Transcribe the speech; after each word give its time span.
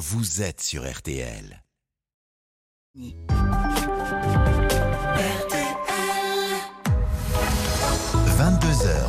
vous 0.00 0.40
êtes 0.40 0.62
sur 0.62 0.90
RTL. 0.90 1.62
22h 2.96 3.18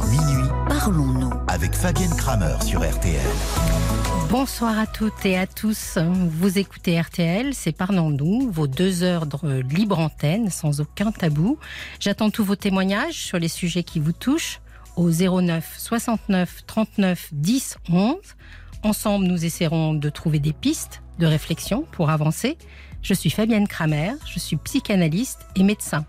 minuit. 0.09 0.49
Parlons-nous. 0.67 1.31
Avec 1.47 1.75
Fabienne 1.75 2.13
Kramer 2.17 2.57
sur 2.61 2.81
RTL. 2.81 3.21
Bonsoir 4.29 4.77
à 4.77 4.85
toutes 4.85 5.25
et 5.25 5.37
à 5.37 5.47
tous. 5.47 5.97
Vous 5.97 6.59
écoutez 6.59 6.99
RTL, 6.99 7.53
c'est 7.53 7.71
Parlons-nous, 7.71 8.51
vos 8.51 8.67
deux 8.67 9.03
heures 9.03 9.27
de 9.27 9.61
libre 9.61 9.97
antenne, 9.97 10.49
sans 10.49 10.81
aucun 10.81 11.13
tabou. 11.13 11.57
J'attends 12.01 12.31
tous 12.31 12.43
vos 12.43 12.57
témoignages 12.57 13.15
sur 13.15 13.39
les 13.39 13.47
sujets 13.47 13.83
qui 13.83 14.01
vous 14.01 14.11
touchent 14.11 14.59
au 14.97 15.09
09 15.09 15.73
69 15.77 16.65
39 16.67 17.29
10 17.31 17.77
11. 17.89 18.17
Ensemble, 18.83 19.25
nous 19.25 19.45
essaierons 19.45 19.93
de 19.93 20.09
trouver 20.09 20.39
des 20.39 20.53
pistes 20.53 21.03
de 21.19 21.27
réflexion 21.27 21.85
pour 21.91 22.09
avancer. 22.09 22.57
Je 23.03 23.13
suis 23.13 23.29
Fabienne 23.29 23.67
Kramer, 23.67 24.13
je 24.25 24.39
suis 24.39 24.55
psychanalyste 24.57 25.45
et 25.55 25.61
médecin. 25.61 26.03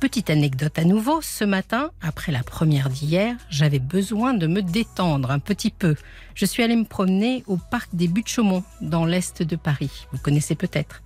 Petite 0.00 0.28
anecdote 0.28 0.78
à 0.80 0.84
nouveau, 0.84 1.22
ce 1.22 1.44
matin, 1.44 1.90
après 2.02 2.32
la 2.32 2.42
première 2.42 2.90
d'hier, 2.90 3.36
j'avais 3.50 3.78
besoin 3.78 4.34
de 4.34 4.48
me 4.48 4.62
détendre 4.62 5.30
un 5.30 5.38
petit 5.38 5.70
peu. 5.70 5.94
Je 6.34 6.44
suis 6.44 6.62
allée 6.62 6.76
me 6.76 6.84
promener 6.84 7.44
au 7.46 7.56
parc 7.56 7.88
des 7.94 8.08
Buttes-Chaumont, 8.08 8.64
dans 8.80 9.04
l'est 9.04 9.42
de 9.42 9.56
Paris. 9.56 10.06
Vous 10.12 10.18
connaissez 10.18 10.56
peut-être. 10.56 11.02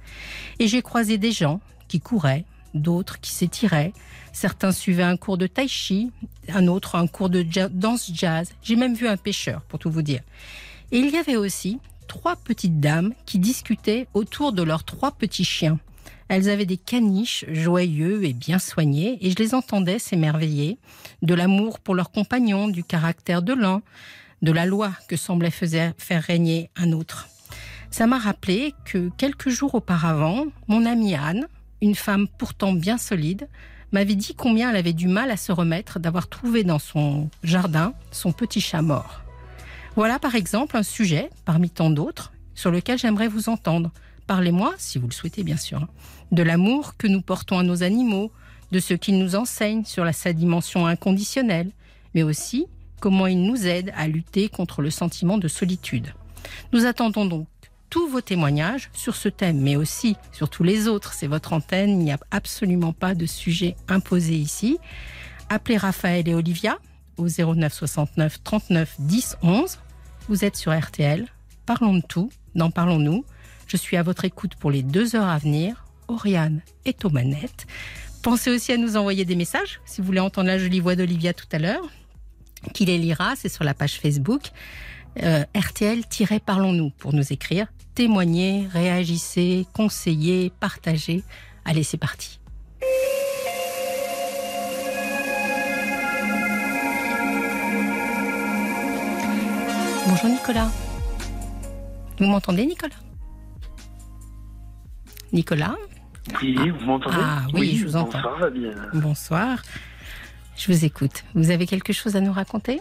Et 0.58 0.66
j'ai 0.66 0.80
croisé 0.80 1.18
des 1.18 1.30
gens 1.30 1.60
qui 1.88 2.00
couraient, 2.00 2.46
d'autres 2.72 3.20
qui 3.20 3.32
s'étiraient. 3.32 3.92
Certains 4.32 4.72
suivaient 4.72 5.02
un 5.02 5.16
cours 5.18 5.38
de 5.38 5.46
tai 5.46 5.68
chi, 5.68 6.10
un 6.48 6.66
autre 6.68 6.96
un 6.96 7.06
cours 7.06 7.28
de 7.28 7.42
danse 7.68 8.10
jazz. 8.12 8.50
J'ai 8.62 8.76
même 8.76 8.94
vu 8.94 9.06
un 9.06 9.18
pêcheur, 9.18 9.60
pour 9.62 9.78
tout 9.78 9.90
vous 9.90 10.02
dire. 10.02 10.22
Et 10.92 10.98
il 10.98 11.10
y 11.10 11.16
avait 11.16 11.36
aussi 11.36 11.78
trois 12.08 12.36
petites 12.36 12.80
dames 12.80 13.14
qui 13.26 13.38
discutaient 13.38 14.08
autour 14.14 14.52
de 14.52 14.62
leurs 14.62 14.84
trois 14.84 15.12
petits 15.12 15.44
chiens. 15.44 15.78
Elles 16.28 16.48
avaient 16.48 16.66
des 16.66 16.76
caniches 16.76 17.44
joyeux 17.48 18.24
et 18.24 18.32
bien 18.32 18.58
soignés, 18.58 19.18
et 19.20 19.30
je 19.30 19.36
les 19.36 19.54
entendais 19.54 19.98
s'émerveiller 19.98 20.78
de 21.22 21.34
l'amour 21.34 21.80
pour 21.80 21.94
leurs 21.94 22.10
compagnons, 22.10 22.68
du 22.68 22.84
caractère 22.84 23.42
de 23.42 23.52
l'un, 23.52 23.82
de 24.42 24.52
la 24.52 24.66
loi 24.66 24.92
que 25.08 25.16
semblait 25.16 25.50
faire 25.50 26.22
régner 26.22 26.70
un 26.76 26.92
autre. 26.92 27.28
Ça 27.90 28.06
m'a 28.06 28.18
rappelé 28.18 28.74
que 28.84 29.10
quelques 29.16 29.48
jours 29.48 29.74
auparavant, 29.74 30.46
mon 30.68 30.86
amie 30.86 31.14
Anne, 31.14 31.48
une 31.82 31.96
femme 31.96 32.28
pourtant 32.38 32.72
bien 32.72 32.98
solide, 32.98 33.48
m'avait 33.92 34.14
dit 34.14 34.34
combien 34.34 34.70
elle 34.70 34.76
avait 34.76 34.92
du 34.92 35.08
mal 35.08 35.30
à 35.30 35.36
se 35.36 35.50
remettre 35.50 35.98
d'avoir 35.98 36.28
trouvé 36.28 36.62
dans 36.62 36.78
son 36.78 37.28
jardin 37.42 37.92
son 38.12 38.32
petit 38.32 38.60
chat 38.60 38.82
mort. 38.82 39.22
Voilà 40.00 40.18
par 40.18 40.34
exemple 40.34 40.78
un 40.78 40.82
sujet, 40.82 41.28
parmi 41.44 41.68
tant 41.68 41.90
d'autres, 41.90 42.32
sur 42.54 42.70
lequel 42.70 42.98
j'aimerais 42.98 43.28
vous 43.28 43.50
entendre. 43.50 43.90
Parlez-moi, 44.26 44.72
si 44.78 44.98
vous 44.98 45.06
le 45.06 45.12
souhaitez 45.12 45.42
bien 45.42 45.58
sûr, 45.58 45.86
de 46.32 46.42
l'amour 46.42 46.96
que 46.96 47.06
nous 47.06 47.20
portons 47.20 47.58
à 47.58 47.62
nos 47.62 47.82
animaux, 47.82 48.32
de 48.72 48.80
ce 48.80 48.94
qu'ils 48.94 49.18
nous 49.18 49.36
enseignent 49.36 49.84
sur 49.84 50.10
sa 50.14 50.32
dimension 50.32 50.86
inconditionnelle, 50.86 51.70
mais 52.14 52.22
aussi 52.22 52.64
comment 52.98 53.26
ils 53.26 53.42
nous 53.42 53.66
aident 53.66 53.92
à 53.94 54.08
lutter 54.08 54.48
contre 54.48 54.80
le 54.80 54.88
sentiment 54.88 55.36
de 55.36 55.48
solitude. 55.48 56.14
Nous 56.72 56.86
attendons 56.86 57.26
donc 57.26 57.46
tous 57.90 58.08
vos 58.08 58.22
témoignages 58.22 58.88
sur 58.94 59.14
ce 59.14 59.28
thème, 59.28 59.60
mais 59.60 59.76
aussi 59.76 60.16
sur 60.32 60.48
tous 60.48 60.62
les 60.62 60.88
autres. 60.88 61.12
C'est 61.12 61.26
votre 61.26 61.52
antenne, 61.52 61.90
il 61.90 62.04
n'y 62.04 62.12
a 62.12 62.18
absolument 62.30 62.94
pas 62.94 63.14
de 63.14 63.26
sujet 63.26 63.76
imposé 63.86 64.32
ici. 64.32 64.78
Appelez 65.50 65.76
Raphaël 65.76 66.26
et 66.26 66.34
Olivia 66.34 66.78
au 67.18 67.26
09 67.28 67.70
69 67.70 68.42
39 68.42 68.96
10 68.98 69.36
11. 69.42 69.78
Vous 70.30 70.44
êtes 70.44 70.54
sur 70.54 70.72
RTL. 70.72 71.26
Parlons 71.66 71.94
de 71.94 72.02
tout, 72.02 72.30
n'en 72.54 72.70
parlons-nous. 72.70 73.24
Je 73.66 73.76
suis 73.76 73.96
à 73.96 74.04
votre 74.04 74.24
écoute 74.24 74.54
pour 74.54 74.70
les 74.70 74.84
deux 74.84 75.16
heures 75.16 75.28
à 75.28 75.38
venir. 75.38 75.86
Oriane 76.06 76.60
est 76.84 77.04
aux 77.04 77.10
manettes. 77.10 77.66
Pensez 78.22 78.48
aussi 78.48 78.70
à 78.70 78.76
nous 78.76 78.96
envoyer 78.96 79.24
des 79.24 79.34
messages 79.34 79.80
si 79.84 80.00
vous 80.00 80.06
voulez 80.06 80.20
entendre 80.20 80.46
la 80.46 80.56
jolie 80.56 80.78
voix 80.78 80.94
d'Olivia 80.94 81.34
tout 81.34 81.48
à 81.50 81.58
l'heure. 81.58 81.82
Qui 82.72 82.84
les 82.84 82.96
lira, 82.96 83.34
c'est 83.34 83.48
sur 83.48 83.64
la 83.64 83.74
page 83.74 83.98
Facebook. 83.98 84.50
Euh, 85.20 85.42
RTL-Parlons-nous 85.56 86.90
pour 86.90 87.12
nous 87.12 87.32
écrire. 87.32 87.66
Témoignez, 87.96 88.68
réagissez, 88.72 89.66
conseillez, 89.72 90.52
partagez. 90.60 91.24
Allez, 91.64 91.82
c'est 91.82 91.98
parti. 91.98 92.38
Bonjour 100.10 100.28
Nicolas. 100.28 100.66
Vous 102.18 102.26
m'entendez 102.26 102.66
Nicolas? 102.66 102.96
Nicolas? 105.32 105.76
Oui, 106.42 106.56
vous 106.70 106.84
m'entendez? 106.84 107.16
Ah 107.20 107.42
oui, 107.54 107.76
je 107.76 107.86
vous 107.86 107.94
entends. 107.94 108.18
Bonsoir 108.18 108.38
Fabienne. 108.40 108.90
Bonsoir. 108.94 109.62
Je 110.56 110.72
vous 110.72 110.84
écoute. 110.84 111.22
Vous 111.34 111.52
avez 111.52 111.64
quelque 111.64 111.92
chose 111.92 112.16
à 112.16 112.20
nous 112.20 112.32
raconter? 112.32 112.80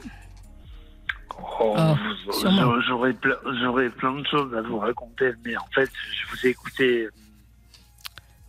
Oh, 1.60 1.76
Oh, 1.78 1.96
j'aurais- 2.42 3.14
J'aurais 3.62 3.90
plein, 3.92 4.14
de 4.16 4.26
choses 4.26 4.52
à 4.56 4.62
vous 4.64 4.80
raconter, 4.80 5.32
mais 5.46 5.56
en 5.56 5.68
fait, 5.76 5.90
je 6.12 6.32
vous 6.32 6.48
ai 6.48 6.50
écouté 6.50 7.10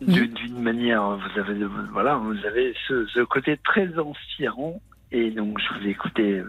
Oui. 0.07 0.27
d'une 0.29 0.59
manière, 0.59 1.03
vous 1.03 1.39
avez, 1.39 1.63
voilà, 1.91 2.15
vous 2.15 2.35
avez 2.47 2.73
ce, 2.87 3.05
ce 3.13 3.19
côté 3.19 3.57
très 3.63 3.89
inspirant, 3.95 4.81
et 5.11 5.29
donc 5.29 5.59
je 5.59 5.77
vous 5.79 5.85
ai 5.87 5.91
écouté. 5.91 6.41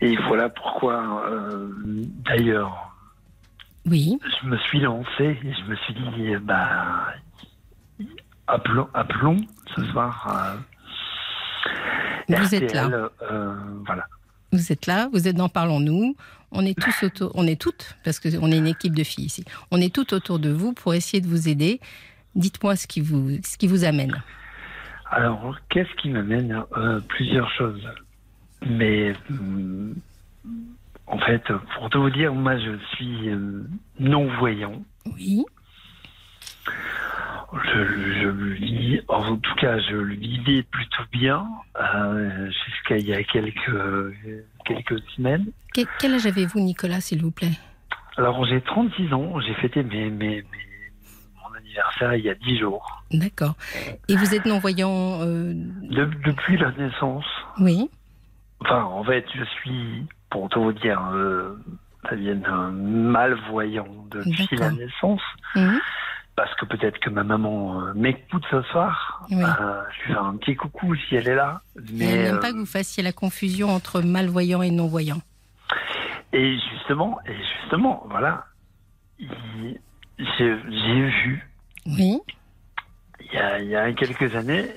Et 0.00 0.16
voilà 0.28 0.48
pourquoi, 0.48 1.24
euh, 1.30 1.68
d'ailleurs, 2.24 2.94
Oui. 3.86 4.18
je 4.42 4.46
me 4.48 4.56
suis 4.58 4.80
lancé 4.80 5.38
et 5.42 5.52
je 5.54 5.64
me 5.70 5.76
suis 5.76 5.94
dit, 5.94 6.36
bah, 6.42 7.06
appelons, 8.46 8.88
appelons 8.94 9.36
ce 9.74 9.84
soir. 9.86 10.56
euh, 12.30 12.36
Vous 12.36 12.54
êtes 12.54 12.72
là. 12.74 13.10
Euh, 13.30 13.54
voilà. 13.86 14.04
Vous 14.52 14.72
êtes 14.72 14.86
là, 14.86 15.08
vous 15.12 15.28
êtes 15.28 15.36
dans 15.36 15.48
Parlons-nous. 15.48 16.14
On 16.52 16.64
est 16.64 16.78
tous 16.80 17.02
autour, 17.04 17.30
on 17.34 17.46
est 17.46 17.60
toutes, 17.60 17.96
parce 18.04 18.18
qu'on 18.20 18.50
est 18.50 18.56
une 18.56 18.66
équipe 18.68 18.94
de 18.94 19.04
filles 19.04 19.26
ici. 19.26 19.44
On 19.70 19.78
est 19.80 19.94
toutes 19.94 20.14
autour 20.14 20.38
de 20.38 20.48
vous 20.50 20.72
pour 20.72 20.94
essayer 20.94 21.20
de 21.20 21.26
vous 21.26 21.48
aider. 21.48 21.80
Dites-moi 22.34 22.76
ce 22.76 22.86
qui 22.86 23.00
vous, 23.02 23.32
ce 23.44 23.58
qui 23.58 23.66
vous 23.66 23.84
amène. 23.84 24.22
Alors, 25.10 25.56
qu'est-ce 25.68 25.92
qui 26.00 26.08
m'amène 26.08 26.62
euh, 26.76 27.00
Plusieurs 27.08 27.50
choses. 27.50 27.86
Mais 28.66 29.12
hum, 29.30 29.94
en 31.06 31.18
fait, 31.18 31.42
pour 31.74 31.88
tout 31.90 32.02
vous 32.02 32.10
dire, 32.10 32.32
moi, 32.34 32.56
je 32.58 32.76
suis 32.94 33.28
euh, 33.30 33.64
non-voyant. 33.98 34.82
Oui. 35.06 35.44
Je, 37.64 38.20
je 38.20 38.28
le 38.28 38.50
vis, 38.52 39.00
en 39.08 39.36
tout 39.36 39.54
cas, 39.54 39.78
je 39.78 39.96
le 39.96 40.14
vivais 40.14 40.62
plutôt 40.64 41.02
bien 41.10 41.46
euh, 41.80 42.50
jusqu'à 42.66 42.98
il 42.98 43.06
y 43.06 43.14
a 43.14 43.22
quelques, 43.24 44.14
quelques 44.66 45.00
semaines. 45.16 45.46
Que- 45.74 45.80
quel 45.98 46.14
âge 46.14 46.26
avez-vous, 46.26 46.60
Nicolas, 46.60 47.00
s'il 47.00 47.22
vous 47.22 47.30
plaît? 47.30 47.52
Alors, 48.18 48.44
j'ai 48.44 48.60
36 48.60 49.12
ans, 49.14 49.40
j'ai 49.40 49.54
fêté 49.54 49.82
mes, 49.82 50.10
mes, 50.10 50.42
mes- 50.42 50.44
mon 51.42 51.56
anniversaire 51.56 52.14
il 52.16 52.24
y 52.24 52.28
a 52.30 52.34
10 52.34 52.58
jours. 52.58 53.02
D'accord. 53.12 53.54
Et 54.08 54.16
vous 54.16 54.34
êtes 54.34 54.44
non-voyant 54.44 55.20
euh, 55.22 55.54
De- 55.54 56.10
depuis 56.26 56.58
la 56.58 56.72
naissance, 56.72 57.24
Oui. 57.60 57.88
Enfin, 58.60 58.82
en 58.82 59.04
fait, 59.04 59.24
je 59.34 59.44
suis, 59.44 60.06
pour 60.30 60.48
tout 60.48 60.62
vous 60.62 60.72
dire, 60.72 61.00
euh, 61.12 61.56
Fabienne, 62.08 62.44
un 62.46 62.70
malvoyant 62.70 63.88
depuis 64.10 64.56
la 64.56 64.70
naissance. 64.70 65.22
Mhm. 65.54 65.78
Parce 66.36 66.54
que 66.54 66.66
peut-être 66.66 67.00
que 67.00 67.10
ma 67.10 67.24
maman 67.24 67.80
euh, 67.82 67.92
m'écoute 67.94 68.44
ce 68.50 68.62
soir. 68.62 69.26
Oui. 69.30 69.42
Euh, 69.42 69.82
je 69.90 70.06
lui 70.06 70.12
fais 70.14 70.18
un 70.20 70.36
petit 70.36 70.54
coucou 70.54 70.94
si 70.94 71.16
elle 71.16 71.28
est 71.28 71.34
là. 71.34 71.62
Mais, 71.92 72.12
a 72.12 72.22
même 72.22 72.36
euh, 72.36 72.40
pas 72.40 72.52
que 72.52 72.58
vous 72.58 72.66
fassiez 72.66 73.02
la 73.02 73.12
confusion 73.12 73.70
entre 73.70 74.00
malvoyant 74.02 74.62
et 74.62 74.70
non-voyant. 74.70 75.20
et 76.32 76.56
justement, 76.72 77.18
et 77.26 77.34
justement, 77.62 78.06
voilà, 78.10 78.44
il- 79.18 79.80
j'ai 80.38 80.54
vu 80.54 81.48
Oui. 81.86 82.18
il 83.20 83.32
y, 83.32 83.36
a, 83.38 83.58
il 83.60 83.68
y 83.68 83.76
a 83.76 83.92
quelques 83.92 84.34
années, 84.36 84.68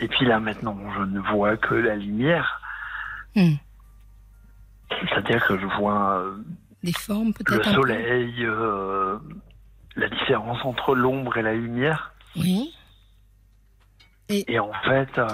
et 0.00 0.08
puis 0.08 0.26
là 0.26 0.38
maintenant, 0.40 0.78
je 0.96 1.02
ne 1.02 1.20
vois 1.20 1.56
que 1.56 1.74
la 1.74 1.96
lumière. 1.96 2.60
Hmm. 3.34 3.54
C'est-à-dire 5.08 5.44
que 5.46 5.58
je 5.58 5.66
vois 5.66 6.18
euh, 6.18 6.36
Des 6.82 6.92
formes 6.92 7.32
le 7.46 7.62
soleil, 7.64 8.34
euh, 8.44 9.18
la 9.96 10.08
différence 10.08 10.64
entre 10.64 10.94
l'ombre 10.94 11.36
et 11.38 11.42
la 11.42 11.54
lumière. 11.54 12.12
Oui. 12.36 12.72
Et 14.28 14.58
en 14.58 14.72
fait, 14.84 15.18
euh, 15.18 15.28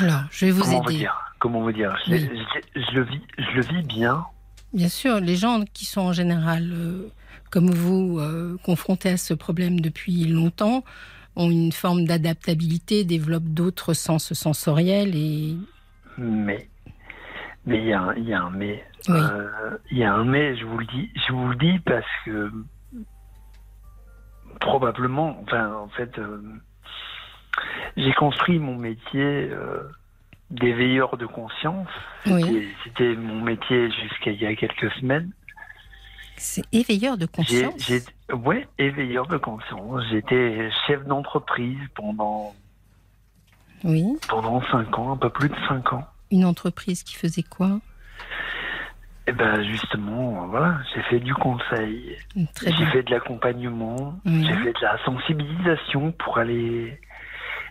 Alors, 0.00 0.22
je 0.30 0.46
vais 0.46 0.50
vous 0.52 0.62
comment 0.62 0.80
vous 0.82 0.88
aider. 0.90 0.98
dire 0.98 1.18
Comment 1.38 1.60
vous 1.60 1.72
dire 1.72 1.96
je, 2.06 2.12
Oui. 2.12 2.30
je- 2.74 2.80
je 2.80 2.90
le 2.94 3.02
vis, 3.02 3.20
je 3.38 3.50
le 3.56 3.62
vis 3.62 3.82
bien. 3.82 4.24
Bien 4.72 4.88
sûr, 4.88 5.20
les 5.20 5.36
gens 5.36 5.64
qui 5.74 5.84
sont 5.84 6.00
en 6.00 6.12
général, 6.12 6.70
euh, 6.72 7.08
comme 7.52 7.70
vous, 7.70 8.18
euh, 8.18 8.56
confrontés 8.64 9.10
à 9.10 9.16
ce 9.18 9.34
problème 9.34 9.78
depuis 9.78 10.24
longtemps, 10.24 10.82
ont 11.36 11.50
une 11.50 11.70
forme 11.70 12.06
d'adaptabilité, 12.06 13.04
développent 13.04 13.52
d'autres 13.52 13.92
sens 13.92 14.32
sensoriels 14.32 15.14
et 15.14 15.54
Mais, 16.16 16.68
Mais 17.66 17.78
il 17.78 17.84
y, 17.84 17.92
a 17.92 18.14
y 18.16 18.32
a 18.32 18.42
un 18.42 18.50
mais. 18.50 18.82
Oui. 19.08 19.18
Euh, 19.18 19.76
Il 19.90 19.98
y 19.98 20.04
a 20.04 20.14
un 20.14 20.24
mais, 20.24 20.56
je 20.56 20.64
vous 20.64 20.78
le 20.78 20.86
dis. 20.86 21.10
Je 21.26 21.32
vous 21.32 21.48
le 21.48 21.56
dis 21.56 21.78
parce 21.80 22.06
que 22.24 22.50
probablement, 24.60 25.38
enfin, 25.42 25.74
en 25.74 25.88
fait, 25.88 26.18
euh, 26.18 26.40
j'ai 27.96 28.12
construit 28.14 28.58
mon 28.58 28.76
métier 28.76 29.50
euh, 29.50 29.82
d'éveilleur 30.50 31.18
de 31.18 31.26
conscience. 31.26 31.88
Oui. 32.26 32.68
C'était 32.84 33.14
mon 33.14 33.42
métier 33.42 33.90
jusqu'à 33.90 34.30
il 34.30 34.40
y 34.40 34.46
a 34.46 34.54
quelques 34.54 34.90
semaines. 34.92 35.32
C'est 36.36 36.64
éveilleur 36.72 37.16
de 37.16 37.26
conscience. 37.26 37.90
ouais, 38.32 38.66
éveilleur 38.78 39.26
de 39.26 39.36
conscience. 39.36 40.02
J'étais 40.10 40.70
chef 40.86 41.04
d'entreprise 41.06 41.78
pendant 41.94 42.54
Oui. 43.84 44.06
pendant 44.28 44.60
cinq 44.70 44.98
ans, 44.98 45.12
un 45.12 45.16
peu 45.16 45.30
plus 45.30 45.48
de 45.48 45.56
cinq 45.68 45.92
ans. 45.92 46.06
Une 46.30 46.44
entreprise 46.44 47.02
qui 47.02 47.14
faisait 47.14 47.42
quoi? 47.42 47.80
Et 49.28 49.32
ben 49.32 49.62
justement, 49.62 50.48
voilà, 50.48 50.78
j'ai 50.92 51.02
fait 51.02 51.20
du 51.20 51.32
conseil, 51.34 52.16
j'ai 52.34 52.72
bien. 52.72 52.90
fait 52.90 53.02
de 53.04 53.10
l'accompagnement, 53.12 54.18
j'ai 54.26 54.52
fait 54.64 54.72
de 54.72 54.80
la 54.82 54.98
sensibilisation 55.04 56.10
pour 56.12 56.38
aller 56.38 57.00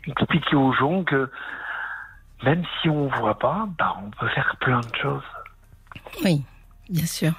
expliquer 0.08 0.56
aux 0.56 0.72
gens 0.72 1.04
que 1.04 1.30
même 2.44 2.64
si 2.82 2.88
on 2.90 3.08
voit 3.08 3.38
pas, 3.38 3.68
bah 3.78 3.98
on 4.02 4.10
peut 4.12 4.30
faire 4.30 4.56
plein 4.62 4.80
de 4.80 4.96
choses. 4.96 5.24
Oui, 6.24 6.42
bien 6.90 7.06
sûr. 7.06 7.34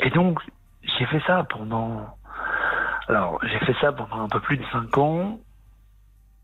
Et 0.00 0.10
donc 0.10 0.40
j'ai 0.82 1.06
fait 1.06 1.20
ça 1.26 1.44
pendant, 1.44 2.16
alors 3.08 3.38
j'ai 3.44 3.58
fait 3.60 3.74
ça 3.80 3.92
pendant 3.92 4.22
un 4.24 4.28
peu 4.28 4.40
plus 4.40 4.56
de 4.58 4.64
cinq 4.72 4.96
ans. 4.98 5.40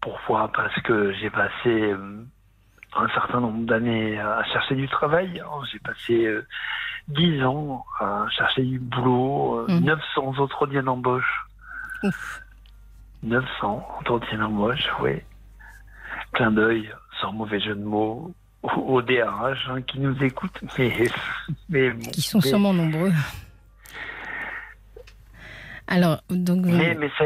Pourquoi? 0.00 0.50
Parce 0.52 0.74
que 0.82 1.12
j'ai 1.14 1.28
passé 1.30 1.68
euh, 1.92 2.24
un 2.96 3.08
certain 3.10 3.40
nombre 3.40 3.66
d'années 3.66 4.18
à 4.18 4.42
chercher 4.44 4.74
du 4.74 4.88
travail. 4.88 5.42
J'ai 5.70 5.78
passé 5.80 6.24
euh, 6.24 6.46
10 7.08 7.42
ans 7.44 7.84
à 7.98 8.26
chercher 8.30 8.62
du 8.62 8.78
boulot, 8.78 9.66
euh, 9.68 9.72
Mhm. 9.74 9.84
900 9.84 10.38
entretiens 10.38 10.82
d'embauche. 10.84 11.46
Ouf. 12.02 12.40
900 13.22 13.86
entretiens 13.98 14.38
d'embauche, 14.38 14.88
oui. 15.00 15.20
Clin 16.32 16.52
d'œil, 16.52 16.90
sans 17.20 17.32
mauvais 17.32 17.60
jeu 17.60 17.74
de 17.74 17.84
mots, 17.84 18.32
au, 18.62 18.68
au 18.68 19.02
DRH 19.02 19.68
hein, 19.70 19.82
qui 19.82 20.00
nous 20.00 20.16
écoute, 20.22 20.58
mais, 20.78 20.92
mais, 21.68 21.90
bon, 21.90 22.10
Qui 22.10 22.22
sont 22.22 22.38
mais- 22.42 22.48
sûrement 22.48 22.72
nombreux. 22.72 23.12
Alors, 25.86 26.22
donc, 26.30 26.64
Mais, 26.66 26.94
mais 26.94 27.10
ça, 27.18 27.24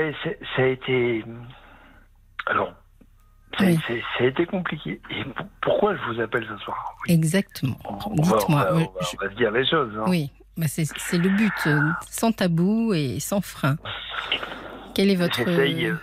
a 0.63 0.67
été. 0.67 1.23
Alors, 2.47 2.73
ça, 3.59 3.65
Oui. 3.67 3.79
ça 3.87 4.25
a 4.25 4.27
été 4.27 4.47
compliqué. 4.47 5.01
Et 5.11 5.25
pour- 5.25 5.47
pourquoi 5.61 5.97
je 5.97 6.03
vous 6.13 6.21
appelle 6.21 6.47
ce 6.49 6.57
soir? 6.65 6.95
Exactement. 7.07 7.77
On 7.85 7.99
on 8.07 8.15
Dites-moi. 8.15 8.47
on 8.49 8.75
va- 8.75 8.81
je- 8.81 9.17
on 9.21 9.25
va 9.25 9.31
se 9.31 9.37
dire 9.37 9.51
les 9.51 9.67
choses. 9.67 9.93
hein. 9.99 10.05
Oui, 10.07 10.31
bah 10.57 10.67
c'est 10.69 11.19
le 11.19 11.29
but, 11.29 11.53
euh, 11.67 11.81
sans 12.09 12.33
tabou 12.33 12.95
et 12.95 13.21
sans 13.21 13.43
frein. 13.43 13.77
Quel 14.95 15.11
est 15.11 15.17
votre... 15.17 15.41
Euh, 15.47 15.95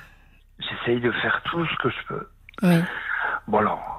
j'essaye 0.59 0.99
de 1.01 1.11
faire 1.13 1.41
tout 1.45 1.65
ce 1.65 1.75
que 1.77 1.89
je 1.89 2.07
peux. 2.07 2.27
Oui, 2.63 2.75
Bon, 3.47 3.57
alors, 3.57 3.90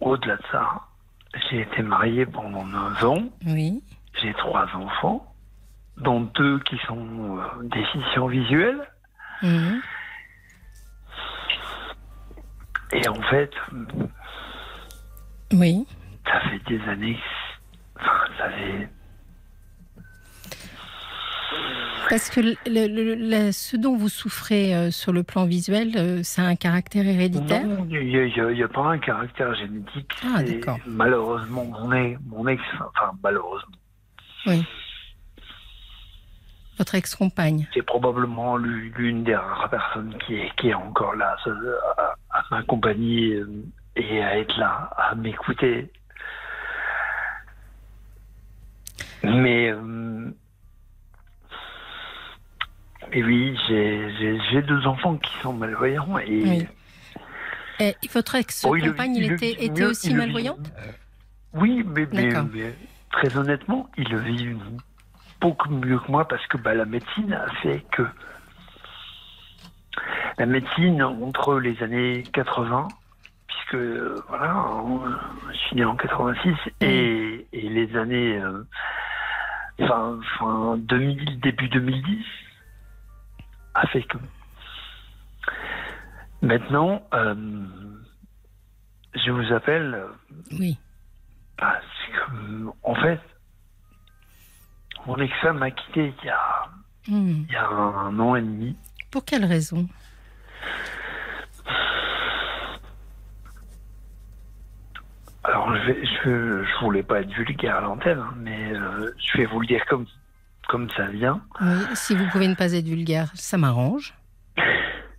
au-delà 0.00 0.36
de 0.36 0.42
ça, 0.52 0.80
j'ai 1.50 1.62
été 1.62 1.82
marié 1.82 2.26
pendant 2.26 2.64
9 2.64 3.04
ans. 3.04 3.22
oui, 3.46 3.82
J'ai 4.20 4.32
trois 4.34 4.66
enfants, 4.74 5.34
dont 5.96 6.20
deux 6.20 6.58
qui 6.60 6.76
sont 6.86 7.38
euh, 7.38 7.62
déficients 7.64 8.26
visuels. 8.28 8.80
mhm, 9.42 9.80
Et 12.92 13.08
en 13.08 13.22
fait, 13.22 13.50
oui. 15.52 15.86
ça 16.26 16.40
fait 16.48 16.58
des 16.68 16.80
années. 16.88 17.18
Enfin, 17.98 18.24
ça 18.38 18.50
fait. 18.50 18.88
Parce 22.10 22.28
que 22.30 22.40
le- 22.40 22.56
le- 22.66 22.86
le- 22.86 23.14
la- 23.14 23.52
ce 23.52 23.76
dont 23.76 23.96
vous 23.96 24.08
souffrez 24.08 24.74
euh, 24.74 24.90
sur 24.90 25.12
le 25.12 25.22
plan 25.22 25.44
visuel, 25.46 25.92
euh, 25.96 26.22
ça 26.22 26.42
a 26.42 26.44
un 26.46 26.56
caractère 26.56 27.06
héréditaire 27.06 27.66
Non, 27.66 27.86
il 27.90 28.08
n'y 28.08 28.62
a, 28.62 28.68
pas 28.68 28.82
un 28.82 28.98
caractère 28.98 29.54
génétique. 29.54 30.12
Ah, 30.22 30.42
d'accord. 30.42 30.78
Malheureusement, 30.86 31.64
mon 31.64 31.92
ex, 31.92 32.20
mon 32.26 32.46
ex, 32.46 32.62
enfin 32.80 33.12
malheureusement, 33.22 33.76
Votre 36.78 36.96
ex-compagne 36.96 37.68
c'est 37.72 37.82
probablement 37.82 38.56
l'u- 38.56 38.92
l'une 38.96 39.22
des 39.22 39.36
rares 39.36 39.70
personnes 39.70 40.16
qui 40.26 40.34
est, 40.34 40.50
qui 40.56 40.68
est 40.70 40.74
encore 40.74 41.14
là 41.14 41.36
à, 41.46 42.02
à- 42.02 42.14
à 42.30 42.44
m'accompagner 42.50 43.34
euh, 43.36 43.48
et 43.96 44.20
à 44.22 44.38
être 44.38 44.56
là, 44.58 44.90
à 44.96 45.14
m'écouter. 45.14 45.90
Mais, 49.22 49.70
euh, 49.70 50.30
mais 53.14 53.22
oui, 53.22 53.56
j'ai- 53.68 54.62
deux 54.62 54.86
enfants 54.86 55.16
qui 55.16 55.32
sont 55.40 55.52
malvoyants 55.52 56.18
et 56.18 56.42
Oui. 56.42 56.66
Et 57.80 57.96
votre 58.12 58.36
Oh, 58.64 58.76
il 58.76 58.84
ex-compagne, 58.84 59.16
il, 59.16 59.28
le 59.28 59.34
était, 59.34 59.46
vit 59.46 59.64
était 59.64 59.82
mieux, 59.82 59.88
aussi 59.90 60.10
il 60.10 60.16
malvoyante 60.16 60.72
Oui, 61.54 61.84
mais, 61.86 62.06
mais- 62.12 62.28
D'accord. 62.28 62.48
mais 62.52 62.74
très 63.10 63.36
honnêtement, 63.36 63.88
il 63.96 64.08
le 64.10 64.18
vit 64.20 64.48
beaucoup 65.40 65.70
mieux 65.70 65.98
que 65.98 66.10
moi 66.10 66.26
parce 66.28 66.44
que 66.46 66.56
bah, 66.56 66.74
la 66.74 66.84
médecine 66.84 67.32
a 67.32 67.46
fait 67.62 67.84
que 67.92 68.02
la 70.38 70.46
médecine 70.46 71.02
entre 71.02 71.58
les 71.60 71.80
années 71.82 72.22
80, 72.32 72.88
puisque 73.46 73.76
voilà, 74.28 74.64
je 75.52 75.56
suis 75.58 75.76
né 75.76 75.84
en 75.84 75.96
86 75.96 76.54
et, 76.80 77.46
et 77.52 77.68
les 77.68 77.96
années 77.96 78.38
euh, 78.38 78.66
fin, 79.86 80.18
fin 80.38 80.76
2000, 80.78 81.40
début 81.40 81.68
2010 81.68 82.24
a 83.74 83.86
fait 83.88 84.02
que 84.02 84.18
maintenant 86.42 87.02
euh, 87.14 87.34
je 89.14 89.30
vous 89.30 89.52
appelle 89.52 90.04
Oui. 90.58 90.78
parce 91.56 91.84
que, 92.12 92.66
en 92.82 92.94
fait, 92.96 93.20
mon 95.06 95.16
ex-femme 95.18 95.58
m'a 95.58 95.70
quitté 95.70 96.14
il 96.22 96.26
y 96.26 96.30
a, 96.30 96.68
Hmm. 97.06 97.44
il 97.48 97.52
y 97.52 97.56
a 97.56 97.66
un, 97.68 98.18
an 98.18 98.34
et 98.34 98.40
demi. 98.40 98.76
Pour 99.10 99.24
quelle 99.26 99.44
raison? 99.44 99.86
Alors, 105.42 105.74
je, 105.76 105.92
je 106.64 106.80
voulais 106.84 107.02
pas 107.02 107.20
être 107.20 107.30
vulgaire 107.32 107.76
à 107.76 107.80
l'antenne, 107.82 108.18
hein, 108.18 108.34
mais 108.38 108.72
euh, 108.72 109.10
je 109.18 109.38
vais 109.38 109.44
vous 109.44 109.60
le 109.60 109.66
dire 109.66 109.84
comme, 109.86 110.06
comme 110.68 110.88
ça 110.90 111.06
vient. 111.06 111.42
Oui, 111.60 111.84
Si 111.94 112.14
vous 112.14 112.26
pouvez 112.30 112.48
ne 112.48 112.54
pas 112.54 112.72
être 112.72 112.86
vulgaire, 112.86 113.30
ça 113.34 113.56
m'arrange. 113.58 114.14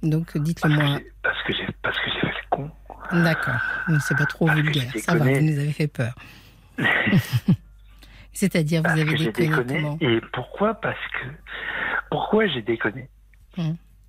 Donc 0.03 0.37
dites-le 0.37 0.69
moi. 0.69 0.99
parce 1.23 1.41
que 1.43 1.53
j'ai 1.53 1.67
parce 1.81 1.97
que 1.99 2.11
j'ai 2.11 2.19
fait 2.21 2.27
le 2.27 2.49
con. 2.49 2.71
D'accord. 3.11 3.61
C'est 4.01 4.17
pas 4.17 4.25
trop 4.25 4.45
Parce 4.45 4.59
vulgaire. 4.59 4.91
Ça 4.97 5.15
va, 5.15 5.25
vous 5.25 5.41
nous 5.41 5.59
avez 5.59 5.71
fait 5.71 5.87
peur. 5.87 6.13
C'est-à-dire, 8.33 8.81
vous 8.83 8.89
avez 8.89 9.05
déconné, 9.05 9.47
déconné. 9.47 9.75
comment 9.81 9.97
Et 10.01 10.19
pourquoi? 10.33 10.73
Parce 10.75 10.99
que 11.13 11.27
pourquoi 12.09 12.47
j'ai 12.47 12.61
déconné? 12.61 13.09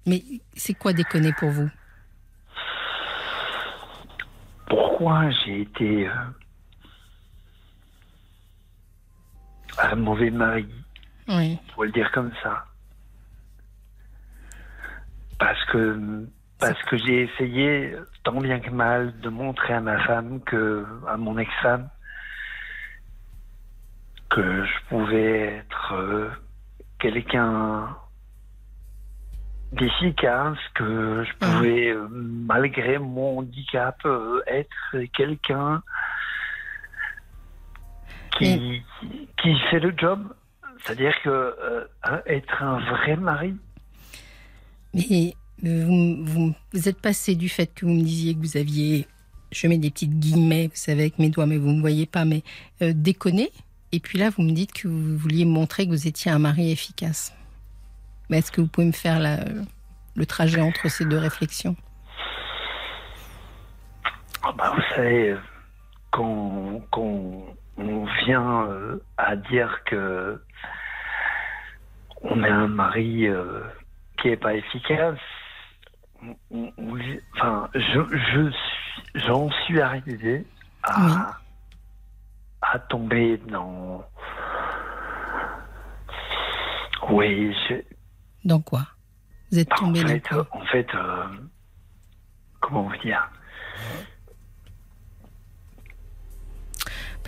Mais 0.04 0.22
c'est 0.54 0.74
quoi 0.74 0.92
déconner 0.92 1.32
pour 1.32 1.50
vous? 1.50 1.70
Pourquoi 4.68 5.30
j'ai 5.30 5.60
été 5.62 6.08
euh, 6.08 6.12
un 9.78 9.94
mauvais 9.96 10.30
mari? 10.30 10.66
Oui. 11.28 11.58
faut 11.74 11.84
le 11.84 11.92
dire 11.92 12.10
comme 12.12 12.32
ça. 12.42 12.64
Parce 15.38 15.62
que 15.66 16.26
parce 16.58 16.82
que 16.84 16.96
j'ai 16.96 17.22
essayé 17.24 17.94
tant 18.24 18.40
bien 18.40 18.60
que 18.60 18.70
mal 18.70 19.18
de 19.20 19.28
montrer 19.28 19.74
à 19.74 19.80
ma 19.80 20.02
femme 20.04 20.40
que 20.40 20.86
à 21.06 21.16
mon 21.16 21.36
ex-femme 21.36 21.90
que 24.30 24.64
je 24.64 24.88
pouvais 24.88 25.56
être 25.58 25.94
euh, 25.94 26.30
quelqu'un 26.98 27.96
d'efficace, 29.72 30.58
que 30.74 31.24
je 31.24 31.32
pouvais 31.38 31.88
euh, 31.88 32.06
malgré 32.10 32.98
mon 32.98 33.38
handicap 33.38 33.98
euh, 34.04 34.40
être 34.46 34.96
quelqu'un 35.14 35.82
qui, 38.38 38.82
qui 39.38 39.58
fait 39.70 39.80
le 39.80 39.94
job. 39.96 40.34
C'est-à-dire 40.86 41.14
que 41.24 41.28
euh, 41.30 41.84
hein, 42.04 42.20
être 42.26 42.62
un 42.62 42.78
vrai 42.78 43.16
mari, 43.16 43.54
Mais 44.94 45.34
euh, 45.64 45.84
vous, 45.84 46.24
vous, 46.24 46.54
vous 46.72 46.88
êtes 46.88 47.00
passé 47.00 47.34
du 47.34 47.48
fait 47.48 47.66
que 47.74 47.84
vous 47.86 47.92
me 47.92 48.02
disiez 48.02 48.34
que 48.34 48.40
vous 48.40 48.56
aviez, 48.56 49.06
je 49.50 49.66
mets 49.66 49.78
des 49.78 49.90
petites 49.90 50.18
guillemets, 50.18 50.68
vous 50.68 50.72
savez, 50.76 51.00
avec 51.02 51.18
mes 51.18 51.28
doigts, 51.28 51.46
mais 51.46 51.56
vous 51.56 51.70
ne 51.70 51.76
me 51.76 51.80
voyez 51.80 52.06
pas, 52.06 52.24
mais 52.24 52.42
euh, 52.82 52.92
déconner. 52.94 53.50
Et 53.92 54.00
puis 54.00 54.18
là, 54.18 54.30
vous 54.30 54.42
me 54.42 54.52
dites 54.52 54.72
que 54.72 54.86
vous 54.88 55.16
vouliez 55.18 55.44
montrer 55.44 55.86
que 55.86 55.90
vous 55.90 56.06
étiez 56.06 56.30
un 56.30 56.38
mari 56.38 56.70
efficace. 56.70 57.34
Mais 58.30 58.38
est-ce 58.38 58.52
que 58.52 58.60
vous 58.60 58.66
pouvez 58.68 58.86
me 58.86 58.92
faire 58.92 59.18
la- 59.18 59.44
le 60.14 60.26
trajet 60.26 60.60
entre 60.60 60.88
ces 60.88 61.04
deux 61.04 61.18
réflexions? 61.18 61.76
Ah 64.42 64.52
bah, 64.56 64.72
vous 64.74 64.82
savez, 64.94 65.36
quand, 66.10 66.80
quand 66.90 67.44
on 67.76 68.04
vient 68.24 68.62
euh, 68.68 68.98
à 69.16 69.36
dire 69.36 69.82
que 69.84 70.42
on 72.22 72.42
a 72.42 72.50
un 72.50 72.68
mari 72.68 73.26
euh, 73.26 73.60
qui 74.18 74.28
est 74.28 74.36
pas 74.36 74.54
efficace, 74.54 75.18
on- 76.50 76.72
on- 76.78 76.98
enfin, 77.34 77.68
je, 77.74 78.00
je 78.10 78.50
suis- 78.50 79.02
j'en 79.26 79.50
suis 79.50 79.80
arrivé 79.80 80.46
à, 80.82 81.00
Oui. 81.02 81.12
à 82.62 82.78
tomber 82.78 83.36
dans. 83.38 84.04
Oui, 87.10 87.54
je, 87.68 87.74
Dans 88.44 88.60
quoi? 88.60 88.86
Vous 89.52 89.58
êtes 89.58 89.72
en 89.74 89.76
tombé 89.76 90.02
dans 90.02 90.08
fait, 90.08 90.28
quoi? 90.28 90.46
en 90.52 90.60
fait, 90.66 90.94
euh, 90.94 91.26
comment 92.60 92.82
vous 92.84 92.96
dire? 92.98 93.30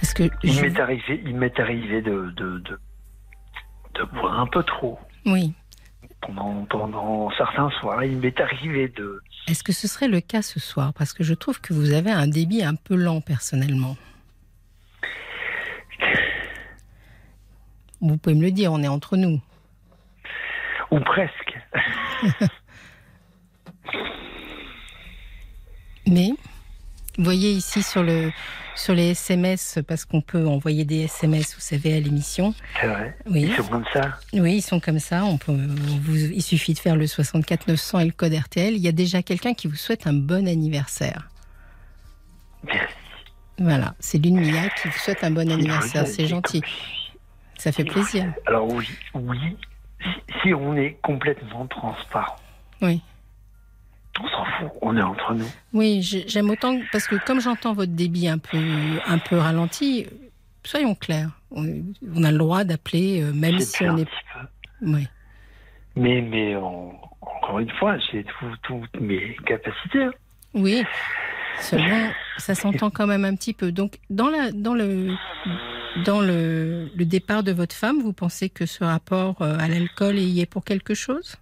Parce 0.00 0.14
que 0.14 0.24
Il 0.44 0.52
je- 0.52 0.62
m'est 0.62 0.78
arrivé, 0.80 1.22
il 1.24 1.34
m'est 1.36 1.58
arrivé 1.58 2.00
de, 2.02 2.30
de, 2.36 2.58
de, 2.60 2.80
de 3.94 4.04
boire 4.14 4.38
un 4.40 4.46
peu 4.46 4.62
trop 4.62 4.98
oui. 5.26 5.52
pendant, 6.20 6.64
pendant 6.66 7.30
certains 7.32 7.70
soirs. 7.80 8.04
Il 8.04 8.18
m'est 8.18 8.38
arrivé 8.40 8.88
de. 8.88 9.20
Est-ce 9.48 9.64
que 9.64 9.72
ce 9.72 9.88
serait 9.88 10.08
le 10.08 10.20
cas 10.20 10.42
ce 10.42 10.60
soir? 10.60 10.92
Parce 10.94 11.12
que 11.12 11.24
je 11.24 11.34
trouve 11.34 11.60
que 11.60 11.72
vous 11.74 11.92
avez 11.92 12.10
un 12.12 12.26
débit 12.28 12.62
un 12.62 12.74
peu 12.76 12.94
lent 12.94 13.20
personnellement. 13.20 13.96
Vous 18.00 18.16
pouvez 18.16 18.36
me 18.36 18.42
le 18.42 18.52
dire, 18.52 18.72
on 18.72 18.82
est 18.82 18.88
entre 18.88 19.16
nous. 19.16 19.40
Ou 20.92 21.00
presque. 21.00 21.58
Mais, 26.06 26.30
vous 27.18 27.24
voyez 27.24 27.50
ici 27.50 27.82
sur, 27.82 28.02
le, 28.04 28.30
sur 28.76 28.94
les 28.94 29.10
SMS, 29.10 29.80
parce 29.86 30.04
qu'on 30.04 30.20
peut 30.20 30.46
envoyer 30.46 30.84
des 30.84 31.00
SMS, 31.02 31.54
vous 31.54 31.60
savez, 31.60 31.96
à 31.96 32.00
l'émission. 32.00 32.54
C'est 32.80 32.86
vrai. 32.86 33.16
Oui. 33.28 33.42
Ils 33.42 33.56
sont 33.56 33.64
comme 33.64 33.84
ça. 33.92 34.18
Oui, 34.32 34.54
ils 34.56 34.62
sont 34.62 34.78
comme 34.80 35.00
ça. 35.00 35.24
On 35.24 35.36
peut, 35.36 35.52
on 35.52 35.98
vous, 36.00 36.16
il 36.16 36.42
suffit 36.42 36.74
de 36.74 36.78
faire 36.78 36.94
le 36.96 37.06
64 37.08 37.66
900 37.68 37.98
et 37.98 38.04
le 38.06 38.12
code 38.12 38.32
RTL. 38.34 38.74
Il 38.74 38.80
y 38.80 38.88
a 38.88 38.92
déjà 38.92 39.22
quelqu'un 39.22 39.52
qui 39.52 39.66
vous 39.66 39.76
souhaite 39.76 40.06
un 40.06 40.12
bon 40.12 40.46
anniversaire. 40.46 41.28
Merci. 42.64 42.94
Voilà, 43.60 43.94
c'est 43.98 44.18
Lune 44.18 44.38
Mia 44.40 44.68
qui 44.80 44.86
vous 44.86 44.98
souhaite 44.98 45.24
un 45.24 45.32
bon 45.32 45.50
anniversaire. 45.50 46.06
C'est 46.06 46.26
gentil. 46.26 46.62
Ça 47.56 47.72
fait 47.72 47.84
plaisir. 47.84 48.32
Alors 48.46 48.72
oui, 48.72 48.88
oui. 49.14 49.38
Si, 50.00 50.40
si 50.42 50.54
on 50.54 50.76
est 50.76 50.96
complètement 51.02 51.66
transparent, 51.66 52.36
Oui. 52.80 53.02
On 54.20 54.28
s'en 54.28 54.44
fout. 54.44 54.70
On 54.82 54.96
est 54.96 55.02
entre 55.02 55.34
nous. 55.34 55.46
Oui, 55.72 56.02
j'ai- 56.02 56.26
j'aime 56.28 56.50
autant 56.50 56.78
parce 56.92 57.06
que 57.06 57.16
comme 57.24 57.40
j'entends 57.40 57.72
votre 57.74 57.92
débit 57.92 58.28
un 58.28 58.38
peu, 58.38 58.58
un 59.06 59.18
peu 59.18 59.36
ralenti, 59.36 60.06
soyons 60.64 60.94
clairs. 60.94 61.30
On, 61.50 61.64
on 62.14 62.24
a 62.24 62.32
le 62.32 62.38
droit 62.38 62.64
d'appeler, 62.64 63.22
euh, 63.22 63.32
même 63.32 63.58
si 63.60 63.84
on 63.84 63.90
un 63.90 63.96
est. 63.98 64.04
petit 64.04 64.24
peu. 64.34 64.46
Oui. 64.88 65.06
Mais, 65.96 66.20
mais 66.20 66.56
en- 66.56 66.92
encore 67.20 67.58
une 67.60 67.70
fois, 67.72 67.96
j'ai 68.10 68.24
tout- 68.24 68.56
toutes 68.62 69.00
mes 69.00 69.36
capacités. 69.46 70.04
hein. 70.04 70.10
Oui. 70.54 70.82
Seulement, 71.60 72.10
ça 72.36 72.54
s'entend 72.54 72.88
quand 72.90 73.06
même 73.08 73.24
un 73.24 73.34
petit 73.34 73.52
peu. 73.52 73.72
Donc, 73.72 73.98
dans, 74.10 74.28
la, 74.28 74.52
dans, 74.52 74.74
le, 74.74 75.12
dans 76.04 76.20
le, 76.20 76.88
le 76.94 77.04
départ 77.04 77.42
de 77.42 77.50
votre 77.50 77.74
femme, 77.74 78.00
vous 78.00 78.12
pensez 78.12 78.48
que 78.48 78.64
ce 78.64 78.84
rapport 78.84 79.42
euh, 79.42 79.56
à 79.58 79.66
l'alcool 79.66 80.18
y 80.18 80.40
est 80.40 80.46
pour 80.46 80.64
quelque 80.64 80.94
chose? 80.94 81.36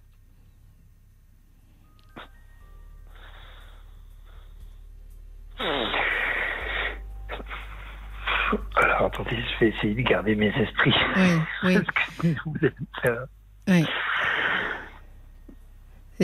Alors 8.75 9.01
attendez, 9.07 9.35
je 9.35 9.59
vais 9.65 9.69
essayer 9.71 9.93
de 9.93 10.01
garder 10.01 10.35
mes 10.35 10.47
esprits. 10.57 10.93
Oui, 11.15 11.39
oui, 11.63 11.75
Parce 11.81 11.85
que 13.03 13.17
oui. 13.67 13.85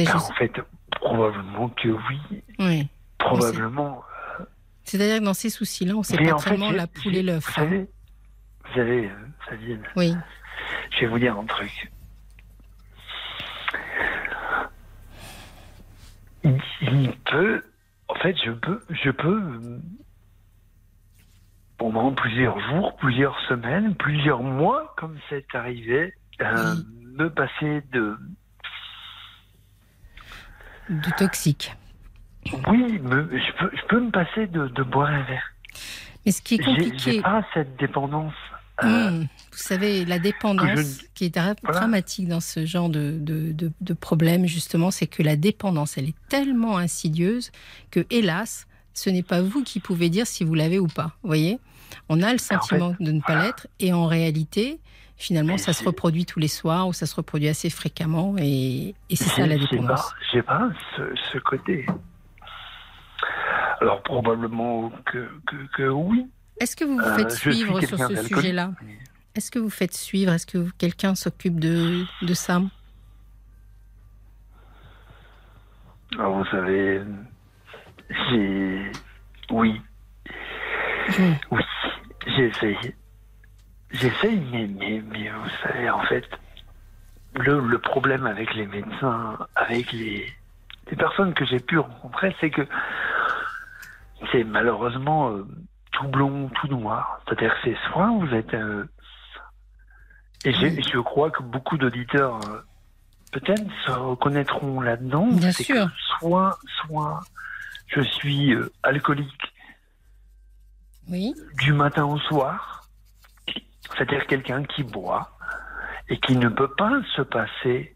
Alors, 0.07 0.13
juste- 0.19 0.31
en 0.31 0.33
fait, 0.35 0.53
probablement 0.91 1.69
que 1.69 1.89
oui. 1.89 2.43
oui. 2.59 2.87
Probablement. 3.17 4.03
C'est-à-dire 4.85 5.19
que 5.19 5.23
dans 5.25 5.33
ces 5.33 5.49
soucis-là, 5.49 5.93
on 5.95 5.99
ne 5.99 6.03
sait 6.03 6.17
Mais 6.19 6.29
pas 6.29 6.37
vraiment 6.37 6.71
la 6.71 6.87
poule 6.87 7.15
et 7.15 7.23
l'œuf. 7.23 7.45
Vous 7.45 7.51
hein. 7.51 7.65
savez, 7.65 7.79
vous 8.65 8.73
savez, 8.75 9.05
euh, 9.05 9.13
Sabine, 9.49 9.83
Oui, 9.95 10.13
je 10.91 10.99
vais 11.01 11.07
vous 11.07 11.19
dire 11.19 11.37
un 11.37 11.45
truc. 11.45 11.91
Il, 16.43 16.59
il 16.81 17.11
peut, 17.25 17.63
en 18.07 18.15
fait, 18.15 18.35
je 18.43 18.51
peux, 18.51 18.83
je 18.89 19.09
peux, 19.11 19.81
pendant 21.77 22.13
plusieurs 22.13 22.59
jours, 22.69 22.95
plusieurs 22.97 23.39
semaines, 23.47 23.95
plusieurs 23.95 24.41
mois, 24.43 24.93
comme 24.97 25.17
c'est 25.29 25.45
arrivé, 25.55 26.13
euh, 26.41 26.75
me 27.15 27.29
passer 27.29 27.81
de, 27.91 28.17
du 30.89 31.11
toxique. 31.13 31.73
oui, 32.67 32.99
me- 32.99 33.29
je 33.37 33.51
peux, 33.57 33.71
je 33.75 33.85
peux 33.87 33.99
me 33.99 34.11
passer 34.11 34.47
de, 34.47 34.67
de 34.67 34.83
boire 34.83 35.09
un 35.09 35.23
verre. 35.23 35.49
Mais 36.25 36.31
ce 36.31 36.41
qui 36.41 36.55
est 36.55 36.63
compliqué, 36.63 36.97
J'ai 37.13 37.21
pas 37.21 37.45
cette 37.53 37.75
dépendance. 37.77 38.33
euh, 38.83 39.07
Hum, 39.07 39.27
vous 39.53 39.59
savez, 39.61 40.05
la 40.05 40.19
dépendance 40.19 40.79
je- 40.79 41.05
qui 41.13 41.25
est 41.25 41.35
Voilà. 41.37 41.55
dramatique 41.79 42.27
dans 42.27 42.39
ce 42.39 42.65
genre 42.65 42.89
de, 42.89 43.17
de, 43.19 43.51
de, 43.51 43.71
de 43.81 43.93
problème, 43.93 44.45
justement, 44.47 44.91
c'est 44.91 45.07
que 45.07 45.23
la 45.23 45.35
dépendance, 45.35 45.97
elle 45.97 46.09
est 46.09 46.15
tellement 46.29 46.77
insidieuse 46.77 47.51
que, 47.91 48.05
hélas, 48.09 48.67
ce 48.93 49.09
n'est 49.09 49.23
pas 49.23 49.41
vous 49.41 49.63
qui 49.63 49.79
pouvez 49.79 50.09
dire 50.09 50.27
si 50.27 50.43
vous 50.43 50.53
l'avez 50.53 50.79
ou 50.79 50.87
pas. 50.87 51.15
Vous 51.23 51.27
voyez? 51.29 51.59
On 52.09 52.21
a 52.21 52.31
le 52.31 52.39
sentiment 52.39 52.95
de 52.99 53.11
ne 53.11 53.19
pas 53.21 53.33
voilà. 53.33 53.45
l'être 53.45 53.67
et 53.79 53.93
en 53.93 54.07
réalité, 54.07 54.79
finalement, 55.17 55.57
ça 55.57 55.73
se 55.73 55.83
reproduit 55.83 56.25
tous 56.25 56.39
les 56.39 56.47
soirs 56.47 56.87
ou 56.87 56.93
ça 56.93 57.05
se 57.05 57.15
reproduit 57.15 57.47
assez 57.49 57.69
fréquemment 57.69 58.35
et, 58.39 58.95
et 59.09 59.15
c'est 59.15 59.29
ça 59.29 59.45
la 59.47 59.57
dépendance. 59.57 60.01
pas- 60.01 60.15
J'ai 60.31 60.41
pas, 60.41 60.69
ce, 60.97 61.03
ce 61.31 61.37
côté. 61.39 61.85
Alors 63.81 64.01
probablement 64.03 64.91
que, 65.11 65.27
que, 65.47 65.55
que 65.75 65.89
oui. 65.89 66.25
Est-ce 66.59 66.75
que 66.75 66.83
vous 66.85 66.95
vous 66.97 67.01
Euh, 67.03 67.15
faites 67.17 67.31
suivre 67.31 67.81
sur 67.81 67.97
ce 67.97 68.15
sujet-là? 68.27 68.71
Est-ce 69.35 69.49
que 69.49 69.57
vous 69.57 69.71
faites 69.71 69.93
suivre? 69.95 70.31
Est-ce 70.31 70.45
que 70.45 70.69
quelqu'un 70.77 71.15
s'occupe 71.15 71.59
de, 71.59 72.05
de 72.21 72.33
ça? 72.35 72.61
Alors, 76.13 76.37
vous 76.37 76.45
savez, 76.45 77.01
j'ai... 78.29 78.91
Oui, 79.49 79.81
oui, 81.49 81.63
j'essaye. 82.27 82.77
J'essaye, 83.89 84.39
mais, 84.51 84.67
mais, 84.67 85.01
mais 85.11 85.29
vous 85.31 85.49
savez, 85.63 85.89
en 85.89 86.03
fait, 86.03 86.25
le, 87.33 87.59
le 87.59 87.79
problème 87.79 88.27
avec 88.27 88.53
les 88.53 88.67
médecins, 88.67 89.39
avec 89.55 89.91
les, 89.91 90.31
les 90.91 90.95
personnes 90.95 91.33
que 91.33 91.45
j'ai 91.45 91.59
pu 91.59 91.79
rencontrer, 91.79 92.35
c'est 92.39 92.51
que 92.51 92.67
c'est 94.31 94.43
malheureusement 94.43 95.31
euh, 95.31 95.47
tout 95.91 96.07
blond, 96.07 96.49
tout 96.61 96.67
noir. 96.67 97.19
C'est-à-dire 97.25 97.51
que 97.55 97.59
c'est 97.71 97.77
soit 97.91 98.11
vous 98.11 98.31
êtes... 98.35 98.53
euh, 98.53 98.85
et 100.45 100.53
Oui. 100.61 100.81
je 100.91 100.99
crois 100.99 101.31
que 101.31 101.41
beaucoup 101.43 101.77
d'auditeurs 101.77 102.39
euh, 102.49 102.59
peut-être 103.31 103.63
se 103.85 103.91
reconnaîtront 103.91 104.81
là-dedans. 104.81 105.27
Bien 105.27 105.51
sûr. 105.51 105.85
que 105.87 105.91
soit, 106.19 106.57
soit 106.85 107.21
je 107.87 108.01
suis 108.01 108.53
euh, 108.53 108.71
alcoolique 108.83 109.53
Oui, 111.09 111.33
du 111.59 111.73
matin 111.73 112.05
au 112.05 112.19
soir, 112.19 112.87
c'est-à-dire 113.95 114.25
quelqu'un 114.27 114.63
qui 114.63 114.83
boit 114.83 115.29
et 116.09 116.19
qui 116.19 116.35
ne 116.35 116.49
peut 116.49 116.71
pas 116.77 117.01
se 117.15 117.21
passer 117.21 117.95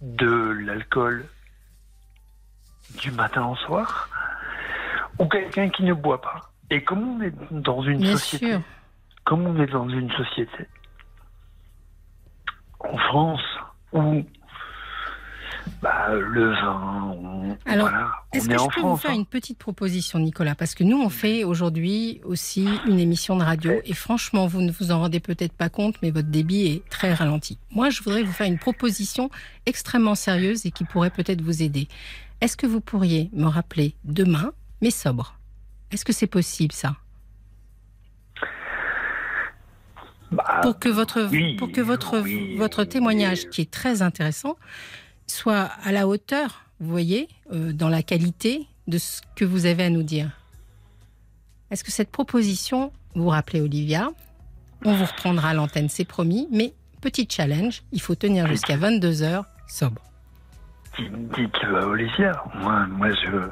de 0.00 0.50
l'alcool 0.66 1.24
du 3.00 3.10
matin 3.12 3.46
au 3.46 3.56
soir, 3.56 4.08
ou 5.18 5.26
quelqu'un 5.26 5.68
qui 5.70 5.82
ne 5.84 5.94
boit 5.94 6.20
pas. 6.20 6.50
Et 6.70 6.82
comme 6.82 7.02
on 7.16 7.20
est 7.22 7.32
dans 7.50 7.82
une 7.82 7.98
bien 7.98 8.12
société, 8.16 8.50
sûr. 8.52 8.60
comme 9.24 9.46
on 9.46 9.60
est 9.62 9.66
dans 9.70 9.88
une 9.88 10.10
société 10.12 10.66
en 12.90 12.98
France 12.98 13.40
où 13.92 14.22
bah, 15.80 16.08
le 16.12 16.50
vin, 16.50 17.16
on, 17.22 17.56
Alors, 17.64 17.88
voilà, 17.88 18.10
Est-ce 18.32 18.46
est 18.46 18.54
que 18.54 18.58
je 18.58 18.68
peux 18.74 18.80
vous 18.80 18.96
faire 18.96 19.12
hein. 19.12 19.14
une 19.14 19.26
petite 19.26 19.58
proposition, 19.58 20.18
Nicolas? 20.18 20.54
Parce 20.54 20.74
que 20.74 20.84
nous, 20.84 21.00
on 21.00 21.08
fait 21.08 21.44
aujourd'hui 21.44 22.20
aussi 22.24 22.68
une 22.86 22.98
émission 22.98 23.36
de 23.36 23.42
radio. 23.42 23.72
Et 23.84 23.94
franchement, 23.94 24.46
vous 24.46 24.60
ne 24.60 24.70
vous 24.70 24.90
en 24.90 25.00
rendez 25.00 25.20
peut-être 25.20 25.52
pas 25.52 25.68
compte, 25.68 25.96
mais 26.02 26.10
votre 26.10 26.28
débit 26.28 26.66
est 26.66 26.88
très 26.90 27.14
ralenti. 27.14 27.58
Moi, 27.70 27.90
je 27.90 28.02
voudrais 28.02 28.22
vous 28.22 28.32
faire 28.32 28.46
une 28.46 28.58
proposition 28.58 29.30
extrêmement 29.66 30.14
sérieuse 30.14 30.66
et 30.66 30.70
qui 30.70 30.84
pourrait 30.84 31.10
peut-être 31.10 31.40
vous 31.40 31.62
aider. 31.62 31.88
Est-ce 32.40 32.56
que 32.56 32.66
vous 32.66 32.80
pourriez 32.80 33.30
me 33.32 33.46
rappeler 33.46 33.94
demain, 34.04 34.52
mais 34.82 34.90
sobre 34.90 35.38
Est-ce 35.90 36.04
que 36.04 36.12
c'est 36.12 36.26
possible, 36.26 36.72
ça? 36.72 36.96
Bah, 40.34 40.60
pour 40.62 40.78
que 40.78 40.88
votre 40.88 41.22
oui, 41.30 41.56
pour 41.56 41.70
que 41.70 41.80
votre 41.80 42.20
oui, 42.20 42.56
votre 42.56 42.84
témoignage 42.84 43.48
qui 43.50 43.60
est 43.62 43.70
très 43.70 44.02
intéressant 44.02 44.56
soit 45.26 45.70
à 45.82 45.92
la 45.92 46.06
hauteur, 46.06 46.64
vous 46.80 46.90
voyez, 46.90 47.28
euh, 47.52 47.72
dans 47.72 47.88
la 47.88 48.02
qualité 48.02 48.66
de 48.86 48.98
ce 48.98 49.22
que 49.36 49.44
vous 49.44 49.66
avez 49.66 49.84
à 49.84 49.90
nous 49.90 50.02
dire. 50.02 50.30
Est-ce 51.70 51.82
que 51.82 51.90
cette 51.90 52.10
proposition, 52.10 52.92
vous 53.14 53.28
rappelez 53.28 53.60
Olivia 53.60 54.10
On 54.84 54.92
vous 54.92 55.06
reprendra 55.06 55.50
à 55.50 55.54
l'antenne, 55.54 55.88
c'est 55.88 56.04
promis, 56.04 56.48
mais 56.50 56.74
petit 57.00 57.26
challenge, 57.30 57.82
il 57.92 58.00
faut 58.00 58.14
tenir 58.14 58.46
jusqu'à 58.46 58.76
22h 58.76 59.44
sobre. 59.66 60.02
Dites 60.98 61.56
à 61.64 61.86
Olivia, 61.86 62.44
moi, 62.54 62.86
moi, 62.86 63.10
je, 63.10 63.50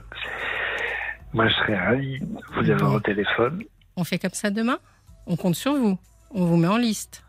moi 1.33 1.49
je 1.49 1.55
serais 1.55 1.79
ravi 1.79 2.21
de 2.21 2.27
vous 2.55 2.71
avoir 2.71 2.95
au 2.95 3.01
téléphone. 3.01 3.65
On 3.97 4.05
fait 4.05 4.19
comme 4.19 4.31
ça 4.33 4.51
demain? 4.51 4.79
On 5.27 5.37
compte 5.37 5.55
sur 5.55 5.75
vous. 5.75 5.99
On 6.35 6.45
vous 6.47 6.57
met 6.57 6.69
en 6.69 6.77
liste. 6.77 7.23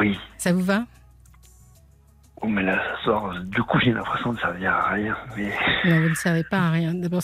Oui. 0.00 0.18
Ça 0.38 0.52
vous 0.52 0.62
va? 0.62 0.84
Oh, 2.42 2.48
mais 2.48 2.62
là, 2.62 2.76
ça 2.76 3.04
sort. 3.04 3.34
Du 3.44 3.62
coup, 3.62 3.78
j'ai 3.80 3.92
l'impression 3.92 4.32
de 4.32 4.38
servir 4.38 4.72
à 4.72 4.90
rien. 4.90 5.16
Mais... 5.36 5.52
Non, 5.84 6.02
vous 6.02 6.08
ne 6.10 6.14
servez 6.14 6.44
pas 6.44 6.58
à 6.58 6.70
rien. 6.70 6.92
D'abord, 6.94 7.22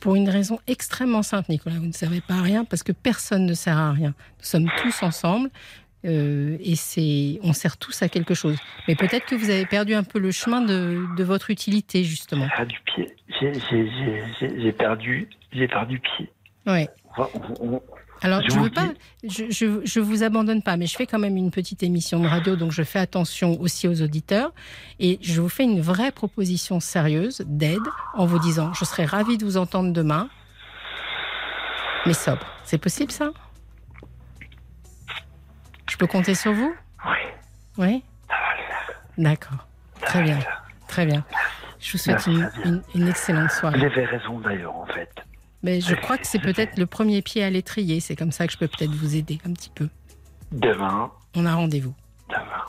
pour 0.00 0.14
une 0.14 0.28
raison 0.28 0.58
extrêmement 0.66 1.22
simple, 1.22 1.50
Nicolas. 1.50 1.76
Vous 1.76 1.86
ne 1.86 1.92
servez 1.92 2.20
pas 2.20 2.34
à 2.34 2.42
rien 2.42 2.64
parce 2.64 2.82
que 2.82 2.92
personne 2.92 3.44
ne 3.46 3.54
sert 3.54 3.76
à 3.76 3.92
rien. 3.92 4.14
Nous 4.38 4.44
sommes 4.44 4.70
tous 4.82 5.02
ensemble. 5.02 5.50
euh, 6.04 6.56
et 6.60 6.76
c'est, 6.76 7.40
on 7.42 7.52
sert 7.52 7.76
tous 7.76 8.00
à 8.02 8.08
quelque 8.08 8.32
chose. 8.34 8.56
Mais 8.86 8.94
peut-être 8.94 9.26
que 9.26 9.34
vous 9.34 9.50
avez 9.50 9.66
perdu 9.66 9.94
un 9.94 10.04
peu 10.04 10.18
le 10.18 10.30
chemin 10.30 10.62
de, 10.62 11.04
de 11.16 11.24
votre 11.24 11.50
utilité, 11.50 12.04
justement. 12.04 12.48
Ah, 12.56 12.64
du 12.64 12.78
pied. 12.86 13.14
J'ai- 13.40 14.72
perdu, 14.72 15.28
j'ai 15.52 15.68
perdu 15.68 16.00
pied. 16.00 16.30
Ouais. 16.66 16.88
Alors, 18.20 18.42
Je 18.48 18.58
veux 18.58 18.70
pas, 18.70 18.88
je, 19.22 19.44
je, 19.50 19.80
je 19.84 20.00
vous 20.00 20.24
abandonne 20.24 20.62
pas, 20.62 20.76
mais 20.76 20.86
je 20.86 20.96
fais 20.96 21.06
quand 21.06 21.20
même 21.20 21.36
une 21.36 21.50
petite 21.52 21.82
émission 21.84 22.18
de 22.18 22.26
radio, 22.26 22.56
donc 22.56 22.72
je 22.72 22.82
fais 22.82 22.98
attention 22.98 23.60
aussi 23.60 23.86
aux 23.86 24.02
auditeurs. 24.02 24.52
Et 24.98 25.18
je 25.22 25.40
vous 25.40 25.48
fais 25.48 25.62
une 25.64 25.80
vraie 25.80 26.10
proposition 26.10 26.80
sérieuse 26.80 27.42
d'aide 27.46 27.78
en 28.14 28.26
vous 28.26 28.40
disant, 28.40 28.72
je 28.74 28.84
serais 28.84 29.04
ravie 29.04 29.38
de 29.38 29.44
vous 29.44 29.56
entendre 29.56 29.92
demain, 29.92 30.28
mais 32.06 32.12
sobre. 32.12 32.44
C'est 32.64 32.78
possible, 32.78 33.12
ça? 33.12 33.30
Je 35.88 35.96
peux 35.96 36.06
compter 36.06 36.34
sur 36.34 36.52
vous? 36.52 36.74
Oui, 37.06 37.16
Oui? 37.78 38.02
D'accord. 39.16 39.66
Très 40.02 40.22
bien. 40.22 40.38
Très 40.88 41.06
bien. 41.06 41.24
Je 41.80 41.92
vous 41.92 41.98
souhaite 41.98 42.26
une- 42.26 42.82
une 42.94 43.08
excellente 43.08 43.50
soirée. 43.52 43.78
Vous 43.78 43.84
avez 43.84 44.04
raison 44.04 44.38
d'ailleurs, 44.40 44.74
en 44.76 44.86
fait. 44.86 45.10
Mais 45.62 45.80
je 45.80 45.94
crois 45.94 46.18
que 46.18 46.26
c'est 46.26 46.38
peut-être 46.38 46.78
le 46.78 46.86
premier 46.86 47.20
pied 47.22 47.42
à 47.42 47.50
l'étrier. 47.50 48.00
C'est 48.00 48.14
comme 48.16 48.32
ça 48.32 48.46
que 48.46 48.52
je 48.52 48.58
peux 48.58 48.68
peut-être 48.68 48.92
vous 48.94 49.16
aider 49.16 49.38
un 49.46 49.52
petit 49.52 49.70
peu. 49.74 49.88
Demain, 50.52 51.10
On 51.34 51.44
a 51.46 51.54
rendez-vous. 51.54 51.94
demain, 52.28 52.64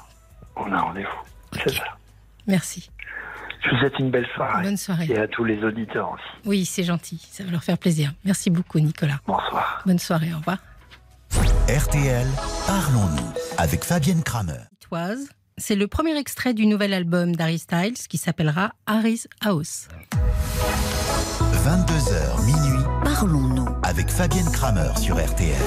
on 0.55 0.71
a 0.73 0.81
rendez-vous. 0.81 1.57
C'est 1.63 1.73
ça. 1.75 1.83
Merci. 2.47 2.89
Je 3.63 3.69
vous 3.71 3.77
souhaite 3.77 3.99
une 3.99 4.09
belle 4.09 4.27
soirée. 4.35 4.63
Bonne 4.63 4.77
soirée. 4.77 5.05
Et 5.09 5.17
à 5.19 5.27
tous 5.27 5.43
les 5.43 5.61
auditeurs 5.63 6.11
aussi. 6.11 6.23
Oui, 6.47 6.65
c'est 6.65 6.83
gentil. 6.83 7.25
Ça 7.31 7.43
va 7.43 7.51
leur 7.51 7.63
faire 7.63 7.77
plaisir. 7.77 8.13
Merci 8.25 8.49
beaucoup, 8.49 8.79
Nicolas. 8.79 9.19
Bonsoir. 9.27 9.81
Bonne 9.85 9.99
soirée. 9.99 10.33
Au 10.33 10.37
revoir. 10.37 10.57
RTL, 11.67 12.25
parlons-nous 12.65 13.33
avec 13.57 13.83
Fabienne 13.83 14.23
Kramer. 14.23 14.63
Toise, 14.79 15.29
c'est 15.57 15.75
le 15.75 15.87
premier 15.87 16.17
extrait 16.17 16.53
du 16.55 16.65
nouvel 16.65 16.93
album 16.93 17.35
d'Harry 17.35 17.59
Styles 17.59 17.97
qui 18.09 18.17
s'appellera 18.17 18.71
Harry's 18.87 19.27
House. 19.41 19.87
22h 21.63 22.45
minuit 22.45 22.78
Avec 23.83 24.09
Fabienne 24.09 24.49
Kramer 24.49 24.91
sur 24.97 25.17
RTL. 25.17 25.57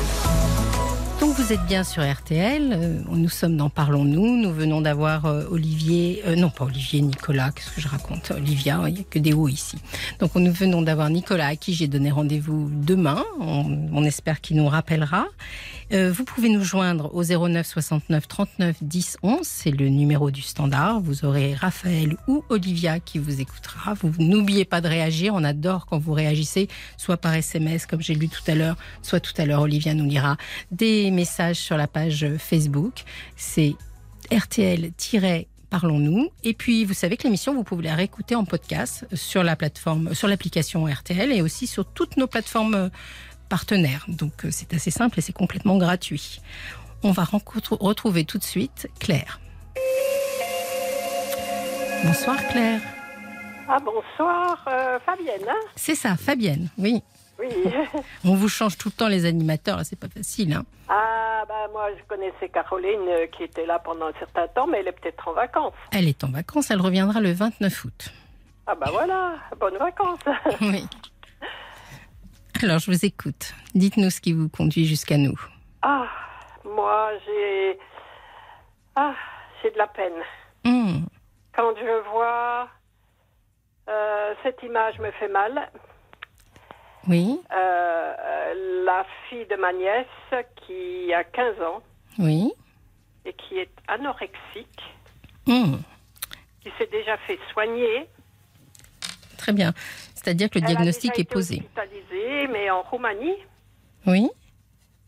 Donc 1.23 1.37
vous 1.37 1.52
êtes 1.52 1.64
bien 1.67 1.85
sur 1.85 2.02
RTL, 2.02 2.73
euh, 2.73 2.99
nous 3.09 3.29
sommes 3.29 3.57
dans 3.57 3.71
Parlons-nous, 3.71 4.43
nous 4.43 4.52
venons 4.52 4.81
d'avoir 4.81 5.26
euh, 5.26 5.45
Olivier, 5.52 6.21
euh, 6.26 6.35
non 6.35 6.50
pas 6.50 6.64
Olivier, 6.64 7.00
Nicolas, 7.00 7.52
qu'est-ce 7.52 7.71
que 7.71 7.81
je 7.81 7.87
raconte? 7.87 8.33
Olivia, 8.33 8.81
il 8.88 8.95
n'y 8.95 9.00
a 9.02 9.05
que 9.05 9.21
des 9.21 9.33
hauts 9.33 9.47
ici. 9.47 9.79
Donc 10.19 10.35
nous 10.35 10.52
venons 10.52 10.83
d'avoir 10.83 11.11
Nicolas 11.11 11.47
à 11.47 11.55
qui 11.55 11.75
j'ai 11.75 11.87
donné 11.87 12.11
rendez-vous 12.11 12.69
demain, 12.73 13.23
on, 13.38 14.02
espère 14.02 14.41
qu'il 14.41 14.57
nous 14.57 14.67
rappellera. 14.67 15.26
Vous 15.93 16.25
pouvez 16.25 16.49
nous 16.49 16.64
joindre 16.64 17.15
au 17.15 17.23
09 17.23 17.67
69 17.67 18.26
39 18.26 18.76
10 18.80 19.19
11, 19.23 19.41
c'est 19.43 19.71
le 19.71 19.91
numéro 19.91 20.30
du 20.30 20.41
standard. 20.41 21.00
Vous 21.00 21.26
aurez 21.26 21.54
Raphaël 21.54 22.17
ou 22.26 22.43
Olivia 22.49 22.99
qui 22.99 23.19
vous 23.19 23.43
écoutera. 23.43 23.93
Vous 23.93 24.11
n'oubliez 24.19 24.65
pas 24.65 24.80
de 24.80 24.89
réagir, 24.89 25.35
on 25.35 25.45
adore 25.45 25.85
quand 25.85 25.99
vous 25.99 26.15
réagissez, 26.15 26.69
soit 26.97 27.19
par 27.19 27.35
SMS 27.35 27.85
comme 27.85 28.00
j'ai 28.00 28.15
lu 28.15 28.30
tout 28.30 28.43
à 28.47 28.54
l'heure, 28.54 28.76
soit 29.02 29.21
tout 29.21 29.35
à 29.37 29.45
l'heure 29.45 29.61
Olivia 29.61 29.93
nous 29.93 30.06
lira 30.06 30.39
des 30.71 31.12
messages 31.13 31.57
sur 31.57 31.77
la 31.77 31.87
page 31.87 32.27
Facebook. 32.39 33.05
C'est 33.37 33.75
RTL- 34.31 34.93
Parlons-nous. 35.71 36.29
Et 36.45 36.53
puis, 36.53 36.85
vous 36.85 36.93
savez 36.93 37.17
que 37.17 37.23
l'émission, 37.23 37.55
vous 37.55 37.65
pouvez 37.65 37.85
la 37.85 37.95
réécouter 37.95 38.35
en 38.35 38.45
podcast 38.45 39.07
sur 39.15 39.43
la 39.43 39.57
plateforme, 39.57 40.15
sur 40.15 40.29
l'application 40.29 40.85
RTL 40.85 41.33
et 41.33 41.41
aussi 41.41 41.67
sur 41.67 41.87
toutes 41.87 42.19
nos 42.19 42.27
plateformes 42.27 42.75
euh, 42.75 42.89
partenaires. 43.49 44.05
Donc, 44.09 44.45
euh, 44.45 44.49
c'est 44.51 44.75
assez 44.75 44.91
simple 44.91 45.19
et 45.19 45.23
c'est 45.23 45.33
complètement 45.33 45.79
gratuit. 45.79 46.41
On 47.03 47.11
va 47.13 47.25
retrouver 47.25 48.25
tout 48.27 48.37
de 48.37 48.45
suite 48.45 48.87
Claire. 49.01 49.41
Bonsoir 52.05 52.37
Claire. 52.49 52.81
Ah 53.69 53.79
bonsoir, 53.79 54.65
euh, 54.69 54.99
Fabienne. 55.07 55.49
hein? 55.49 55.55
C'est 55.77 55.95
ça, 55.95 56.17
Fabienne. 56.17 56.69
Oui. 56.77 57.01
Oui. 57.38 57.49
On 58.25 58.34
vous 58.34 58.49
change 58.49 58.76
tout 58.78 58.88
le 58.88 58.92
temps 58.97 59.08
les 59.08 59.25
animateurs, 59.26 59.80
c'est 59.84 59.99
pas 59.99 60.08
facile. 60.08 60.52
Hein. 60.54 60.64
ah 60.88 61.45
bah 61.49 61.68
moi 61.73 61.88
je 61.99 62.02
connaissais 62.04 62.49
Caroline 62.49 63.00
euh, 63.08 63.26
qui 63.26 63.42
était 63.45 63.66
là 63.66 63.78
pendant 63.78 64.06
un 64.06 64.12
certain 64.18 64.47
temps, 64.49 64.66
mais 64.66 64.78
elle 64.80 64.88
est 64.88 64.92
peut-être 64.92 65.26
en 65.28 65.32
vacances. 65.32 65.75
Elle 65.92 66.08
est 66.08 66.23
en 66.25 66.28
vacances, 66.30 66.71
elle 66.71 66.80
reviendra 66.80 67.21
le 67.21 67.32
29 67.32 67.84
août. 67.84 68.12
Ah 68.66 68.75
bah 68.76 68.86
voilà, 68.92 69.34
bonnes 69.58 69.76
vacances. 69.78 70.21
Oui. 70.60 70.84
Alors, 72.62 72.78
je 72.78 72.90
vous 72.92 73.04
écoute. 73.04 73.54
Dites-nous 73.75 74.10
ce 74.10 74.21
qui 74.21 74.32
vous 74.32 74.49
conduit 74.49 74.86
jusqu'à 74.86 75.16
nous. 75.16 75.34
ah, 75.82 76.06
moi 76.64 77.10
j'ai 77.26 77.78
ah 78.95 79.14
j'ai 79.62 79.71
de 79.73 79.78
la 79.78 79.88
peine 79.88 80.12
Hum, 80.64 81.06
quand 81.56 81.75
je 81.76 82.10
vois 82.12 82.68
euh, 83.88 84.34
cette 84.45 84.62
image 84.62 84.99
me 85.00 85.10
fait 85.12 85.26
mal. 85.28 85.71
Oui, 87.08 87.41
Euh, 87.52 88.84
la 88.84 89.04
fille 89.28 89.47
de 89.47 89.56
ma 89.56 89.73
nièce 89.73 90.06
qui 90.67 91.12
a 91.15 91.25
15 91.25 91.60
ans 91.62 91.82
oui. 92.19 92.52
et 93.25 93.32
qui 93.32 93.58
est 93.58 93.71
anorexique, 93.88 94.82
Hum, 95.49 95.80
qui 96.62 96.71
s'est 96.78 96.86
déjà 96.93 97.17
fait 97.19 97.38
soigner. 97.52 98.06
Très 99.38 99.52
bien. 99.52 99.73
C'est-à-dire 100.15 100.49
que 100.50 100.58
le 100.58 100.65
Elle 100.65 100.71
a 100.71 100.75
diagnostic 100.76 101.10
déjà 101.10 101.19
est 101.19 101.23
été 101.23 101.34
posé. 101.34 101.56
hospitalisée, 101.56 102.47
mais 102.49 102.71
en 102.71 102.82
Roumanie. 102.82 103.36
Oui, 104.06 104.30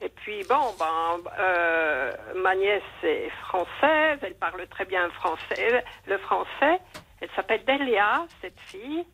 Et 0.01 0.09
puis 0.09 0.43
bon, 0.49 0.75
ben, 0.79 1.31
euh, 1.39 2.13
ma 2.43 2.55
nièce 2.57 2.83
est 3.05 3.31
française, 3.49 4.19
elle 4.23 4.35
parle 4.35 4.67
très 4.69 4.85
bien 4.85 5.09
français, 5.11 5.85
le 6.07 6.19
français. 6.19 6.81
Elle 7.21 7.31
s'appelle 7.37 7.65
Delia, 7.65 8.27
cette 8.41 8.59
fille. 8.67 9.05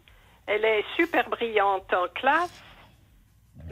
Elle 0.46 0.64
est 0.64 0.84
super 0.96 1.28
brillante 1.28 1.92
en 1.92 2.08
classe, 2.08 2.62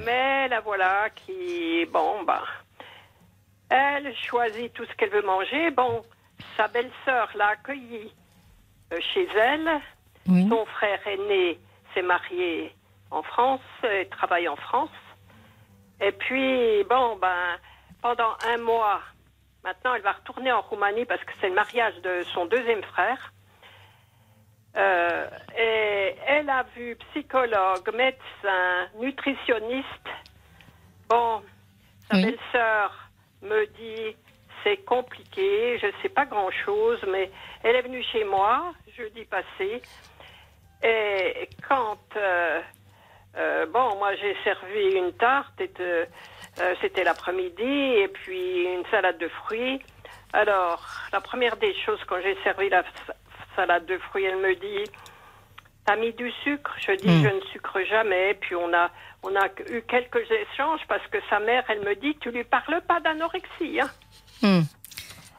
mais 0.04 0.48
la 0.48 0.60
voilà 0.60 1.10
qui, 1.10 1.84
bon, 1.86 2.22
ben, 2.24 2.42
elle 3.70 4.14
choisit 4.16 4.72
tout 4.72 4.84
ce 4.84 4.94
qu'elle 4.94 5.10
veut 5.10 5.22
manger. 5.22 5.70
Bon, 5.70 6.02
sa 6.56 6.68
belle-sœur 6.68 7.30
l'a 7.34 7.48
accueillie 7.48 8.12
euh, 8.92 8.98
chez 9.12 9.28
elle. 9.36 9.80
oui. 10.28 10.48
Son 10.48 10.64
frère 10.66 11.06
aîné 11.06 11.58
s'est 11.94 12.02
marié 12.02 12.74
en 13.10 13.22
France 13.22 13.60
et 13.84 14.06
travaille 14.08 14.48
en 14.48 14.56
France. 14.56 14.90
Et 16.00 16.12
puis, 16.12 16.84
bon, 16.84 17.16
ben, 17.16 17.58
pendant 18.00 18.36
un 18.46 18.58
mois, 18.58 19.00
maintenant, 19.64 19.94
elle 19.94 20.02
va 20.02 20.12
retourner 20.12 20.52
en 20.52 20.60
Roumanie 20.60 21.04
parce 21.04 21.22
que 21.24 21.32
c'est 21.40 21.48
le 21.48 21.54
mariage 21.54 21.96
de 22.02 22.22
son 22.32 22.46
deuxième 22.46 22.82
frère. 22.82 23.32
Euh, 24.78 25.26
et 25.58 26.14
elle 26.26 26.48
a 26.48 26.64
vu 26.76 26.96
psychologue, 27.10 27.92
médecin, 27.94 28.86
nutritionniste. 28.98 30.08
Bon, 31.08 31.42
sa 32.10 32.16
Oui. 32.16 32.24
belle-sœur 32.26 33.10
me 33.42 33.66
dit 33.66 34.16
c'est 34.62 34.78
compliqué, 34.78 35.78
je 35.78 35.86
ne 35.86 35.92
sais 36.02 36.08
pas 36.08 36.26
grand-chose, 36.26 36.98
mais 37.08 37.30
elle 37.62 37.76
est 37.76 37.82
venue 37.82 38.02
chez 38.02 38.24
moi 38.24 38.72
jeudi 38.96 39.24
passé. 39.24 39.82
Et 40.82 41.48
quand, 41.68 41.98
euh, 42.16 42.60
euh, 43.36 43.66
bon, 43.66 43.96
moi 43.96 44.14
j'ai 44.16 44.36
servi 44.44 44.96
une 44.96 45.12
tarte, 45.12 45.60
et, 45.60 45.70
euh, 45.80 46.04
c'était 46.80 47.04
l'après-midi, 47.04 47.62
et 47.62 48.08
puis 48.08 48.64
une 48.64 48.84
salade 48.90 49.18
de 49.18 49.28
fruits. 49.28 49.80
Alors, 50.32 50.84
la 51.12 51.20
première 51.20 51.56
des 51.56 51.74
choses, 51.84 52.00
quand 52.06 52.20
j'ai 52.22 52.36
servi 52.44 52.68
la 52.68 52.84
salade 53.58 53.86
de 53.86 53.98
fruits, 53.98 54.24
elle 54.24 54.38
me 54.38 54.54
dit 54.54 54.90
T'as 55.84 55.96
mis 55.96 56.12
du 56.12 56.30
sucre? 56.44 56.70
Je 56.86 56.92
dis 56.96 57.08
Hmm. 57.08 57.22
Je 57.24 57.28
ne 57.34 57.40
sucre 57.52 57.78
jamais. 57.88 58.34
Puis 58.40 58.54
on 58.54 58.72
a, 58.74 58.90
on 59.22 59.34
a 59.34 59.46
eu 59.72 59.82
quelques 59.88 60.26
échanges 60.30 60.80
parce 60.88 61.06
que 61.10 61.18
sa 61.30 61.40
mère, 61.40 61.64
elle 61.68 61.80
me 61.80 61.94
dit 61.96 62.14
Tu 62.20 62.30
lui 62.30 62.44
parles 62.44 62.80
pas 62.86 63.00
d'anorexie. 63.00 63.80
Hein 63.80 63.90
Hum. 64.42 64.64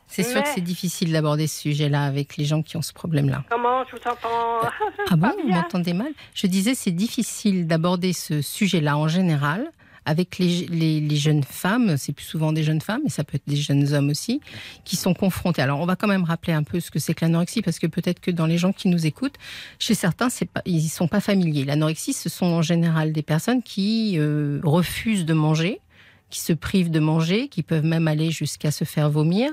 C'est 0.08 0.24
sûr 0.24 0.42
que 0.42 0.50
c'est 0.50 0.60
difficile 0.62 1.14
d'aborder 1.14 1.46
ce 1.48 1.62
sujet-là 1.62 2.04
avec 2.04 2.36
les 2.36 2.44
gens 2.44 2.62
qui 2.64 2.76
ont 2.78 2.82
ce 2.82 2.92
problème-là. 2.92 3.44
Comment 3.50 3.84
je 3.86 3.92
vous 3.96 4.08
entends? 4.08 4.68
Ah 5.12 5.16
bon, 5.16 5.32
vous 5.42 5.48
m'entendez 5.50 5.94
mal? 5.94 6.12
Je 6.34 6.48
disais, 6.48 6.74
c'est 6.74 6.92
difficile 6.92 7.68
d'aborder 7.68 8.12
ce 8.12 8.42
sujet-là 8.42 8.98
en 8.98 9.08
général 9.08 9.70
avec 10.06 10.38
les, 10.38 10.66
les- 10.68 11.16
jeunes 11.16 11.44
femmes, 11.44 11.98
c'est 11.98 12.14
plus 12.14 12.26
souvent 12.26 12.52
des 12.54 12.64
jeunes 12.64 12.82
femmes, 12.82 13.02
mais 13.04 13.10
ça 13.10 13.24
peut 13.24 13.36
être 13.36 13.48
des 13.48 13.56
jeunes 13.58 13.94
hommes 13.94 14.10
aussi, 14.10 14.40
qui 14.86 14.96
sont 14.96 15.14
confrontés. 15.14 15.62
Alors, 15.62 15.80
on 15.82 15.86
va 15.86 15.96
quand 15.96 16.08
même 16.08 16.24
rappeler 16.24 16.54
un 16.54 16.64
peu 16.64 16.80
ce 16.80 16.92
que 16.92 17.00
c'est 17.00 17.14
que 17.14 17.26
l'anorexie, 17.26 17.62
parce 17.62 17.80
que 17.80 17.88
peut-être 17.88 18.20
que 18.20 18.32
dans 18.32 18.46
les 18.46 18.58
gens 18.58 18.72
qui 18.72 18.88
nous 18.88 19.06
écoutent, 19.06 19.36
chez 19.80 19.96
certains, 19.96 20.30
ils 20.66 20.84
ne 20.84 20.90
sont 20.90 21.08
pas 21.08 21.20
familiers. 21.20 21.66
L'anorexie, 21.66 22.14
ce 22.14 22.30
sont 22.30 22.46
en 22.46 22.62
général 22.62 23.12
des 23.12 23.22
personnes 23.24 23.62
qui 23.62 24.16
euh, 24.18 24.60
refusent 24.64 25.26
de 25.26 25.34
manger, 25.34 25.82
qui 26.30 26.40
se 26.40 26.54
privent 26.54 26.92
de 26.92 27.00
manger, 27.00 27.48
qui 27.48 27.64
peuvent 27.64 27.86
même 27.86 28.08
aller 28.08 28.32
jusqu'à 28.32 28.72
se 28.72 28.86
faire 28.86 29.10
vomir, 29.10 29.52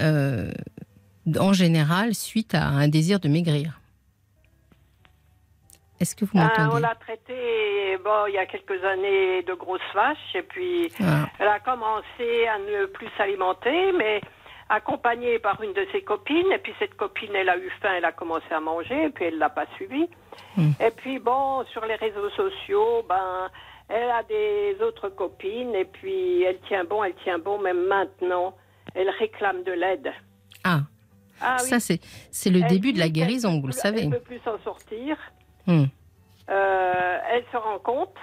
euh, 0.00 0.52
en 1.38 1.52
général, 1.52 2.14
suite 2.14 2.54
à 2.54 2.66
un 2.68 2.88
désir 2.88 3.18
de 3.20 3.28
maigrir. 3.28 3.80
Est-ce 6.00 6.14
que 6.14 6.24
vous 6.24 6.32
Ben, 6.34 6.70
on 6.72 6.76
l'a 6.78 6.94
traité 6.94 7.96
bon, 8.04 8.26
il 8.28 8.34
y 8.34 8.38
a 8.38 8.46
quelques 8.46 8.82
années 8.84 9.42
de 9.42 9.54
grosse 9.54 9.80
vache, 9.94 10.34
et 10.34 10.42
puis 10.42 10.88
Voilà. 10.98 11.28
elle 11.38 11.48
a 11.48 11.60
commencé 11.60 12.46
à 12.46 12.58
ne 12.58 12.86
plus 12.86 13.08
s'alimenter, 13.16 13.92
mais 13.92 14.20
accompagnée 14.68 15.38
par 15.38 15.62
une 15.62 15.72
de 15.72 15.86
ses 15.92 16.02
copines, 16.02 16.50
et 16.52 16.58
puis 16.58 16.74
cette 16.78 16.94
copine, 16.96 17.30
elle 17.34 17.48
a 17.48 17.56
eu 17.56 17.70
faim, 17.80 17.90
elle 17.96 18.04
a 18.04 18.12
commencé 18.12 18.46
à 18.50 18.60
manger, 18.60 19.04
et 19.04 19.10
puis 19.10 19.26
elle 19.26 19.38
l'a 19.38 19.48
pas 19.50 19.66
suivi. 19.76 20.08
Hmm. 20.56 20.72
Et 20.80 20.90
puis 20.90 21.18
bon, 21.18 21.64
sur 21.72 21.84
les 21.86 21.94
réseaux 21.94 22.28
sociaux, 22.30 23.04
ben, 23.08 23.48
elle 23.88 24.10
a 24.10 24.22
des 24.24 24.76
autres 24.82 25.08
copines, 25.08 25.74
et 25.74 25.84
puis 25.84 26.42
elle 26.42 26.58
tient 26.68 26.84
bon, 26.84 27.04
elle 27.04 27.14
tient 27.24 27.38
bon, 27.38 27.58
même 27.58 27.86
maintenant, 27.86 28.54
elle 28.94 29.08
réclame 29.10 29.62
de 29.62 29.72
l'aide. 29.72 30.12
Ah, 30.64 30.80
Ah 31.40 31.56
oui. 31.62 31.68
ça 31.68 31.78
c'est 31.80 32.00
c'est 32.30 32.50
le 32.50 32.60
Elle 32.62 32.68
début 32.68 32.92
de 32.92 32.98
la 32.98 33.08
guérison, 33.08 33.60
vous 33.60 33.66
le 33.68 33.72
savez. 33.72 34.00
Elle 34.02 34.08
ne 34.10 34.16
peut 34.16 34.20
plus 34.24 34.40
s'en 34.44 34.58
sortir. 34.64 35.16
Hmm. 35.66 35.84
Euh, 36.48 37.18
elle 37.30 37.44
se 37.50 37.56
rend 37.56 37.78
compte, 37.78 38.14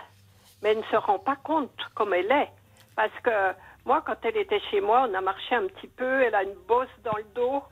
mais 0.61 0.71
elle 0.71 0.77
ne 0.79 0.83
se 0.83 0.95
rend 0.95 1.19
pas 1.19 1.35
compte 1.35 1.71
comme 1.95 2.13
elle 2.13 2.31
est. 2.31 2.49
Parce 2.95 3.11
que 3.23 3.53
moi, 3.85 4.01
quand 4.05 4.15
elle 4.23 4.37
était 4.37 4.61
chez 4.71 4.79
moi, 4.81 5.07
on 5.09 5.13
a 5.13 5.21
marché 5.21 5.55
un 5.55 5.67
petit 5.67 5.87
peu, 5.87 6.21
elle 6.21 6.35
a 6.35 6.43
une 6.43 6.55
bosse 6.67 6.87
dans 7.03 7.17
le 7.17 7.25
dos, 7.35 7.63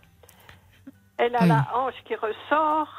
elle 1.17 1.35
a 1.35 1.41
Oui. 1.43 1.47
la 1.47 1.67
hanche 1.75 2.03
qui 2.05 2.15
ressort. 2.15 2.89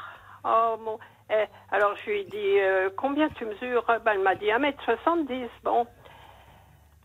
Oh, 0.44 0.76
mon... 0.82 0.98
eh, 1.30 1.44
alors 1.70 1.94
je 1.96 2.10
lui 2.10 2.20
ai 2.20 2.24
dit, 2.24 2.58
euh, 2.60 2.88
combien 2.96 3.28
tu 3.30 3.44
mesures? 3.44 3.84
Ben, 4.04 4.12
Elle 4.14 4.20
m'a 4.20 4.34
dit 4.34 4.46
1m70. 4.46 5.48
Bon. 5.62 5.86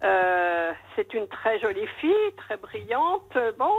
Euh, 0.04 0.72
c'est 0.96 1.14
une 1.16 1.28
très 1.28 1.60
jolie 1.60 1.88
fille, 2.00 2.32
très 2.38 2.56
brillante. 2.58 3.36
Bon, 3.58 3.74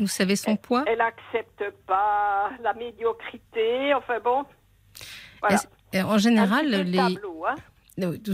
Vous 0.00 0.06
savez 0.08 0.34
son 0.36 0.56
poids? 0.56 0.82
elle 0.86 1.00
accepte 1.00 1.70
pas 1.86 2.50
la 2.60 2.74
médiocrité. 2.74 3.94
Enfin 3.94 4.18
bon. 4.18 4.44
Voilà. 5.40 5.60
Euh, 5.94 6.02
En 6.02 6.18
général, 6.18 6.68
les... 6.70 6.96
tableau, 6.96 7.44
hein. 7.48 7.54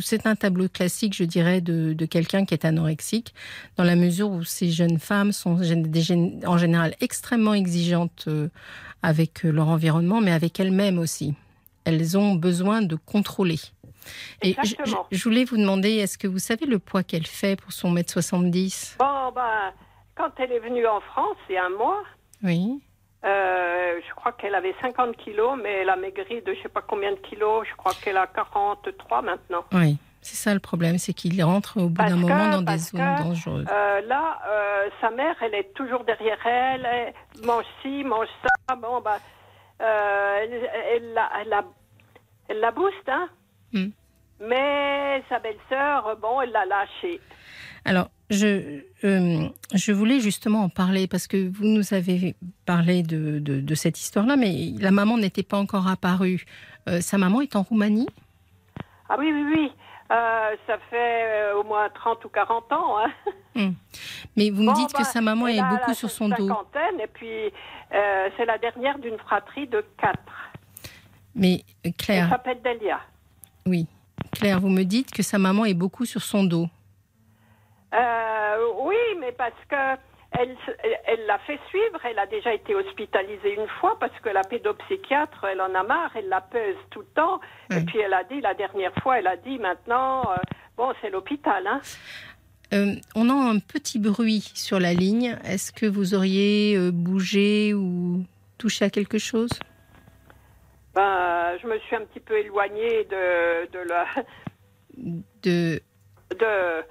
C'est 0.00 0.26
un 0.26 0.36
tableau 0.36 0.68
classique, 0.68 1.14
je 1.14 1.24
dirais, 1.24 1.60
de, 1.60 1.92
de 1.92 2.06
quelqu'un 2.06 2.44
qui 2.44 2.54
est 2.54 2.64
anorexique, 2.64 3.34
dans 3.76 3.84
la 3.84 3.96
mesure 3.96 4.30
où 4.30 4.44
ces 4.44 4.70
jeunes 4.70 4.98
femmes 4.98 5.32
sont 5.32 5.54
des 5.54 6.46
en 6.46 6.58
général 6.58 6.94
extrêmement 7.00 7.54
exigeantes 7.54 8.26
euh, 8.28 8.48
avec 9.02 9.44
euh, 9.44 9.50
leur 9.50 9.68
environnement, 9.68 10.20
mais 10.20 10.32
avec 10.32 10.60
elles-mêmes 10.60 10.98
aussi. 10.98 11.34
Elles 11.84 12.16
ont 12.16 12.34
besoin 12.34 12.82
de 12.82 12.96
contrôler. 12.96 13.58
Et 14.42 14.54
je 15.10 15.24
voulais 15.24 15.44
vous 15.44 15.56
demander, 15.56 15.90
est-ce 15.94 16.16
que 16.18 16.28
vous 16.28 16.38
savez 16.38 16.66
le 16.66 16.78
poids 16.78 17.02
qu'elle 17.02 17.26
fait 17.26 17.56
pour 17.60 17.72
son 17.72 17.90
mètre 17.90 18.12
70 18.12 18.96
Bon, 18.98 19.32
ben, 19.34 19.72
quand 20.14 20.30
elle 20.38 20.52
est 20.52 20.60
venue 20.60 20.86
en 20.86 21.00
France, 21.00 21.36
il 21.48 21.54
y 21.54 21.58
a 21.58 21.66
un 21.66 21.70
mois, 21.70 22.02
Oui. 22.42 22.80
Euh, 23.24 24.00
je 24.06 24.14
crois 24.14 24.32
qu'elle 24.32 24.54
avait 24.54 24.74
50 24.80 25.16
kilos, 25.16 25.58
mais 25.62 25.82
elle 25.82 25.88
a 25.88 25.96
maigri 25.96 26.42
de 26.42 26.54
je 26.54 26.62
sais 26.62 26.68
pas 26.68 26.82
combien 26.82 27.12
de 27.12 27.16
kilos. 27.16 27.66
Je 27.68 27.74
crois 27.76 27.92
qu'elle 28.02 28.16
a 28.16 28.26
43 28.26 29.22
maintenant. 29.22 29.64
Oui, 29.72 29.96
c'est 30.20 30.36
ça 30.36 30.54
le 30.54 30.60
problème, 30.60 30.98
c'est 30.98 31.12
qu'il 31.12 31.42
rentre 31.42 31.80
au 31.80 31.88
bout 31.88 32.04
d'un 32.04 32.16
moment 32.16 32.48
dans 32.50 32.62
des 32.62 32.78
zones 32.78 33.00
que, 33.00 33.22
dangereuses. 33.22 33.66
Euh, 33.70 34.00
là, 34.02 34.38
euh, 34.48 34.88
sa 35.00 35.10
mère, 35.10 35.34
elle 35.40 35.54
est 35.54 35.72
toujours 35.74 36.04
derrière 36.04 36.44
elle. 36.46 36.84
elle 36.84 37.46
mange 37.46 37.64
ci, 37.82 38.04
mange 38.04 38.28
ça. 38.42 38.76
Bon, 38.76 39.02
elle, 39.78 40.68
elle, 40.94 41.12
la, 41.14 41.30
elle, 41.40 41.48
la, 41.48 41.64
elle 42.48 42.60
la 42.60 42.70
booste, 42.70 43.08
hein. 43.08 43.28
Hmm. 43.72 43.88
Mais 44.40 45.22
sa 45.28 45.38
belle-sœur, 45.38 46.16
bon, 46.20 46.42
elle 46.42 46.50
l'a 46.50 46.66
lâchée. 46.66 47.20
Alors, 47.84 48.08
je, 48.30 48.80
euh, 49.04 49.48
je 49.74 49.92
voulais 49.92 50.20
justement 50.20 50.62
en 50.64 50.68
parler 50.68 51.06
parce 51.06 51.26
que 51.26 51.48
vous 51.48 51.64
nous 51.64 51.94
avez 51.94 52.34
parlé 52.64 53.02
de, 53.02 53.38
de, 53.38 53.60
de 53.60 53.74
cette 53.74 53.98
histoire-là, 54.00 54.36
mais 54.36 54.72
la 54.78 54.90
maman 54.90 55.16
n'était 55.18 55.42
pas 55.42 55.58
encore 55.58 55.86
apparue. 55.88 56.44
Euh, 56.88 57.00
sa 57.00 57.18
maman 57.18 57.40
est 57.40 57.54
en 57.56 57.62
Roumanie? 57.62 58.08
Ah 59.08 59.16
oui, 59.18 59.30
oui, 59.32 59.44
oui. 59.54 59.72
Euh, 60.10 60.50
ça 60.66 60.78
fait 60.90 61.52
au 61.58 61.64
moins 61.64 61.88
30 61.90 62.24
ou 62.24 62.28
40 62.28 62.72
ans. 62.72 62.96
Hein. 62.98 63.72
Mais 64.36 64.50
vous 64.50 64.62
me 64.62 64.66
Bon, 64.68 64.72
dites 64.74 64.92
que 64.92 64.98
bah, 64.98 65.04
sa 65.04 65.20
maman 65.20 65.48
est 65.48 65.60
beaucoup 65.62 65.94
sur 65.94 66.10
son 66.10 66.28
dos. 66.28 66.48
et 67.02 67.06
puis 67.12 67.50
c'est 68.36 68.44
la 68.44 68.58
dernière 68.58 68.98
d'une 68.98 69.18
fratrie 69.18 69.66
de 69.66 69.84
quatre. 70.00 70.18
Mais 71.34 71.54
euh, 71.54 71.60
Elle 71.84 71.94
Claire, 71.94 72.28
s'appelle 72.28 72.58
Delia. 72.62 73.00
oui, 73.66 73.86
Claire, 74.32 74.60
vous 74.60 74.68
me 74.68 74.84
dites 74.84 75.10
que 75.10 75.22
sa 75.22 75.38
maman 75.38 75.64
est 75.64 75.74
beaucoup 75.74 76.04
sur 76.04 76.22
son 76.22 76.44
dos. 76.44 76.68
Euh, 77.96 78.56
oui, 78.80 78.96
mais 79.20 79.32
parce 79.32 79.52
que 79.68 80.00
elle, 80.38 81.26
l'a 81.26 81.38
fait 81.40 81.58
suivre. 81.68 81.98
Elle 82.04 82.18
a 82.18 82.26
déjà 82.26 82.52
été 82.52 82.74
hospitalisée 82.74 83.54
une 83.54 83.68
fois 83.80 83.96
parce 83.98 84.18
que 84.20 84.28
la 84.28 84.42
pédopsychiatre, 84.42 85.44
elle 85.50 85.60
en 85.60 85.74
a 85.74 85.82
marre. 85.82 86.10
Elle 86.14 86.28
la 86.28 86.40
pèse 86.40 86.76
tout 86.90 87.00
le 87.00 87.06
temps. 87.14 87.40
Et 87.70 87.76
Oui. 87.76 87.84
puis 87.86 88.00
elle 88.00 88.12
a 88.12 88.24
dit 88.24 88.40
la 88.40 88.54
dernière 88.54 88.92
fois, 89.02 89.18
elle 89.18 89.26
a 89.28 89.36
dit 89.36 89.58
maintenant, 89.58 90.30
euh, 90.30 90.36
bon, 90.76 90.92
c'est 91.00 91.10
l'hôpital. 91.10 91.66
Hein. 91.66 91.80
Euh, 92.74 92.94
on 93.14 93.30
a 93.30 93.32
un 93.32 93.58
petit 93.60 93.98
bruit 93.98 94.50
sur 94.54 94.78
la 94.80 94.92
ligne. 94.92 95.38
Est-ce 95.44 95.72
que 95.72 95.86
vous 95.86 96.14
auriez 96.14 96.76
euh, 96.76 96.90
bougé 96.92 97.72
ou 97.74 98.24
touché 98.58 98.84
à 98.84 98.90
quelque 98.90 99.18
chose? 99.18 99.50
Ben, 100.94 101.56
je 101.62 101.66
me 101.66 101.78
suis 101.80 101.94
un 101.96 102.04
petit 102.04 102.20
peu 102.20 102.36
éloignée 102.38 103.04
de, 103.04 103.70
de 103.70 103.78
la, 103.88 104.06
de... 105.42 105.80
de. 106.38 106.82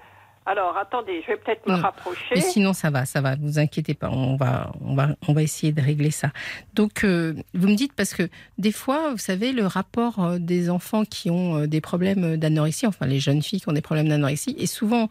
Alors, 0.47 0.77
attendez, 0.77 1.23
je 1.23 1.27
vais 1.31 1.37
peut-être 1.37 1.65
me 1.67 1.73
Non. 1.75 1.81
rapprocher. 1.81 2.35
Mais 2.35 2.41
sinon, 2.41 2.73
ça 2.73 2.91
va, 2.91 3.05
ça 3.05 3.19
va. 3.19 3.35
Vous 3.35 3.57
inquiétez 3.57 3.95
pas. 3.95 4.09
On 4.11 4.35
va, 4.35 4.71
on 4.81 4.93
va, 4.93 5.07
on 5.27 5.33
va 5.33 5.41
essayer 5.41 5.71
de 5.73 5.81
régler 5.81 6.11
ça. 6.11 6.29
Donc, 6.75 7.03
euh, 7.03 7.33
vous 7.55 7.67
me 7.67 7.73
dites 7.75 7.93
parce 7.93 8.13
que 8.13 8.29
des 8.59 8.71
fois, 8.71 9.09
vous 9.11 9.17
savez, 9.17 9.53
le 9.53 9.65
rapport 9.65 10.23
euh, 10.23 10.37
des 10.37 10.69
enfants 10.69 11.03
qui 11.03 11.31
ont 11.31 11.57
euh, 11.61 11.67
des 11.67 11.81
problèmes 11.81 12.37
d'anorexie, 12.37 12.85
enfin 12.85 13.07
les 13.07 13.19
jeunes 13.19 13.41
filles 13.41 13.59
qui 13.61 13.69
ont 13.69 13.73
des 13.73 13.81
problèmes 13.81 14.07
d'anorexie, 14.07 14.55
est 14.59 14.67
souvent 14.67 15.09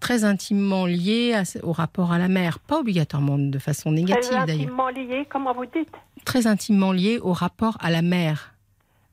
très 0.00 0.24
intimement 0.24 0.84
lié 0.84 1.32
à 1.34 1.44
au 1.62 1.72
rapport 1.72 2.12
à 2.12 2.18
la 2.18 2.28
mère. 2.28 2.58
Pas 2.58 2.80
obligatoirement 2.80 3.38
de 3.38 3.58
façon 3.58 3.90
Très 3.90 4.00
négative 4.02 4.30
d'ailleurs. 4.32 4.50
intimement 4.60 4.88
liée, 4.90 5.26
comment 5.30 5.54
vous 5.54 5.64
dites? 5.64 5.88
Très 6.26 6.46
intimement 6.46 6.92
lié 6.92 7.18
au 7.22 7.32
rapport 7.32 7.78
à 7.80 7.88
la 7.90 8.02
mère. 8.02 8.52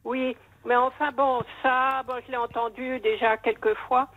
Oui, 0.03 0.35
mais 0.67 0.75
enfin 0.75 1.11
bon, 1.15 1.41
ça, 1.63 2.03
bon, 2.05 2.15
je 2.25 2.31
l'ai 2.31 2.37
entendu 2.37 2.99
déjà 2.99 3.37
quelques 3.37 3.73
fois. 3.87 4.09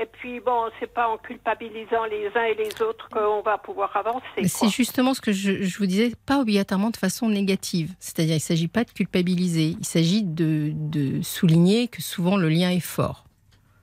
Et 0.00 0.06
puis 0.06 0.38
bon, 0.40 0.68
c'est 0.78 0.92
pas 0.92 1.08
en 1.08 1.16
culpabilisant 1.18 2.04
les 2.04 2.28
uns 2.36 2.44
et 2.44 2.54
les 2.54 2.80
autres 2.82 3.08
qu'on 3.08 3.40
va 3.42 3.58
pouvoir 3.58 3.96
avancer. 3.96 4.44
C'est 4.44 4.68
justement 4.68 5.12
ce 5.12 5.20
que 5.20 5.32
je, 5.32 5.62
je 5.62 5.78
vous 5.78 5.86
disais, 5.86 6.12
pas 6.24 6.38
obligatoirement 6.40 6.90
de 6.90 6.96
façon 6.96 7.28
négative. 7.28 7.90
C'est-à-dire, 7.98 8.34
il 8.34 8.36
ne 8.36 8.40
s'agit 8.40 8.68
pas 8.68 8.84
de 8.84 8.90
culpabiliser, 8.92 9.74
il 9.78 9.84
s'agit 9.84 10.22
de, 10.22 10.70
de 10.74 11.20
souligner 11.22 11.88
que 11.88 12.00
souvent 12.00 12.36
le 12.36 12.48
lien 12.48 12.70
est 12.70 12.78
fort. 12.78 13.24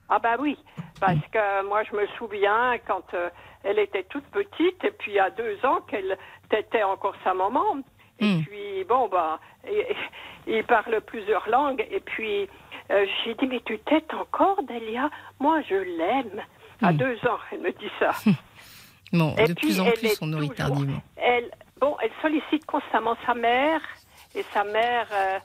Ah 0.08 0.18
bah 0.20 0.36
oui, 0.38 0.56
parce 1.00 1.18
que 1.32 1.66
moi 1.68 1.82
je 1.82 1.94
me 1.96 2.06
souviens 2.16 2.76
quand 2.86 3.02
euh, 3.12 3.28
elle 3.64 3.78
était 3.80 4.04
toute 4.04 4.24
petite 4.26 4.82
et 4.84 4.92
puis 4.92 5.12
il 5.12 5.14
y 5.16 5.18
a 5.18 5.30
deux 5.30 5.58
ans 5.64 5.80
qu'elle 5.90 6.16
tétait 6.48 6.84
encore 6.84 7.16
sa 7.24 7.34
maman. 7.34 7.78
Et 8.20 8.24
Mm. 8.24 8.42
puis 8.44 8.84
bon 8.88 9.08
bah, 9.08 9.38
et- 9.68 9.94
et 10.46 10.58
il 10.58 10.64
parle 10.64 11.00
plusieurs 11.02 11.46
langues 11.50 11.84
et 11.90 12.00
puis 12.00 12.48
euh, 12.90 13.06
j'ai 13.24 13.34
dit 13.34 13.46
mais 13.46 13.60
tu 13.64 13.78
têtes 13.80 14.12
encore 14.14 14.62
Delia 14.62 15.10
Moi 15.40 15.60
je 15.68 15.74
l'aime. 15.74 16.42
À 16.82 16.92
Mm. 16.92 16.96
deux 16.98 17.16
ans, 17.26 17.38
elle 17.52 17.60
me 17.60 17.72
dit 17.72 17.90
ça. 17.98 18.10
Bon, 19.12 19.34
Et 19.38 19.44
de 19.46 19.54
puis, 19.54 19.68
plus 19.68 19.80
en 19.80 19.90
plus, 19.92 20.18
on 20.20 20.26
nourrit 20.26 20.50
tardivement. 20.50 21.00
Elle, 21.16 21.50
bon, 21.80 21.96
elle 22.02 22.10
sollicite 22.20 22.66
constamment 22.66 23.16
sa 23.24 23.34
mère 23.34 23.80
et 24.34 24.42
sa 24.52 24.64
mère. 24.64 25.06
euh, 25.12 25.38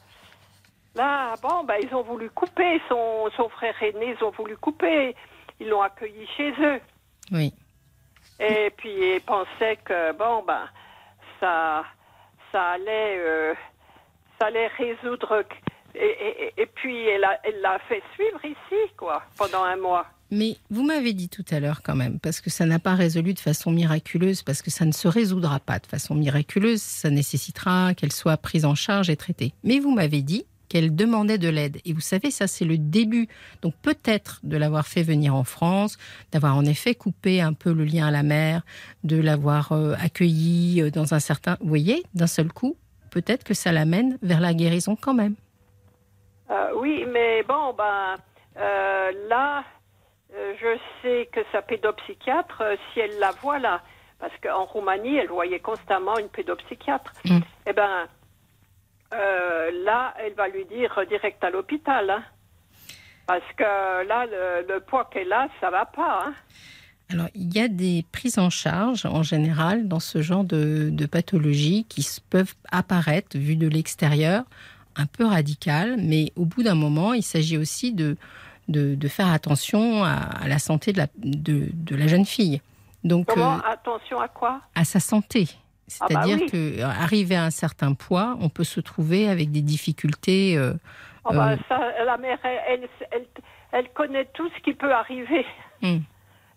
là, 0.96 1.36
bon, 1.42 1.64
bah, 1.64 1.76
ils 1.80 1.94
ont 1.96 2.02
voulu 2.02 2.30
couper 2.32 2.82
son, 2.90 3.30
son 3.38 3.48
frère 3.50 3.76
aîné, 3.82 4.16
ils 4.20 4.24
ont 4.26 4.32
voulu 4.32 4.58
couper. 4.58 5.16
Ils 5.60 5.70
l'ont 5.70 5.82
accueilli 5.84 6.28
chez 6.36 6.52
eux. 6.60 6.82
Oui. 7.32 7.54
Et 8.40 8.72
puis 8.76 8.90
ils 9.16 9.22
pensaient 9.22 9.78
que 9.86 10.12
bon 10.14 10.44
ben 10.44 10.68
ça 11.40 11.84
ça 12.52 12.72
allait 12.72 13.18
euh, 13.20 13.54
ça 14.40 14.48
allait 14.48 14.68
résoudre 14.68 15.44
et, 15.96 16.66
puis 16.76 17.06
elle 17.08 17.24
a 17.24 17.40
l'a 17.62 17.80
fait 17.88 18.02
suivre 18.14 18.40
ici 18.44 18.92
quoi 18.98 19.24
pendant 19.38 19.64
un 19.64 19.78
mois. 19.78 20.06
Mais 20.32 20.56
vous 20.70 20.84
m'avez 20.84 21.12
dit 21.12 21.28
tout 21.28 21.44
à 21.52 21.60
l'heure 21.60 21.82
quand 21.84 21.96
même, 21.96 22.20
parce 22.20 22.40
que 22.40 22.50
ça 22.50 22.66
n'a 22.66 22.80
pas 22.80 22.96
résolu 22.96 23.34
de 23.34 23.40
façon 23.40 23.70
miraculeuse, 23.72 24.44
parce 24.44 24.62
que 24.62 24.72
ça 24.72 24.86
ne 24.86 24.94
se 24.94 25.10
résoudra 25.10 25.60
pas 25.60 25.80
de 25.80 25.86
façon 25.86 26.16
miraculeuse, 26.16 26.82
ça 26.82 27.10
nécessitera 27.10 27.94
qu'elle 27.96 28.14
soit 28.14 28.38
prise 28.38 28.64
en 28.64 28.74
charge 28.74 29.10
et 29.10 29.18
traitée. 29.18 29.54
Mais 29.66 29.80
vous 29.80 29.92
m'avez 29.92 30.22
dit 30.22 30.46
qu'elle 30.70 30.96
demandait 30.96 31.38
de 31.38 31.50
l'aide. 31.50 31.80
Et 31.84 31.92
vous 31.92 32.00
savez, 32.00 32.32
ça 32.32 32.48
c'est 32.48 32.64
le 32.64 32.78
début. 32.78 33.28
Donc 33.62 33.74
peut-être 33.82 34.40
de 34.44 34.56
l'avoir 34.56 34.88
fait 34.88 35.04
venir 35.04 35.36
en 35.36 35.44
France, 35.44 35.98
d'avoir 36.32 36.56
en 36.56 36.64
effet 36.64 36.96
coupé 36.96 37.42
un 37.42 37.52
peu 37.52 37.74
le 37.74 37.84
lien 37.84 38.08
à 38.08 38.12
la 38.12 38.24
mère, 38.24 38.62
de 39.04 39.18
l'avoir 39.18 39.74
euh, 39.74 39.96
accueillie 40.00 40.82
euh, 40.82 40.90
dans 40.90 41.14
un 41.14 41.20
certain... 41.20 41.58
Vous 41.60 41.68
voyez, 41.68 42.04
d'un 42.14 42.28
seul 42.28 42.54
coup, 42.54 42.78
peut-être 43.10 43.44
que 43.44 43.54
ça 43.54 43.74
l'amène 43.74 44.18
vers 44.22 44.40
la 44.40 44.54
guérison 44.54 44.96
quand 44.96 45.14
même. 45.14 45.36
Euh, 46.52 46.72
oui, 46.76 47.06
mais 47.08 47.44
bon, 47.44 47.74
ben, 47.74 48.18
là, 49.30 49.64
je 50.32 50.78
sais 51.02 51.30
que 51.32 51.40
sa 51.52 51.62
pédopsychiatre, 51.62 52.64
si 52.94 53.00
elle 53.00 53.18
la 53.20 53.32
voit 53.32 53.60
là, 53.60 53.82
parce 54.20 54.34
qu'en 54.44 54.66
Roumanie, 54.66 55.18
elle 55.18 55.30
voyait 55.30 55.60
constamment 55.60 56.18
une 56.18 56.30
pédopsychiatre, 56.30 57.14
mm. 57.26 57.40
eh 57.68 57.74
ben, 57.74 58.08
euh, 59.14 59.72
là, 59.84 60.14
elle 60.24 60.34
va 60.34 60.48
lui 60.48 60.66
dire 60.66 60.98
direct 61.10 61.44
à 61.44 61.50
l'hôpital. 61.50 62.10
Hein. 62.10 62.24
Parce 63.28 63.44
que 63.58 63.64
là, 64.08 64.26
le, 64.26 64.80
poids 64.80 65.10
qu'elle 65.12 65.32
a, 65.34 65.48
ça 65.60 65.70
va 65.70 65.86
pas. 65.86 66.26
Hein. 66.28 66.34
Alors, 67.10 67.28
il 67.36 67.54
y 67.54 67.60
a 67.60 67.68
des 67.68 68.06
prises 68.12 68.40
en 68.40 68.50
charge 68.50 69.06
en 69.06 69.24
général 69.24 69.88
dans 69.88 70.00
ce 70.00 70.22
genre 70.22 70.44
de, 70.44 70.90
de 70.90 71.06
pathologies 71.06 71.86
qui 71.90 72.08
peuvent 72.30 72.54
apparaître, 72.72 73.38
vues 73.38 73.58
de 73.58 73.68
l'extérieur, 73.68 74.44
un 74.96 75.06
peu 75.06 75.26
radicales, 75.26 75.96
mais 75.98 76.32
au 76.36 76.46
bout 76.46 76.64
d'un 76.64 76.76
moment, 76.76 77.14
il 77.14 77.24
s'agit 77.24 77.58
aussi 77.58 77.94
de, 77.94 78.18
de, 78.68 79.08
faire 79.08 79.28
attention 79.28 80.04
à, 80.04 80.48
la 80.48 80.60
santé 80.60 80.94
de 80.94 80.98
la, 80.98 81.08
de, 81.18 81.70
de 81.74 81.96
la 81.96 82.08
jeune 82.08 82.26
fille. 82.26 82.62
Donc, 83.04 83.28
Comment 83.28 83.56
euh, 83.56 83.72
Attention 83.72 84.20
à 84.20 84.28
quoi? 84.28 84.62
À 84.76 84.84
sa 84.84 85.00
santé. 85.00 85.48
C'est-à-dire 85.88 86.38
ah 86.40 86.46
bah 86.46 86.96
qu'arriver 86.96 87.36
à 87.36 87.44
un 87.44 87.50
certain 87.50 87.94
poids, 87.94 88.38
on 88.40 88.48
peut 88.48 88.64
se 88.64 88.80
trouver 88.80 89.28
avec 89.28 89.52
des 89.52 89.62
difficultés. 89.62 90.58
Euh, 90.58 90.74
oh 91.26 91.34
bah, 91.34 91.54
euh, 91.54 92.06
la 92.06 92.18
mère, 92.18 92.38
elle, 92.44 92.88
elle, 93.72 93.90
connaît 93.90 94.26
tout 94.34 94.50
ce 94.56 94.62
qui 94.62 94.74
peut 94.74 94.94
arriver. 94.94 95.46
Hmm. 95.82 95.98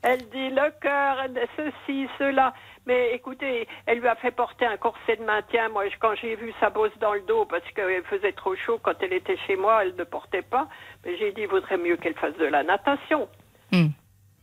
Elle 0.06 0.28
dit 0.28 0.50
le 0.50 0.70
cœur, 0.82 1.16
ceci, 1.56 2.06
cela. 2.18 2.52
Mais 2.86 3.14
écoutez, 3.14 3.66
elle 3.86 4.00
lui 4.00 4.08
a 4.08 4.14
fait 4.16 4.30
porter 4.30 4.66
un 4.66 4.76
corset 4.76 5.16
de 5.16 5.24
maintien. 5.24 5.70
Moi, 5.70 5.84
quand 5.98 6.14
j'ai 6.14 6.36
vu 6.36 6.52
sa 6.60 6.68
bosse 6.68 6.96
dans 7.00 7.14
le 7.14 7.22
dos, 7.22 7.46
parce 7.46 7.64
qu'il 7.70 8.02
faisait 8.10 8.32
trop 8.32 8.54
chaud 8.54 8.78
quand 8.82 8.92
elle 9.00 9.14
était 9.14 9.38
chez 9.46 9.56
moi, 9.56 9.82
elle 9.82 9.96
ne 9.96 10.04
portait 10.04 10.42
pas. 10.42 10.68
Mais 11.04 11.16
j'ai 11.16 11.32
dit, 11.32 11.42
il 11.42 11.48
vaudrait 11.48 11.78
mieux 11.78 11.96
qu'elle 11.96 12.14
fasse 12.16 12.36
de 12.36 12.44
la 12.44 12.62
natation. 12.62 13.28
Hmm. 13.72 13.88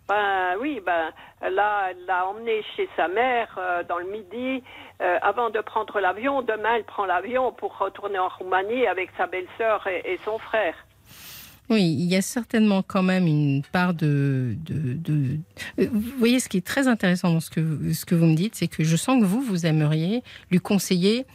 Ben 0.10 0.58
oui, 0.60 0.82
ben 0.84 1.12
là, 1.48 1.92
elle 1.92 2.06
l'a 2.06 2.26
emmenée 2.28 2.64
chez 2.76 2.90
sa 2.96 3.08
mère 3.08 3.56
euh, 3.58 3.84
dans 3.84 4.00
le 4.00 4.06
midi 4.06 4.64
euh, 5.02 5.20
avant 5.22 5.52
de 5.52 5.62
prendre 5.62 6.00
l'avion. 6.00 6.42
Demain, 6.42 6.78
elle 6.78 6.86
prend 6.86 7.06
l'avion 7.06 7.52
pour 7.52 7.78
retourner 7.78 8.18
en 8.18 8.28
Roumanie 8.28 8.88
avec 8.88 9.12
sa 9.16 9.28
belle-sœur 9.28 9.86
et, 9.88 10.20
son 10.26 10.40
frère. 10.40 10.76
Oui, 11.72 11.96
il 11.98 12.06
y 12.06 12.16
a 12.16 12.22
certainement 12.22 12.84
quand 12.84 13.02
même 13.02 13.26
une 13.26 13.64
part 13.72 13.94
de, 13.94 14.56
euh, 14.70 15.88
Vous 15.92 16.14
voyez, 16.20 16.40
ce 16.40 16.50
qui 16.50 16.58
est 16.58 16.66
très 16.66 16.88
intéressant 16.88 17.32
dans 17.32 17.40
ce 17.40 17.50
que, 17.50 17.62
vous 18.16 18.26
me 18.26 18.36
dites, 18.36 18.56
c'est 18.56 18.68
que 18.68 18.84
je 18.84 18.96
sens 18.96 19.20
que 19.20 19.26
vous, 19.26 19.42
vous 19.42 19.66
aimeriez 19.66 20.22
lui 20.52 20.60
conseiller 20.60 21.26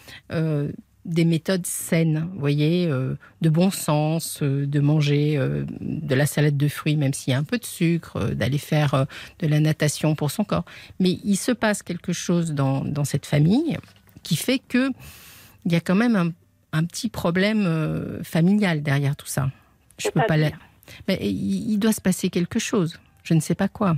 des 1.07 1.25
méthodes 1.25 1.67
saines, 1.67 2.29
voyez, 2.37 2.89
euh, 2.89 3.15
de 3.41 3.49
bon 3.49 3.71
sens, 3.71 4.41
euh, 4.43 4.67
de 4.67 4.81
manger 4.81 5.37
euh, 5.39 5.65
de 5.81 6.15
la 6.15 6.27
salade 6.27 6.57
de 6.57 6.69
fruits, 6.69 6.97
même 6.97 7.15
s'il 7.15 7.31
y 7.31 7.35
a 7.35 7.39
un 7.39 7.45
peu 7.45 7.59
de 7.59 7.65
sucre, 7.65 8.31
d'aller 8.31 8.59
faire 8.59 9.07
de 9.39 9.47
la 9.47 9.61
natation 9.61 10.15
pour 10.15 10.31
son 10.31 10.45
corps. 10.45 10.65
Mais 10.99 11.19
il 11.25 11.37
se 11.37 11.53
passe 11.53 11.83
quelque 11.83 12.13
chose 12.13 12.53
dans, 12.53 12.85
cette 13.05 13.27
famille 13.27 13.79
qui 14.25 14.37
fait 14.37 14.59
que 14.59 14.91
il 15.65 15.73
y 15.73 15.77
a 15.77 15.81
quand 15.81 15.95
même 15.95 16.33
un 16.73 16.85
petit 16.85 17.09
problème 17.09 18.21
familial 18.25 18.83
derrière 18.83 19.15
tout 19.15 19.27
ça. 19.27 19.51
Je 19.99 20.09
peux 20.11 20.23
pas. 20.27 20.37
Mais 21.09 21.19
il, 21.21 21.79
doit 21.79 21.93
se 21.93 22.01
passer 22.01 22.29
quelque 22.31 22.59
chose. 22.59 23.01
Je 23.23 23.35
ne 23.35 23.41
sais 23.41 23.55
pas 23.55 23.69
quoi. 23.69 23.97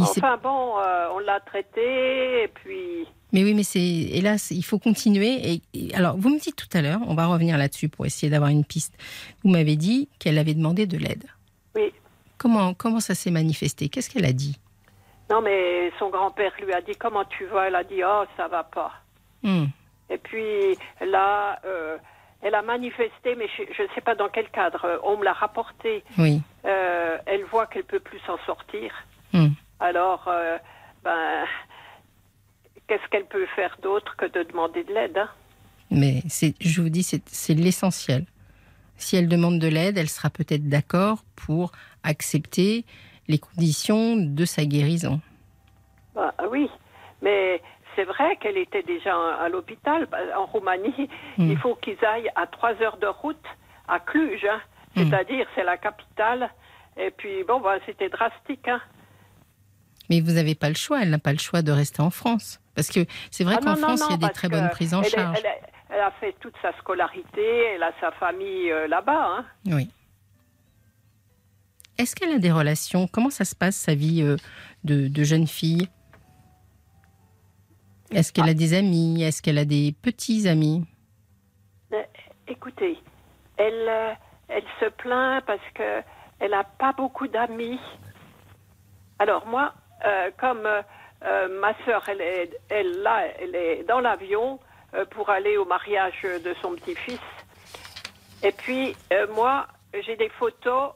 enfin 0.00 0.36
bon, 0.42 0.74
on 1.14 1.18
l'a 1.20 1.40
traité 1.40 2.42
et 2.42 2.48
puis 2.48 3.06
mais 3.32 3.42
oui, 3.42 3.54
mais 3.54 3.64
c'est 3.64 3.80
hélas, 3.80 4.50
il 4.50 4.64
faut 4.64 4.78
continuer. 4.78 5.60
Et, 5.74 5.94
alors, 5.94 6.16
vous 6.16 6.30
me 6.30 6.38
dites 6.38 6.56
tout 6.56 6.68
à 6.72 6.80
l'heure, 6.80 7.00
on 7.06 7.14
va 7.14 7.26
revenir 7.26 7.58
là-dessus 7.58 7.88
pour 7.88 8.06
essayer 8.06 8.30
d'avoir 8.30 8.50
une 8.50 8.64
piste. 8.64 8.94
Vous 9.42 9.50
m'avez 9.50 9.76
dit 9.76 10.08
qu'elle 10.18 10.38
avait 10.38 10.54
demandé 10.54 10.86
de 10.86 10.96
l'aide. 10.96 11.24
Oui. 11.74 11.92
Comment 12.38 12.74
comment 12.74 13.00
ça 13.00 13.14
s'est 13.14 13.30
manifesté? 13.30 13.88
Qu'est-ce 13.88 14.10
qu'elle 14.10 14.24
a 14.24 14.32
dit? 14.32 14.58
Non, 15.28 15.42
mais 15.42 15.90
son 15.98 16.08
grand-père 16.10 16.52
lui 16.62 16.72
a 16.72 16.80
dit 16.80 16.94
comment 16.98 17.24
tu 17.24 17.46
vas 17.46 17.66
Elle 17.66 17.74
a 17.74 17.84
dit 17.84 18.02
oh 18.04 18.24
ça 18.36 18.46
va 18.48 18.62
pas. 18.62 18.92
Hmm. 19.42 19.66
Et 20.08 20.18
puis 20.18 20.76
là, 21.04 21.60
euh, 21.64 21.98
elle 22.46 22.54
a 22.54 22.62
manifesté, 22.62 23.34
mais 23.36 23.48
je 23.56 23.82
ne 23.82 23.88
sais 23.94 24.00
pas 24.00 24.14
dans 24.14 24.28
quel 24.28 24.48
cadre. 24.50 25.00
On 25.02 25.16
me 25.16 25.24
l'a 25.24 25.32
rapporté. 25.32 26.04
Oui. 26.16 26.40
Euh, 26.64 27.18
elle 27.26 27.44
voit 27.44 27.66
qu'elle 27.66 27.82
peut 27.82 27.98
plus 27.98 28.20
s'en 28.20 28.38
sortir. 28.46 28.92
Hmm. 29.32 29.48
Alors, 29.80 30.28
euh, 30.28 30.56
ben 31.02 31.44
qu'est-ce 32.86 33.04
qu'elle 33.10 33.26
peut 33.26 33.46
faire 33.56 33.76
d'autre 33.82 34.14
que 34.16 34.26
de 34.26 34.44
demander 34.44 34.84
de 34.84 34.94
l'aide 34.94 35.18
hein? 35.18 35.28
Mais 35.90 36.22
je 36.60 36.80
vous 36.80 36.88
dis, 36.88 37.02
c'est 37.02 37.54
l'essentiel. 37.54 38.26
Si 38.96 39.16
elle 39.16 39.28
demande 39.28 39.58
de 39.58 39.68
l'aide, 39.68 39.98
elle 39.98 40.08
sera 40.08 40.30
peut-être 40.30 40.68
d'accord 40.68 41.24
pour 41.34 41.72
accepter 42.04 42.84
les 43.28 43.38
conditions 43.38 44.16
de 44.16 44.44
sa 44.44 44.64
guérison. 44.64 45.20
Bah, 46.14 46.32
oui, 46.50 46.68
mais 47.22 47.60
c'est 47.96 48.04
vrai 48.04 48.36
qu'elle 48.36 48.58
était 48.58 48.82
déjà 48.82 49.16
à 49.36 49.48
l'hôpital. 49.48 50.06
Bah, 50.06 50.18
en 50.36 50.46
Roumanie, 50.46 51.08
hmm. 51.38 51.50
il 51.50 51.58
faut 51.58 51.74
qu'ils 51.74 52.02
aillent 52.04 52.30
à 52.36 52.46
trois 52.46 52.74
heures 52.82 52.98
de 52.98 53.06
route 53.06 53.44
à 53.88 53.98
Cluj. 53.98 54.44
Hein. 54.44 54.60
Hmm. 54.94 55.10
C'est-à-dire, 55.10 55.46
c'est 55.54 55.64
la 55.64 55.76
capitale. 55.76 56.50
Et 56.96 57.10
puis, 57.10 57.42
bon, 57.44 57.60
bah, 57.60 57.76
c'était 57.86 58.08
drastique. 58.08 58.68
Hein. 58.68 58.80
Mais 60.08 60.20
vous 60.20 60.32
n'avez 60.32 60.54
pas 60.54 60.68
le 60.68 60.74
choix. 60.74 61.02
Elle 61.02 61.10
n'a 61.10 61.18
pas 61.18 61.32
le 61.32 61.38
choix 61.38 61.62
de 61.62 61.72
rester 61.72 62.00
en 62.00 62.10
France. 62.10 62.60
Parce 62.74 62.88
que 62.88 63.00
c'est 63.30 63.44
vrai 63.44 63.56
ah 63.58 63.64
qu'en 63.64 63.76
France, 63.76 64.02
il 64.08 64.12
y 64.12 64.24
a 64.24 64.28
des 64.28 64.32
très 64.32 64.48
bonnes 64.48 64.68
prises 64.70 64.94
en 64.94 65.02
charge. 65.02 65.38
Elle, 65.88 66.00
a 66.00 66.10
fait 66.20 66.34
toute 66.40 66.54
sa 66.60 66.76
scolarité, 66.78 67.46
elle 67.74 67.82
a 67.82 67.92
sa 68.00 68.10
famille 68.12 68.70
euh, 68.70 68.86
là-bas. 68.86 69.38
Hein. 69.38 69.44
Oui. 69.66 69.88
Est-ce 71.96 72.14
qu'elle 72.14 72.32
a 72.32 72.38
des 72.38 72.52
relations? 72.52 73.06
Comment 73.06 73.30
ça 73.30 73.44
se 73.44 73.54
passe, 73.54 73.76
sa 73.76 73.94
vie 73.94 74.20
euh, 74.22 74.36
de, 74.84 75.24
jeune 75.24 75.46
fille? 75.46 75.88
Est-ce 78.12 78.32
qu'elle 78.32 78.48
a 78.48 78.54
des 78.54 78.74
amis? 78.74 79.22
Est-ce 79.22 79.42
qu'elle 79.42 79.58
a 79.58 79.64
des 79.64 79.94
petits 80.02 80.48
amis? 80.48 80.84
Euh, 81.92 82.02
Écoutez, 82.48 82.98
elle, 83.56 84.16
elle 84.48 84.64
se 84.80 84.86
plaint 84.86 85.44
parce 85.44 85.60
qu'elle 85.74 86.50
n'a 86.50 86.64
pas 86.64 86.92
beaucoup 86.92 87.26
d'amis. 87.26 87.80
Alors 89.18 89.46
moi, 89.46 89.74
comme 90.38 90.68
euh, 91.24 91.48
ma 91.60 91.72
sœur, 91.84 92.02
elle 92.08 92.20
est, 92.20 92.50
elle, 92.68 93.02
là, 93.02 93.24
elle 93.40 93.54
est 93.54 93.84
dans 93.84 94.00
l'avion 94.00 94.60
euh, 94.94 95.04
pour 95.06 95.30
aller 95.30 95.56
au 95.56 95.64
mariage 95.64 96.22
de 96.22 96.54
son 96.60 96.74
petit-fils. 96.74 97.20
Et 98.42 98.52
puis, 98.52 98.94
euh, 99.12 99.26
moi, 99.34 99.66
j'ai 100.06 100.16
des 100.16 100.28
photos 100.28 100.92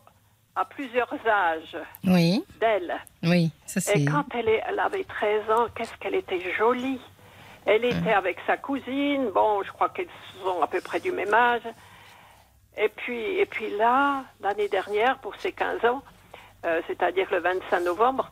à 0.56 0.64
plusieurs 0.64 1.12
âges 1.26 1.76
oui. 2.04 2.44
d'elle. 2.60 2.94
Oui, 3.22 3.50
ça 3.66 3.80
c'est... 3.80 4.00
Et 4.00 4.04
quand 4.04 4.24
elle, 4.34 4.48
est, 4.48 4.62
elle 4.68 4.78
avait 4.78 5.04
13 5.04 5.50
ans, 5.50 5.66
qu'est-ce 5.74 5.94
qu'elle 5.98 6.14
était 6.14 6.40
jolie. 6.52 7.00
Elle 7.66 7.84
était 7.84 8.12
avec 8.12 8.38
sa 8.46 8.56
cousine, 8.56 9.30
bon, 9.30 9.62
je 9.62 9.70
crois 9.70 9.90
qu'elles 9.90 10.08
sont 10.42 10.62
à 10.62 10.66
peu 10.66 10.80
près 10.80 10.98
du 10.98 11.12
même 11.12 11.32
âge. 11.32 11.62
Et 12.76 12.88
puis, 12.88 13.38
et 13.38 13.46
puis 13.46 13.76
là, 13.76 14.24
l'année 14.40 14.68
dernière, 14.68 15.18
pour 15.18 15.36
ses 15.36 15.52
15 15.52 15.84
ans, 15.84 16.02
c'est-à-dire 16.86 17.28
le 17.30 17.38
25 17.38 17.80
novembre, 17.80 18.30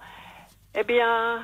eh 0.75 0.85
bien, 0.85 1.43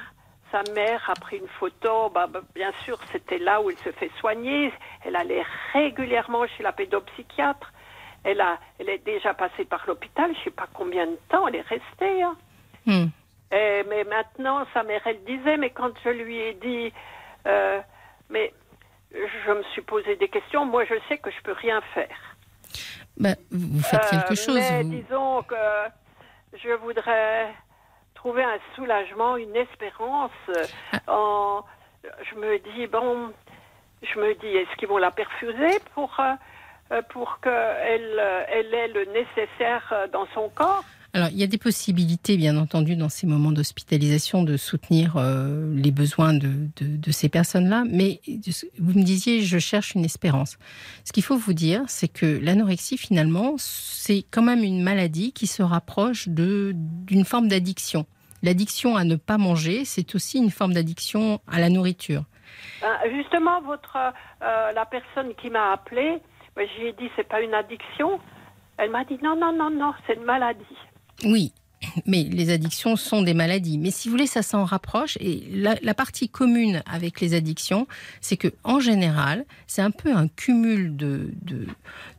sa 0.51 0.63
mère 0.73 1.03
a 1.11 1.15
pris 1.15 1.39
une 1.39 1.49
photo. 1.49 2.11
Bah, 2.11 2.27
bah, 2.29 2.41
bien 2.55 2.73
sûr, 2.85 2.99
c'était 3.13 3.39
là 3.39 3.61
où 3.61 3.71
elle 3.71 3.79
se 3.79 3.91
fait 3.93 4.11
soigner. 4.21 4.73
Elle 5.05 5.17
allait 5.17 5.43
régulièrement 5.73 6.47
chez 6.47 6.63
la 6.63 6.73
pédopsychiatre. 6.73 7.73
Elle, 8.25 8.41
a, 8.41 8.59
elle 8.79 8.89
est 8.89 9.05
déjà 9.05 9.35
passée 9.35 9.65
par 9.65 9.85
l'hôpital. 9.87 10.33
Je 10.35 10.39
ne 10.39 10.45
sais 10.45 10.51
pas 10.51 10.67
combien 10.73 11.07
de 11.07 11.19
temps 11.29 11.47
elle 11.47 11.57
est 11.57 11.61
restée. 11.61 12.23
Hein. 12.23 12.37
Hmm. 12.87 13.07
mais 13.51 14.05
maintenant, 14.05 14.67
sa 14.75 14.83
mère, 14.83 15.01
elle 15.07 15.23
disait, 15.25 15.57
mais 15.57 15.71
quand 15.71 15.93
je 16.05 16.11
lui 16.11 16.39
ai 16.39 16.55
dit, 16.55 16.93
euh, 17.47 17.81
mais 18.29 18.53
je 19.13 19.53
me 19.53 19.63
suis 19.73 19.83
posé 19.83 20.17
des 20.17 20.29
questions. 20.29 20.65
Moi, 20.67 20.85
je 20.85 20.95
sais 21.09 21.19
que 21.19 21.31
je 21.31 21.41
peux 21.43 21.53
rien 21.53 21.81
faire. 21.95 22.37
Ben, 23.17 23.37
vous 23.51 23.83
faites 23.83 24.11
quelque 24.11 24.33
euh, 24.33 24.37
chose. 24.37 24.55
Mais 24.57 24.85
disons 24.85 25.43
que 25.43 25.55
je 26.55 26.73
voudrais 26.75 27.55
trouver 28.15 28.43
un 28.43 28.59
soulagement, 28.75 29.37
une 29.37 29.55
espérance. 29.55 30.31
Ah. 30.93 30.99
En, 31.07 31.65
je 32.03 32.35
me 32.37 32.59
dis, 32.59 32.87
bon, 32.87 33.33
je 34.03 34.19
me 34.19 34.35
dis, 34.35 34.49
est-ce 34.49 34.77
qu'ils 34.77 34.89
vont 34.89 34.99
la 34.99 35.11
perfuser 35.11 35.79
pour, 35.95 36.19
euh, 36.19 36.25
euh, 36.25 36.37
pour 37.03 37.41
qu'elle 37.43 38.21
elle 38.49 38.75
ait 38.75 38.89
le 38.89 39.05
nécessaire 39.13 39.89
euh, 39.93 40.07
dans 40.13 40.27
son 40.35 40.49
corps 40.55 40.85
Alors, 41.13 41.29
il 41.31 41.39
y 41.39 41.43
a 41.43 41.47
des 41.47 41.59
possibilités, 41.59 42.37
bien 42.37 42.57
entendu, 42.57 42.97
dans 42.97 43.09
ces 43.09 43.27
moments 43.27 43.53
d'hospitalisation, 43.53 44.43
de 44.43 44.57
soutenir 44.57 45.15
euh, 45.17 45.73
les 45.77 45.91
besoins 45.93 46.33
de, 46.35 46.49
de- 46.77 46.97
de 46.97 47.11
ces 47.13 47.29
personnes-là. 47.29 47.85
Mais 47.89 48.21
vous 48.79 48.99
me 48.99 49.05
disiez, 49.05 49.43
je 49.43 49.59
cherche 49.59 49.95
une 49.95 50.05
espérance. 50.05 50.57
Ce 51.05 51.13
qu'il 51.13 51.23
faut 51.23 51.37
vous 51.37 51.53
dire, 51.55 51.83
c'est 51.87 52.09
que 52.09 52.27
l'anorexie, 52.43 52.99
finalement, 52.99 53.55
c'est 53.59 54.25
quand 54.31 54.43
même 54.43 54.63
une 54.65 54.83
maladie 54.83 55.33
qui 55.33 55.47
se 55.47 55.63
rapproche 55.63 56.29
d'une 56.29 57.25
forme 57.25 57.49
d'addiction. 57.49 58.07
L'addiction 58.43 58.97
à 58.97 59.05
ne 59.05 59.17
pas 59.17 59.39
manger, 59.39 59.85
c'est 59.87 60.15
aussi 60.15 60.39
une 60.39 60.51
forme 60.51 60.75
d'addiction 60.75 61.41
à 61.51 61.61
la 61.61 61.71
nourriture. 61.71 62.25
Ben, 62.83 62.89
Justement, 63.17 63.63
votre, 63.63 63.97
euh, 64.43 64.73
la 64.73 64.85
personne 64.85 65.33
qui 65.41 65.49
m'a 65.49 65.73
appelée, 65.73 66.19
ben, 66.57 66.69
j'ai 66.77 66.93
dit 66.93 67.11
c'est 67.17 67.29
pas 67.29 67.41
une 67.41 67.55
addiction. 67.55 68.21
Elle 68.77 68.91
m'a 68.91 69.05
dit 69.05 69.19
non, 69.23 69.37
non, 69.37 69.53
non, 69.53 69.71
non, 69.71 69.93
c'est 70.07 70.15
une 70.15 70.25
maladie. 70.25 70.65
Oui, 71.25 71.53
mais 72.07 72.23
les 72.25 72.51
addictions 72.51 72.97
sont 72.97 73.23
des 73.23 73.35
maladies. 73.35 73.79
Mais 73.79 73.91
si 73.91 74.09
vous 74.09 74.13
voulez, 74.13 74.27
ça 74.27 74.43
s'en 74.43 74.65
rapproche. 74.65 75.17
Et 75.21 75.43
la, 75.53 75.95
partie 75.95 76.29
commune 76.29 76.83
avec 76.87 77.21
les 77.21 77.35
addictions, 77.35 77.87
c'est 78.21 78.37
que 78.37 78.49
en 78.65 78.81
général, 78.81 79.45
c'est 79.67 79.83
un 79.83 79.91
peu 79.91 80.15
un 80.15 80.29
cumul 80.29 80.97
de, 80.97 81.31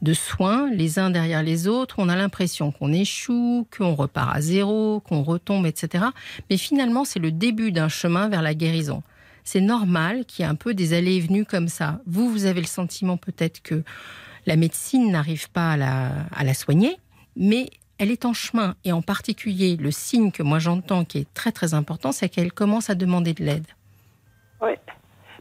de 0.01 0.13
soins 0.13 0.69
les 0.71 0.99
uns 0.99 1.09
derrière 1.09 1.43
les 1.43 1.67
autres. 1.67 1.95
On 1.99 2.09
a 2.09 2.15
l'impression 2.15 2.71
qu'on 2.71 2.93
échoue, 2.93 3.67
qu'on 3.75 3.95
repart 3.95 4.35
à 4.35 4.41
zéro, 4.41 5.01
qu'on 5.01 5.23
retombe, 5.23 5.65
etc. 5.65 6.05
Mais 6.49 6.57
finalement, 6.57 7.05
c'est 7.05 7.19
le 7.19 7.31
début 7.31 7.71
d'un 7.71 7.89
chemin 7.89 8.29
vers 8.29 8.41
la 8.41 8.53
guérison. 8.53 9.03
C'est 9.45 9.61
normal 9.61 10.25
qu'il 10.25 10.43
y 10.43 10.47
ait 10.47 10.51
un 10.51 10.55
peu 10.55 10.73
des 10.73 10.93
allées 10.93 11.15
et 11.15 11.21
venues 11.21 11.45
comme 11.45 11.67
ça. 11.69 12.01
Vous, 12.05 12.29
vous 12.29 12.45
avez 12.45 12.59
le 12.59 12.67
sentiment 12.67 13.15
peut-être 13.15 13.61
que 13.61 13.83
la 14.45 14.55
médecine 14.57 15.11
n'arrive 15.11 15.49
pas 15.51 15.71
à 15.71 15.77
la, 15.77 16.09
à 16.35 16.43
la 16.43 16.53
soigner, 16.53 16.97
mais 17.37 17.69
elle 17.97 18.11
est 18.11 18.25
en 18.25 18.33
chemin. 18.33 18.75
Et 18.83 18.91
en 18.91 19.01
particulier, 19.01 19.77
le 19.77 19.91
signe 19.91 20.31
que 20.31 20.43
moi 20.43 20.59
j'entends 20.59 21.05
qui 21.05 21.19
est 21.19 21.33
très 21.33 21.51
très 21.53 21.73
important, 21.73 22.11
c'est 22.11 22.27
qu'elle 22.27 22.51
commence 22.51 22.89
à 22.89 22.95
demander 22.95 23.33
de 23.33 23.43
l'aide. 23.45 23.67
Oui. 24.61 24.71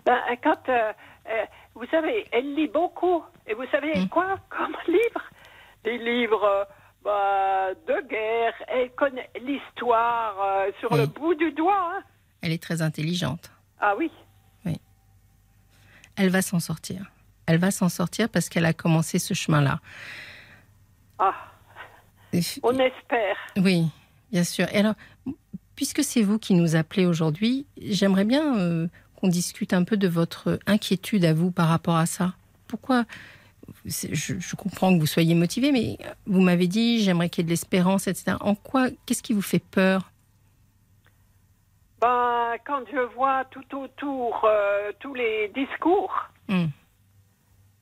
Ben, 0.07 0.19
quand, 0.43 0.69
euh, 0.69 0.93
euh, 1.31 1.45
vous 1.75 1.87
savez, 1.91 2.27
elle 2.31 2.55
lit 2.55 2.69
beaucoup. 2.69 3.23
Et 3.47 3.55
vous 3.55 3.65
savez 3.73 3.99
Mm. 3.99 4.09
quoi 4.09 4.39
comme 4.51 4.77
livre? 4.87 5.23
Des 5.83 5.99
livres 5.99 6.45
euh, 6.45 6.65
bah, 7.03 7.69
de 7.89 8.07
guerre. 8.09 8.55
Elle 8.69 8.91
connaît 8.93 9.31
l'histoire 9.43 10.37
sur 10.81 10.95
le 10.95 11.07
bout 11.07 11.35
du 11.35 11.53
doigt. 11.53 11.91
hein. 11.97 12.03
Elle 12.43 12.53
est 12.53 12.63
très 12.63 12.83
intelligente. 12.83 13.51
Ah 13.81 13.95
oui. 13.99 14.11
Elle 16.17 16.31
va 16.31 16.43
s'en 16.43 16.61
sortir. 16.61 17.11
Elle 17.47 17.59
va 17.59 17.71
s'en 17.71 17.89
sortir 17.89 18.29
parce 18.29 18.49
qu'elle 18.49 18.65
a 18.65 18.73
commencé 18.73 19.19
ce 19.19 19.35
chemin-là. 19.35 19.81
Ah, 21.19 21.35
on 22.63 22.79
espère. 22.79 23.37
Oui, 23.57 23.87
bien 24.33 24.45
sûr. 24.45 24.67
Et 24.73 24.79
alors, 24.79 24.95
puisque 25.77 26.03
c'est 26.03 26.23
vous 26.23 26.39
qui 26.39 26.55
nous 26.55 26.77
appelez 26.77 27.07
aujourd'hui, 27.07 27.67
j'aimerais 27.81 28.25
bien 28.25 28.59
euh, 28.59 28.89
qu'on 29.17 29.29
discute 29.29 29.73
un 29.73 29.85
peu 29.85 29.97
de 29.97 30.09
votre 30.09 30.59
inquiétude 30.67 31.25
à 31.25 31.35
vous 31.35 31.51
par 31.51 31.69
rapport 31.69 31.97
à 31.97 32.07
ça. 32.07 32.35
Pourquoi 32.67 33.05
je 33.87 34.57
comprends 34.57 34.95
que 34.95 35.01
vous 35.01 35.07
soyez 35.07 35.35
motivé, 35.35 35.73
mais 35.73 35.97
vous 36.27 36.41
m'avez 36.41 36.67
dit 36.67 37.03
j'aimerais 37.03 37.31
qu'il 37.31 37.43
y 37.43 37.45
ait 37.45 37.47
de 37.47 37.51
l'espérance, 37.51 38.09
etc. 38.09 38.37
En 38.41 38.55
quoi 38.55 38.89
Qu'est-ce 39.07 39.23
qui 39.23 39.33
vous 39.33 39.43
fait 39.43 39.59
peur 39.59 40.11
Ben, 42.05 42.57
quand 42.67 42.83
je 42.93 43.01
vois 43.17 43.45
tout 43.47 43.79
autour 43.79 44.45
euh, 44.45 44.93
tous 45.01 45.15
les 45.15 45.49
discours, 45.49 46.15
Hmm. 46.49 46.67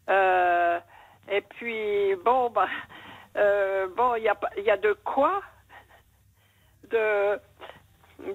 euh, 0.08 0.78
et 1.28 1.40
puis, 1.40 2.14
bon, 2.24 2.48
ben, 2.50 2.68
euh, 3.36 3.88
bon, 3.96 4.14
il 4.14 4.22
y 4.22 4.62
y 4.62 4.70
a 4.70 4.76
de 4.76 4.92
quoi 5.04 5.42
de, 6.92 7.36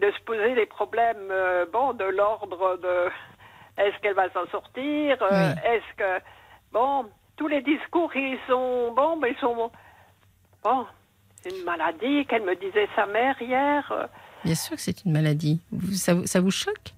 de 0.01 0.11
se 0.11 0.19
poser 0.25 0.55
des 0.55 0.65
problèmes, 0.65 1.31
bon, 1.71 1.93
de 1.93 2.03
l'ordre 2.03 2.75
de 2.85 3.09
est-ce 3.77 3.97
qu'elle 4.01 4.15
va 4.15 4.29
s'en 4.31 4.45
sortir 4.47 5.17
Oui. 5.21 5.45
Est-ce 5.71 5.93
que, 5.95 6.21
bon, 6.73 7.05
tous 7.37 7.47
les 7.47 7.61
discours, 7.61 8.13
ils 8.13 8.39
sont, 8.49 8.91
bon, 8.91 9.15
ben, 9.15 9.29
ils 9.29 9.39
sont, 9.39 9.71
bon, 10.65 10.85
une 11.45 11.63
maladie, 11.63 12.25
qu'elle 12.25 12.43
me 12.43 12.55
disait 12.57 12.89
sa 12.93 13.05
mère 13.05 13.41
hier. 13.41 14.09
Bien 14.43 14.55
sûr 14.55 14.75
que 14.75 14.81
c'est 14.81 15.03
une 15.05 15.11
maladie. 15.11 15.59
Ça, 15.93 16.13
vous- 16.13 16.51
choque? 16.51 16.93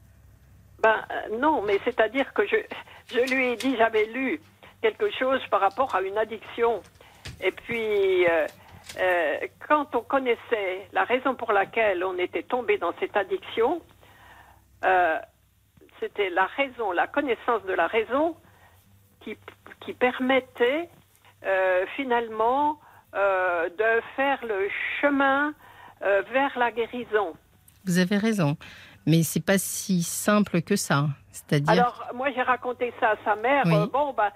Ben 0.82 0.96
euh, 1.12 1.38
non, 1.40 1.62
mais 1.62 1.80
c'est-à-dire 1.84 2.34
que 2.34 2.44
je, 2.48 3.34
lui 3.34 3.48
ai 3.48 3.56
dit, 3.56 3.76
j'avais 3.78 4.06
lu 4.06 4.40
quelque 4.82 5.10
chose 5.12 5.42
par 5.50 5.60
rapport 5.60 5.94
à 5.96 6.02
une 6.02 6.18
addiction. 6.18 6.82
Et 7.42 7.52
puis, 7.52 8.26
euh, 8.28 8.48
euh, 9.00 9.38
quand 9.68 9.94
on 9.96 10.02
connaissait 10.02 10.88
la 10.94 11.04
raison 11.04 11.36
pour 11.36 11.52
laquelle 11.52 12.04
on 12.04 12.18
était 12.18 12.44
tombé 12.44 12.78
dans 12.78 12.94
cette 13.00 13.16
addiction, 13.18 13.82
c'était 16.00 16.30
la 16.30 16.46
raison, 16.46 16.94
la 16.94 17.08
connaissance 17.08 17.64
de 17.64 17.74
la 17.74 17.88
raison 17.88 18.38
qui, 19.22 19.38
permettait 19.96 20.88
finalement 21.96 22.80
de 23.14 24.02
faire 24.16 24.40
le 24.46 24.70
chemin 25.02 25.54
euh, 26.02 26.22
vers 26.32 26.58
la 26.58 26.72
guérison. 26.72 27.34
Vous 27.86 27.98
avez 28.00 28.18
raison. 28.18 28.58
Mais 29.06 29.24
c'est 29.24 29.44
pas 29.44 29.58
si 29.58 30.04
simple 30.04 30.62
que 30.62 30.76
ça. 30.76 31.08
C'est-à-dire. 31.32 31.72
Alors, 31.72 32.08
moi, 32.14 32.28
j'ai 32.36 32.42
raconté 32.42 32.94
ça 33.00 33.12
à 33.12 33.16
sa 33.24 33.36
mère. 33.36 33.64
Oui. 33.66 33.76
Euh, 33.76 33.88
bon, 33.88 34.14
ben, 34.14 34.30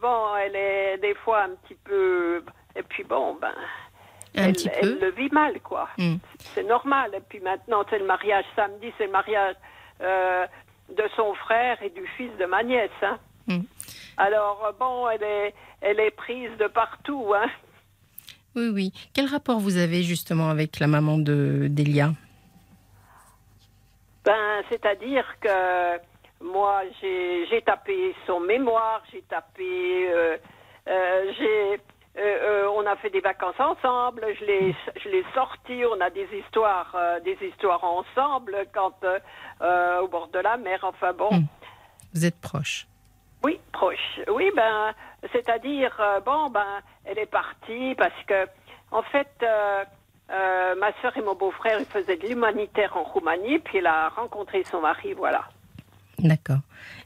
bon, 0.00 0.36
elle 0.36 0.56
est 0.56 0.98
des 0.98 1.14
fois 1.14 1.42
un 1.42 1.50
petit 1.50 1.76
peu. 1.84 2.42
Et 2.74 2.82
puis, 2.82 3.04
bon, 3.04 3.36
ben. 3.40 3.52
un 4.36 4.44
elle, 4.44 4.54
elle 4.80 4.98
le 5.00 5.10
vit 5.10 5.30
mal, 5.30 5.60
quoi. 5.60 5.88
Hmm. 5.98 6.16
C'est 6.54 6.62
normal. 6.62 7.10
Et 7.14 7.20
puis 7.28 7.40
maintenant, 7.40 7.84
c'est 7.90 7.98
le 7.98 8.06
mariage 8.06 8.44
samedi, 8.54 8.92
c'est 8.96 9.06
le 9.06 9.12
mariage 9.12 9.56
euh, 10.00 10.46
de 10.96 11.04
son 11.16 11.34
frère 11.34 11.82
et 11.82 11.90
du 11.90 12.06
fils 12.16 12.30
de 12.38 12.46
ma 12.46 12.62
nièce. 12.62 12.90
hein. 13.02 13.18
Hmm. 13.48 13.62
Alors, 14.18 14.72
bon, 14.78 15.08
elle 15.10 15.22
est, 15.22 15.54
elle 15.80 16.00
est 16.00 16.10
prise 16.10 16.50
de 16.58 16.68
partout. 16.68 17.32
Hein. 17.34 17.48
Oui, 18.56 18.70
oui. 18.70 18.92
Quel 19.14 19.26
rapport 19.26 19.60
vous 19.60 19.76
avez 19.76 20.02
justement 20.02 20.48
avec 20.48 20.80
la 20.80 20.86
maman 20.86 21.18
de 21.18 21.68
d'Elia? 21.68 22.12
Ben, 24.24 24.62
c'est-à-dire 24.70 25.24
que 25.40 25.98
moi, 26.42 26.82
j'ai 27.00 27.62
tapé 27.62 28.14
son 28.26 28.40
mémoire, 28.40 29.02
j'ai 29.12 29.22
tapé, 29.22 30.08
euh, 30.10 30.36
euh, 30.88 31.32
j'ai, 31.38 31.80
euh, 32.18 32.66
on 32.76 32.84
a 32.86 32.96
fait 32.96 33.10
des 33.10 33.20
vacances 33.20 33.58
ensemble, 33.60 34.24
je 34.40 34.44
l'ai, 34.44 35.24
sorti, 35.34 35.82
on 35.84 36.00
a 36.00 36.10
des 36.10 36.26
histoires, 36.44 36.96
des 37.24 37.38
histoires 37.46 37.84
ensemble 37.84 38.66
quand 38.74 38.96
au 40.02 40.08
bord 40.08 40.28
de 40.32 40.38
la 40.40 40.56
mer. 40.56 40.80
Enfin 40.82 41.12
bon, 41.12 41.28
Mm. 41.30 41.46
Vous 42.14 42.24
êtes 42.24 42.40
proche? 42.40 42.86
oui, 43.44 43.60
proche. 43.72 44.20
Oui, 44.32 44.50
ben, 44.56 44.92
c'est-à-dire, 45.32 45.96
euh, 46.00 46.20
bon, 46.20 46.50
ben, 46.50 46.80
elle 47.04 47.18
est 47.18 47.30
partie 47.30 47.94
parce 47.96 48.22
que, 48.26 48.46
en 48.90 49.02
fait, 49.02 49.28
euh, 49.42 49.84
euh, 50.30 50.74
ma 50.76 50.92
soeur 51.00 51.16
et 51.16 51.22
mon 51.22 51.34
beau-frère, 51.34 51.78
ils 51.80 51.86
faisaient 51.86 52.16
de 52.16 52.26
l'humanitaire 52.26 52.96
en 52.96 53.04
Roumanie, 53.04 53.58
puis 53.60 53.78
elle 53.78 53.86
a 53.86 54.08
rencontré 54.08 54.64
son 54.64 54.80
mari, 54.80 55.12
voilà. 55.14 55.44
D'accord. 56.18 56.60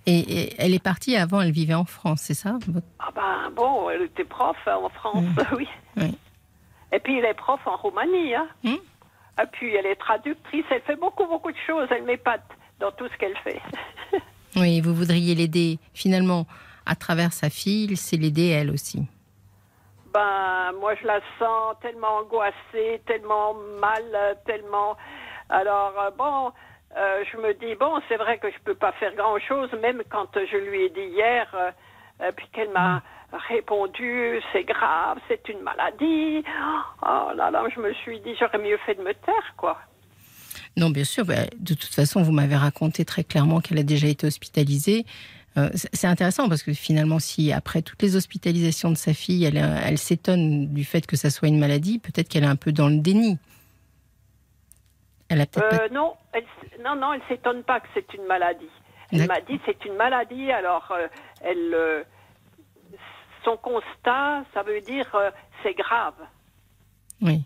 Et, 0.07 0.19
et 0.19 0.55
elle 0.59 0.75
est 0.75 0.83
partie 0.83 1.17
avant, 1.17 1.41
elle 1.41 1.51
vivait 1.51 1.75
en 1.75 1.85
France, 1.85 2.23
c'est 2.23 2.35
ça 2.35 2.59
Ah 2.99 3.11
ben, 3.15 3.51
bon, 3.55 3.91
elle 3.91 4.03
était 4.03 4.25
prof 4.25 4.57
hein, 4.67 4.77
en 4.83 4.89
France, 4.89 5.25
oui. 5.57 5.69
Oui. 5.97 6.17
Et 6.93 6.99
puis, 6.99 7.19
elle 7.19 7.27
est 7.27 7.35
prof 7.35 7.61
en 7.67 7.77
Roumanie, 7.77 8.35
hein. 8.35 8.49
Hmm. 8.65 8.77
Et 9.41 9.47
puis, 9.53 9.75
elle 9.75 9.87
est 9.87 9.97
traductrice, 9.97 10.65
elle 10.71 10.83
fait 10.83 10.97
beaucoup, 10.97 11.27
beaucoup 11.27 11.51
de 11.51 11.57
choses, 11.67 11.89
elle 11.91 12.05
m'épate 12.05 12.45
dans 12.79 12.91
tout 12.93 13.09
ce 13.09 13.17
qu'elle 13.19 13.37
fait. 13.39 13.61
Oui, 14.57 14.81
vous 14.81 14.95
voudriez 14.95 15.35
l'aider 15.35 15.79
finalement 15.95 16.47
à 16.91 16.97
travers 16.97 17.33
sa 17.33 17.51
fille, 17.51 17.97
c'est 17.97 18.17
l'aider 18.17 18.49
elle 18.49 18.71
aussi. 18.71 19.07
Ben, 20.13 20.73
moi, 20.81 20.97
je 21.01 21.07
la 21.07 21.21
sens 21.39 21.77
tellement 21.81 22.19
angoissée, 22.23 23.01
tellement 23.07 23.55
mal, 23.81 24.03
tellement. 24.45 24.97
Alors, 25.49 25.95
euh, 26.01 26.11
bon, 26.19 26.51
euh, 26.97 27.23
je 27.31 27.37
me 27.37 27.55
dis, 27.55 27.77
bon, 27.77 28.01
c'est 28.09 28.17
vrai 28.17 28.39
que 28.39 28.51
je 28.51 28.59
peux 28.65 28.75
pas 28.75 28.91
faire 28.93 29.15
grand-chose, 29.15 29.71
même 29.81 30.03
quand 30.11 30.27
je 30.35 30.57
lui 30.57 30.87
ai 30.87 30.91
dit 30.91 31.15
hier, 31.15 31.47
euh, 31.55 32.33
puis 32.37 32.49
qu'elle 32.53 32.71
m'a 32.71 33.03
répondu, 33.49 34.43
c'est 34.53 34.65
grave, 34.65 35.19
c'est 35.29 35.49
une 35.49 35.61
maladie. 35.61 36.43
Oh 37.03 37.31
là 37.37 37.53
là, 37.53 37.63
je 37.73 37.81
me 37.81 37.95
suis 37.95 38.19
dit, 38.19 38.35
j'aurais 38.39 38.59
mieux 38.59 38.79
fait 38.79 38.97
de 38.97 39.03
me 39.03 39.15
taire, 39.15 39.55
quoi. 39.57 39.79
Non, 40.77 40.91
bien 40.91 41.05
sûr. 41.05 41.25
bah, 41.25 41.47
de 41.57 41.75
toute 41.75 41.95
façon, 41.95 42.23
vous 42.23 42.33
m'avez 42.33 42.57
raconté 42.57 43.05
très 43.05 43.23
clairement 43.23 43.61
qu'elle 43.61 43.79
a 43.79 43.85
déjà 43.85 44.09
été 44.09 44.27
hospitalisée. 44.27 45.05
Euh, 45.57 45.69
c'est 45.75 46.07
intéressant 46.07 46.49
parce 46.49 46.63
que 46.63 46.73
finalement, 46.73 47.19
si 47.19 47.53
après 47.53 47.83
toutes 47.83 48.01
les 48.03 48.15
hospitalisations 48.15 48.91
de 48.91 48.97
sa 48.97 49.13
fille, 49.15 49.45
elle, 49.45 49.57
euh, 49.59 49.77
elle 49.85 49.99
s'étonne 49.99 50.69
du 50.69 50.85
fait 50.85 51.07
que 51.07 51.17
ça 51.17 51.29
soit 51.31 51.49
une 51.49 51.59
maladie, 51.59 51.99
peut-être 51.99 52.29
qu'elle 52.29 52.45
est 52.45 52.49
un 52.49 52.57
peu 52.57 52.71
dans 52.73 52.89
le 52.89 52.99
déni. 52.99 53.37
Elle 55.29 55.41
a 55.41 55.47
peut-être 55.47 55.69
pas- 55.71 55.85
Euh, 55.85 55.89
non, 55.91 56.15
elle, 56.33 56.45
non, 56.85 56.95
non, 56.97 57.13
elle 57.15 57.23
s'étonne 57.29 57.63
pas 57.65 57.81
que 57.81 57.89
c'est 57.95 58.15
une 58.15 58.25
maladie. 58.27 58.71
Elle 59.13 59.27
m'a 59.27 59.41
dit 59.41 59.61
c'est 59.67 59.85
une 59.85 59.95
maladie, 59.97 60.53
alors 60.53 60.89
euh, 60.93 61.09
elle, 61.41 62.05
son 63.45 63.57
constat, 63.57 64.45
ça 64.55 64.63
veut 64.63 64.81
dire 64.81 65.07
c'est 65.65 65.75
grave. 65.75 66.15
Oui. 67.21 67.43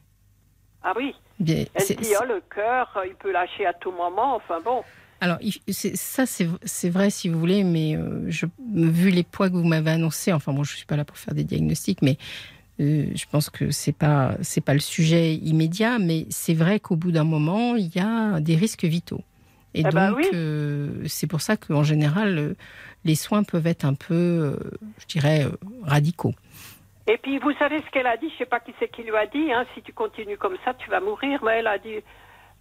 Ah 0.83 0.93
oui. 0.95 1.15
Bien, 1.41 1.65
Elle 1.75 1.97
dit 1.97 2.13
oh 2.21 2.25
le 2.27 2.43
cœur, 2.55 3.03
il 3.07 3.15
peut 3.15 3.33
lâcher 3.33 3.65
à 3.65 3.73
tout 3.73 3.91
moment. 3.93 4.37
Enfin 4.37 4.61
bon. 4.61 4.83
Alors, 5.25 5.39
ça, 5.71 6.27
c'est 6.27 6.91
vrai 6.91 7.09
si 7.09 7.31
vous 7.31 7.39
voulez, 7.41 7.65
mais 7.65 7.97
euh, 7.97 8.27
je, 8.29 8.45
vu 8.75 9.09
les 9.09 9.23
poids 9.23 9.49
que 9.49 9.55
vous 9.55 9.65
m'avez 9.65 9.93
annoncés, 9.93 10.35
enfin 10.35 10.53
bon, 10.53 10.65
je 10.65 10.77
suis 10.77 10.85
pas 10.85 10.97
là 10.97 11.07
pour 11.07 11.17
faire 11.17 11.33
des 11.33 11.45
diagnostics, 11.45 12.03
mais 12.03 12.19
euh, 12.79 13.07
je 13.15 13.25
pense 13.31 13.49
que 13.49 13.71
c'est 13.71 13.97
pas 13.97 14.35
c'est 14.43 14.61
pas 14.61 14.75
le 14.75 14.81
sujet 14.81 15.35
immédiat, 15.37 15.99
mais 15.99 16.27
c'est 16.29 16.53
vrai 16.53 16.79
qu'au 16.79 16.97
bout 16.97 17.11
d'un 17.11 17.25
moment, 17.25 17.75
il 17.75 17.89
y 17.97 18.01
a 18.01 18.39
des 18.41 18.55
risques 18.55 18.85
vitaux. 18.85 19.23
Et 19.73 19.81
Eh 19.81 19.83
donc, 19.85 19.95
ben 19.95 20.13
oui. 20.13 20.29
euh, 20.35 21.05
c'est 21.07 21.27
pour 21.27 21.41
ça 21.41 21.57
qu'en 21.57 21.85
général, 21.85 22.55
les 23.07 23.15
soins 23.15 23.45
peuvent 23.45 23.67
être 23.67 23.87
un 23.87 23.95
peu, 23.95 24.59
je 24.99 25.07
dirais, 25.07 25.47
radicaux. 25.85 26.35
Et 27.07 27.17
puis 27.17 27.39
vous 27.39 27.53
savez 27.59 27.81
ce 27.81 27.91
qu'elle 27.93 28.07
a 28.07 28.19
dit, 28.19 28.29
je 28.31 28.37
sais 28.41 28.47
pas 28.47 28.61
qui 28.61 28.73
c'est 28.79 28.91
qui 28.91 29.05
lui 29.05 29.17
a 29.17 29.27
dit. 29.27 29.51
Hein, 29.55 29.65
si 29.75 29.81
tu 29.81 29.95
continues 29.95 30.37
comme 30.37 30.59
ça, 30.67 30.75
tu 30.75 30.91
vas 30.91 31.01
mourir. 31.01 31.43
Mais 31.43 31.61
elle 31.61 31.67
a 31.67 31.79
dit 31.79 31.97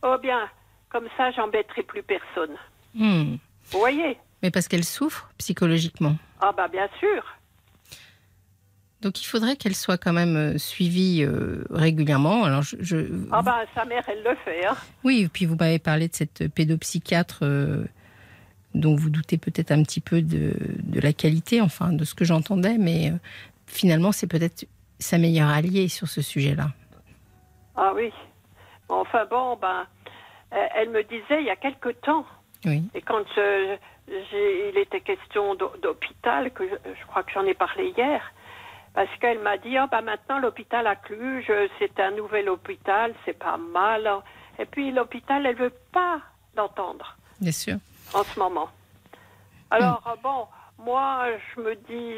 oh 0.01 0.15
bien, 0.21 0.39
comme 0.93 1.07
ça, 1.17 1.31
j'embêterai 1.31 1.83
plus 1.83 2.03
personne. 2.03 2.55
Hmm. 2.95 3.35
Vous 3.71 3.79
voyez 3.79 4.17
Mais 4.41 4.51
parce 4.51 4.67
qu'elle 4.69 4.85
souffre 4.85 5.29
psychologiquement. 5.37 6.15
Ah 6.39 6.53
bah 6.55 6.67
bien 6.69 6.87
sûr. 6.99 7.23
Donc, 9.01 9.21
il 9.21 9.25
faudrait 9.25 9.57
qu'elle 9.57 9.75
soit 9.75 9.97
quand 9.97 10.13
même 10.13 10.37
euh, 10.37 10.57
suivie 10.57 11.23
euh, 11.25 11.65
régulièrement. 11.69 12.45
Alors, 12.45 12.61
je, 12.61 12.77
je- 12.79 13.25
Ah 13.33 13.41
bah 13.41 13.59
sa 13.75 13.83
mère, 13.83 14.03
elle 14.07 14.23
le 14.23 14.33
fait. 14.45 14.65
Hein. 14.65 14.77
Oui, 15.03 15.23
et 15.23 15.27
puis 15.27 15.45
vous 15.45 15.57
m'avez 15.57 15.79
parlé 15.79 16.07
de 16.07 16.15
cette 16.15 16.47
pédopsychiatre 16.53 17.39
euh, 17.41 17.83
dont 18.75 18.95
vous 18.95 19.09
doutez 19.09 19.37
peut-être 19.37 19.71
un 19.71 19.83
petit 19.83 19.99
peu 19.99 20.21
de, 20.21 20.53
de 20.83 20.99
la 21.01 21.11
qualité, 21.11 21.59
enfin 21.59 21.91
de 21.91 22.05
ce 22.05 22.13
que 22.15 22.23
j'entendais, 22.23 22.77
mais 22.77 23.11
euh, 23.11 23.15
finalement 23.67 24.11
c'est 24.13 24.25
peut-être 24.27 24.65
sa 24.99 25.17
meilleure 25.17 25.49
alliée 25.49 25.89
sur 25.89 26.07
ce 26.07 26.21
sujet-là. 26.21 26.69
Ah 27.75 27.91
oui. 27.93 28.09
Enfin 28.87 29.25
bon, 29.29 29.57
ben, 29.61 29.85
elle 30.53 30.69
elle 30.75 30.89
me 30.89 31.03
disait 31.03 31.39
il 31.41 31.45
y 31.45 31.49
a 31.49 31.55
quelque 31.55 31.89
temps, 31.89 32.25
Oui. 32.65 32.83
et 32.93 33.01
quand 33.01 33.23
j'ai- 33.35 34.69
il 34.69 34.77
était 34.77 35.01
question 35.01 35.55
d'hô- 35.55 35.75
d'hôpital, 35.81 36.51
que 36.51 36.63
je, 36.67 36.75
je 36.99 37.05
crois 37.07 37.23
que 37.23 37.31
j'en 37.31 37.45
ai 37.45 37.53
parlé 37.53 37.93
hier, 37.97 38.21
parce 38.93 39.09
qu'elle 39.19 39.39
m'a 39.39 39.57
dit, 39.57 39.75
oh, 39.79 39.85
ben 39.91 40.01
maintenant 40.01 40.39
l'hôpital 40.39 40.85
à 40.87 40.95
Cluj, 40.95 41.51
c'est 41.79 41.99
un 41.99 42.11
nouvel 42.11 42.49
hôpital, 42.49 43.13
c'est 43.25 43.37
pas 43.37 43.57
mal. 43.57 44.09
Et 44.59 44.65
puis 44.65 44.91
l'hôpital, 44.91 45.45
elle 45.45 45.55
veut 45.55 45.73
pas 45.91 46.19
l'entendre 46.55 47.15
Bien 47.41 47.51
sûr. 47.51 47.77
en 48.13 48.23
ce 48.23 48.37
moment. 48.39 48.69
Alors 49.71 50.15
bon, 50.21 50.47
moi 50.77 51.25
je 51.55 51.61
me 51.61 51.75
dis, 51.75 52.13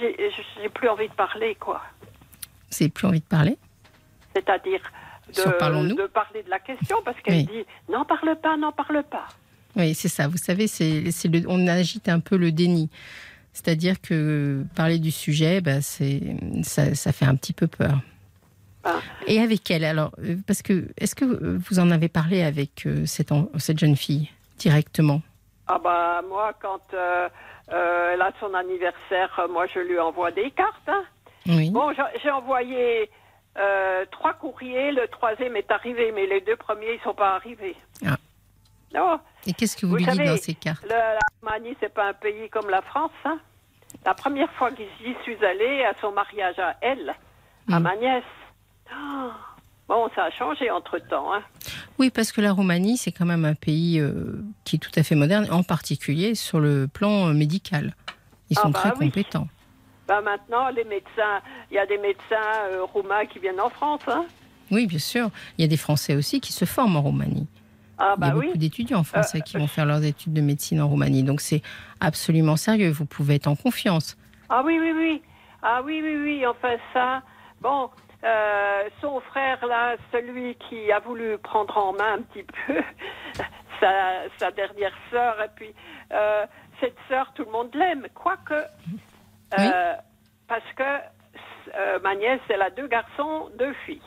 j'ai 0.00 0.68
plus 0.68 0.88
envie 0.88 1.08
de 1.08 1.14
parler, 1.14 1.54
quoi. 1.54 1.80
N'avez 2.72 2.90
plus 2.90 3.06
envie 3.06 3.20
de 3.20 3.24
parler? 3.26 3.56
C'est-à-dire 4.34 4.82
de, 5.36 5.94
de 5.94 6.06
parler 6.06 6.42
de 6.42 6.50
la 6.50 6.58
question, 6.58 6.96
parce 7.04 7.18
qu'elle 7.20 7.34
Oui. 7.34 7.44
dit 7.46 7.64
n'en 7.92 8.04
parle 8.04 8.36
pas, 8.40 8.56
n'en 8.56 8.72
parle 8.72 9.02
pas. 9.04 9.26
Oui, 9.76 9.94
c'est 9.94 10.08
ça. 10.08 10.26
Vous 10.28 10.36
savez, 10.38 10.66
c'est, 10.66 11.10
c'est 11.10 11.28
le, 11.28 11.42
on 11.48 11.66
agite 11.68 12.08
un 12.08 12.20
peu 12.20 12.36
le 12.36 12.50
déni. 12.52 12.88
C'est-à-dire 13.52 14.00
que 14.00 14.64
parler 14.76 14.98
du 14.98 15.10
sujet, 15.10 15.60
bah, 15.60 15.80
c'est, 15.80 16.20
ça, 16.62 16.94
ça 16.94 17.12
fait 17.12 17.24
un 17.24 17.34
petit 17.34 17.52
peu 17.52 17.66
peur. 17.66 18.00
Ah. 18.84 19.00
Et 19.26 19.40
avec 19.40 19.70
elle, 19.70 19.84
alors, 19.84 20.12
euh, 20.24 20.36
parce 20.46 20.62
que, 20.62 20.88
est-ce 20.98 21.14
que 21.14 21.24
vous 21.24 21.78
en 21.78 21.90
avez 21.90 22.08
parlé 22.08 22.42
avec 22.42 22.86
euh, 22.86 23.04
cette, 23.06 23.32
jeune 23.78 23.96
fille 23.96 24.30
directement? 24.58 25.20
Ah 25.66 25.78
bah 25.82 26.22
moi, 26.28 26.54
quand 26.62 26.80
euh, 26.94 27.28
euh, 27.72 28.10
elle 28.14 28.22
a 28.22 28.32
son 28.40 28.54
anniversaire, 28.54 29.38
moi 29.50 29.66
je 29.66 29.80
lui 29.80 29.98
envoie 29.98 30.30
des 30.30 30.50
cartes. 30.52 30.88
hein. 30.88 31.04
Oui. 31.46 31.70
Bon, 31.70 31.92
j'ai 32.22 32.30
envoyé 32.30 33.10
euh, 33.58 34.04
trois 34.10 34.34
courriers, 34.34 34.92
le 34.92 35.08
troisième 35.08 35.56
est 35.56 35.70
arrivé, 35.70 36.12
mais 36.14 36.26
les 36.26 36.40
deux 36.40 36.56
premiers 36.56 36.94
ils 36.94 37.00
sont 37.02 37.14
pas 37.14 37.34
arrivés. 37.36 37.76
Ah. 38.06 38.16
Non, 38.94 39.20
Et 39.46 39.52
qu'est-ce 39.52 39.76
que 39.76 39.84
vous, 39.86 39.90
Vous 39.92 39.96
lui 39.98 40.04
dites 40.06 40.14
savez, 40.14 40.28
dans 40.28 40.36
ces 40.36 40.54
cartes 40.54 40.82
le- 40.82 40.88
la 40.88 41.18
Roumanie 41.42 41.76
c'est 41.80 41.92
pas 41.92 42.08
un 42.08 42.14
pays 42.14 42.48
comme 42.50 42.70
la 42.70 42.80
France. 42.82 43.10
hein. 43.24 43.38
La 44.04 44.14
première 44.14 44.50
fois 44.52 44.70
que 44.70 44.82
j'y 45.00 45.14
suis 45.24 45.44
allée 45.44 45.84
à 45.84 45.92
son 46.00 46.12
mariage 46.12 46.58
à 46.58 46.76
elle, 46.80 47.14
à 47.70 47.78
Mm. 47.80 47.82
ma 47.82 47.96
nièce. 47.96 48.24
Oh, 48.92 49.30
Bon, 49.88 50.06
ça 50.14 50.24
a 50.24 50.30
changé 50.30 50.70
entre 50.70 50.98
temps. 50.98 51.32
Hein. 51.32 51.42
Oui, 51.98 52.10
parce 52.10 52.30
que 52.30 52.42
la 52.42 52.52
Roumanie, 52.52 52.98
c'est 52.98 53.10
quand 53.10 53.24
même 53.24 53.46
un 53.46 53.54
pays 53.54 53.98
euh, 53.98 54.42
qui 54.64 54.76
est 54.76 54.78
tout 54.78 54.90
à 54.96 55.02
fait 55.02 55.14
moderne, 55.14 55.48
en 55.50 55.62
particulier 55.62 56.34
sur 56.34 56.60
le 56.60 56.86
plan 56.88 57.28
euh, 57.28 57.32
médical. 57.32 57.94
Ils 58.50 58.58
Ah 58.58 58.62
sont 58.62 58.68
bah 58.70 58.80
très 58.80 58.90
oui. 58.98 59.06
compétents. 59.06 59.48
Ben 60.08 60.22
maintenant, 60.22 60.70
les 60.70 60.84
médecins, 60.84 61.42
il 61.70 61.74
y 61.74 61.78
a 61.78 61.84
des 61.84 61.98
médecins 61.98 62.54
euh, 62.70 62.82
roumains 62.84 63.26
qui 63.26 63.38
viennent 63.38 63.60
en 63.60 63.68
France. 63.68 64.00
Hein. 64.08 64.24
Oui, 64.70 64.86
bien 64.86 64.98
sûr. 64.98 65.28
Il 65.58 65.62
y 65.62 65.64
a 65.64 65.68
des 65.68 65.76
Français 65.76 66.16
aussi 66.16 66.40
qui 66.40 66.54
se 66.54 66.64
forment 66.64 66.96
en 66.96 67.02
Roumanie. 67.02 67.46
Ah 67.98 68.14
Il 68.16 68.24
y 68.24 68.28
a 68.28 68.30
bah 68.30 68.40
beaucoup 68.40 68.56
d'étudiants 68.56 69.04
français 69.04 69.38
Euh, 69.38 69.42
qui 69.42 69.58
vont 69.58 69.66
faire 69.66 69.84
leurs 69.84 70.02
études 70.04 70.32
de 70.32 70.40
médecine 70.40 70.80
en 70.80 70.88
Roumanie. 70.88 71.24
Donc 71.24 71.42
c'est 71.42 71.60
absolument 72.00 72.56
sérieux. 72.56 72.90
Vous 72.90 73.04
pouvez 73.04 73.34
être 73.34 73.48
en 73.48 73.56
confiance. 73.56 74.16
Ah 74.48 74.62
oui, 74.64 74.78
oui, 74.80 74.92
oui. 74.96 75.22
Ah 75.62 75.82
oui, 75.84 76.00
oui, 76.02 76.16
oui. 76.16 76.46
Enfin 76.46 76.76
ça, 76.94 77.22
bon, 77.60 77.90
euh, 78.24 78.82
son 79.02 79.20
frère 79.20 79.66
là, 79.66 79.96
celui 80.10 80.54
qui 80.68 80.90
a 80.90 81.00
voulu 81.00 81.36
prendre 81.38 81.76
en 81.76 81.92
main 81.92 82.14
un 82.14 82.22
petit 82.22 82.44
peu 82.66 82.80
sa, 83.80 84.22
sa 84.38 84.50
dernière 84.52 84.94
sœur, 85.10 85.36
et 85.42 85.50
puis 85.54 85.74
cette 86.80 86.96
sœur, 87.08 87.32
tout 87.34 87.44
le 87.44 87.50
monde 87.50 87.70
l'aime, 87.74 88.06
quoique, 88.14 88.54
euh, 89.54 89.94
parce 90.46 90.64
que 90.76 90.82
euh, 91.76 91.98
ma 92.02 92.14
nièce, 92.14 92.40
elle 92.48 92.62
a 92.62 92.70
deux 92.70 92.88
garçons, 92.88 93.50
deux 93.58 93.72
filles. 93.86 94.00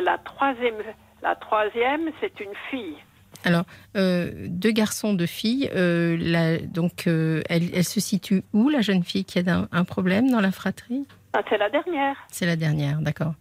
La 0.00 0.18
troisième, 0.18 0.76
la 1.22 1.34
troisième, 1.36 2.10
c'est 2.20 2.40
une 2.40 2.54
fille. 2.70 2.96
Alors, 3.44 3.64
euh, 3.96 4.30
deux 4.48 4.70
garçons, 4.70 5.14
deux 5.14 5.26
filles. 5.26 5.68
la- 5.74 6.58
donc, 6.58 7.06
elle, 7.06 7.74
elle 7.74 7.84
se 7.84 8.00
situe 8.00 8.42
où, 8.52 8.68
la 8.68 8.80
jeune 8.80 9.02
fille 9.02 9.24
qui 9.24 9.38
a 9.38 9.42
un, 9.52 9.68
un 9.72 9.84
problème 9.84 10.30
dans 10.30 10.40
la 10.40 10.52
fratrie? 10.52 11.06
Ah, 11.34 11.42
c'est 11.48 11.58
la 11.58 11.70
dernière. 11.70 12.16
C'est 12.28 12.46
la 12.46 12.56
dernière, 12.56 12.98
d'accord. 13.00 13.34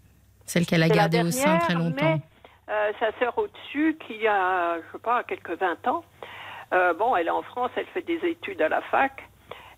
Celle 0.45 0.66
qu'elle 0.66 0.84
a 0.84 0.89
gardée 0.89 1.22
au 1.22 1.32
sein 1.32 1.58
très 1.60 1.76
longtemps. 1.76 2.16
Mais 2.18 2.22
euh, 2.70 2.91
sa 2.99 3.12
sœur 3.20 3.38
au-dessus, 3.38 3.97
qui 4.08 4.28
a, 4.28 4.78
je 4.78 4.91
sais 4.93 5.02
pas, 5.02 5.24
quelques 5.24 5.58
20 5.60 5.88
ans, 5.88 6.04
euh, 6.74 6.93
bon, 6.93 7.16
elle 7.16 7.28
est 7.28 7.32
en 7.32 7.41
France, 7.43 7.72
elle 7.76 7.86
fait 7.88 8.02
des 8.02 8.20
études 8.28 8.62
à 8.62 8.70
la 8.70 8.82
fac. 8.84 9.12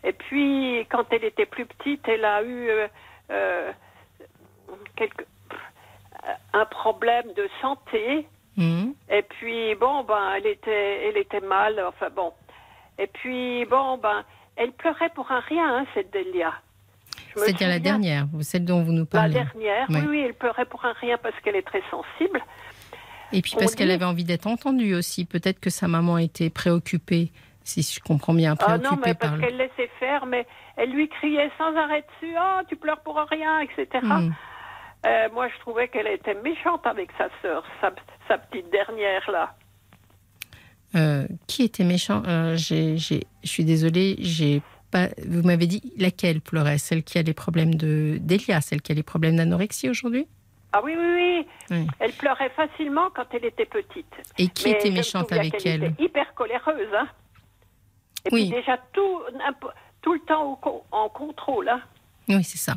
Et 0.03 0.13
puis, 0.13 0.85
quand 0.89 1.05
elle 1.11 1.23
était 1.23 1.45
plus 1.45 1.65
petite, 1.65 2.07
elle 2.07 2.25
a 2.25 2.43
eu 2.43 2.69
euh, 2.69 2.87
euh, 3.31 3.71
quelque- 4.95 5.25
un 6.53 6.65
problème 6.65 7.25
de 7.35 7.47
santé. 7.61 8.27
Mhm. 8.57 8.93
Et 9.09 9.21
puis, 9.23 9.75
bon, 9.75 10.03
ben, 10.03 10.33
elle 10.37 10.47
était, 10.47 11.07
elle 11.09 11.17
était 11.17 11.39
mal, 11.41 11.81
enfin 11.87 12.09
bon. 12.15 12.31
Et 12.99 13.07
puis, 13.07 13.65
bon, 13.65 13.97
ben, 13.97 14.23
elle 14.55 14.71
pleurait 14.71 15.09
pour 15.15 15.31
un 15.31 15.39
rien, 15.39 15.77
hein, 15.79 15.85
cette 15.93 16.13
Delia. 16.13 16.53
C'est-à-dire 17.35 17.67
la 17.67 17.79
dernière, 17.79 18.25
celle 18.41 18.63
dont 18.65 18.83
vous 18.83 18.91
nous 18.91 19.07
La 19.11 19.19
parlez. 19.19 19.33
dernière, 19.33 19.87
Oui. 19.89 19.95
oui, 20.01 20.07
oui, 20.07 20.19
elle 20.27 20.35
pleurait 20.35 20.65
pour 20.65 20.85
un 20.85 20.93
rien 20.93 21.17
parce 21.17 21.33
qu'elle 21.41 21.55
est 21.55 21.65
très 21.65 21.81
sensible. 21.89 22.39
Et 23.31 23.41
puis 23.41 23.53
parce 23.57 23.73
qu'elle 23.73 23.87
dit- 23.87 23.93
avait 23.93 24.05
envie 24.05 24.23
d'être 24.23 24.45
entendue 24.45 24.93
aussi. 24.93 25.25
Peut-être 25.25 25.59
que 25.59 25.71
sa 25.71 25.87
maman 25.87 26.19
était 26.19 26.51
préoccupée, 26.51 27.31
si 27.64 27.82
je 27.84 27.99
comprends 27.99 28.34
bien, 28.34 28.53
Ah 28.59 28.66
préoccupée 28.78 28.89
non, 28.89 29.01
mais 29.05 29.14
par 29.14 29.30
parce 29.32 29.41
le... 29.41 29.47
qu'elle 29.47 29.57
laissait 29.57 29.89
faire, 29.99 30.26
mais 30.26 30.45
elle 30.78 30.91
lui 30.91 31.07
criait 31.09 31.51
sans 31.57 31.76
arrêt 31.76 32.03
dessus, 32.22 32.34
oh, 32.38 32.61
tu 32.68 32.76
pleures 32.76 33.01
pour 33.01 33.16
rien, 33.30 33.59
etc. 33.61 33.88
Mhm. 34.03 34.34
Euh, 35.05 35.28
moi, 35.34 35.47
je 35.49 35.59
trouvais 35.59 35.88
qu'elle 35.89 36.07
était 36.07 36.34
méchante 36.36 36.86
avec 36.88 37.09
sa 37.18 37.28
sœur, 37.41 37.64
sa, 37.82 37.91
sa 38.28 38.38
petite 38.38 38.70
dernière, 38.72 39.30
là. 39.30 39.53
Euh, 40.95 41.26
qui 41.47 41.64
était 41.64 41.84
méchant? 41.84 42.22
Euh, 42.28 42.55
Je 42.55 43.20
suis 43.43 43.66
désolée, 43.66 44.16
j'ai 44.20 44.61
pas. 44.91 45.07
Vous 45.28 45.41
m'avez 45.41 45.66
dit 45.68 45.82
laquelle 45.97 46.39
pleurait? 46.39 46.78
Celle 46.78 47.03
qui 47.03 47.18
a 47.18 47.24
les 47.24 47.34
problèmes 47.34 47.74
de 47.76 48.18
d'Elia, 48.22 48.61
celle 48.61 48.82
qui 48.82 48.91
a 48.91 48.95
les 48.95 49.03
problèmes 49.03 49.36
d'anorexie 49.36 49.89
aujourd'hui? 49.89 50.28
Ah 50.72 50.82
oui, 50.84 50.93
oui, 50.97 51.05
oui. 51.16 51.47
Oui. 51.72 51.88
Elle 51.99 52.14
pleurait 52.14 52.51
facilement 52.51 53.09
quand 53.16 53.26
elle 53.34 53.45
était 53.45 53.66
petite. 53.66 54.14
Et 54.38 54.47
qui 54.47 54.66
Mais 54.70 54.72
était 54.78 54.91
méchante 54.91 55.32
avec 55.32 55.57
qu'elle 55.57 55.84
elle? 55.84 55.91
était 55.91 56.03
hyper 56.03 56.34
coléreuse, 56.36 56.88
hein. 56.95 57.07
Et 58.26 58.30
Oui. 58.32 58.49
puis 58.49 58.59
déjà 58.59 58.78
tout, 58.93 59.19
tout 60.01 60.13
le 60.13 60.19
temps 60.21 60.59
au 60.63 60.84
en 60.91 61.09
contrôle, 61.09 61.69
hein. 61.69 61.82
Oui, 62.30 62.43
c'est 62.43 62.57
ça. 62.57 62.76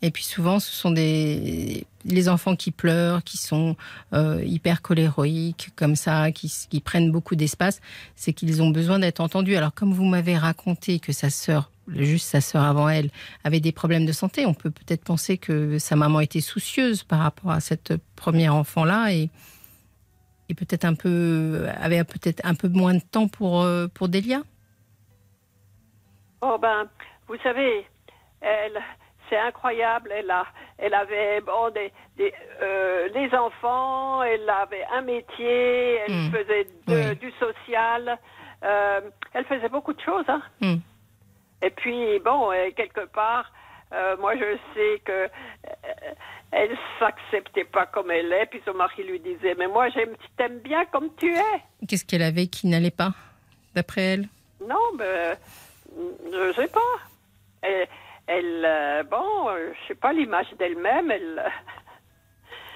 Et 0.00 0.10
puis 0.12 0.22
souvent, 0.22 0.60
ce 0.60 0.70
sont 0.70 0.90
des 0.92 1.86
les 2.04 2.28
enfants 2.28 2.54
qui 2.54 2.70
pleurent, 2.70 3.24
qui 3.24 3.36
sont 3.36 3.76
euh, 4.12 4.42
hyper 4.44 4.80
choléroïques, 4.80 5.70
comme 5.74 5.96
ça, 5.96 6.30
qui, 6.30 6.52
qui 6.70 6.80
prennent 6.80 7.10
beaucoup 7.10 7.34
d'espace, 7.34 7.80
c'est 8.14 8.32
qu'ils 8.32 8.62
ont 8.62 8.70
besoin 8.70 8.98
d'être 9.00 9.20
entendus. 9.20 9.56
Alors, 9.56 9.74
comme 9.74 9.92
vous 9.92 10.04
m'avez 10.04 10.36
raconté 10.36 11.00
que 11.00 11.12
sa 11.12 11.28
sœur, 11.28 11.70
juste 11.88 12.26
sa 12.28 12.40
sœur 12.40 12.62
avant 12.62 12.88
elle, 12.88 13.10
avait 13.42 13.60
des 13.60 13.72
problèmes 13.72 14.06
de 14.06 14.12
santé, 14.12 14.46
on 14.46 14.54
peut 14.54 14.70
peut-être 14.70 15.02
penser 15.02 15.36
que 15.38 15.78
sa 15.78 15.96
maman 15.96 16.20
était 16.20 16.40
soucieuse 16.40 17.02
par 17.02 17.18
rapport 17.18 17.50
à 17.50 17.60
cette 17.60 17.94
première 18.14 18.54
enfant-là 18.54 19.12
et, 19.12 19.30
et 20.48 20.54
peut-être 20.54 20.84
un 20.84 20.94
peu 20.94 21.66
avait 21.80 22.04
peut-être 22.04 22.40
un 22.44 22.54
peu 22.54 22.68
moins 22.68 22.94
de 22.94 23.00
temps 23.00 23.26
pour 23.28 23.62
euh, 23.62 23.88
pour 23.92 24.08
Delia. 24.08 24.42
Oh 26.40 26.56
ben, 26.58 26.88
vous 27.26 27.36
savez, 27.42 27.86
elle, 28.40 28.80
c'est 29.28 29.38
incroyable. 29.38 30.12
Elle 30.14 30.30
a, 30.30 30.44
elle 30.78 30.94
avait 30.94 31.40
bon 31.40 31.70
des, 31.70 31.92
des 32.16 32.32
euh, 32.62 33.08
les 33.14 33.34
enfants. 33.34 34.22
Elle 34.22 34.48
avait 34.48 34.84
un 34.92 35.02
métier. 35.02 35.96
Elle 36.06 36.12
Mm. 36.12 36.30
faisait 36.32 36.64
de- 36.86 37.08
Oui. 37.10 37.16
du 37.16 37.30
social. 37.32 38.18
Euh, 38.64 39.00
elle 39.34 39.44
faisait 39.44 39.68
beaucoup 39.68 39.92
de 39.92 40.00
choses. 40.00 40.24
Hein. 40.28 40.42
Hmm. 40.60 40.76
Et 41.62 41.70
puis 41.70 42.18
bon, 42.24 42.50
euh, 42.52 42.70
quelque 42.76 43.04
part, 43.06 43.52
euh, 43.92 44.16
moi 44.18 44.34
je 44.36 44.56
sais 44.74 45.00
que 45.04 45.28
elle 46.50 46.76
s'acceptait 46.98 47.64
pas 47.64 47.86
comme 47.86 48.10
elle 48.10 48.32
est. 48.32 48.46
Puis 48.46 48.60
son 48.64 48.74
mari 48.74 49.02
lui 49.04 49.20
disait, 49.20 49.54
mais 49.58 49.66
moi 49.68 49.88
j'aime, 49.90 50.10
je 50.20 50.26
t'aime 50.36 50.58
bien 50.58 50.84
comme 50.86 51.08
tu 51.16 51.32
es. 51.34 51.86
Qu'est-ce 51.86 52.04
qu'elle 52.04 52.22
avait 52.22 52.46
qui 52.46 52.66
n'allait 52.68 52.90
pas, 52.90 53.12
d'après 53.74 54.02
elle? 54.02 54.28
Non, 54.66 54.76
ben, 54.96 55.36
je 55.98 56.52
sais 56.54 56.68
pas. 56.68 56.80
Elle, 57.62 57.88
elle, 58.26 58.62
euh, 58.64 59.02
bon, 59.04 59.48
euh, 59.48 59.72
je 59.82 59.88
sais 59.88 59.94
pas 59.94 60.12
l'image 60.12 60.46
d'elle-même. 60.58 61.10
Elle, 61.10 61.44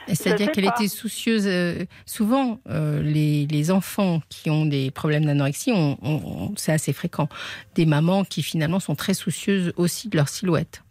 C'est-à-dire 0.08 0.50
qu'elle 0.50 0.64
était 0.64 0.88
soucieuse. 0.88 1.46
euh, 1.46 1.84
souvent, 2.06 2.58
euh, 2.68 3.00
les, 3.02 3.46
les 3.46 3.70
enfants 3.70 4.20
qui 4.28 4.50
ont 4.50 4.66
des 4.66 4.90
problèmes 4.90 5.24
d'anorexie, 5.24 5.70
on- 5.72 5.96
on- 6.02 6.22
on- 6.50 6.56
c'est 6.56 6.72
assez 6.72 6.92
fréquent. 6.92 7.28
Des 7.76 7.86
mamans 7.86 8.24
qui 8.24 8.42
finalement 8.42 8.80
sont 8.80 8.96
très 8.96 9.14
soucieuses 9.14 9.72
aussi 9.76 10.08
de 10.08 10.16
leur 10.16 10.28
silhouette. 10.28 10.82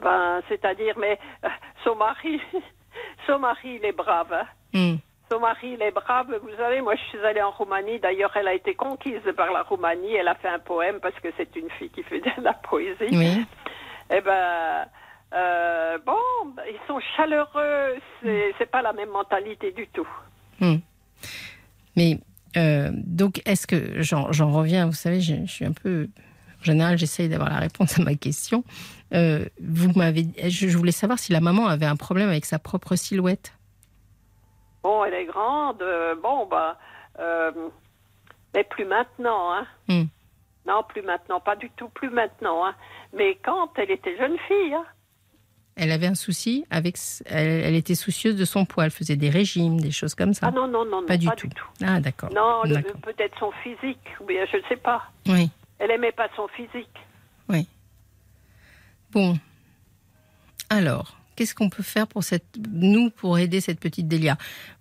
ben, 0.00 0.40
c'est-à-dire, 0.48 0.94
mais 0.98 1.18
son 1.84 1.94
mari, 1.96 2.40
son 3.26 3.38
mari, 3.38 3.78
il 3.80 3.84
est 3.84 3.92
brave. 3.92 4.32
hein. 4.32 4.46
Hmm. 4.72 4.96
Son 5.32 5.38
mari, 5.38 5.74
il 5.74 5.82
est 5.82 5.92
brave. 5.92 6.26
Vous 6.42 6.56
savez, 6.56 6.80
moi, 6.80 6.96
je 6.96 7.02
suis 7.08 7.24
allée 7.24 7.40
en 7.40 7.52
Roumanie. 7.52 8.00
D'ailleurs, 8.00 8.32
elle 8.34 8.48
a 8.48 8.54
été 8.54 8.74
conquise 8.74 9.20
par 9.36 9.52
la 9.52 9.62
Roumanie. 9.62 10.14
Elle 10.14 10.26
a 10.26 10.34
fait 10.34 10.48
un 10.48 10.58
poème 10.58 10.98
parce 11.00 11.14
que 11.20 11.28
c'est 11.36 11.54
une 11.54 11.70
fille 11.78 11.90
qui 11.90 12.02
fait 12.02 12.18
de 12.18 12.42
la 12.42 12.52
poésie. 12.52 12.96
Oui. 13.12 13.46
Eh 14.12 14.20
ben, 14.22 14.86
euh, 15.32 15.98
bon, 16.04 16.16
ils 16.68 16.80
sont 16.88 16.98
chaleureux. 17.16 17.94
C'est, 18.20 18.52
c'est 18.58 18.68
pas 18.68 18.82
la 18.82 18.92
même 18.92 19.10
mentalité 19.10 19.70
du 19.70 19.86
tout. 19.88 20.08
Hmm. 20.58 20.78
Mais 21.94 22.18
euh, 22.56 22.90
donc, 22.92 23.40
est-ce 23.46 23.68
que 23.68 24.02
j'en 24.02 24.32
j'en 24.32 24.50
reviens 24.50 24.86
Vous 24.86 24.92
savez, 24.92 25.20
je, 25.20 25.36
je 25.44 25.50
suis 25.50 25.64
un 25.64 25.72
peu. 25.72 26.08
En 26.60 26.64
général, 26.64 26.98
j'essaye 26.98 27.28
d'avoir 27.28 27.50
la 27.50 27.58
réponse 27.58 28.00
à 28.00 28.02
ma 28.02 28.16
question. 28.16 28.64
Euh, 29.14 29.44
vous 29.62 29.92
m'avez. 29.94 30.26
Je 30.48 30.76
voulais 30.76 30.90
savoir 30.90 31.20
si 31.20 31.32
la 31.32 31.40
maman 31.40 31.68
avait 31.68 31.86
un 31.86 31.96
problème 31.96 32.28
avec 32.28 32.46
sa 32.46 32.58
propre 32.58 32.96
silhouette. 32.96 33.52
Bon, 34.82 35.04
elle 35.04 35.14
est 35.14 35.26
grande. 35.26 35.82
euh, 35.82 36.14
bon, 36.14 36.46
bah, 36.46 36.78
euh, 37.18 37.50
mais 38.54 38.64
plus 38.64 38.84
maintenant, 38.84 39.52
hein. 39.52 39.66
Hmm. 39.88 40.04
Non, 40.66 40.82
plus 40.88 41.02
maintenant, 41.02 41.40
pas 41.40 41.56
du 41.56 41.70
tout, 41.70 41.88
plus 41.88 42.10
maintenant, 42.10 42.66
hein. 42.66 42.74
Mais 43.12 43.38
quand 43.44 43.70
elle 43.76 43.90
était 43.90 44.16
jeune 44.16 44.38
fille, 44.48 44.74
hein. 44.74 44.84
Elle 45.76 45.92
avait 45.92 46.08
un 46.08 46.14
souci 46.14 46.66
avec. 46.70 46.96
Elle, 47.26 47.48
elle 47.48 47.74
était 47.74 47.94
soucieuse 47.94 48.36
de 48.36 48.44
son 48.44 48.66
poids. 48.66 48.84
Elle 48.84 48.90
faisait 48.90 49.16
des 49.16 49.30
régimes, 49.30 49.80
des 49.80 49.92
choses 49.92 50.14
comme 50.14 50.34
ça. 50.34 50.48
Ah 50.48 50.50
non, 50.50 50.66
non, 50.66 50.84
non, 50.84 51.00
non, 51.00 51.06
pas 51.06 51.16
du 51.16 51.28
tout. 51.28 51.48
Ah, 51.82 52.00
d'accord. 52.00 52.30
Non, 52.34 52.62
peut-être 53.02 53.38
son 53.38 53.52
physique, 53.62 54.06
ou 54.20 54.24
bien 54.24 54.44
je 54.50 54.58
ne 54.58 54.62
sais 54.68 54.76
pas. 54.76 55.04
Oui. 55.26 55.50
Elle 55.78 55.92
aimait 55.92 56.12
pas 56.12 56.28
son 56.36 56.48
physique. 56.48 56.88
Bon. 59.12 59.36
Alors, 60.68 61.16
qu'est-ce 61.40 61.54
qu'on 61.54 61.70
peut 61.70 61.82
faire 61.82 62.06
pour 62.06 62.22
cette, 62.22 62.44
nous 62.70 63.08
pour 63.08 63.38
aider 63.38 63.62
cette 63.62 63.80
petite 63.80 64.06
Delia? 64.06 64.36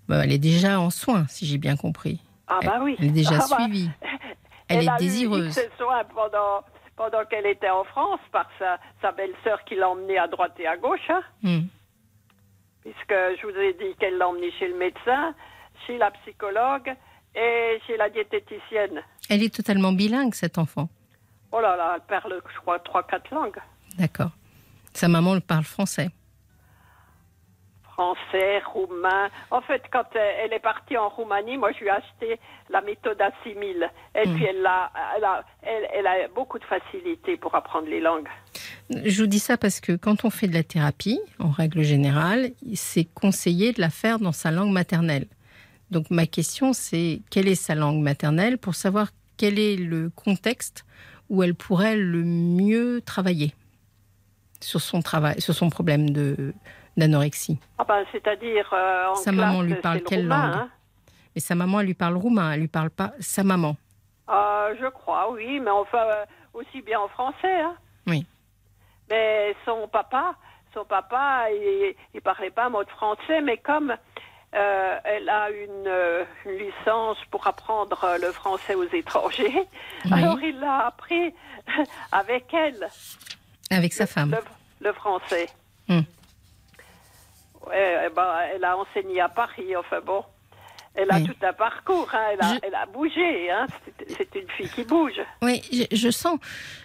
Bah, 0.10 0.26
Elle 0.26 0.34
est 0.34 0.38
déjà 0.40 0.78
en 0.82 0.90
soins, 0.90 1.26
si 1.30 1.46
j'ai 1.46 1.58
bien 1.58 1.78
compris. 1.78 2.20
Ah 2.50 2.60
bah 2.62 2.80
oui. 2.84 2.98
Elle 3.00 3.06
est 3.06 3.12
déjà 3.12 3.40
Ah 3.42 3.46
bah, 3.50 3.56
suivie. 3.64 3.90
Elle, 4.68 4.90
a 4.90 4.94
est 4.94 4.96
eu 4.96 5.00
désireuse. 5.00 5.56
X 5.56 5.70
soins 5.78 6.04
pendant, 6.14 6.66
pendant 6.98 7.24
qu'elle 7.30 7.46
était 7.46 7.70
en 7.70 7.86
France 7.86 8.20
par 8.34 8.50
sa, 8.60 8.78
sa 9.02 9.14
belle-sœur 9.14 9.64
qui 9.64 9.76
l'a 9.76 9.88
emmenée 9.88 10.18
à 10.18 10.28
droite 10.28 10.52
et 10.60 10.68
à 10.68 10.76
gauche. 10.76 11.00
hein. 11.10 11.22
Hmm. 11.44 11.62
puisque 12.82 13.14
je 13.42 13.48
vous 13.48 13.58
ai 13.58 13.72
dit 13.76 13.96
qu'elle 14.02 14.18
l'a 14.18 14.28
emmenée 14.28 14.52
chez 14.60 14.68
le 14.68 14.78
médecin, 14.78 15.34
chez 15.88 15.98
la 15.98 16.12
psychologue 16.12 16.94
et 17.36 17.80
chez 17.88 17.96
la 17.96 18.10
diététicienne. 18.10 19.02
Elle 19.30 19.44
est 19.44 19.56
totalement 19.56 19.94
bilingue, 19.94 20.34
cet 20.34 20.58
enfant. 20.58 20.90
Oh 21.54 21.62
là 21.62 21.78
là, 21.78 21.94
elle 21.96 22.02
parle, 22.08 22.42
je 22.54 22.60
crois, 22.60 22.80
trois, 22.80 23.04
quatre 23.04 23.34
langues. 23.34 23.60
D'accord. 23.98 24.32
Sa 24.94 25.08
maman 25.08 25.36
le 25.36 25.40
parle 25.40 25.64
français. 25.64 26.10
Français, 28.04 28.62
roumain. 28.74 29.28
En 29.52 29.60
fait, 29.60 29.82
quand 29.92 30.06
euh, 30.16 30.32
elle 30.42 30.54
est 30.54 30.62
partie 30.62 30.96
en 30.96 31.10
Roumanie, 31.10 31.58
moi, 31.58 31.72
je 31.74 31.80
lui 31.80 31.88
ai 31.88 31.90
acheté 31.90 32.40
la 32.70 32.80
méthode 32.80 33.18
Assimile. 33.22 33.90
Et 34.16 34.26
Mm. 34.26 34.36
puis, 34.36 34.46
elle 34.46 34.66
a, 34.66 34.90
elle, 35.18 35.24
a, 35.26 35.44
elle, 35.64 35.88
elle 35.94 36.08
a 36.08 36.28
beaucoup 36.34 36.58
de 36.60 36.64
facilité 36.64 37.36
pour 37.36 37.54
apprendre 37.56 37.88
les 37.90 38.00
langues. 38.00 38.30
Je 38.90 39.22
vous 39.22 39.28
dis 39.28 39.40
ça 39.40 39.58
parce 39.58 39.82
que 39.82 39.98
quand 39.98 40.24
on 40.24 40.30
fait 40.30 40.48
de 40.48 40.54
la 40.54 40.64
thérapie, 40.64 41.20
en 41.40 41.50
règle 41.50 41.82
générale, 41.84 42.52
c'est 42.74 43.04
conseillé 43.04 43.74
de 43.74 43.82
la 43.82 43.90
faire 43.90 44.18
dans 44.20 44.32
sa 44.32 44.50
langue 44.50 44.72
maternelle. 44.72 45.28
Donc 45.92 46.10
ma 46.10 46.26
question, 46.26 46.72
c'est 46.72 47.20
quelle 47.30 47.50
est 47.50 47.56
sa 47.56 47.76
langue 47.76 48.02
maternelle 48.02 48.58
pour 48.58 48.76
savoir 48.76 49.10
quel 49.36 49.60
est 49.60 49.76
le 49.76 50.10
contexte 50.10 50.86
où 51.30 51.44
elle 51.44 51.54
pourrait 51.54 51.98
le 51.98 52.24
mieux 52.24 53.02
travailler 53.06 53.54
sur 54.62 54.80
son 54.80 55.02
travail, 55.02 55.42
sur 55.42 55.54
son 55.54 55.70
problème 55.70 56.12
de 56.12 56.54
d'anorexie. 57.00 57.60
Ah 57.78 57.84
ben, 57.86 58.06
c'est-à-dire, 58.12 58.70
euh, 58.74 59.14
Sa 59.16 59.32
classe, 59.32 59.36
maman 59.36 59.62
lui 59.62 59.76
parle 59.76 59.98
le 59.98 60.04
quelle 60.04 60.22
roumain, 60.22 60.48
langue 60.52 60.56
hein. 60.62 60.70
Et 61.36 61.40
sa 61.40 61.56
maman, 61.56 61.80
elle 61.80 61.88
lui 61.88 61.94
parle 61.94 62.18
roumain, 62.18 62.52
elle 62.52 62.60
lui 62.62 62.68
parle 62.68 62.90
pas 62.90 63.14
sa 63.20 63.44
maman. 63.44 63.76
Euh, 64.30 64.76
je 64.80 64.88
crois, 64.88 65.32
oui, 65.32 65.60
mais 65.60 65.72
enfin, 65.72 66.04
euh, 66.06 66.26
aussi 66.54 66.82
bien 66.82 67.00
en 67.00 67.08
français. 67.08 67.62
Hein. 67.62 67.76
Oui. 68.08 68.26
Mais 69.10 69.56
son 69.66 69.88
papa, 69.88 70.36
son 70.74 70.86
papa, 70.86 71.46
il, 71.52 71.96
il 72.14 72.22
parlait 72.22 72.52
pas 72.52 72.66
un 72.66 72.70
mot 72.70 72.84
de 72.84 72.90
français, 72.90 73.42
mais 73.42 73.58
comme 73.58 73.96
euh, 74.56 74.98
elle 75.04 75.30
a 75.30 75.50
une, 75.52 75.88
euh, 75.88 76.24
une 76.46 76.58
licence 76.58 77.18
pour 77.32 77.46
apprendre 77.48 78.04
euh, 78.04 78.18
le 78.20 78.32
français 78.32 78.76
aux 78.76 78.84
étrangers, 78.92 79.68
Oui. 80.06 80.12
alors 80.14 80.40
il 80.42 80.60
l'a 80.60 80.88
appris 80.88 81.34
avec 82.12 82.52
elle, 82.54 82.88
Avec 83.72 83.94
sa 83.94 84.08
femme. 84.08 84.32
le, 84.32 84.88
le 84.88 84.94
français. 84.94 85.48
Hmm. 85.88 86.02
Ouais, 87.68 88.06
eh 88.08 88.14
ben, 88.16 88.28
elle 88.56 88.64
a 88.64 88.78
enseigné 88.78 89.20
à 89.22 89.30
Paris, 89.30 89.76
enfin 89.76 90.00
bon. 90.06 90.24
Elle 90.96 91.12
a 91.12 91.18
Oui. 91.18 91.26
tout 91.26 91.36
un 91.46 91.54
parcours, 91.54 92.10
hein, 92.14 92.24
elle, 92.34 92.42
a, 92.42 92.54
Je- 92.56 92.60
elle 92.64 92.76
a 92.76 92.86
bougé, 92.88 93.52
hein. 93.52 93.68
c'est 94.18 94.34
une 94.36 94.50
fille 94.58 94.70
qui 94.70 94.84
bouge. 94.84 95.22
Oui, 95.42 95.62
je, 95.72 95.96
je 95.96 96.10
sens, 96.10 96.40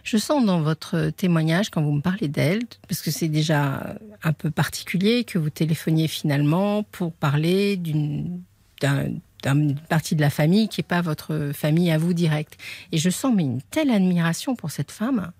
je 0.05 0.18
sens 0.18 0.45
dans 0.45 0.61
votre 0.61 1.09
témoignage 1.11 1.70
quand 1.70 1.83
vous 1.83 1.93
me 1.93 2.03
parlez 2.03 2.29
d'elle, 2.29 2.61
parce 2.87 3.01
que 3.01 3.11
c'est 3.11 3.29
déjà 3.29 3.97
un 4.22 4.33
peu 4.33 4.51
particulier 4.51 5.25
que 5.25 5.39
vous 5.39 5.51
téléphoniez 5.51 6.07
finalement 6.07 6.83
pour 6.83 7.12
parler 7.12 7.77
d'une 7.77 8.43
d'un- 8.81 9.09
d'une 9.43 9.79
partie 9.79 10.16
de 10.16 10.20
la 10.20 10.31
famille 10.31 10.68
qui 10.68 10.81
n'est 10.81 10.87
pas 10.87 11.01
votre 11.01 11.51
famille 11.55 11.91
à 11.91 11.99
vous 11.99 12.12
direct. 12.14 12.59
Et 12.93 12.99
je 12.99 13.11
sens 13.11 13.33
mais 13.35 13.43
une 13.45 13.62
telle 13.62 13.91
admiration 13.91 14.55
pour 14.55 14.70
cette 14.70 14.91
femme. 14.91 15.33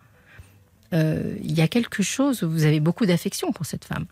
Euh, 0.93 1.37
Il 1.43 1.53
y 1.53 1.61
a 1.61 1.69
quelque 1.69 2.03
chose, 2.03 2.43
vous 2.45 2.65
avez 2.65 2.81
beaucoup 2.81 3.07
d'affection 3.07 3.53
pour 3.53 3.67
cette 3.67 3.85
femme. 3.85 4.07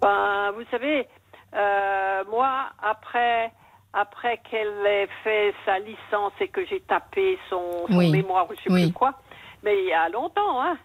Ben, 0.00 0.52
vous 0.52 0.64
savez, 0.70 1.08
euh, 1.54 2.24
moi, 2.30 2.66
après, 2.82 3.52
après 3.92 4.38
qu'elle 4.50 4.86
ait 4.86 5.08
fait 5.24 5.54
sa 5.64 5.78
licence 5.78 6.32
et 6.40 6.48
que 6.48 6.64
j'ai 6.66 6.80
tapé 6.80 7.38
son, 7.50 7.86
son 7.88 7.96
Oui. 7.98 8.10
mémoire 8.12 8.48
ou 8.50 8.54
je 8.54 8.62
sais 8.62 8.70
Oui. 8.72 8.84
plus 8.84 8.92
quoi, 8.92 9.14
mais 9.62 9.78
il 9.82 9.86
y 9.88 9.92
a 9.92 10.08
longtemps, 10.08 10.62
hein, 10.62 10.76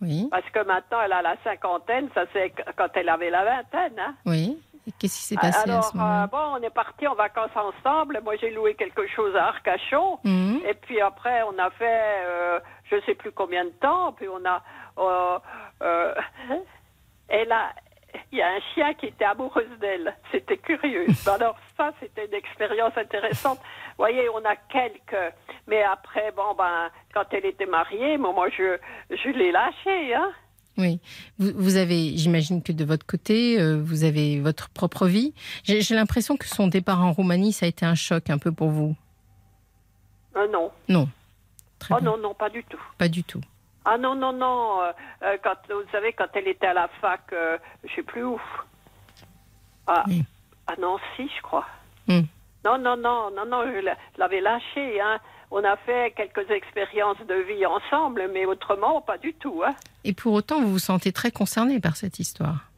Oui, 0.00 0.28
parce 0.30 0.48
que 0.50 0.64
maintenant 0.64 1.00
elle 1.04 1.12
a 1.12 1.22
la 1.22 1.36
cinquantaine, 1.44 2.08
ça 2.14 2.24
c'est 2.32 2.52
quand 2.76 2.88
elle 2.94 3.08
avait 3.08 3.30
la 3.30 3.44
vingtaine, 3.44 3.98
hein. 3.98 4.14
oui. 4.26 4.58
Qu'est-ce 4.98 5.16
qui 5.16 5.22
s'est 5.22 5.36
passé 5.36 5.58
à 5.70 5.72
Alors, 5.74 5.84
ce 5.84 5.96
moment 5.96 6.22
euh, 6.24 6.26
bon, 6.26 6.56
on 6.58 6.62
est 6.62 6.70
parti 6.74 7.06
en 7.06 7.14
vacances 7.14 7.54
ensemble. 7.54 8.20
Moi, 8.24 8.34
j'ai 8.40 8.50
loué 8.50 8.74
quelque 8.74 9.06
chose 9.06 9.36
à 9.36 9.46
Arcachon. 9.46 10.18
Mhm. 10.24 10.60
Et 10.66 10.74
puis 10.74 11.00
après, 11.00 11.40
on 11.44 11.56
a 11.56 11.70
fait, 11.70 12.24
euh, 12.26 12.58
je 12.90 12.96
sais 13.06 13.14
plus 13.14 13.30
combien 13.30 13.64
de 13.64 13.70
temps. 13.70 14.12
Puis 14.12 14.26
on 14.28 14.44
a, 14.44 14.60
euh, 14.98 16.14
elle 17.28 17.52
a, 17.52 17.72
il 18.32 18.38
y 18.38 18.42
a 18.42 18.48
un 18.48 18.60
chien 18.74 18.94
qui 18.94 19.06
était 19.06 19.24
amoureuse 19.24 19.78
d'elle. 19.80 20.14
C'était 20.30 20.56
curieux. 20.58 21.06
Alors 21.26 21.56
ça, 21.76 21.92
c'était 22.00 22.26
une 22.26 22.34
expérience 22.34 22.96
intéressante. 22.96 23.58
Vous 23.58 24.04
voyez, 24.04 24.28
on 24.30 24.44
a 24.44 24.56
quelques, 24.56 25.34
mais 25.66 25.82
après, 25.82 26.32
bon 26.36 26.54
ben, 26.56 26.90
quand 27.14 27.24
elle 27.32 27.46
était 27.46 27.66
mariée, 27.66 28.16
moi, 28.18 28.32
moi, 28.32 28.48
je, 28.56 28.78
je 29.10 29.28
l'ai 29.30 29.52
lâchée, 29.52 30.14
hein. 30.14 30.30
Oui, 30.78 31.00
vous, 31.38 31.50
vous 31.54 31.76
avez, 31.76 32.16
j'imagine 32.16 32.62
que 32.62 32.72
de 32.72 32.84
votre 32.84 33.04
côté, 33.04 33.60
euh, 33.60 33.78
vous 33.82 34.04
avez 34.04 34.40
votre 34.40 34.70
propre 34.70 35.06
vie. 35.06 35.34
J'ai 35.64 35.82
j'ai 35.82 35.94
l'impression 35.94 36.38
que 36.38 36.46
son 36.46 36.66
départ 36.66 37.04
en 37.04 37.12
Roumanie, 37.12 37.52
ça 37.52 37.66
a 37.66 37.68
été 37.68 37.84
un 37.84 37.94
choc 37.94 38.30
un 38.30 38.38
peu 38.38 38.52
pour 38.52 38.70
vous. 38.70 38.96
Euh, 40.34 40.48
non, 40.48 40.70
Non, 40.88 41.08
très 41.78 41.94
oh 41.94 41.98
bien. 42.00 42.10
non, 42.12 42.16
non, 42.16 42.32
pas 42.34 42.48
du 42.48 42.64
tout. 42.64 42.80
pas 42.96 43.08
du 43.08 43.22
tout. 43.22 43.42
Ah 43.84 43.98
non, 43.98 44.14
non, 44.14 44.32
non. 44.32 44.82
euh, 44.82 44.92
euh, 45.22 45.36
quand, 45.42 45.54
vous 45.68 45.88
savez, 45.90 46.12
quand 46.12 46.26
elle 46.34 46.48
était 46.48 46.66
à 46.68 46.74
la 46.74 46.88
fac, 47.00 47.20
euh, 47.32 47.58
je 47.84 47.94
sais 47.94 48.02
plus 48.02 48.24
où. 48.24 48.40
Ah, 49.86 50.04
Oui. 50.06 50.24
À 50.68 50.76
Nancy, 50.80 51.28
je 51.36 51.42
crois. 51.42 51.66
Hmm. 52.06 52.22
Non, 52.64 52.78
non, 52.78 52.96
non, 52.96 53.30
non, 53.32 53.44
non, 53.46 53.64
je 53.66 53.80
l'a- 53.80 53.96
je 54.14 54.18
l'avais 54.20 54.40
lâché. 54.40 55.00
Hein. 55.00 55.18
On 55.50 55.62
a 55.64 55.76
fait 55.76 56.12
quelques 56.16 56.48
expériences 56.50 57.18
de 57.26 57.34
vie 57.34 57.66
ensemble, 57.66 58.30
mais 58.32 58.46
autrement, 58.46 59.00
pas 59.00 59.18
du 59.18 59.34
tout. 59.34 59.62
Hein. 59.66 59.74
Et 60.04 60.12
pour 60.14 60.32
autant, 60.34 60.60
vous 60.60 60.70
vous 60.72 60.78
sentez 60.78 61.12
très 61.12 61.32
concerné 61.32 61.80
par 61.80 61.96
cette 61.96 62.20
histoire. 62.20 62.70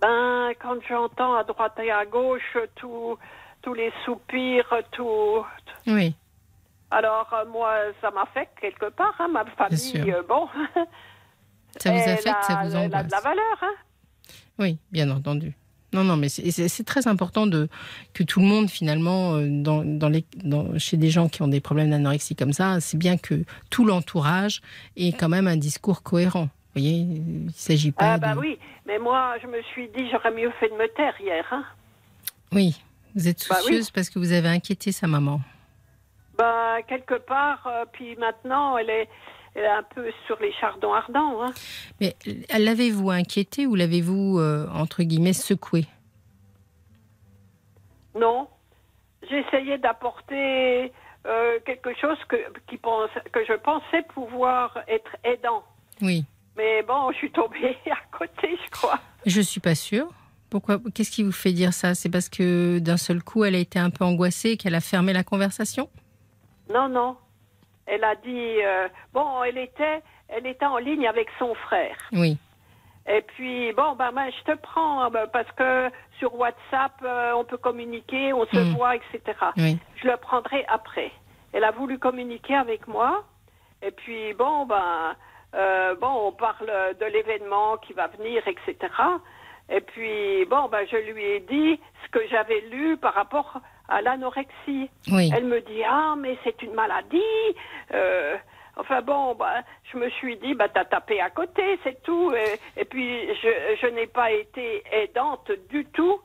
Ben, 0.00 0.50
quand 0.60 0.76
j'entends 0.88 1.34
à 1.34 1.44
droite 1.44 1.78
et 1.82 1.90
à 1.90 2.04
gauche 2.04 2.56
tous 2.76 3.74
les 3.74 3.92
soupirs, 4.04 4.72
tout. 4.92 5.44
Oui, 5.86 6.14
Alors, 6.90 7.28
euh, 7.34 7.44
moi, 7.50 7.74
ça 8.00 8.10
m'affecte 8.10 8.58
quelque 8.60 8.90
part, 8.90 9.14
hein, 9.18 9.28
ma 9.28 9.44
famille. 9.44 10.10
euh, 10.10 10.22
bon. 10.28 10.48
ça 11.78 11.90
vous 11.92 11.98
affecte, 12.08 12.42
ça 12.44 12.60
vous 12.64 12.76
elle 12.76 12.76
a 12.76 12.88
de 12.88 12.92
la 12.92 12.98
angoisse. 13.18 13.22
valeur, 13.22 13.58
hein. 13.62 13.74
Oui, 14.58 14.78
bien 14.90 15.10
entendu. 15.10 15.54
Non, 15.92 16.04
non, 16.04 16.16
mais 16.16 16.28
c'est- 16.28 16.84
très 16.84 17.08
important 17.08 17.46
de, 17.46 17.68
que 18.12 18.22
tout 18.22 18.40
le 18.40 18.46
monde, 18.46 18.68
finalement, 18.68 19.34
euh, 19.36 19.46
dans, 19.48 19.82
dans 19.84 20.08
les, 20.10 20.24
dans- 20.44 20.78
chez 20.78 20.96
des 20.98 21.08
gens 21.10 21.28
qui 21.28 21.40
ont 21.42 21.48
des 21.48 21.60
problèmes 21.60 21.90
d'anorexie 21.90 22.34
comme 22.36 22.52
ça, 22.52 22.78
c'est 22.80 22.98
bien 22.98 23.16
que 23.16 23.44
tout 23.70 23.84
l'entourage 23.86 24.60
ait 24.96 25.12
quand 25.12 25.28
même 25.30 25.46
un 25.46 25.56
discours 25.56 26.02
cohérent. 26.02 26.44
Vous 26.74 26.80
voyez, 26.82 26.92
il 26.98 27.44
ne 27.46 27.50
s'agit 27.52 27.92
pas 27.92 28.14
Ah, 28.14 28.18
bah 28.18 28.34
de... 28.34 28.38
oui, 28.38 28.58
mais 28.86 28.98
moi, 28.98 29.36
je 29.42 29.46
me 29.46 29.62
suis 29.62 29.88
dit, 29.96 30.08
j'aurais 30.10 30.30
mieux 30.32 30.50
fait 30.60 30.68
de 30.68 30.74
me 30.74 30.86
taire 30.94 31.14
hier, 31.20 31.44
hein. 31.50 31.64
Oui, 32.52 32.82
vous 33.14 33.26
êtes 33.28 33.46
Bah 33.48 33.56
oui. 33.60 33.62
soucieuse 33.62 33.90
parce 33.90 34.10
que 34.10 34.18
vous 34.18 34.32
avez 34.32 34.48
inquiété 34.48 34.92
sa 34.92 35.06
maman. 35.06 35.40
Ben, 36.38 36.82
quelque 36.86 37.18
part, 37.18 37.66
euh, 37.66 37.84
puis 37.90 38.14
maintenant, 38.14 38.78
elle 38.78 38.90
est, 38.90 39.08
elle 39.56 39.64
est 39.64 39.66
un 39.66 39.82
peu 39.82 40.08
sur 40.26 40.38
les 40.40 40.52
chardons 40.52 40.92
ardents, 40.92 41.42
hein. 41.42 41.52
Mais 42.00 42.14
l'avez-vous 42.56 43.10
inquiété 43.10 43.66
ou 43.66 43.74
l'avez-vous, 43.74 44.38
euh, 44.38 44.68
entre 44.72 45.02
guillemets, 45.02 45.32
secoué? 45.32 45.86
Non. 48.14 48.46
J'essayais 49.28 49.78
d'apporter 49.78 50.92
euh, 51.26 51.58
quelque 51.66 51.90
chose 52.00 52.18
que, 52.28 52.36
qui 52.68 52.76
pense, 52.76 53.10
que 53.32 53.44
je 53.44 53.54
pensais 53.54 54.02
pouvoir 54.14 54.78
être 54.86 55.16
aidant. 55.24 55.64
Oui. 56.00 56.24
Mais 56.56 56.84
bon, 56.84 57.10
je 57.10 57.16
suis 57.16 57.32
tombée 57.32 57.76
à 57.90 58.16
côté, 58.16 58.56
je 58.64 58.70
crois. 58.70 59.00
Je 59.26 59.40
suis 59.40 59.60
pas 59.60 59.74
sûre. 59.74 60.08
Pourquoi 60.50 60.78
Qu'est-ce 60.94 61.10
qui 61.10 61.24
vous 61.24 61.32
fait 61.32 61.52
dire 61.52 61.72
ça? 61.72 61.96
C'est 61.96 62.08
parce 62.08 62.28
que 62.28 62.78
d'un 62.78 62.96
seul 62.96 63.24
coup, 63.24 63.42
elle 63.42 63.56
a 63.56 63.58
été 63.58 63.80
un 63.80 63.90
peu 63.90 64.04
angoissée 64.04 64.50
et 64.50 64.56
qu'elle 64.56 64.76
a 64.76 64.80
fermé 64.80 65.12
la 65.12 65.24
conversation? 65.24 65.90
Non, 66.68 66.88
non. 66.88 67.16
Elle 67.86 68.04
a 68.04 68.14
dit 68.16 68.56
euh, 68.62 68.88
bon, 69.12 69.42
elle 69.44 69.58
était, 69.58 70.02
elle 70.28 70.46
était 70.46 70.66
en 70.66 70.76
ligne 70.78 71.06
avec 71.08 71.28
son 71.38 71.54
frère. 71.54 71.96
Oui. 72.12 72.36
Et 73.10 73.22
puis 73.22 73.72
bon, 73.72 73.94
ben, 73.94 74.12
ben, 74.12 74.30
je 74.30 74.52
te 74.52 74.56
prends 74.58 75.10
ben, 75.10 75.26
parce 75.28 75.50
que 75.52 75.90
sur 76.18 76.34
WhatsApp, 76.34 76.92
euh, 77.02 77.32
on 77.34 77.44
peut 77.44 77.56
communiquer, 77.56 78.32
on 78.34 78.44
se 78.46 78.58
Mm. 78.58 78.74
voit, 78.76 78.96
etc. 78.96 79.20
Oui. 79.56 79.78
Je 79.96 80.06
le 80.08 80.16
prendrai 80.18 80.64
après. 80.68 81.10
Elle 81.54 81.64
a 81.64 81.70
voulu 81.70 81.98
communiquer 81.98 82.54
avec 82.56 82.86
moi. 82.86 83.24
Et 83.80 83.90
puis 83.90 84.34
bon, 84.34 84.66
ben, 84.66 85.14
euh, 85.54 85.94
bon, 85.94 86.26
on 86.28 86.32
parle 86.32 86.70
de 87.00 87.06
l'événement 87.06 87.78
qui 87.78 87.94
va 87.94 88.08
venir, 88.08 88.42
etc. 88.46 88.76
Et 89.70 89.80
puis 89.80 90.44
bon, 90.46 90.68
ben, 90.68 90.86
je 90.90 90.96
lui 91.10 91.24
ai 91.24 91.40
dit 91.40 91.80
ce 92.04 92.10
que 92.10 92.26
j'avais 92.28 92.60
lu 92.70 92.98
par 92.98 93.14
rapport 93.14 93.60
à 93.88 94.02
l'anorexie. 94.02 94.90
Oui. 95.10 95.30
Elle 95.34 95.44
me 95.44 95.60
dit 95.60 95.82
ah 95.88 96.14
mais 96.16 96.36
c'est 96.44 96.60
une 96.62 96.74
maladie. 96.74 97.22
Euh, 97.94 98.36
enfin 98.76 99.00
bon, 99.02 99.34
bah, 99.34 99.62
je 99.92 99.98
me 99.98 100.08
suis 100.10 100.36
dit 100.36 100.54
bah 100.54 100.68
t'as 100.68 100.84
tapé 100.84 101.20
à 101.20 101.30
côté, 101.30 101.78
c'est 101.84 102.02
tout. 102.02 102.32
Et, 102.34 102.80
et 102.80 102.84
puis 102.84 103.26
je, 103.42 103.48
je 103.80 103.86
n'ai 103.88 104.06
pas 104.06 104.30
été 104.32 104.82
aidante 104.92 105.50
du 105.70 105.84
tout. 105.86 106.20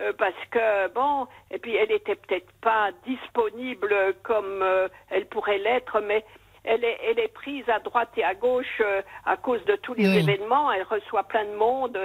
euh, 0.00 0.12
parce 0.16 0.42
que 0.50 0.88
bon, 0.94 1.26
et 1.50 1.58
puis 1.58 1.74
elle 1.76 1.92
était 1.92 2.14
peut-être 2.16 2.50
pas 2.62 2.90
disponible 3.06 3.94
comme 4.22 4.62
euh, 4.62 4.88
elle 5.10 5.26
pourrait 5.26 5.58
l'être, 5.58 6.00
mais 6.00 6.24
elle 6.64 6.84
est, 6.84 6.98
elle 7.04 7.18
est 7.18 7.32
prise 7.34 7.68
à 7.68 7.78
droite 7.80 8.10
et 8.16 8.24
à 8.24 8.34
gauche 8.34 8.80
euh, 8.80 9.02
à 9.26 9.36
cause 9.36 9.62
de 9.64 9.76
tous 9.76 9.94
les 9.94 10.08
Oui. 10.08 10.18
événements. 10.20 10.70
Elle 10.72 10.84
reçoit 10.84 11.24
plein 11.24 11.44
de 11.44 11.56
monde. 11.56 11.98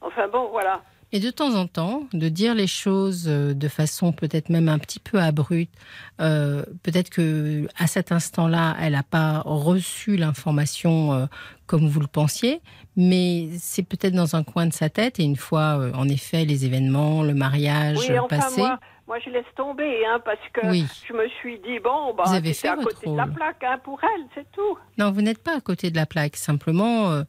enfin 0.00 0.28
bon, 0.28 0.48
voilà. 0.48 0.80
Et 1.10 1.20
de 1.20 1.30
temps 1.30 1.54
en 1.54 1.66
temps, 1.66 2.02
de 2.12 2.28
dire 2.28 2.54
les 2.54 2.66
choses 2.66 3.26
euh, 3.28 3.54
de 3.54 3.68
façon 3.68 4.12
peut-être 4.12 4.50
même 4.50 4.68
un 4.68 4.78
petit 4.78 5.00
peu 5.00 5.18
abrupte. 5.18 5.72
Euh, 6.20 6.62
peut-être 6.82 7.08
que 7.08 7.66
à 7.78 7.86
cet 7.86 8.12
instant-là, 8.12 8.76
elle 8.78 8.92
n'a 8.92 9.02
pas 9.02 9.40
reçu 9.46 10.16
l'information 10.18 11.14
euh, 11.14 11.24
comme 11.66 11.88
vous 11.88 12.00
le 12.00 12.06
pensiez, 12.08 12.60
mais 12.96 13.48
c'est 13.58 13.82
peut-être 13.84 14.12
dans 14.14 14.36
un 14.36 14.42
coin 14.42 14.66
de 14.66 14.72
sa 14.74 14.90
tête. 14.90 15.18
Et 15.18 15.22
une 15.24 15.36
fois, 15.36 15.78
euh, 15.78 15.92
en 15.94 16.06
effet, 16.10 16.44
les 16.44 16.66
événements, 16.66 17.22
le 17.22 17.32
mariage 17.32 17.96
Oui, 18.00 18.18
enfin 18.18 18.40
passé, 18.40 18.60
moi, 18.60 18.78
moi 19.06 19.16
je 19.24 19.30
laisse 19.30 19.46
tomber, 19.56 20.04
hein, 20.04 20.20
parce 20.22 20.38
que 20.52 20.66
Oui. 20.66 20.84
je 21.08 21.14
me 21.14 21.26
suis 21.40 21.58
dit 21.60 21.78
bon, 21.82 22.12
bah, 22.14 22.24
Vous 22.26 22.34
avez 22.34 22.52
fait 22.52 22.68
à 22.68 22.76
votre 22.76 22.94
côté 22.96 23.10
de 23.10 23.16
la 23.16 23.26
plaque 23.26 23.64
hein, 23.64 23.78
pour 23.82 23.98
elle, 24.02 24.26
c'est 24.34 24.50
tout. 24.52 24.76
Non, 24.98 25.10
vous 25.10 25.22
n'êtes 25.22 25.42
pas 25.42 25.56
à 25.56 25.60
côté 25.62 25.90
de 25.90 25.96
la 25.96 26.04
plaque. 26.04 26.36
Simplement, 26.36 27.22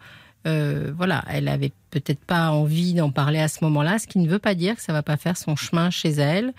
euh, 0.47 0.91
voilà, 0.95 1.23
elle 1.29 1.47
avait 1.47 1.71
peut-être 1.91 2.23
pas 2.23 2.49
envie 2.51 2.93
d'en 2.93 3.11
parler 3.11 3.39
à 3.39 3.47
ce 3.47 3.63
moment-là, 3.65 3.99
ce 3.99 4.07
qui 4.07 4.19
ne 4.19 4.27
veut 4.29 4.39
pas 4.39 4.55
dire 4.55 4.75
que 4.75 4.81
ça 4.81 4.93
va 4.93 5.03
pas 5.03 5.17
faire 5.17 5.35
son 5.37 5.55
chemin 5.55 5.89
chez 5.89 6.09
elle. 6.09 6.53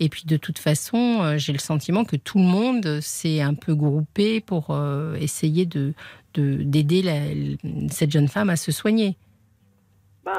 Et 0.00 0.08
puis 0.08 0.24
de 0.26 0.36
toute 0.36 0.58
façon, 0.58 1.20
euh, 1.22 1.38
j'ai 1.38 1.52
le 1.52 1.58
sentiment 1.60 2.04
que 2.04 2.16
tout 2.16 2.38
le 2.38 2.44
monde 2.44 3.00
s'est 3.00 3.40
un 3.40 3.54
peu 3.54 3.74
groupé 3.74 4.40
pour 4.40 4.68
euh, 4.70 5.14
essayer 5.16 5.66
de 5.66 5.92
de- 6.34 6.64
d'aider 6.64 7.56
cette 7.90 8.10
jeune 8.10 8.26
femme 8.26 8.50
à 8.50 8.56
se 8.56 8.72
soigner. 8.72 9.16
Ben, 10.24 10.32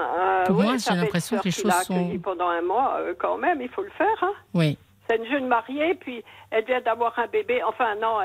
Pour 0.46 0.56
moi, 0.62 0.76
j'ai 0.78 0.94
l'impression 0.94 1.38
que 1.38 1.46
les 1.46 1.52
choses 1.52 1.72
sont- 1.84 2.20
pendant 2.22 2.50
un 2.50 2.62
mois, 2.62 3.00
quand 3.18 3.38
même, 3.38 3.62
il 3.62 3.70
faut 3.70 3.82
le 3.84 3.92
faire. 3.92 4.08
Hein. 4.24 4.34
Oui, 4.54 4.78
C'est 5.08 5.18
une 5.18 5.26
jeune 5.30 5.48
mariée, 5.48 5.94
puis 5.96 6.24
elle 6.52 6.66
vient 6.66 6.82
d'avoir 6.82 7.18
un 7.20 7.28
bébé. 7.28 7.62
Enfin, 7.64 7.96
non, 8.02 8.18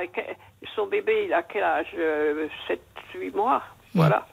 son 0.75 0.87
bébé, 0.87 1.27
il 1.27 1.33
a 1.33 1.43
quel 1.43 1.63
âge 1.63 1.95
7, 2.67 2.81
8 3.15 3.35
mois. 3.37 3.63
Voilà. 3.95 4.27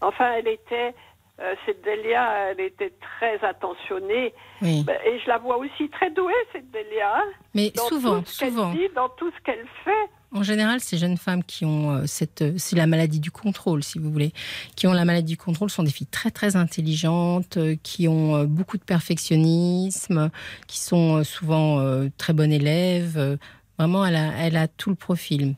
Enfin, 0.00 0.32
elle 0.38 0.48
était, 0.48 0.94
euh, 1.40 1.54
cette 1.66 1.82
Delia, 1.84 2.50
elle 2.50 2.60
était 2.60 2.92
très 3.00 3.42
attentionnée. 3.44 4.32
oui. 4.62 4.82
Ben, 4.84 4.96
Et 5.06 5.18
je 5.20 5.28
la 5.28 5.38
vois 5.38 5.58
aussi 5.58 5.88
très 5.90 6.10
douée, 6.10 6.32
cette 6.52 6.70
Delia. 6.70 7.16
hein, 7.16 7.24
Mais 7.54 7.70
dans 7.70 7.86
souvent, 7.86 8.20
tout 8.20 8.26
ce 8.30 8.46
souvent, 8.46 8.72
dit, 8.72 8.88
dans 8.94 9.08
tout 9.10 9.30
ce 9.30 9.42
qu'elle 9.44 9.66
fait. 9.84 10.10
En 10.32 10.42
général, 10.44 10.78
ces 10.80 10.96
jeunes 10.96 11.16
femmes 11.16 11.42
qui 11.42 11.64
ont 11.64 11.90
euh, 11.90 12.06
cette, 12.06 12.42
euh, 12.42 12.52
c'est 12.56 12.76
la 12.76 12.86
maladie 12.86 13.18
du 13.18 13.30
contrôle, 13.32 13.82
si 13.82 13.98
vous 13.98 14.10
voulez, 14.12 14.32
qui 14.76 14.86
ont 14.86 14.92
la 14.92 15.04
maladie 15.04 15.32
du 15.32 15.36
contrôle, 15.36 15.70
sont 15.70 15.82
des 15.82 15.90
filles 15.90 16.06
très 16.06 16.30
très 16.30 16.54
intelligentes, 16.56 17.58
qui 17.82 18.06
ont 18.06 18.44
beaucoup 18.44 18.78
de 18.78 18.84
perfectionnisme, 18.84 20.30
qui 20.66 20.78
sont 20.78 21.24
souvent 21.24 21.84
très 22.16 22.32
bonnes 22.32 22.52
élèves. 22.52 23.38
Vraiment, 23.78 24.04
elle 24.06 24.16
a, 24.16 24.32
elle 24.38 24.56
a 24.56 24.68
tout 24.68 24.90
le 24.90 24.96
profil. 24.96 25.54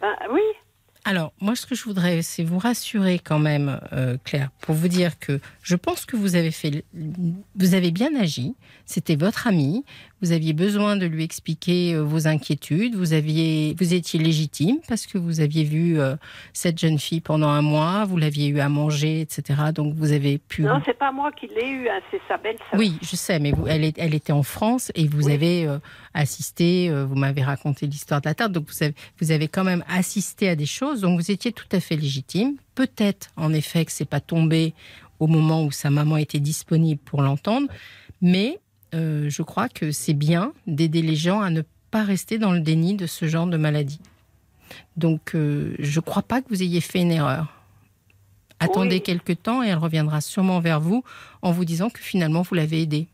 Ben, 0.00 0.14
oui, 0.30 0.42
Alors, 1.04 1.32
moi, 1.40 1.56
ce 1.56 1.66
que 1.66 1.74
je 1.74 1.82
voudrais, 1.82 2.22
c'est 2.22 2.44
vous 2.44 2.58
rassurer 2.58 3.18
quand 3.18 3.40
même, 3.40 3.80
euh, 3.92 4.16
Claire, 4.22 4.50
pour 4.60 4.76
vous 4.76 4.86
dire 4.86 5.18
que 5.18 5.40
je 5.62 5.74
pense 5.74 6.04
que 6.04 6.14
vous 6.14 6.36
avez 6.36 6.52
fait, 6.52 6.84
vous 7.56 7.74
avez 7.74 7.90
bien 7.90 8.14
agi. 8.14 8.54
C'était 8.86 9.16
votre 9.16 9.48
amie. 9.48 9.84
Vous 10.22 10.30
aviez 10.32 10.52
besoin 10.52 10.96
de 10.96 11.04
lui 11.04 11.24
expliquer 11.24 11.94
euh, 11.94 12.02
vos 12.02 12.28
inquiétudes. 12.28 12.94
Vous 12.94 13.12
aviez, 13.12 13.74
vous 13.78 13.92
étiez 13.92 14.20
légitime 14.20 14.76
parce 14.88 15.06
que 15.06 15.18
vous 15.18 15.40
aviez 15.40 15.64
vu 15.64 15.98
euh, 16.00 16.14
cette 16.52 16.78
jeune 16.78 16.98
fille 16.98 17.20
pendant 17.20 17.48
un 17.48 17.60
mois. 17.62 18.04
Vous 18.04 18.16
l'aviez 18.16 18.46
eu 18.48 18.60
à 18.60 18.68
manger, 18.68 19.20
etc. 19.20 19.60
Donc, 19.74 19.94
vous 19.96 20.12
avez 20.12 20.38
pu. 20.38 20.62
non, 20.62 20.80
c'est 20.86 20.96
pas 20.96 21.10
moi 21.10 21.32
qui 21.32 21.48
l'ai 21.48 21.68
eu, 21.68 21.88
hein, 21.88 22.00
c'est 22.10 22.20
sa 22.28 22.36
belle-sœur. 22.38 22.78
Oui, 22.78 22.98
je 23.02 23.16
sais, 23.16 23.38
mais 23.40 23.50
vous, 23.50 23.66
elle, 23.66 23.82
est- 23.84 23.98
elle 23.98 24.14
était 24.14 24.32
en 24.32 24.44
France 24.44 24.92
et 24.94 25.08
vous 25.08 25.26
Oui. 25.26 25.32
avez 25.32 25.66
euh, 25.66 25.78
assisté, 26.14 26.88
euh, 26.88 27.04
vous 27.04 27.16
m'avez 27.16 27.42
raconté 27.42 27.86
l'histoire 27.86 28.20
de 28.20 28.28
la 28.28 28.34
tarte, 28.34 28.52
donc 28.52 28.66
vous 28.68 28.82
avez, 28.82 28.94
vous 29.20 29.30
avez 29.32 29.48
quand 29.48 29.64
même 29.64 29.84
assisté 29.88 30.48
à 30.48 30.54
des 30.56 30.66
choses, 30.66 31.00
donc 31.00 31.18
vous 31.20 31.30
étiez 31.32 31.52
tout 31.52 31.66
à 31.72 31.80
fait 31.80 31.96
légitime. 31.96 32.54
Peut-être, 32.76 33.30
en 33.36 33.52
effet, 33.52 33.84
que 33.84 33.90
c'est 33.92 34.04
pas 34.08 34.20
tombé 34.20 34.72
au 35.18 35.26
moment 35.26 35.64
où 35.64 35.70
sa 35.72 35.90
maman 35.90 36.16
était 36.16 36.38
disponible 36.40 37.00
pour 37.04 37.22
l'entendre, 37.22 37.66
mais 38.20 38.58
euh, 38.94 39.28
je 39.28 39.42
crois 39.42 39.68
que 39.68 39.90
c'est 39.90 40.14
bien 40.14 40.52
d'aider 40.66 41.02
les 41.02 41.16
gens 41.16 41.40
à 41.40 41.50
ne 41.50 41.62
pas 41.90 42.02
rester 42.04 42.38
dans 42.38 42.52
le 42.52 42.60
déni 42.60 42.94
de 42.94 43.06
ce 43.06 43.26
genre 43.26 43.46
de 43.46 43.56
maladie. 43.56 44.00
Donc, 44.96 45.34
euh, 45.34 45.74
je 45.78 46.00
crois 46.00 46.22
pas 46.22 46.40
que 46.40 46.48
vous 46.48 46.62
ayez 46.62 46.80
fait 46.80 47.00
une 47.00 47.10
erreur. 47.12 47.52
Attendez 48.60 48.96
Oui. 48.96 49.02
quelques 49.02 49.42
temps 49.42 49.62
et 49.62 49.68
elle 49.68 49.78
reviendra 49.78 50.20
sûrement 50.20 50.60
vers 50.60 50.80
vous 50.80 51.02
en 51.42 51.50
vous 51.50 51.64
disant 51.64 51.90
que 51.90 51.98
finalement 52.00 52.42
vous 52.42 52.54
l'avez 52.54 52.82
aidée. 52.82 53.08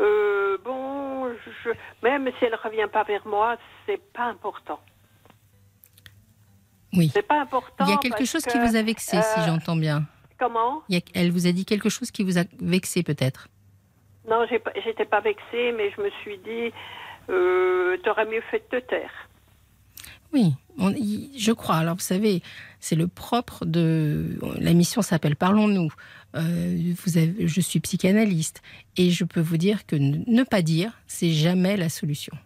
Euh, 0.00 0.56
bon, 0.64 1.28
je, 1.64 1.70
même 2.02 2.28
si 2.38 2.44
elle 2.44 2.54
revient 2.54 2.88
pas 2.92 3.02
vers 3.04 3.26
moi, 3.26 3.56
c'est 3.86 4.00
pas 4.12 4.24
important. 4.26 4.80
Oui. 6.92 7.10
C'est 7.12 7.26
pas 7.26 7.40
important. 7.42 7.84
Il 7.86 7.90
y 7.90 7.92
a 7.92 7.96
quelque 7.98 8.24
chose 8.24 8.42
que, 8.44 8.52
qui 8.52 8.58
vous 8.58 8.76
a 8.76 8.82
vexé, 8.82 9.20
si 9.20 9.40
j'entends 9.44 9.76
bien. 9.76 10.06
Comment? 10.38 10.82
Il 10.88 10.94
y 10.94 10.98
a- 10.98 11.02
elle 11.14 11.30
vous 11.30 11.46
a 11.46 11.52
dit 11.52 11.64
quelque 11.64 11.88
chose 11.88 12.10
qui 12.10 12.22
vous 12.22 12.38
a 12.38 12.44
vexé, 12.60 13.02
peut-être. 13.02 13.48
Non, 14.28 14.46
j'étais 14.84 15.04
pas 15.04 15.20
vexée, 15.20 15.72
mais 15.76 15.90
je 15.96 16.00
me 16.00 16.10
suis 16.22 16.38
dit, 16.38 16.72
euh, 17.28 17.96
t'aurais 18.04 18.26
mieux 18.26 18.42
fait 18.50 18.62
de 18.70 18.80
te 18.80 18.86
taire. 18.86 19.12
Oui, 20.32 20.54
je 21.36 21.52
crois. 21.52 21.76
Alors, 21.76 21.94
vous 21.94 22.00
savez, 22.00 22.42
C'est 22.80 22.96
le 22.96 23.08
propre 23.08 23.64
de. 23.64 24.38
La 24.58 24.74
mission 24.74 25.02
s'appelle 25.02 25.36
Parlons-nous. 25.36 25.92
Euh, 26.34 26.94
je 27.38 27.60
suis 27.60 27.80
psychanalyste 27.80 28.62
et 28.96 29.10
je 29.10 29.24
peux 29.24 29.40
vous 29.40 29.56
dire 29.56 29.86
que 29.86 29.96
ne 29.96 30.42
pas 30.42 30.62
dire, 30.62 30.92
c'est 31.06 31.30
jamais 31.30 31.76
la 31.76 31.88
solution. 31.88 32.36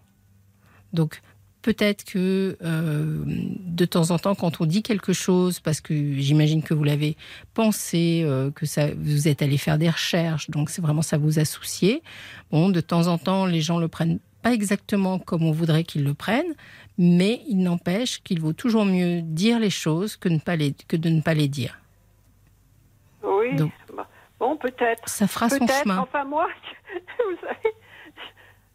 Donc, 0.92 1.20
peut-être 1.62 2.04
que 2.04 2.56
euh, 2.62 3.22
de 3.26 3.84
temps 3.84 4.10
en 4.10 4.18
temps, 4.18 4.34
quand 4.34 4.60
on 4.60 4.66
dit 4.66 4.82
quelque 4.82 5.12
chose, 5.12 5.60
parce 5.60 5.80
que 5.80 5.94
j'imagine 6.14 6.62
que 6.62 6.74
vous 6.74 6.84
l'avez 6.84 7.16
pensé, 7.54 8.22
euh, 8.24 8.50
que 8.50 8.66
ça, 8.66 8.86
vous 8.96 9.28
êtes 9.28 9.42
allé 9.42 9.58
faire 9.58 9.78
des 9.78 9.90
recherches, 9.90 10.50
donc 10.50 10.70
c'est 10.70 10.82
vraiment 10.82 11.02
ça 11.02 11.18
vous 11.18 11.38
a 11.38 11.44
soucié. 11.44 12.02
Bon, 12.50 12.68
de 12.68 12.80
temps 12.80 13.06
en 13.06 13.18
temps, 13.18 13.46
les 13.46 13.60
gens 13.60 13.78
le 13.78 13.88
prennent 13.88 14.18
pas 14.42 14.52
exactement 14.52 15.18
comme 15.18 15.42
on 15.42 15.52
voudrait 15.52 15.84
qu'ils 15.84 16.04
le 16.04 16.14
prennent, 16.14 16.54
mais 16.98 17.42
il 17.46 17.62
n'empêche 17.62 18.22
qu'il 18.22 18.40
vaut 18.40 18.52
toujours 18.52 18.84
mieux 18.84 19.20
dire 19.22 19.58
les 19.58 19.70
choses 19.70 20.16
que, 20.16 20.28
ne 20.28 20.38
pas 20.38 20.56
les, 20.56 20.74
que 20.88 20.96
de 20.96 21.10
ne 21.10 21.20
pas 21.20 21.34
les 21.34 21.48
dire. 21.48 21.78
Oui. 23.22 23.50
bon, 24.38 24.56
peut-être. 24.56 25.06
Ça 25.06 25.26
fera 25.26 25.50
son 25.50 25.66
chemin. 25.66 25.98
Enfin, 25.98 26.24
moi, 26.24 26.48
vous 26.94 27.36
savez, 27.40 27.74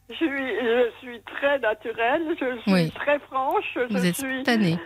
je 0.10 0.16
suis, 0.16 0.28
je 0.28 0.92
suis 1.02 1.22
très 1.22 1.60
naturelle, 1.60 2.24
je 2.40 2.72
suis 2.72 2.92
très 2.92 3.20
franche. 3.20 3.78
Vous 3.90 3.98
je 3.98 4.06
êtes 4.06 4.16
suis, 4.16 4.36
spontanée. 4.36 4.80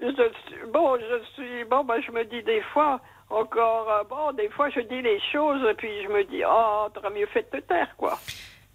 Je 0.00 0.08
suis, 0.08 0.70
bon, 0.72 0.96
je 0.96 1.24
suis, 1.34 1.64
bon, 1.64 1.84
ben, 1.84 2.00
je 2.06 2.12
me 2.12 2.24
dis 2.24 2.42
des 2.42 2.60
fois, 2.72 3.00
encore, 3.30 3.90
euh, 3.90 4.04
bon, 4.08 4.32
des 4.36 4.48
fois, 4.50 4.68
je 4.70 4.80
dis 4.80 5.02
les 5.02 5.20
choses, 5.32 5.62
et 5.70 5.74
puis 5.74 5.88
je 6.02 6.08
me 6.08 6.24
dis, 6.24 6.42
oh, 6.46 6.88
t'aurais 6.94 7.10
mieux 7.10 7.26
fait 7.26 7.46
de 7.52 7.58
te 7.58 7.66
taire, 7.66 7.94
quoi. 7.96 8.18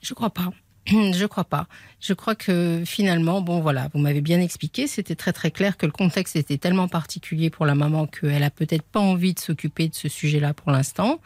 Je 0.02 0.14
crois 0.14 0.30
pas. 0.30 0.50
Je 0.88 1.26
crois 1.26 1.46
pas. 1.46 1.68
Je 2.02 2.14
crois 2.14 2.36
que 2.36 2.84
finalement, 2.86 3.40
bon 3.40 3.62
voilà, 3.62 3.88
vous 3.94 4.00
m'avez 4.00 4.20
bien 4.20 4.42
expliqué, 4.42 4.86
c'était 4.88 5.16
très 5.16 5.32
très 5.32 5.50
clair 5.50 5.78
que 5.78 5.86
le 5.86 5.94
contexte 5.94 6.36
était 6.36 6.58
tellement 6.58 6.90
particulier 6.90 7.50
pour 7.50 7.66
la 7.66 7.74
maman 7.74 8.06
qu'elle 8.06 8.44
a 8.44 8.50
peut-être 8.50 8.84
pas 8.84 9.00
envie 9.00 9.34
de 9.34 9.40
s'occuper 9.40 9.88
de 9.88 9.96
ce 9.96 10.10
sujet-là 10.10 10.54
pour 10.54 10.72
l'instant. 10.72 11.22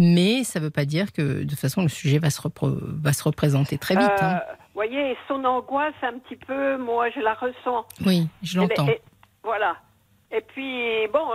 Mais 0.00 0.44
ça 0.44 0.58
ne 0.58 0.64
veut 0.64 0.70
pas 0.70 0.86
dire 0.86 1.12
que 1.12 1.42
de 1.42 1.48
toute 1.48 1.58
façon 1.58 1.82
le 1.82 1.88
sujet 1.88 2.18
va 2.18 2.30
se, 2.30 2.40
va 2.42 3.12
se 3.12 3.22
représenter 3.22 3.76
très 3.76 3.94
vite. 3.94 4.10
Vous 4.18 4.24
hein. 4.24 4.40
euh, 4.48 4.54
voyez, 4.74 5.14
son 5.28 5.44
angoisse 5.44 5.92
un 6.02 6.18
petit 6.18 6.36
peu, 6.36 6.78
moi 6.78 7.10
je 7.10 7.20
la 7.20 7.34
ressens. 7.34 7.84
Oui, 8.06 8.26
je 8.42 8.58
l'entends. 8.58 8.86
Voilà. 9.42 9.76
Et 10.32 10.40
puis, 10.40 11.06
bon, 11.12 11.26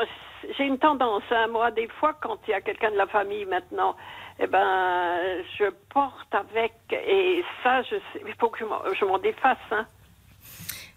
j'ai 0.58 0.64
une 0.64 0.80
tendance, 0.80 1.24
hein, 1.30 1.48
moi, 1.52 1.70
des 1.70 1.88
fois, 2.00 2.14
quand 2.22 2.40
il 2.48 2.52
y 2.52 2.54
a 2.54 2.62
quelqu'un 2.62 2.92
de 2.92 2.98
la 2.98 3.08
famille 3.08 3.46
maintenant, 3.46 3.96
eh 4.40 4.48
ben, 4.48 5.18
je 5.60 5.66
porte 5.94 6.34
avec, 6.34 6.74
et 6.92 7.44
ça, 7.62 7.84
je 7.84 7.96
il 8.26 8.34
faut 8.40 8.50
que 8.50 8.60
je 9.00 9.06
m'en 9.06 9.20
défasse. 9.20 9.58
Hein. 9.72 9.86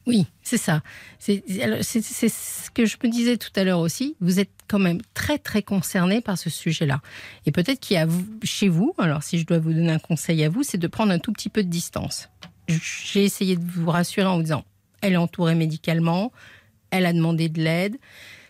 Oui, 0.08 0.24
c'est 0.42 0.56
ça. 0.56 0.80
C'est 1.18 1.42
ce 1.46 2.70
que 2.70 2.86
je 2.86 2.96
me 3.04 3.10
disais 3.10 3.36
tout 3.36 3.50
à 3.56 3.62
l'heure 3.62 3.80
aussi. 3.80 4.16
Vous 4.20 4.40
êtes 4.40 4.50
quand 4.66 4.78
même 4.78 5.02
très 5.12 5.36
très 5.36 5.62
concerné 5.62 6.22
par 6.22 6.38
ce 6.38 6.48
sujet-là. 6.48 7.02
Et 7.44 7.52
peut-être 7.52 7.78
qu'il 7.78 7.94
y 7.94 8.00
a 8.00 8.06
chez 8.42 8.68
vous, 8.68 8.94
alors 8.96 9.22
si 9.22 9.38
je 9.38 9.44
dois 9.44 9.58
vous 9.58 9.70
donner 9.70 9.92
un 9.92 9.98
conseil 9.98 10.42
à 10.44 10.48
vous, 10.48 10.62
c'est 10.62 10.78
de 10.78 10.86
prendre 10.86 11.12
un 11.12 11.18
tout 11.18 11.30
petit 11.30 11.50
peu 11.50 11.62
de 11.62 11.68
distance. 11.68 12.30
J'ai 12.68 13.22
essayé 13.22 13.56
de 13.56 13.70
vous 13.70 13.90
rassurer 13.90 14.26
en 14.26 14.36
vous 14.36 14.42
disant, 14.42 14.64
elle 15.02 15.12
est 15.12 15.18
entourée 15.18 15.54
médicalement, 15.54 16.32
elle 16.90 17.04
a 17.04 17.12
demandé 17.12 17.50
de 17.50 17.62
l'aide. 17.62 17.98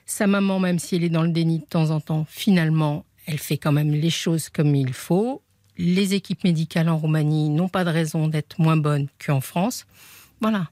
Sa 0.06 0.28
maman, 0.28 0.60
même 0.60 0.78
si 0.78 0.94
elle 0.94 1.02
est 1.02 1.08
dans 1.08 1.22
le 1.22 1.30
déni 1.30 1.58
de 1.58 1.64
temps 1.64 1.90
en 1.90 2.00
temps, 2.00 2.24
finalement, 2.30 3.04
elle 3.26 3.38
fait 3.38 3.58
quand 3.58 3.72
même 3.72 3.90
les 3.90 4.10
choses 4.10 4.48
comme 4.48 4.76
il 4.76 4.92
faut. 4.92 5.42
Les 5.76 6.14
équipes 6.14 6.44
médicales 6.44 6.88
en 6.88 6.96
Roumanie 6.96 7.50
n'ont 7.50 7.68
pas 7.68 7.82
de 7.82 7.90
raison 7.90 8.28
d'être 8.28 8.60
moins 8.60 8.76
bonnes 8.76 9.08
qu'en 9.18 9.40
France. 9.40 9.86
Voilà 10.40 10.70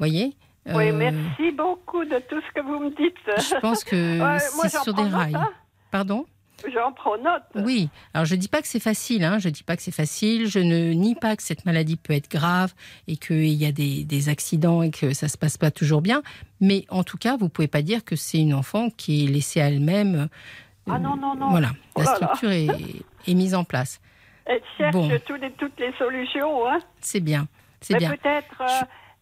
voyez 0.00 0.34
Oui, 0.66 0.88
euh, 0.88 0.92
merci 0.92 1.52
beaucoup 1.52 2.04
de 2.04 2.18
tout 2.28 2.40
ce 2.40 2.52
que 2.54 2.60
vous 2.60 2.80
me 2.80 2.90
dites. 2.90 3.16
Je 3.26 3.60
pense 3.60 3.84
que 3.84 4.18
c'est 4.38 4.82
sur 4.82 4.94
des 4.94 5.02
rails. 5.02 5.34
Hein. 5.34 5.50
Pardon? 5.90 6.26
J'en 6.72 6.92
prends 6.92 7.16
note. 7.16 7.42
Oui, 7.54 7.88
alors 8.12 8.26
je 8.26 8.34
ne 8.34 8.40
dis 8.40 8.48
pas 8.48 8.60
que 8.60 8.68
c'est 8.68 8.80
facile, 8.80 9.24
hein. 9.24 9.38
je 9.38 9.48
ne 9.48 9.52
dis 9.52 9.62
pas 9.62 9.76
que 9.76 9.82
c'est 9.82 9.94
facile, 9.94 10.46
je 10.46 10.58
ne 10.58 10.92
nie 10.92 11.14
pas 11.14 11.36
que 11.36 11.42
cette 11.42 11.64
maladie 11.64 11.96
peut 11.96 12.12
être 12.12 12.30
grave 12.30 12.74
et 13.08 13.16
qu'il 13.16 13.46
y 13.46 13.64
a 13.64 13.72
des, 13.72 14.28
accidents 14.28 14.82
et 14.82 14.90
que 14.90 15.14
ça 15.14 15.26
ne 15.26 15.30
se 15.30 15.38
passe 15.38 15.56
pas 15.56 15.70
toujours 15.70 16.02
bien, 16.02 16.22
mais 16.60 16.84
en 16.90 17.02
tout 17.02 17.16
cas, 17.16 17.36
vous 17.36 17.44
ne 17.44 17.50
pouvez 17.50 17.68
pas 17.68 17.82
dire 17.82 18.04
que 18.04 18.16
c'est 18.16 18.38
une 18.38 18.52
enfant 18.52 18.90
qui 18.90 19.24
est 19.24 19.28
laissée 19.28 19.60
à 19.60 19.68
elle-même. 19.68 20.28
ah 20.86 20.98
non, 20.98 21.16
non, 21.16 21.34
non. 21.34 21.50
Voilà, 21.50 21.70
la 21.96 22.04
oh 22.04 22.14
structure 22.14 22.50
est, 22.50 23.34
mise 23.34 23.54
en 23.54 23.64
place. 23.64 24.00
Elle 24.44 24.60
cherche 24.76 24.94
toutes, 25.26 25.40
les, 25.40 25.50
toutes, 25.52 25.78
les, 25.78 25.92
solutions. 25.92 26.68
Hein. 26.68 26.78
C'est 27.00 27.20
bien, 27.20 27.48
c'est 27.80 27.96
bien. 27.96 28.10
Peut-être 28.10 28.62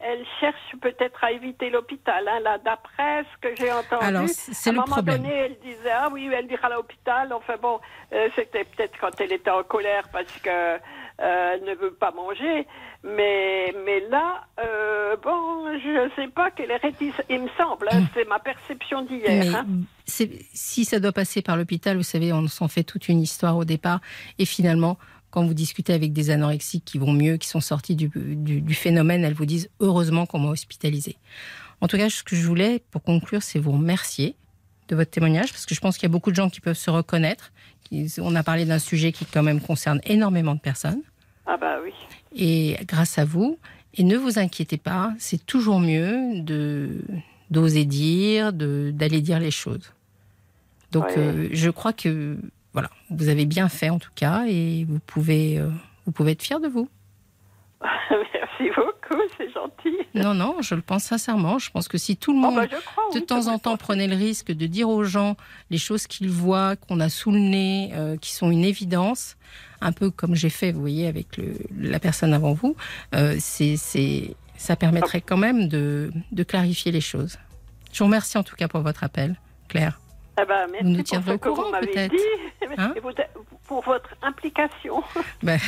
elle 0.01 0.25
cherche 0.41 0.77
peut-être 0.81 1.25
à 1.25 1.33
éviter 1.33 1.71
l'hôpital. 1.71 2.29
Hein, 2.29 2.41
là, 2.41 2.59
d'après 2.59 3.25
ce 3.25 3.49
que 3.49 3.57
j'ai 3.57 3.73
entendu, 3.73 4.05
Alors, 4.05 4.29
c'est 4.29 4.71
le 4.71 4.79
à 4.79 4.83
un 4.83 4.87
moment 4.87 5.03
donné, 5.03 5.33
elle 5.33 5.59
disait 5.59 5.91
ah 5.91 6.09
oui, 6.13 6.31
elle 6.33 6.51
ira 6.51 6.69
à 6.69 6.71
l'hôpital. 6.71 7.33
Enfin 7.33 7.55
bon, 7.61 7.81
euh, 8.13 8.29
c'était 8.37 8.65
peut-être 8.65 8.97
quand 9.01 9.21
elle 9.21 9.33
était 9.33 9.51
en 9.51 9.65
colère 9.65 10.05
parce 10.13 10.33
que 10.41 10.51
euh, 10.51 10.79
elle 11.19 11.65
ne 11.65 11.75
veut 11.75 11.93
pas 11.93 12.13
manger. 12.13 12.67
Mais 13.03 13.75
mais 13.85 14.01
là, 14.09 14.47
euh, 14.61 15.17
bon, 15.17 15.65
je 15.83 16.05
ne 16.05 16.11
sais 16.15 16.29
pas 16.29 16.53
qu'elle 16.53 16.71
est 16.71 16.77
réticente. 16.77 17.25
Il 17.29 17.43
me 17.43 17.49
semble, 17.59 17.89
hein, 17.91 18.01
hmm. 18.01 18.07
c'est 18.15 18.29
ma 18.29 18.39
perception 18.39 19.03
d'hier. 19.03 19.57
Hein. 19.57 19.67
Si 20.07 20.85
ça 20.85 21.01
doit 21.01 21.13
passer 21.13 21.43
par 21.43 21.57
l'hôpital, 21.57 21.97
vous 21.97 22.03
savez, 22.05 22.33
on 22.33 22.47
s'en 22.47 22.69
fait 22.69 22.85
toute 22.85 23.09
une 23.09 23.21
histoire 23.21 23.57
au 23.57 23.65
départ, 23.65 24.01
et 24.39 24.47
finalement 24.47 24.97
quand 25.31 25.45
vous 25.45 25.55
discutez 25.55 25.93
avec 25.93 26.13
des 26.13 26.31
anorexiques 26.31 26.85
qui 26.85 26.99
vont 26.99 27.13
mieux, 27.13 27.37
qui 27.37 27.49
sont 27.49 27.61
sortis 27.61 27.95
du, 27.97 28.75
phénomène, 28.75 29.25
elles 29.25 29.35
vous 29.35 29.47
disent 29.47 29.69
heureusement 29.81 30.27
qu'on 30.27 30.39
m'a 30.39 30.49
hospitalisé. 30.49 31.17
En 31.81 31.89
tout 31.89 31.97
cas, 31.97 32.09
ce 32.11 32.23
que 32.23 32.35
je 32.35 32.47
voulais, 32.47 32.83
pour 32.91 33.03
conclure, 33.03 33.43
c'est 33.43 33.59
vous 33.59 33.73
remercier 33.73 34.35
de 34.89 34.97
votre 34.97 35.11
témoignage, 35.11 35.53
parce 35.53 35.67
que 35.67 35.75
je 35.75 35.81
pense 35.81 35.97
qu'il 35.97 36.09
y 36.09 36.11
a 36.11 36.13
beaucoup 36.13 36.31
de 36.31 36.37
gens 36.37 36.49
qui 36.49 36.61
peuvent 36.61 36.79
se 36.79 36.91
reconnaître. 36.91 37.53
On 38.19 38.35
a 38.35 38.43
parlé 38.43 38.65
d'un 38.65 38.79
sujet 38.79 39.13
qui 39.13 39.27
quand 39.27 39.43
même 39.43 39.61
concerne 39.61 40.01
énormément 40.05 40.55
de 40.55 40.61
personnes. 40.61 41.03
Ah 41.47 41.57
bah 41.57 41.77
oui. 41.83 41.93
Et 42.35 42.77
grâce 42.87 43.19
à 43.19 43.25
vous, 43.25 43.59
et 43.95 44.05
ne 44.05 44.17
vous 44.17 44.39
inquiétez 44.39 44.79
pas, 44.79 45.13
c'est 45.19 45.45
toujours 45.45 45.81
mieux 45.81 46.41
de 46.41 47.03
d'oser 47.51 47.87
dire, 47.87 48.53
d'aller 48.53 49.23
dire 49.23 49.41
les 49.41 49.51
choses. 49.51 49.93
Donc, 50.93 51.07
euh, 51.17 51.49
je 51.53 51.71
crois 51.71 51.95
que 51.95 52.37
voilà, 52.73 52.91
vous 53.11 53.29
avez 53.29 53.47
bien 53.47 53.69
fait 53.69 53.91
en 53.91 53.99
tout 53.99 54.11
cas 54.15 54.45
et 54.47 54.85
vous 54.89 54.99
pouvez, 55.01 55.59
euh, 55.59 55.71
vous 56.07 56.13
pouvez 56.13 56.33
être 56.33 56.43
fier 56.43 56.61
de 56.61 56.69
vous. 56.69 56.89
Merci 58.11 58.71
beaucoup, 58.77 59.23
c'est 59.37 59.51
gentil. 59.53 59.97
Non, 60.15 60.35
non, 60.35 60.57
je 60.61 60.75
le 60.75 60.83
pense 60.83 61.05
sincèrement. 61.05 61.59
Je 61.59 61.71
pense 61.71 61.89
que 61.89 61.97
si 61.97 62.17
tout 62.17 62.33
le 62.33 62.39
oh, 62.39 62.43
monde, 62.43 62.57
bah, 62.57 62.67
de 63.15 63.21
temps 63.21 63.47
en 63.47 63.59
temps, 63.59 63.77
prenait 63.77 64.09
le 64.09 64.17
risque 64.17 64.51
de 64.51 64.67
dire 64.67 64.89
aux 64.89 65.05
gens 65.05 65.37
les 65.71 65.79
choses 65.79 66.07
qu'ils 66.07 66.31
voient, 66.31 66.77
qu'on 66.77 67.01
a 67.01 67.09
sous 67.09 67.31
le 67.31 67.39
nez, 67.39 67.91
euh, 67.95 68.17
qui 68.17 68.33
sont 68.33 68.51
une 68.51 68.65
évidence, 68.65 69.37
un 69.81 69.93
peu 69.93 70.11
comme 70.11 70.35
j'ai 70.35 70.51
fait, 70.51 70.73
vous 70.73 70.81
voyez, 70.81 71.07
avec 71.07 71.37
le, 71.37 71.55
la 71.79 72.01
personne 72.01 72.35
avant 72.35 72.53
vous, 72.53 72.77
euh, 73.15 73.37
c'est, 73.39 73.77
ça 74.57 74.77
permettrait 74.77 75.21
quand 75.21 75.37
même 75.37 75.69
de, 75.69 76.13
de 76.33 76.43
clarifier 76.43 76.91
les 76.91 77.01
choses. 77.01 77.39
Je 77.93 78.01
vous 78.01 78.07
remercie 78.07 78.39
en 78.39 78.43
tout 78.43 78.57
cas 78.57 78.69
pour 78.69 78.81
votre 78.81 79.05
appel, 79.05 79.37
Claire. 79.69 80.01
Eh 80.41 80.45
ben, 80.47 80.67
merci 80.71 80.85
vous 80.85 80.91
nous 80.91 81.03
tiendrez 81.03 81.33
au 81.33 81.39
courant 81.39 81.71
peut-être. 81.81 82.15
Hein 82.77 82.95
pour 83.69 83.83
votre 83.83 84.15
implication. 84.23 85.03
Ben, 85.43 85.59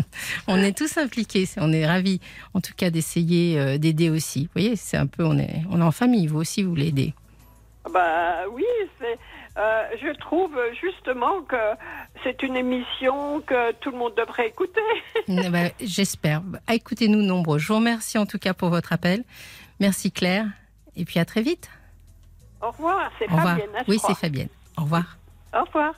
on 0.48 0.56
est 0.56 0.76
tous 0.76 0.96
impliqués, 0.98 1.44
on 1.56 1.72
est 1.72 1.86
ravis 1.86 2.20
en 2.54 2.60
tout 2.60 2.72
cas 2.76 2.90
d'essayer 2.90 3.58
euh, 3.58 3.78
d'aider 3.78 4.10
aussi. 4.10 4.44
Vous 4.44 4.50
voyez, 4.54 4.76
c'est 4.76 4.96
un 4.96 5.06
peu, 5.06 5.24
on 5.24 5.38
est, 5.38 5.62
on 5.70 5.80
est 5.80 5.84
en 5.84 5.92
famille, 5.92 6.26
vous 6.26 6.38
aussi 6.38 6.62
vous 6.62 6.74
l'aidez. 6.74 7.14
Bah 7.92 8.48
oui, 8.52 8.64
euh, 9.56 9.82
je 10.02 10.18
trouve 10.18 10.56
justement 10.80 11.42
que 11.42 11.56
c'est 12.24 12.42
une 12.42 12.56
émission 12.56 13.40
que 13.40 13.72
tout 13.74 13.90
le 13.90 13.98
monde 13.98 14.14
devrait 14.16 14.48
écouter. 14.48 14.80
Ben, 15.28 15.70
j'espère. 15.80 16.42
Écoutez-nous 16.70 17.22
nombreux. 17.22 17.58
Je 17.58 17.68
vous 17.68 17.76
remercie 17.76 18.18
en 18.18 18.26
tout 18.26 18.38
cas 18.38 18.54
pour 18.54 18.70
votre 18.70 18.92
appel. 18.92 19.22
Merci 19.78 20.10
Claire. 20.12 20.46
Et 20.96 21.04
puis 21.04 21.20
à 21.20 21.24
très 21.24 21.42
vite. 21.42 21.70
Au 22.62 22.70
revoir, 22.70 23.10
c'est 23.18 23.28
Fabienne. 23.28 23.70
Oui, 23.88 23.98
c'est 24.06 24.14
Fabienne. 24.14 24.48
Au 24.76 24.82
revoir. 24.82 25.16
Au 25.54 25.64
revoir. 25.64 25.94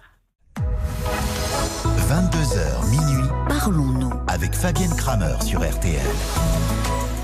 22h 2.09 2.91
minuit. 2.91 3.29
Parlons-nous 3.49 4.13
avec 4.29 4.55
Fabienne 4.55 4.95
Kramer 4.97 5.35
sur 5.43 5.61
RTL. 5.61 6.01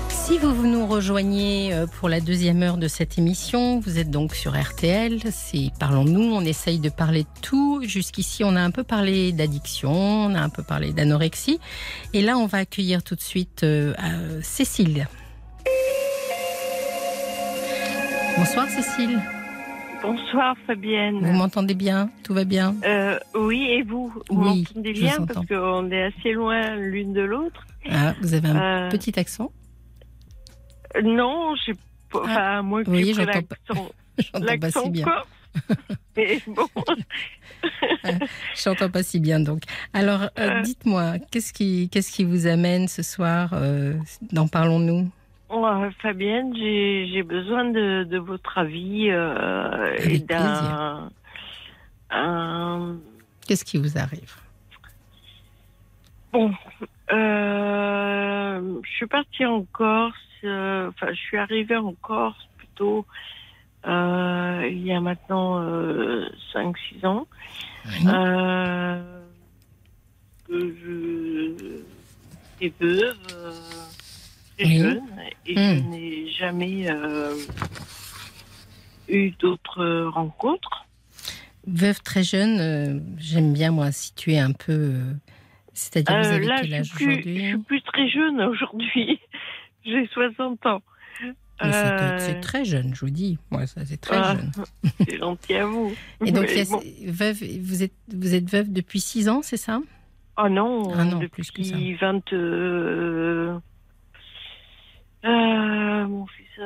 Si 0.09 0.37
vous 0.37 0.67
nous 0.67 0.85
rejoignez 0.85 1.73
euh, 1.73 1.87
pour 1.87 2.07
la 2.07 2.19
deuxième 2.21 2.61
heure 2.61 2.77
de 2.77 2.87
cette 2.87 3.17
émission, 3.17 3.79
vous 3.79 3.97
êtes 3.97 4.11
donc 4.11 4.35
sur 4.35 4.59
RTL, 4.59 5.19
c'est 5.31 5.71
Parlons-nous, 5.79 6.21
on 6.21 6.41
essaye 6.41 6.79
de 6.79 6.89
parler 6.89 7.23
de 7.23 7.41
tout. 7.41 7.81
Jusqu'ici, 7.83 8.43
on 8.43 8.55
a 8.55 8.61
un 8.61 8.69
peu 8.69 8.83
parlé 8.83 9.31
d'addiction, 9.31 9.91
on 9.91 10.35
a 10.35 10.39
un 10.39 10.49
peu 10.49 10.61
parlé 10.61 10.93
d'anorexie. 10.93 11.59
Et 12.13 12.21
là, 12.21 12.37
on 12.37 12.45
va 12.45 12.59
accueillir 12.59 13.01
tout 13.01 13.15
de 13.15 13.21
suite 13.21 13.63
euh, 13.63 13.95
Cécile. 14.43 15.07
Bonsoir 18.37 18.67
Cécile. 18.69 19.19
Bonsoir 20.01 20.55
Fabienne. 20.65 21.19
Vous 21.19 21.33
m'entendez 21.33 21.73
bien? 21.73 22.09
Tout 22.23 22.33
va 22.33 22.45
bien? 22.45 22.75
Euh, 22.85 23.19
Oui, 23.35 23.63
et 23.69 23.83
vous? 23.83 24.13
Vous 24.29 24.41
m'entendez 24.41 24.93
bien 24.93 25.25
Parce 25.25 25.45
qu'on 25.45 25.91
est 25.91 26.03
assez 26.03 26.31
loin 26.31 26.75
l'une 26.75 27.13
de 27.13 27.21
l'autre? 27.21 27.65
Ah, 27.89 28.13
vous 28.21 28.33
avez 28.33 28.47
un 28.47 28.85
euh, 28.85 28.89
petit 28.89 29.19
accent? 29.19 29.51
Non, 31.03 31.53
j'ai 31.65 31.73
pas. 31.73 31.79
Ah, 32.13 32.19
enfin, 32.23 32.61
moi, 32.63 32.81
oui, 32.87 33.13
j'entends 33.13 33.41
pas. 33.43 33.55
Pas 34.59 34.71
si 34.71 34.89
bien. 34.89 35.05
Mais 36.17 36.41
bon. 36.45 36.67
J'entends 38.55 38.89
pas 38.89 39.01
si 39.01 39.19
bien 39.21 39.39
donc. 39.39 39.61
Alors, 39.93 40.29
dites-moi, 40.63 41.13
qu'est-ce 41.31 41.53
qui, 41.53 41.89
qu'est-ce 41.89 42.11
qui 42.11 42.25
vous 42.25 42.45
amène 42.45 42.89
ce 42.89 43.01
soir 43.01 43.53
D'en 44.33 44.47
parlons-nous? 44.49 45.09
Oh, 45.51 45.67
Fabienne, 45.99 46.55
j'ai 46.55 47.23
besoin 47.23 47.65
de, 47.65 48.03
de, 48.03 48.19
votre 48.19 48.59
avis 48.59 49.09
euh, 49.09 49.95
et 49.97 50.19
d'un. 50.19 51.09
Qu'est-ce 53.47 53.65
qui 53.65 53.77
vous 53.77 53.97
arrive? 53.97 54.35
Bon, 56.31 56.53
euh, 57.11 58.79
je 58.83 58.89
suis 58.91 59.07
partie 59.07 59.43
en 59.45 59.63
Corse. 59.63 60.13
Euh, 60.43 60.89
enfin, 60.89 61.07
je 61.13 61.19
suis 61.19 61.37
arrivée 61.37 61.77
en 61.77 61.93
Corse 61.93 62.47
plutôt 62.57 63.07
il 63.85 64.85
y 64.85 64.93
a 64.93 65.01
maintenant 65.01 65.63
5-6 66.53 67.05
ans. 67.07 67.25
je 70.47 71.81
suis 72.59 72.73
veuve 72.79 73.17
jeune 74.65 75.01
et 75.45 75.55
je 75.55 75.59
hmm. 75.59 75.89
n'ai 75.89 76.29
jamais 76.31 76.89
euh, 76.89 77.35
eu 79.07 79.31
d'autres 79.31 80.07
rencontres. 80.07 80.85
Veuve 81.67 82.01
très 82.01 82.23
jeune, 82.23 82.59
euh, 82.59 82.99
j'aime 83.17 83.53
bien 83.53 83.71
moi 83.71 83.91
situer 83.91 84.39
un 84.39 84.51
peu. 84.51 84.71
Euh, 84.71 85.13
c'est-à-dire, 85.73 86.19
vous 86.19 86.27
avez 86.27 86.45
quel 86.61 86.73
âge 86.73 86.91
aujourd'hui 86.95 87.41
Je 87.41 87.47
suis 87.49 87.57
plus 87.57 87.81
très 87.83 88.09
jeune 88.09 88.41
aujourd'hui. 88.41 89.19
J'ai 89.85 90.07
60 90.07 90.65
ans. 90.65 90.81
C'est 91.61 92.39
très 92.39 92.63
jeune, 92.63 92.95
je 92.95 93.01
vous 93.01 93.11
dis. 93.11 93.37
Moi, 93.51 93.67
ça, 93.67 93.85
c'est 93.85 93.99
très 93.99 94.15
ah, 94.15 94.35
jeune. 94.35 94.51
C'est 94.99 95.17
gentil 95.17 95.55
à 95.55 95.65
vous. 95.65 95.93
Et 96.25 96.31
donc, 96.31 96.47
veuve, 96.47 97.43
vous, 97.61 97.83
êtes, 97.83 97.93
vous 98.13 98.33
êtes 98.33 98.49
veuve 98.49 98.71
depuis 98.71 99.01
6 99.01 99.29
ans, 99.29 99.41
c'est 99.41 99.57
ça? 99.57 99.81
Oh 100.41 100.47
non, 100.47 100.93
ah 100.93 101.03
non, 101.03 101.19
depuis 101.19 101.43
plus 101.43 101.51
que 101.51 101.63
ça. 101.63 101.75
20, 101.75 102.31
euh, 102.31 103.59
mon 105.23 106.25
fils 106.27 106.65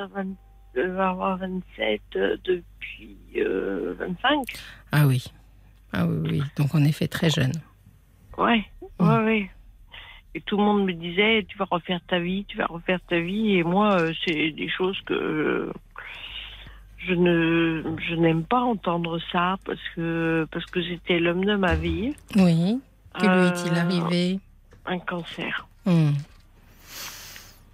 va 0.75 1.09
avoir 1.09 1.37
27 1.37 2.01
euh, 2.15 2.37
depuis 2.43 3.17
25. 3.35 3.41
Euh, 3.41 4.41
ah 4.91 5.07
oui. 5.07 5.23
Ah 5.91 6.05
oui, 6.05 6.29
oui. 6.31 6.43
Donc 6.57 6.73
en 6.75 6.83
effet 6.83 7.07
très 7.07 7.29
jeune. 7.29 7.53
Ouais, 8.37 8.63
mm. 8.99 9.07
ouais, 9.07 9.23
ouais. 9.23 9.51
Et 10.35 10.41
tout 10.41 10.57
le 10.57 10.63
monde 10.63 10.85
me 10.85 10.93
disait, 10.93 11.45
tu 11.47 11.57
vas 11.57 11.67
refaire 11.69 11.99
ta 12.07 12.19
vie, 12.19 12.45
tu 12.47 12.57
vas 12.57 12.65
refaire 12.65 12.99
ta 13.07 13.19
vie. 13.19 13.57
Et 13.57 13.63
moi, 13.63 13.99
c'est 14.25 14.49
des 14.49 14.69
choses 14.69 14.99
que 15.05 15.71
je 16.97 17.13
ne, 17.13 17.83
je 18.09 18.15
n'aime 18.15 18.43
pas 18.43 18.61
entendre 18.61 19.19
ça 19.31 19.57
parce 19.65 19.81
que 19.95 20.47
parce 20.51 20.65
que 20.65 20.81
c'était 20.81 21.19
l'homme 21.19 21.45
de 21.45 21.55
ma 21.55 21.75
vie. 21.75 22.15
Oui. 22.35 22.79
Que 23.13 23.25
lui 23.25 23.47
est-il 23.47 23.77
arrivé? 23.77 24.39
Un 24.87 24.97
cancer. 24.97 25.67
Mm 25.85 26.13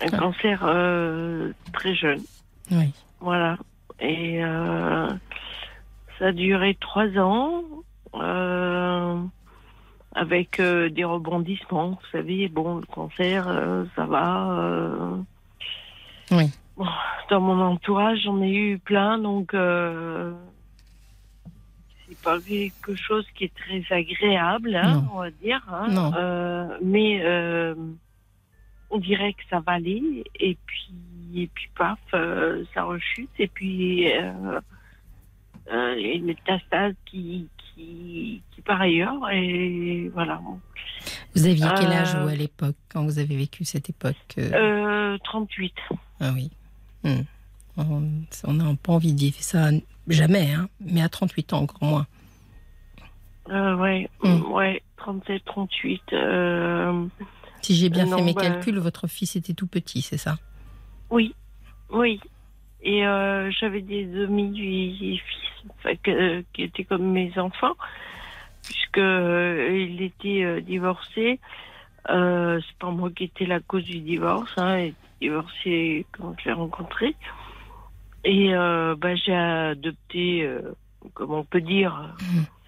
un 0.01 0.07
ah. 0.11 0.17
cancer 0.17 0.61
euh, 0.63 1.51
très 1.73 1.93
jeune. 1.95 2.21
Oui. 2.71 2.93
Voilà. 3.19 3.57
Et 3.99 4.43
euh, 4.43 5.09
ça 6.17 6.27
a 6.27 6.31
duré 6.31 6.77
trois 6.79 7.09
ans 7.17 7.63
euh, 8.15 9.21
avec 10.13 10.61
des 10.61 11.03
rebondissements. 11.03 11.89
Vous 11.89 12.07
savez, 12.11 12.47
bon, 12.47 12.77
le 12.77 12.85
cancer, 12.85 13.45
ça 13.95 14.05
va. 14.05 15.17
oui. 16.31 16.51
dans 17.29 17.41
mon 17.41 17.61
entourage, 17.61 18.21
j'en 18.23 18.41
ai 18.41 18.53
eu 18.53 18.79
plein, 18.79 19.17
donc 19.17 19.51
c'est 22.07 22.21
pas 22.23 22.39
quelque 22.39 22.95
chose 22.95 23.27
qui 23.35 23.43
est 23.45 23.53
très 23.53 23.83
agréable, 23.93 24.75
hein, 24.75 25.03
on 25.13 25.19
va 25.19 25.31
dire. 25.31 25.61
Hein. 25.69 25.87
Non. 25.89 26.11
mais 26.81 27.21
on 28.89 28.97
dirait 28.97 29.33
que 29.33 29.41
ça 29.49 29.59
va 29.59 29.73
aller, 29.73 30.23
et 30.39 30.57
puis, 30.65 30.93
et 31.35 31.47
puis 31.47 31.69
paf, 31.77 31.99
euh, 32.13 32.63
ça 32.73 32.83
rechute, 32.83 33.29
et 33.37 33.47
puis 33.47 34.11
euh, 34.11 34.59
euh, 35.71 35.95
il 35.97 36.07
y 36.07 36.11
a 36.11 36.13
une 36.13 36.25
métastase 36.25 36.93
qui, 37.05 37.47
qui, 37.57 38.41
qui 38.51 38.61
part 38.61 38.81
ailleurs, 38.81 39.29
et 39.31 40.09
voilà. 40.13 40.41
Vous 41.35 41.45
aviez 41.45 41.67
quel 41.77 41.91
âge, 41.91 42.15
vous, 42.15 42.27
à 42.27 42.35
l'époque, 42.35 42.75
quand 42.91 43.03
vous 43.03 43.19
avez 43.19 43.37
vécu 43.37 43.63
cette 43.65 43.89
époque 43.89 44.15
38. 45.23 45.73
Ah 46.19 46.31
oui. 46.33 46.49
Hmm. 47.03 47.21
On 47.77 48.53
n'a 48.53 48.75
pas 48.75 48.93
envie 48.93 49.13
de 49.13 49.19
vivre 49.19 49.37
ça 49.39 49.69
jamais, 50.07 50.53
hein, 50.53 50.67
mais 50.81 51.01
à 51.01 51.09
38 51.09 51.53
ans, 51.53 51.61
encore 51.61 51.83
moins. 51.83 52.07
Euh, 53.49 53.75
ouais, 53.75 54.09
hmm. 54.23 54.51
ouais, 54.51 54.83
37, 54.97 55.45
38. 55.45 56.01
Si 57.61 57.75
j'ai 57.75 57.89
bien 57.89 58.05
fait 58.05 58.21
mes 58.21 58.33
bah, 58.33 58.41
calculs, 58.41 58.79
votre 58.79 59.07
fils 59.07 59.35
était 59.35 59.53
tout 59.53 59.67
petit, 59.67 60.01
c'est 60.01 60.17
ça? 60.17 60.37
Oui, 61.09 61.33
oui. 61.89 62.19
Et 62.81 63.05
euh, 63.05 63.51
j'avais 63.51 63.81
des 63.81 64.05
demi-fils 64.05 65.21
qui 66.53 66.63
étaient 66.63 66.85
comme 66.85 67.11
mes 67.11 67.37
enfants, 67.37 67.75
puisque 68.63 68.97
euh, 68.99 69.87
il 69.89 70.01
était 70.01 70.43
euh, 70.43 70.61
divorcé. 70.61 71.39
c'est 72.07 72.77
pas 72.79 72.91
moi 72.91 73.09
qui 73.11 73.25
étais 73.25 73.45
la 73.45 73.59
cause 73.59 73.83
du 73.83 73.99
divorce. 73.99 74.51
Hein, 74.57 74.79
il 74.79 74.87
était 74.87 74.97
divorcé 75.21 76.05
quand 76.13 76.35
je 76.39 76.45
l'ai 76.45 76.53
rencontré. 76.53 77.15
Et 78.23 78.51
bah, 78.53 79.15
j'ai 79.15 79.35
adopté, 79.35 80.49
comme 81.13 81.31
on 81.31 81.43
peut 81.43 81.61
dire, 81.61 82.13
mmh 82.19 82.58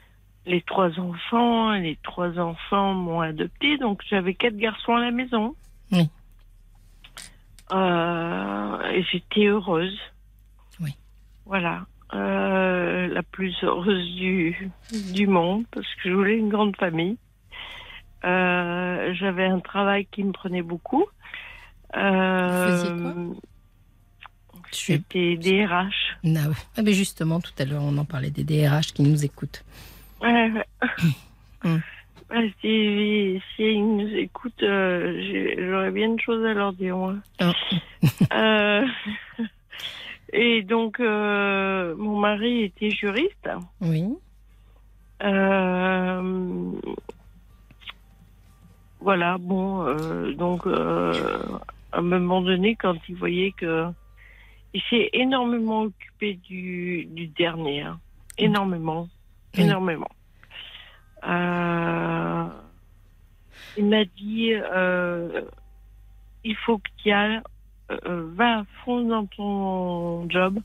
les 0.46 0.62
trois 0.62 1.00
enfants, 1.00 1.72
les 1.74 1.98
trois 2.04 2.40
enfants 2.40 2.94
m'ont 2.94 3.22
adopté, 3.22 3.78
donc 3.78 4.02
j'avais 4.10 4.34
quatre 4.34 4.58
garçons 4.58 4.96
à 4.96 5.02
la 5.02 5.12
maison. 5.12 5.56
Oui. 5.92 6.10
Euh, 7.72 8.82
et 8.92 9.04
j'étais 9.04 9.46
heureuse. 9.46 9.98
Oui. 10.80 10.96
Voilà. 11.46 11.86
Euh, 12.14 13.08
la 13.08 13.24
plus 13.24 13.56
heureuse 13.64 14.06
du, 14.16 14.70
du 15.14 15.28
monde, 15.28 15.64
parce 15.72 15.88
que 15.96 16.10
je 16.10 16.14
voulais 16.14 16.38
une 16.38 16.50
grande 16.50 16.76
famille. 16.76 17.18
Euh, 18.26 19.14
j'avais 19.14 19.46
un 19.46 19.60
travail 19.60 20.06
qui 20.12 20.24
me 20.24 20.32
prenait 20.32 20.62
beaucoup. 20.62 21.06
Euh, 21.96 23.34
J'étais 24.74 25.38
DRH. 25.38 26.18
Ah, 26.26 26.52
ah, 26.78 26.82
mais 26.82 26.94
justement, 26.94 27.40
tout 27.40 27.52
à 27.58 27.66
l'heure, 27.66 27.84
on 27.84 27.98
en 27.98 28.06
parlait 28.06 28.30
des 28.30 28.44
DRH 28.44 28.94
qui 28.94 29.02
nous 29.02 29.26
écoutent. 29.26 29.64
Ouais, 30.22 30.52
mm. 31.64 31.78
si, 32.62 33.42
si, 33.56 33.64
ils 33.64 33.98
nous 33.98 34.16
écoutent, 34.16 34.64
euh, 34.64 35.56
j'aurais 35.58 35.92
bien 35.92 36.08
une 36.08 36.20
chose 36.20 36.46
à 36.46 36.54
leur 36.54 36.74
dire, 36.74 36.98
moi. 36.98 37.16
Ah. 37.40 37.54
Euh, 38.34 38.86
et 40.32 40.64
donc, 40.64 41.00
euh, 41.00 41.96
mon 41.98 42.18
mari 42.18 42.64
était 42.64 42.90
juriste. 42.90 43.50
Oui. 43.82 44.06
voilà, 49.02 49.38
bon, 49.38 49.96
donc, 50.36 50.66
à 50.66 51.98
un 51.98 52.02
moment 52.02 52.42
donné, 52.42 52.76
quand 52.76 52.96
il 53.10 53.16
voyait 53.16 53.52
que. 53.52 53.88
Il 54.74 54.82
s'est 54.90 55.10
énormément 55.12 55.82
occupé 55.82 56.36
du, 56.36 57.04
du 57.12 57.28
dernier, 57.28 57.82
hein. 57.82 58.00
énormément 58.38 59.10
énormément. 59.54 60.10
Euh, 61.24 62.48
il 63.78 63.86
m'a 63.86 64.06
dit 64.06 64.54
euh, 64.54 65.42
il 66.44 66.56
faut 66.58 66.80
que 66.80 66.90
tu 66.98 67.12
ailles, 67.12 67.42
euh, 67.92 68.30
va 68.36 68.60
à 68.60 68.64
fond 68.84 69.02
dans 69.02 69.26
ton 69.28 70.30
job. 70.30 70.60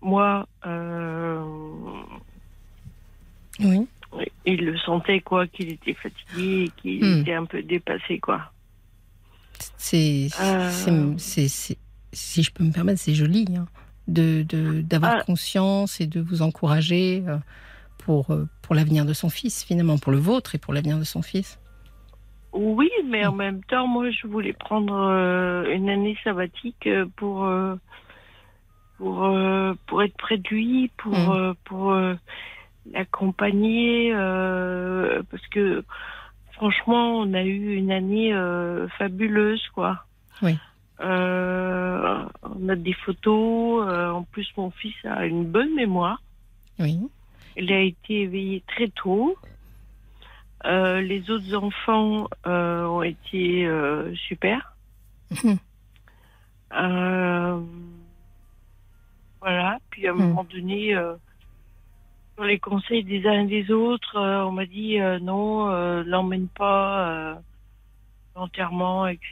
Moi, 0.00 0.46
oui. 3.60 3.88
Il 4.46 4.64
le 4.64 4.78
sentait 4.78 5.20
quoi, 5.20 5.46
qu'il 5.46 5.70
était 5.70 5.94
fatigué, 5.94 6.70
qu'il 6.76 7.04
hmm. 7.04 7.20
était 7.20 7.34
un 7.34 7.44
peu 7.44 7.62
dépassé 7.62 8.18
quoi. 8.18 8.52
C'est, 9.76 10.28
si 12.12 12.42
je 12.42 12.50
peux 12.52 12.64
me 12.64 12.72
permettre, 12.72 13.00
c'est 13.00 13.14
joli. 13.14 13.46
Hein 13.56 13.66
de 14.08 14.82
d'avoir 14.82 15.16
ah. 15.18 15.22
conscience 15.24 16.00
et 16.00 16.06
de 16.06 16.20
vous 16.20 16.42
encourager 16.42 17.22
euh, 17.26 17.36
pour, 17.98 18.30
euh, 18.30 18.48
pour 18.62 18.74
l'avenir 18.74 19.04
de 19.04 19.12
son 19.12 19.28
fils, 19.28 19.64
finalement, 19.64 19.98
pour 19.98 20.12
le 20.12 20.18
vôtre 20.18 20.54
et 20.54 20.58
pour 20.58 20.72
l'avenir 20.72 20.98
de 20.98 21.04
son 21.04 21.22
fils. 21.22 21.60
Oui, 22.52 22.90
mais 23.04 23.26
en 23.26 23.34
même 23.34 23.62
temps, 23.64 23.86
moi, 23.86 24.10
je 24.10 24.26
voulais 24.26 24.54
prendre 24.54 24.94
euh, 24.94 25.74
une 25.74 25.90
année 25.90 26.16
sabbatique 26.24 26.88
pour, 27.16 27.48
pour, 28.96 29.38
pour 29.86 30.02
être 30.02 30.16
près 30.16 30.38
de 30.38 30.48
lui, 30.48 30.90
pour, 30.96 31.12
mm. 31.12 31.54
pour 31.64 31.94
l'accompagner, 32.90 34.12
parce 35.30 35.46
que 35.50 35.84
franchement, 36.52 37.18
on 37.18 37.34
a 37.34 37.42
eu 37.42 37.74
une 37.74 37.92
année 37.92 38.32
fabuleuse, 38.96 39.62
quoi. 39.74 40.04
Oui. 40.40 40.56
Euh, 41.00 42.24
on 42.42 42.68
a 42.68 42.76
des 42.76 42.92
photos. 42.92 43.86
euh, 43.88 44.10
en 44.10 44.24
plus, 44.24 44.48
mon 44.56 44.70
fils 44.70 44.94
a 45.04 45.26
une 45.26 45.44
bonne 45.44 45.74
mémoire. 45.74 46.20
Oui. 46.78 46.98
Il 47.56 47.72
a 47.72 47.80
été 47.80 48.22
éveillé 48.22 48.62
très 48.66 48.88
tôt. 48.88 49.36
Euh, 50.64 51.00
les 51.00 51.30
autres 51.30 51.54
enfants 51.54 52.28
euh, 52.46 52.84
ont 52.86 53.02
été 53.02 53.64
euh, 53.66 54.12
super. 54.16 54.76
Mhm. 55.30 55.58
Euh, 56.74 57.60
voilà. 59.40 59.78
Puis 59.90 60.06
à 60.06 60.10
un 60.10 60.14
Mhm. 60.14 60.28
moment 60.28 60.44
donné, 60.44 60.94
euh, 60.94 61.14
sur 62.34 62.44
les 62.44 62.58
conseils 62.58 63.04
des 63.04 63.26
uns 63.26 63.42
et 63.42 63.46
des 63.46 63.70
autres, 63.72 64.16
on 64.18 64.52
m'a 64.52 64.66
dit 64.66 65.00
euh, 65.00 65.18
non, 65.20 65.70
euh, 65.70 66.02
l'emmène 66.04 66.48
pas 66.48 67.08
euh, 67.08 67.34
l'enterrement, 68.38 69.06
etc. 69.06 69.26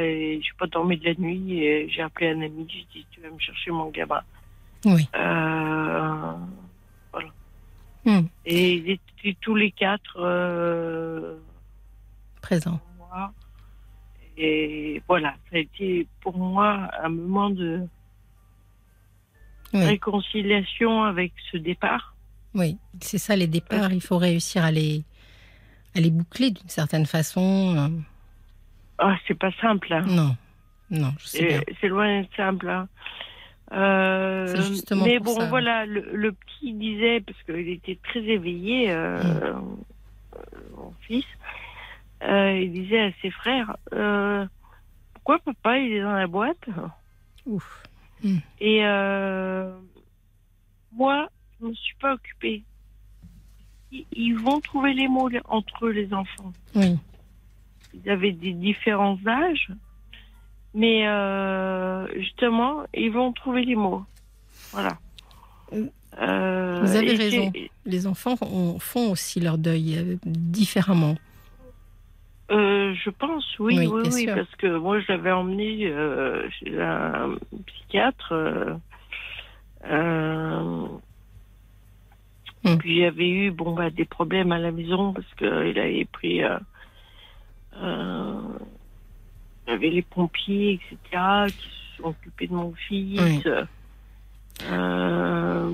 Et 0.00 0.40
j'ai 0.42 0.52
pas 0.58 0.66
dormi 0.66 0.96
de 0.96 1.04
la 1.04 1.14
nuit. 1.14 1.62
Et 1.64 1.88
j'ai 1.90 2.02
appelé 2.02 2.28
un 2.30 2.40
ami. 2.42 2.66
J'ai 2.68 2.86
dit 2.92 3.06
tu 3.10 3.20
vas 3.20 3.30
me 3.30 3.38
chercher 3.38 3.70
mon 3.70 3.90
gamin. 3.90 4.20
Oui. 4.84 5.08
Euh, 5.16 6.32
Hmm. 8.04 8.22
et 8.44 8.72
ils 8.72 8.90
étaient 8.90 9.36
tous 9.40 9.54
les 9.54 9.70
quatre 9.70 10.16
euh, 10.18 11.36
Présent. 12.40 12.78
pour 12.98 13.06
moi. 13.06 13.32
Et 14.36 15.00
voilà, 15.06 15.36
ça 15.48 15.56
a 15.56 15.60
été 15.60 16.08
pour 16.20 16.36
moi 16.36 16.90
un 17.00 17.08
moment 17.10 17.50
de 17.50 17.86
Oui. 19.72 19.84
réconciliation 19.84 21.04
avec 21.04 21.32
ce 21.52 21.58
départ. 21.58 22.16
Oui, 22.54 22.76
c'est 23.00 23.18
ça 23.18 23.36
les 23.36 23.46
départs. 23.46 23.92
Il 23.92 24.02
faut 24.02 24.18
réussir 24.18 24.64
à 24.64 24.72
les, 24.72 25.04
à 25.94 26.00
les 26.00 26.10
boucler 26.10 26.50
d'une 26.50 26.68
certaine 26.68 27.06
façon. 27.06 28.02
Ah, 29.04 29.16
c'est 29.26 29.34
pas 29.38 29.50
simple. 29.60 29.92
hein. 29.92 30.04
Non, 30.06 30.36
non, 30.90 31.12
je 31.18 31.26
sais 31.26 31.42
Et 31.42 31.46
bien. 31.48 31.60
C'est 31.80 31.88
loin 31.88 32.20
d'être 32.20 32.36
simple. 32.36 32.68
hein. 32.68 32.88
Euh, 33.72 34.54
mais 34.96 35.18
bon, 35.18 35.34
ça. 35.34 35.48
voilà, 35.48 35.86
le, 35.86 36.02
le 36.14 36.32
petit 36.32 36.72
disait, 36.74 37.20
parce 37.20 37.42
qu'il 37.44 37.68
était 37.68 37.98
très 38.02 38.20
éveillé, 38.20 38.90
euh, 38.90 39.54
Mm. 39.54 39.76
mon 40.76 40.92
fils, 41.00 41.24
euh, 42.22 42.58
il 42.60 42.72
disait 42.72 43.00
à 43.06 43.10
ses 43.22 43.30
frères, 43.30 43.76
pourquoi 45.14 45.38
papa 45.40 45.78
il 45.78 45.92
est 45.92 46.02
dans 46.02 46.12
la 46.12 46.26
boîte? 46.26 46.64
Ouf. 47.46 47.82
Et 48.60 48.84
euh, 48.84 49.72
moi, 50.92 51.28
je 51.58 51.64
ne 51.64 51.70
me 51.70 51.74
suis 51.74 51.96
pas 51.96 52.12
occupée. 52.14 52.62
Ils, 53.90 54.06
ils 54.12 54.38
vont 54.38 54.60
trouver 54.60 54.92
les 54.94 55.08
mots 55.08 55.28
entre 55.46 55.86
eux, 55.86 55.90
les 55.90 56.12
enfants. 56.14 56.52
Oui, 56.74 56.96
Ils 57.94 58.10
avaient 58.10 58.32
des 58.32 58.52
différences 58.52 59.20
d'âge, 59.20 59.68
mais 60.74 61.06
euh, 61.08 62.06
justement, 62.18 62.84
ils 62.94 63.10
vont 63.12 63.32
trouver 63.32 63.64
les 63.64 63.76
mots. 63.76 64.04
Voilà. 64.72 64.98
Euh, 65.72 65.86
Euh, 66.20 66.80
vous 66.82 66.94
avez 66.96 67.14
raison. 67.14 67.50
les 67.86 68.06
enfants 68.06 68.34
ont- 68.42 68.78
font 68.78 69.10
aussi 69.12 69.40
leur 69.40 69.56
deuil 69.56 70.18
différemment. 70.26 71.16
Euh, 72.50 72.92
je 73.02 73.08
pense, 73.08 73.58
oui, 73.58 73.88
Oui, 73.88 74.10
oui, 74.12 74.26
parce 74.26 74.54
que 74.56 74.76
moi, 74.76 75.00
je 75.00 75.06
l'avais 75.10 75.32
emmené 75.32 75.86
euh, 75.86 76.46
chez 76.50 76.78
un 76.80 77.34
psychiatre. 77.66 78.32
euh, 78.32 78.74
Hmm. 82.64 82.76
Puis 82.78 83.00
j'avais 83.00 83.28
eu 83.28 83.50
bon 83.50 83.74
bah 83.74 83.90
des 83.90 84.04
problèmes 84.04 84.52
à 84.52 84.58
la 84.58 84.70
maison 84.70 85.12
parce 85.12 85.26
que 85.34 85.68
il 85.68 85.76
avait 85.80 86.04
pris. 86.04 86.44
Euh, 87.76 88.40
il 89.66 89.70
y 89.70 89.74
avait 89.74 89.90
les 89.90 90.02
pompiers, 90.02 90.74
etc., 90.74 91.46
qui 91.48 91.68
se 91.68 92.02
sont 92.02 92.08
occupés 92.08 92.46
de 92.48 92.52
mon 92.54 92.72
fils. 92.74 93.20
Oui. 93.20 93.42
Euh, 94.64 95.70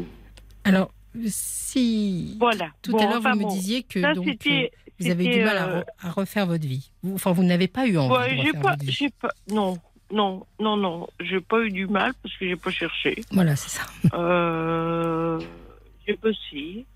Alors, 0.64 0.92
si 1.26 2.36
voilà. 2.38 2.70
tout 2.82 2.92
Bon, 2.92 2.98
à 2.98 3.02
l'heure 3.10 3.18
enfin, 3.18 3.32
vous 3.34 3.46
me 3.46 3.50
disiez 3.50 3.82
que 3.82 4.00
ça, 4.00 4.14
donc, 4.14 4.28
euh, 4.46 4.66
vous 5.00 5.10
avez 5.10 5.24
du 5.24 5.32
c'était, 5.32 5.44
mal 5.44 5.56
à, 5.58 5.80
re- 5.80 5.84
à 6.00 6.10
refaire 6.10 6.46
votre 6.46 6.66
vie. 6.66 6.90
Vous- 7.02 7.14
Enfin, 7.14 7.32
vous 7.32 7.44
n'avez 7.44 7.68
pas 7.68 7.86
eu 7.86 7.98
envie 7.98 8.12
Ouais, 8.14 8.34
de 8.34 8.38
refaire 8.40 8.60
pas, 8.62 8.70
votre 8.72 8.84
vie. 8.84 9.08
pas, 9.20 9.30
non, 9.50 9.78
non, 10.12 10.46
non, 10.60 10.76
non, 10.76 11.06
j'ai 11.20 11.40
pas 11.40 11.60
eu 11.62 11.70
du 11.70 11.86
mal 11.86 12.12
parce 12.22 12.36
que 12.36 12.46
j'ai 12.48 12.56
pas 12.56 12.70
cherché. 12.70 13.20
Voilà, 13.32 13.56
c'est 13.56 13.70
ça. 13.70 13.86
Euh, 14.14 15.40
j'ai 16.06 16.14
bossé. 16.16 16.86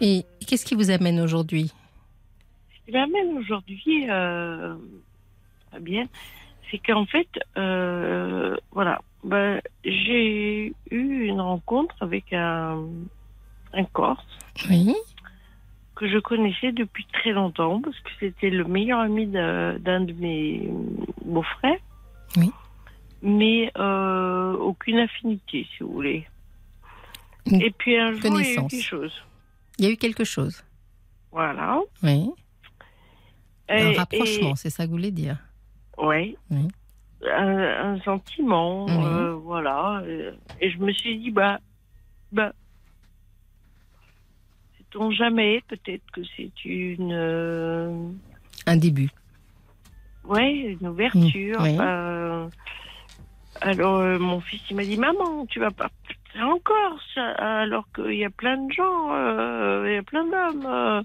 Et 0.00 0.24
qu'est-ce 0.46 0.64
qui 0.64 0.74
vous 0.74 0.90
amène 0.90 1.20
aujourd'hui? 1.20 1.72
Qui 2.90 2.96
m'amène 2.96 3.38
aujourd'hui, 3.38 4.06
euh, 4.10 4.74
très 5.70 5.80
bien, 5.80 6.06
c'est 6.70 6.78
qu'en 6.78 7.06
fait, 7.06 7.28
euh, 7.56 8.56
voilà, 8.72 9.00
ben, 9.24 9.60
j'ai 9.84 10.72
eu 10.90 11.24
une 11.26 11.40
rencontre 11.40 11.94
avec 12.00 12.32
un, 12.32 12.84
un 13.72 13.84
Corse 13.84 14.24
Oui. 14.68 14.94
que 15.94 16.08
je 16.08 16.18
connaissais 16.18 16.72
depuis 16.72 17.06
très 17.12 17.32
longtemps 17.32 17.80
parce 17.80 17.98
que 18.00 18.10
c'était 18.18 18.50
le 18.50 18.64
meilleur 18.64 19.00
ami 19.00 19.26
d'un 19.26 20.00
de 20.00 20.12
mes 20.12 20.68
beaux-frères. 21.24 21.78
Oui. 22.36 22.50
Mais 23.22 23.70
euh, 23.76 24.54
aucune 24.54 24.98
affinité, 24.98 25.66
si 25.76 25.82
vous 25.82 25.92
voulez. 25.92 26.26
Une 27.46 27.60
Et 27.60 27.70
puis 27.70 27.98
un 27.98 28.12
jour, 28.12 28.40
il 28.40 28.46
y 28.46 28.48
a 28.48 28.52
eu 28.52 28.66
quelque 28.66 28.82
chose. 28.82 29.12
Il 29.78 29.84
y 29.84 29.88
a 29.88 29.90
eu 29.90 29.96
quelque 29.96 30.24
chose. 30.24 30.64
Voilà. 31.32 31.80
Oui. 32.02 32.30
Un 33.70 33.76
Et- 33.92 33.96
rapprochement, 33.96 34.54
c'est 34.56 34.68
ça 34.70 34.84
que 34.84 34.88
vous 34.90 34.96
voulez 34.96 35.10
dire. 35.12 35.36
ouais. 35.98 36.36
Oui. 36.50 36.68
Un, 37.30 37.94
un 37.94 38.00
sentiment, 38.00 38.86
Oui. 38.86 38.92
euh, 39.04 39.34
voilà. 39.34 40.02
Et 40.60 40.70
je 40.70 40.78
me 40.78 40.90
suis 40.92 41.18
dit, 41.18 41.30
bah, 41.30 41.60
bah, 42.32 42.52
sait-on 44.78 45.10
jamais, 45.10 45.62
peut-être 45.68 46.02
que 46.12 46.22
c'est 46.36 46.64
une, 46.64 47.12
euh, 47.12 48.08
Un 48.66 48.76
début. 48.76 49.10
ouais, 50.24 50.50
une 50.80 50.88
ouverture. 50.88 51.60
Mm, 51.60 51.62
oui. 51.62 51.76
euh, 51.80 52.48
alors, 53.60 53.98
euh, 53.98 54.18
mon 54.18 54.40
fils, 54.40 54.62
il 54.70 54.76
m'a 54.76 54.84
dit, 54.84 54.96
maman, 54.96 55.44
tu 55.46 55.60
vas 55.60 55.70
pas 55.70 55.90
partir 56.06 56.48
en 56.48 56.58
Corse, 56.60 57.18
alors 57.38 57.84
qu'il 57.94 58.14
y 58.14 58.24
a 58.24 58.30
plein 58.30 58.56
de 58.56 58.72
gens, 58.72 59.84
il 59.84 59.92
y 59.92 59.96
a 59.96 60.02
plein 60.02 60.24
d'hommes. 60.24 61.04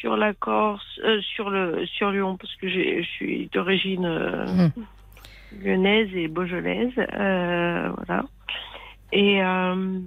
Sur 0.00 0.16
la 0.16 0.32
Corse, 0.34 0.98
euh, 1.04 1.20
sur 1.20 1.50
le 1.50 1.86
sur 1.86 2.10
Lyon, 2.10 2.36
parce 2.36 2.54
que 2.56 2.68
je 2.68 3.02
suis 3.02 3.48
d'origine 3.52 4.04
euh, 4.06 4.68
Mm. 4.76 5.62
lyonnaise 5.62 6.08
et 6.14 6.26
beaujolaise, 6.28 6.92
euh, 6.98 7.90
voilà. 7.90 8.24
Et 9.12 9.42
euh, 9.42 10.00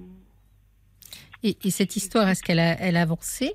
Et, 1.44 1.58
et 1.64 1.70
cette 1.72 1.96
histoire, 1.96 2.28
est-ce 2.30 2.42
qu'elle 2.42 2.60
a, 2.60 2.80
elle 2.80 2.96
a 2.98 3.02
avancé? 3.02 3.54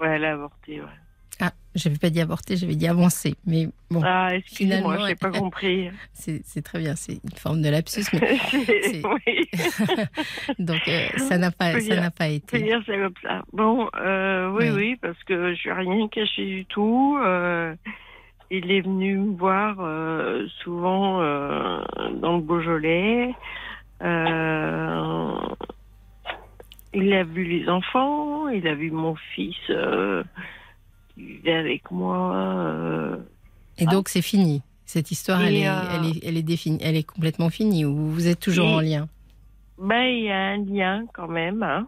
Ouais, 0.00 0.08
elle 0.16 0.24
a 0.24 0.32
avorté. 0.32 0.80
Ouais. 0.80 0.99
Ah, 1.42 1.52
j'avais 1.74 1.96
pas 1.96 2.10
dit 2.10 2.20
avorté, 2.20 2.56
j'avais 2.56 2.74
dit 2.74 2.86
avancé. 2.86 3.34
Mais 3.46 3.68
bon, 3.90 4.02
Ah, 4.04 4.34
excusez-moi, 4.34 4.76
Finalement, 4.96 5.06
j'ai 5.06 5.14
pas 5.14 5.30
compris. 5.38 5.90
c'est 6.12 6.62
très 6.62 6.78
bien, 6.80 6.94
c'est 6.96 7.14
une 7.24 7.30
forme 7.36 7.62
de 7.62 7.68
lapsus, 7.70 8.04
mais 8.12 8.38
donc 10.58 10.80
euh, 10.88 11.08
ça 11.16 11.38
n'a 11.38 11.50
pas, 11.50 11.80
ça 11.80 11.96
n'a 11.96 12.10
pas 12.10 12.28
été. 12.28 12.60
dire 12.60 12.82
ça 12.86 12.92
comme 12.96 13.14
ça. 13.22 13.42
Bon, 13.52 13.88
euh, 14.00 14.50
oui, 14.50 14.66
Oui. 14.70 14.76
oui, 14.76 14.96
parce 15.00 15.22
que 15.24 15.54
je 15.54 15.58
suis 15.58 15.72
rien 15.72 16.08
caché 16.08 16.44
du 16.44 16.64
tout. 16.66 17.18
euh, 17.24 17.74
il 18.50 18.70
est 18.72 18.80
venu 18.80 19.16
me 19.16 19.36
voir 19.36 19.76
souvent 20.64 21.18
dans 22.20 22.36
le 22.36 22.42
Beaujolais. 22.42 23.32
Il 26.92 27.12
a 27.12 27.22
vu 27.22 27.44
les 27.44 27.68
enfants, 27.68 28.48
il 28.48 28.66
a 28.66 28.74
vu 28.74 28.90
mon 28.90 29.14
fils 29.34 29.54
avec 31.46 31.90
moi. 31.90 32.34
euh, 32.34 33.16
Et 33.78 33.86
donc 33.86 34.08
c'est 34.08 34.22
fini. 34.22 34.62
Cette 34.86 35.10
histoire, 35.12 35.40
elle 35.42 35.54
Et, 35.54 35.60
est, 35.60 35.68
euh, 35.68 35.80
elle 35.94 36.06
est, 36.06 36.24
elle 36.26 36.36
est 36.36 36.42
définie, 36.42 36.78
elle 36.82 36.96
est 36.96 37.04
complètement 37.04 37.48
finie. 37.50 37.84
Ou 37.84 37.94
vous 38.10 38.26
êtes 38.26 38.40
toujours 38.40 38.66
Et- 38.66 38.74
en 38.74 38.80
lien? 38.80 39.08
Ben, 39.78 40.02
il 40.02 40.24
y 40.24 40.30
a 40.30 40.36
un 40.38 40.64
lien 40.64 41.04
quand 41.14 41.28
même. 41.28 41.62
hein. 41.62 41.86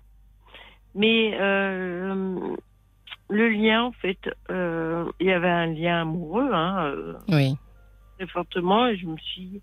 Mais 0.95 1.37
euh, 1.41 2.39
le 3.29 3.49
lien, 3.51 3.83
en 3.85 3.93
fait, 3.93 4.19
il 4.51 5.27
y 5.27 5.33
avait 5.33 5.49
un 5.49 5.67
lien 5.67 6.03
amoureux, 6.03 6.51
hein, 6.53 6.95
Oui. 7.29 7.55
très 8.19 8.27
fortement. 8.29 8.87
Et 8.87 8.97
je 8.97 9.07
me 9.07 9.17
suis 9.19 9.61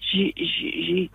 j'ai- 0.00 1.10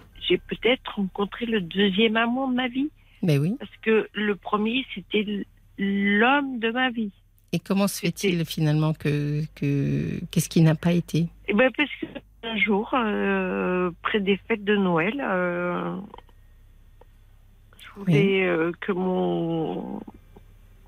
peut-être 0.48 0.96
rencontré 0.96 1.46
le 1.46 1.62
deuxième 1.62 2.18
amour 2.18 2.50
de 2.50 2.54
ma 2.56 2.68
vie. 2.68 2.90
Ben 3.22 3.40
oui. 3.40 3.56
Parce 3.60 3.76
que 3.82 4.08
le 4.14 4.36
premier, 4.36 4.86
c'était 4.94 5.46
l'homme 5.78 6.60
de 6.60 6.72
ma 6.72 6.90
vie. 6.92 7.12
Et 7.54 7.60
comment 7.60 7.88
se 7.88 8.00
fait-il 8.00 8.44
finalement 8.46 8.94
que, 8.94 9.44
que 9.56 10.20
qu'est-ce 10.32 10.50
qui 10.50 10.62
n'a 10.62 10.74
pas 10.74 10.92
été? 10.92 11.28
Et 11.48 11.54
ben 11.54 11.72
parce 11.78 11.90
que 12.02 12.08
un 12.44 12.58
jour, 12.58 12.92
euh, 12.94 13.92
près 14.02 14.20
des 14.20 14.38
fêtes 14.48 14.64
de 14.64 14.76
Noël, 14.76 15.24
euh, 15.24 15.96
je 17.80 18.00
voulais 18.00 18.44
euh, 18.46 18.72
que 18.82 18.92
mon 18.92 20.02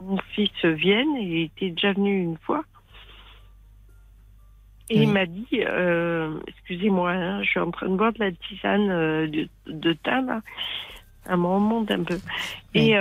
mon 0.01 0.17
fils 0.33 0.65
vienne. 0.65 1.15
Il 1.17 1.43
était 1.43 1.69
déjà 1.69 1.93
venu 1.93 2.19
une 2.19 2.37
fois. 2.37 2.63
Et 4.89 5.01
il 5.01 5.11
m'a 5.11 5.25
dit, 5.25 5.47
excusez-moi, 6.47 7.11
hein, 7.11 7.41
je 7.41 7.49
suis 7.49 7.59
en 7.59 7.71
train 7.71 7.89
de 7.89 7.95
boire 7.95 8.13
de 8.13 8.19
la 8.19 8.31
tisane 8.31 8.87
de, 8.87 9.49
de 9.65 9.93
thym, 9.93 10.27
là. 10.27 10.41
Ça 11.25 11.35
me 11.37 11.47
remonte 11.47 11.89
un 11.89 12.03
peu. 12.03 12.19
Et 12.75 12.95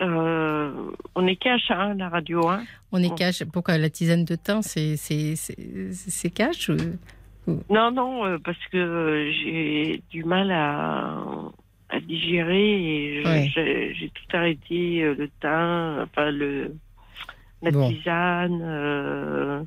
euh, 0.00 0.90
on 1.14 1.26
est 1.26 1.36
cash, 1.36 1.70
hein, 1.70 1.94
la 1.94 2.08
radio. 2.08 2.48
Hein. 2.48 2.64
On 2.92 3.02
est 3.02 3.14
cash. 3.16 3.44
Pourquoi 3.44 3.78
la 3.78 3.90
tisane 3.90 4.24
de 4.24 4.36
thym, 4.36 4.60
c'est 4.62 6.30
cash 6.34 6.68
ou- 6.70 7.52
Non, 7.70 7.90
non, 7.90 8.24
euh, 8.26 8.38
parce 8.44 8.58
que 8.72 9.30
j'ai 9.32 10.02
du 10.10 10.24
mal 10.24 10.50
à, 10.50 11.22
à 11.88 12.00
digérer 12.00 13.22
Ouais. 13.24 13.50
j'ai 13.54 14.10
tout 14.12 14.36
arrêté, 14.36 15.02
euh, 15.04 15.14
le 15.16 15.28
thym, 15.40 16.02
enfin 16.02 16.30
le, 16.30 16.74
la 17.62 17.70
Bon. 17.70 17.88
tisane, 17.90 18.60
euh, 18.62 19.62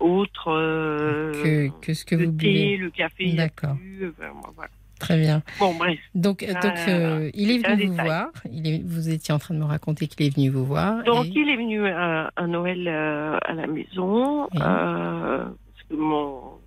autre, 0.00 0.48
euh, 0.52 1.32
que, 1.42 1.80
que 1.86 1.94
ce 1.94 2.04
que 2.04 2.14
le 2.14 2.24
vous 2.26 2.32
thé, 2.32 2.36
buvez 2.52 2.76
le 2.78 2.90
café, 2.90 3.32
D'accord. 3.32 3.76
enfin, 4.02 4.30
bon, 4.32 4.48
voilà. 4.54 4.70
Très 4.98 5.18
bien. 5.18 5.42
Bon, 5.60 5.74
bref. 5.74 5.98
Donc, 6.14 6.44
Ah, 6.48 6.60
donc 6.60 6.72
euh, 6.88 7.30
il 7.34 7.50
est 7.50 7.60
c'est 7.60 7.68
venu 7.70 7.84
vous 7.86 7.90
détail. 7.92 8.06
voir. 8.06 8.26
Il 8.50 8.66
est, 8.66 8.82
vous 8.84 9.08
étiez 9.10 9.32
en 9.32 9.38
train 9.38 9.54
de 9.54 9.60
me 9.60 9.64
raconter 9.64 10.08
qu'il 10.08 10.26
est 10.26 10.34
venu 10.34 10.48
vous 10.50 10.64
voir. 10.64 11.02
Donc, 11.04 11.26
et- 11.26 11.32
il 11.36 11.48
est 11.48 11.56
venu 11.56 11.86
à, 11.86 12.32
à 12.34 12.46
Noël 12.46 12.86
euh, 12.88 13.38
à 13.44 13.52
la 13.54 13.66
maison, 13.66 14.44
euh, 14.56 15.44
parce 15.44 15.82
que 15.88 15.94
mon 15.94 16.58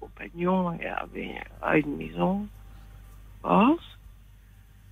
compagnon 0.00 0.68
avait 0.68 1.34
a 1.62 1.78
une 1.78 1.96
maison. 1.96 2.46
Ça 3.44 3.76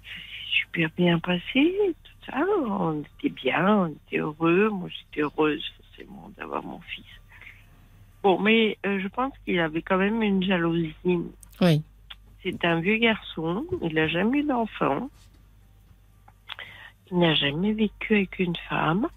s'est 0.04 0.60
super 0.62 0.88
bien 0.96 1.18
passé, 1.18 1.42
tout 2.04 2.30
ça. 2.30 2.38
On 2.68 3.02
était 3.18 3.34
bien, 3.34 3.76
on 3.78 3.86
était 3.88 4.18
heureux. 4.18 4.68
Moi, 4.70 4.88
j'étais 4.88 5.22
heureuse, 5.22 5.64
forcément, 5.76 6.30
d'avoir 6.38 6.62
mon 6.64 6.80
fils. 6.80 7.04
Bon, 8.22 8.38
mais 8.40 8.78
euh, 8.86 8.98
je 9.00 9.08
pense 9.08 9.32
qu'il 9.44 9.58
avait 9.60 9.82
quand 9.82 9.98
même 9.98 10.22
une 10.22 10.42
jalousie. 10.42 10.94
Oui. 11.60 11.82
C'est 12.48 12.64
un 12.64 12.78
vieux 12.80 12.98
garçon, 12.98 13.64
il 13.82 13.94
n'a 13.94 14.06
jamais 14.06 14.38
eu 14.38 14.44
d'enfant. 14.44 15.10
Il 17.10 17.18
n'a 17.18 17.34
jamais 17.34 17.72
vécu 17.72 18.14
avec 18.14 18.38
une 18.38 18.54
femme. 18.68 19.08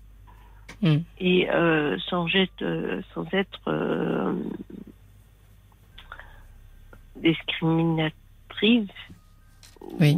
Mm. 0.81 0.97
Et 1.19 1.47
euh, 1.51 1.95
sans, 2.07 2.25
être, 2.33 2.63
euh, 2.63 3.01
sans 3.13 3.27
être 3.31 3.59
euh, 3.67 4.33
discriminatrice, 7.17 8.89
Oui. 9.99 10.15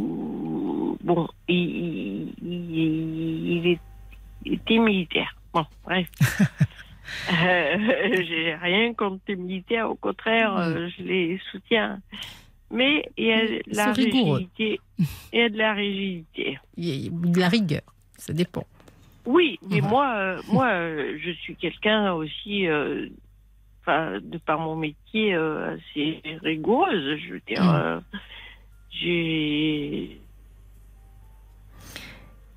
bon, 1.02 1.28
il, 1.48 1.58
il- 1.58 2.34
il- 2.42 3.52
il 3.58 3.66
est- 3.72 3.80
il 4.44 4.54
était 4.54 4.78
militaire. 4.78 5.34
Bon, 5.52 5.66
bref. 5.84 6.08
Euh, 7.30 8.22
J'ai 8.26 8.54
rien 8.54 8.94
contre 8.94 9.20
les 9.28 9.36
militaires, 9.36 9.90
au 9.90 9.96
contraire, 9.96 10.56
euh, 10.56 10.88
je 10.96 11.02
les 11.02 11.40
soutiens. 11.50 12.00
Mais 12.72 13.06
il 13.18 13.26
y 13.26 13.32
a 13.32 13.46
de 13.46 13.62
la 13.76 13.92
rigoureux. 13.92 14.36
rigidité. 14.38 14.80
Il 15.32 15.38
y 15.38 15.42
a 15.42 15.48
de 15.50 15.58
la 15.58 15.72
rigidité. 15.74 16.58
Il 16.76 16.84
y 16.88 17.06
a 17.08 17.10
de 17.10 17.38
la 17.38 17.48
rigueur. 17.48 17.82
Ça 18.16 18.32
dépend. 18.32 18.64
Oui, 19.26 19.58
mais 19.70 19.80
moi, 19.80 20.14
euh, 20.16 20.42
moi, 20.48 20.66
euh, 20.66 21.16
je 21.22 21.30
suis 21.32 21.54
quelqu'un 21.54 22.12
aussi, 22.14 22.66
euh, 22.66 23.08
de 23.86 24.38
par 24.38 24.58
mon 24.58 24.74
métier, 24.74 25.34
assez 25.34 26.20
rigoureuse. 26.42 27.18
Je 27.26 27.34
veux 27.34 27.42
dire, 27.46 27.62
Mm. 27.62 28.00
j'ai 28.90 30.18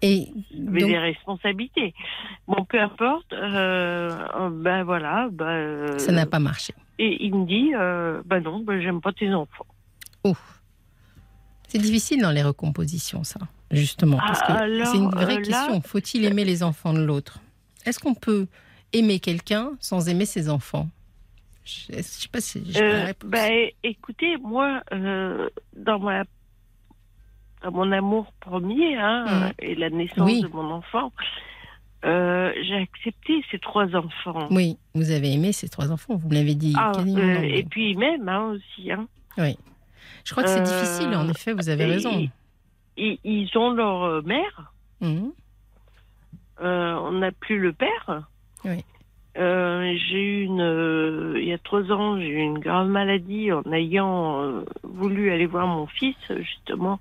Et 0.01 0.27
donc, 0.53 0.75
des 0.75 0.97
responsabilités. 0.97 1.93
Bon, 2.47 2.63
peu 2.65 2.79
importe. 2.79 3.29
ben 3.31 4.83
voilà. 4.83 5.29
Ben, 5.31 5.97
ça 5.99 6.11
n'a 6.11 6.25
pas 6.25 6.39
marché. 6.39 6.73
Et 6.99 7.25
il 7.25 7.35
me 7.35 7.45
dit, 7.45 7.71
ben 8.25 8.39
non, 8.41 8.59
ben 8.59 8.79
j'aime 8.81 9.01
pas 9.01 9.11
tes 9.13 9.33
enfants. 9.33 9.65
C'est 11.67 11.79
difficile 11.79 12.21
dans 12.21 12.31
les 12.31 12.43
recompositions, 12.43 13.23
ça, 13.23 13.39
justement. 13.71 14.17
Parce 14.17 14.39
que 14.41 14.45
Ah, 14.51 14.59
alors, 14.61 14.87
c'est 14.87 14.97
une 14.97 15.09
vraie 15.09 15.35
euh, 15.37 15.39
là- 15.39 15.41
question. 15.41 15.81
Faut-il 15.81 16.25
aimer 16.25 16.45
les 16.45 16.63
enfants 16.63 16.93
de 16.93 17.03
l'autre? 17.03 17.39
Est-ce 17.85 17.99
qu'on 17.99 18.13
peut 18.15 18.47
aimer 18.93 19.19
quelqu'un 19.19 19.71
sans 19.79 20.07
aimer 20.07 20.25
ses 20.25 20.49
enfants? 20.49 20.87
Je 21.65 21.95
ne 21.97 22.01
sais 22.01 22.27
pas 22.29 22.41
si 22.41 22.63
j'ai 22.69 22.79
la 22.79 22.85
Euh, 22.85 23.05
réponse. 23.05 23.29
ben, 23.31 23.69
écoutez, 23.83 24.37
moi, 24.37 24.81
euh, 24.93 25.49
dans 25.75 25.99
ma 25.99 26.23
dans 27.63 27.71
mon 27.71 27.91
amour 27.91 28.31
premier 28.41 28.95
hein, 28.95 29.25
Mhm. 29.47 29.53
et 29.57 29.73
la 29.75 29.89
naissance 29.89 30.19
Oui. 30.29 30.41
de 30.41 30.47
mon 30.49 30.69
enfant, 30.69 31.11
euh, 32.05 32.53
j'ai 32.61 32.75
accepté 32.75 33.43
ces 33.49 33.57
trois 33.57 33.87
enfants. 33.95 34.47
Oui, 34.51 34.77
vous 34.93 35.09
avez 35.09 35.33
aimé 35.33 35.51
ces 35.51 35.67
trois 35.67 35.91
enfants, 35.91 36.15
vous 36.15 36.29
me 36.29 36.35
l'avez 36.35 36.53
dit 36.53 36.75
Ah, 36.77 36.91
euh, 36.99 37.41
et 37.41 37.63
puis 37.63 37.95
même 37.95 38.29
hein, 38.29 38.51
aussi. 38.55 38.91
Hein, 38.91 39.07
Oui. 39.39 39.57
Je 40.25 40.31
crois 40.31 40.43
que 40.43 40.49
c'est 40.49 40.59
Euh, 40.59 40.63
difficile, 40.81 41.15
en 41.15 41.29
effet, 41.29 41.53
vous 41.53 41.69
avez 41.69 41.85
raison. 41.85 42.27
ils, 42.97 43.19
ils 43.23 43.57
ont 43.57 43.71
leur 43.71 44.03
euh, 44.03 44.21
mère. 44.23 44.73
Mhm. 44.99 45.31
Euh, 46.61 46.93
on 46.95 47.11
n'a 47.13 47.31
plus 47.31 47.59
le 47.59 47.71
père. 47.73 48.23
Oui. 48.63 48.83
Euh, 49.37 49.93
j'ai 50.09 50.21
eu 50.21 50.43
une, 50.45 50.61
euh, 50.61 51.33
il 51.37 51.45
y 51.45 51.53
a 51.53 51.57
trois 51.57 51.83
ans, 51.91 52.17
j'ai 52.17 52.27
eu 52.27 52.37
une 52.37 52.59
grave 52.59 52.87
maladie 52.87 53.51
en 53.51 53.61
ayant 53.73 54.41
euh, 54.41 54.65
voulu 54.83 55.31
aller 55.31 55.45
voir 55.45 55.67
mon 55.67 55.87
fils 55.87 56.15
justement 56.29 56.99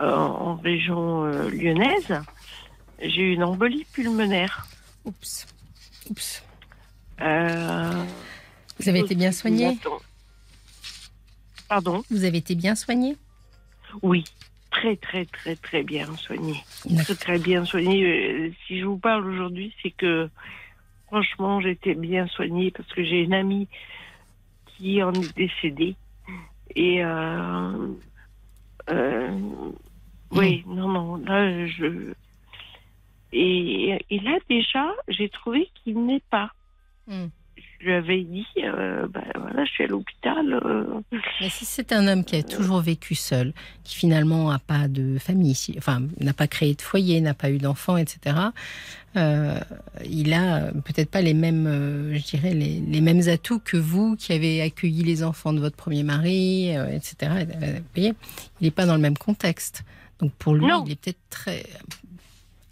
euh, 0.00 0.14
en 0.16 0.54
région 0.56 1.24
euh, 1.24 1.50
lyonnaise. 1.50 2.14
J'ai 3.02 3.22
eu 3.22 3.32
une 3.34 3.42
embolie 3.42 3.84
pulmonaire. 3.92 4.66
Oups. 5.04 5.46
Oups. 6.08 6.44
Euh, 7.20 8.04
Vous 8.78 8.88
avez 8.88 9.00
été 9.00 9.14
bien 9.16 9.32
soigné? 9.32 9.76
Pardon 11.70 12.02
Vous 12.10 12.24
avez 12.24 12.38
été 12.38 12.56
bien 12.56 12.74
soigné 12.74 13.16
Oui, 14.02 14.24
très 14.72 14.96
très 14.96 15.24
très 15.24 15.54
très 15.54 15.84
bien 15.84 16.04
soigné. 16.16 16.56
Très 17.04 17.14
très 17.14 17.38
bien 17.38 17.64
soigné. 17.64 18.02
Euh, 18.04 18.50
Si 18.66 18.80
je 18.80 18.84
vous 18.86 18.98
parle 18.98 19.24
aujourd'hui, 19.30 19.72
c'est 19.80 19.92
que 19.92 20.28
franchement, 21.06 21.60
j'étais 21.60 21.94
bien 21.94 22.26
soignée 22.26 22.72
parce 22.72 22.88
que 22.92 23.04
j'ai 23.04 23.22
une 23.22 23.34
amie 23.34 23.68
qui 24.66 25.00
en 25.00 25.12
est 25.12 25.36
décédée. 25.36 25.94
Et 26.74 27.04
euh, 27.04 27.86
euh, 28.90 29.38
oui, 30.32 30.64
non, 30.66 30.88
non, 30.88 31.16
là, 31.18 31.66
je. 31.68 32.12
Et, 33.32 33.96
et 34.10 34.18
là, 34.18 34.38
déjà, 34.48 34.90
j'ai 35.06 35.28
trouvé 35.28 35.70
qu'il 35.76 36.04
n'est 36.04 36.22
pas. 36.30 36.50
Hmm. 37.06 37.28
Lui 37.80 37.92
avais 37.94 38.22
dit, 38.24 38.44
euh, 38.62 39.06
ben 39.08 39.22
voilà, 39.40 39.64
je 39.64 39.70
suis 39.70 39.84
à 39.84 39.86
l'hôpital. 39.86 40.52
euh, 40.52 40.84
Mais 41.40 41.48
si 41.48 41.64
c'est 41.64 41.92
un 41.92 42.06
homme 42.08 42.24
qui 42.24 42.36
a 42.36 42.42
toujours 42.42 42.80
vécu 42.80 43.14
seul, 43.14 43.54
qui 43.84 43.96
finalement 43.96 44.50
n'a 44.50 44.58
pas 44.58 44.86
de 44.86 45.16
famille, 45.18 45.56
enfin 45.78 46.02
n'a 46.20 46.34
pas 46.34 46.46
créé 46.46 46.74
de 46.74 46.82
foyer, 46.82 47.20
n'a 47.22 47.32
pas 47.32 47.50
eu 47.50 47.56
d'enfant, 47.56 47.96
etc., 47.96 48.36
euh, 49.16 49.58
il 50.04 50.32
a 50.34 50.70
peut-être 50.84 51.10
pas 51.10 51.22
les 51.22 51.32
mêmes, 51.34 52.10
je 52.12 52.22
dirais, 52.22 52.52
les, 52.52 52.80
les 52.80 53.00
mêmes 53.00 53.26
atouts 53.28 53.60
que 53.60 53.78
vous 53.78 54.14
qui 54.14 54.32
avez 54.34 54.60
accueilli 54.60 55.02
les 55.02 55.24
enfants 55.24 55.52
de 55.54 55.60
votre 55.60 55.76
premier 55.76 56.02
mari, 56.02 56.68
etc. 56.70 57.32
Vous 57.48 57.84
voyez, 57.94 58.12
il 58.60 58.64
n'est 58.64 58.70
pas 58.70 58.84
dans 58.86 58.94
le 58.94 59.00
même 59.00 59.16
contexte. 59.18 59.84
Donc 60.20 60.32
pour 60.34 60.54
lui, 60.54 60.66
Non. 60.66 60.84
il 60.86 60.92
est 60.92 61.00
peut-être 61.00 61.18
très 61.30 61.64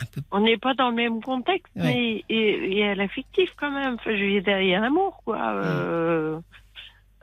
un 0.00 0.04
peu. 0.06 0.20
On 0.30 0.40
n'est 0.40 0.56
pas 0.58 0.74
dans 0.74 0.90
le 0.90 0.96
même 0.96 1.20
contexte, 1.22 1.72
Ouais. 1.76 1.82
mais 1.82 2.24
et, 2.28 2.78
et 2.78 2.88
à 2.88 2.94
l'affectif 2.94 3.50
quand 3.58 3.70
même. 3.70 3.94
Enfin, 3.94 4.16
je 4.16 4.24
veux 4.34 4.40
dire, 4.40 4.60
il 4.60 4.68
y 4.68 4.74
a 4.74 4.80
un 4.80 4.84
amour, 4.84 5.20
quoi. 5.24 5.38
Euh, 5.54 6.38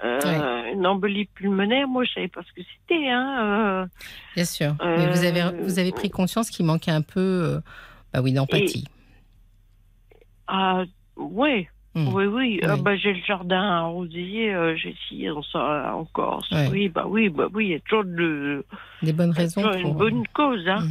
euh, 0.04 0.74
Une 0.74 0.86
embolie 0.86 1.26
pulmonaire, 1.26 1.88
moi, 1.88 2.04
je 2.04 2.12
savais 2.14 2.28
pas 2.28 2.42
ce 2.44 2.52
que 2.54 2.62
c'était. 2.68 3.10
Hein. 3.10 3.38
euh. 3.44 3.86
Bien 4.36 4.46
sûr. 4.46 4.76
Mais 4.84 5.10
vous 5.10 5.24
avez 5.24 5.62
vous 5.64 5.80
avez 5.80 5.92
pris 5.92 6.10
conscience 6.10 6.50
qu'il 6.50 6.66
manquait 6.66 6.92
un 6.92 7.02
peu, 7.02 7.62
bah 8.14 8.22
oui, 8.22 8.34
d'empathie. 8.34 8.86
ah, 10.48 10.84
ouais. 11.18 11.70
Hmm. 11.98 12.10
Oui, 12.14 12.26
oui. 12.26 12.60
Ah, 12.62 12.74
Oui. 12.76 12.82
bah, 12.82 12.98
j'ai 12.98 13.14
le 13.14 13.22
jardin 13.26 13.62
arrosé, 13.62 14.54
euh, 14.54 14.76
j'ai 14.76 14.94
scié 15.08 15.30
en, 15.30 15.42
en 15.54 16.04
Corse. 16.04 16.52
Ouais. 16.52 16.68
Oui, 16.70 16.90
bah 16.90 17.06
oui, 17.08 17.30
bah 17.30 17.48
oui, 17.54 17.68
il 17.68 17.72
y 17.72 17.76
a 17.76 17.80
toujours, 17.80 18.04
de, 18.04 18.66
Des 19.02 19.14
bonnes 19.14 19.30
il 19.34 19.36
y 19.36 19.40
a 19.40 19.42
raisons 19.44 19.62
pour. 19.62 19.74
une 19.76 19.94
bonne 19.94 20.28
cause. 20.34 20.68
Hein. 20.68 20.90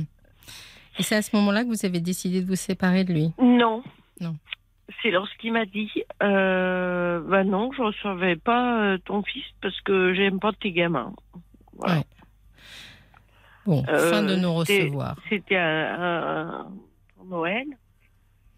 Et 0.99 1.03
c'est 1.03 1.17
à 1.17 1.23
ce 1.23 1.35
moment-là 1.37 1.63
que 1.65 1.69
vous 1.69 1.85
avez 1.85 2.01
décidé 2.01 2.41
de 2.41 2.47
vous 2.47 2.55
séparer 2.57 3.05
de 3.05 3.13
lui. 3.13 3.33
Non. 3.41 3.83
Non. 4.21 4.37
C'est 5.03 5.11
lorsqu'il 5.11 5.53
m'a 5.53 5.65
dit, 5.65 5.91
euh, 6.23 7.21
bah 7.29 7.43
non, 7.43 7.73
je 7.73 7.81
ne 7.83 7.87
recevais 7.87 8.37
pas 8.37 8.83
euh, 8.83 8.99
ton 8.99 9.23
fils 9.23 9.45
parce 9.63 9.81
que 9.81 10.13
j'aime 10.15 10.39
pas 10.41 10.53
tes 10.53 10.73
gamins. 10.73 11.13
Voilà. 11.77 11.97
Ouais. 11.99 12.05
Bon, 13.67 13.83
Euh, 13.89 14.11
fin 14.11 14.23
de 14.23 14.37
c'est- 14.37 14.45
recevoir. 14.83 15.17
C'était 15.29 15.57
pour 17.17 17.25
Noël. 17.27 17.67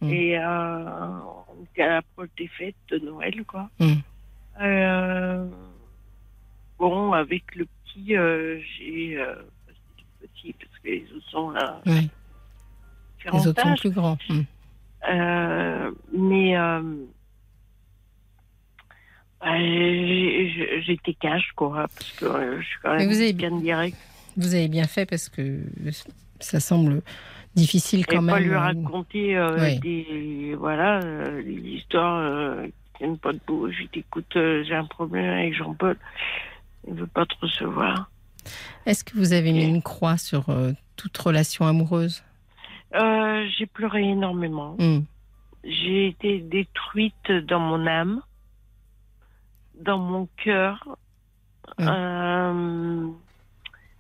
Mm. 0.01 0.11
Et 0.11 0.37
euh, 0.39 0.85
on 1.59 1.65
était 1.65 1.83
à 1.83 1.89
l'approche 1.89 2.29
des 2.37 2.49
fêtes 2.49 2.75
de 2.91 2.99
Noël, 2.99 3.45
quoi. 3.47 3.71
Mm. 3.79 3.93
Euh, 4.61 5.47
bon, 6.79 7.13
avec 7.13 7.55
le 7.55 7.65
petit, 7.67 8.09
j'ai. 8.09 9.15
Le 9.17 10.27
petit, 10.29 10.53
parce 10.55 10.79
que 10.83 10.89
les 10.89 11.07
autres 11.15 11.31
sont 11.31 11.51
à 11.55 11.81
Ouais. 11.87 12.09
Différents 13.27 13.39
Les 13.43 13.49
autres 13.49 13.63
sont 13.63 13.75
plus 13.77 13.91
grands. 13.91 14.19
Hmm. 14.29 14.41
Euh, 15.11 15.91
mais 16.17 16.57
euh, 16.57 16.83
Euh, 19.45 20.81
J'étais 20.85 21.15
cash, 21.15 21.51
quoi, 21.55 21.87
parce 21.97 22.13
que 22.13 22.25
euh, 22.25 22.61
je 22.61 22.67
suis 22.67 22.79
quand 22.83 22.97
même 22.97 23.09
vous 23.09 23.21
avez 23.21 23.33
bien 23.33 23.51
direct. 23.57 23.97
Vous 24.37 24.55
avez 24.55 24.69
bien 24.69 24.85
fait 24.87 25.07
parce 25.07 25.29
que 25.29 25.61
ça 26.41 26.61
semble 26.61 27.03
difficile 27.55 28.07
quand 28.07 28.17
Et 28.19 28.21
même. 28.21 28.35
pas 28.35 28.41
lui 28.41 28.55
raconter 28.55 29.37
euh, 29.37 29.57
Oui. 29.59 29.79
des 29.81 30.55
voilà 30.57 31.01
euh, 31.03 31.43
qui 31.43 31.87
tiennent 32.99 33.19
pas 33.19 33.33
debout. 33.33 33.71
Je 33.71 33.83
dis 33.93 34.01
écoute, 34.01 34.33
j'ai 34.35 34.75
un 34.75 34.85
problème 34.87 35.25
avec 35.31 35.55
Jean-Paul. 35.55 35.97
Il 36.89 36.95
veut 36.95 37.07
pas 37.07 37.25
te 37.27 37.35
recevoir. 37.41 38.11
Est-ce 38.85 39.05
que 39.05 39.17
vous 39.17 39.33
avez 39.33 39.53
mis 39.53 39.65
une 39.65 39.83
croix 39.83 40.17
sur 40.19 40.47
toute 40.97 41.17
relation 41.19 41.67
amoureuse? 41.67 42.23
Euh, 42.97 43.47
j'ai 43.57 43.67
pleuré 43.67 44.03
énormément. 44.03 44.77
Hmm. 44.79 45.01
J'ai 45.65 46.07
été 46.07 46.39
détruite 46.39 47.31
dans 47.31 47.61
mon 47.61 47.87
âme, 47.87 48.23
dans 49.75 49.99
mon 49.99 50.29
cœur. 50.37 50.97
Mm. 51.79 51.89
Euh, 51.89 53.09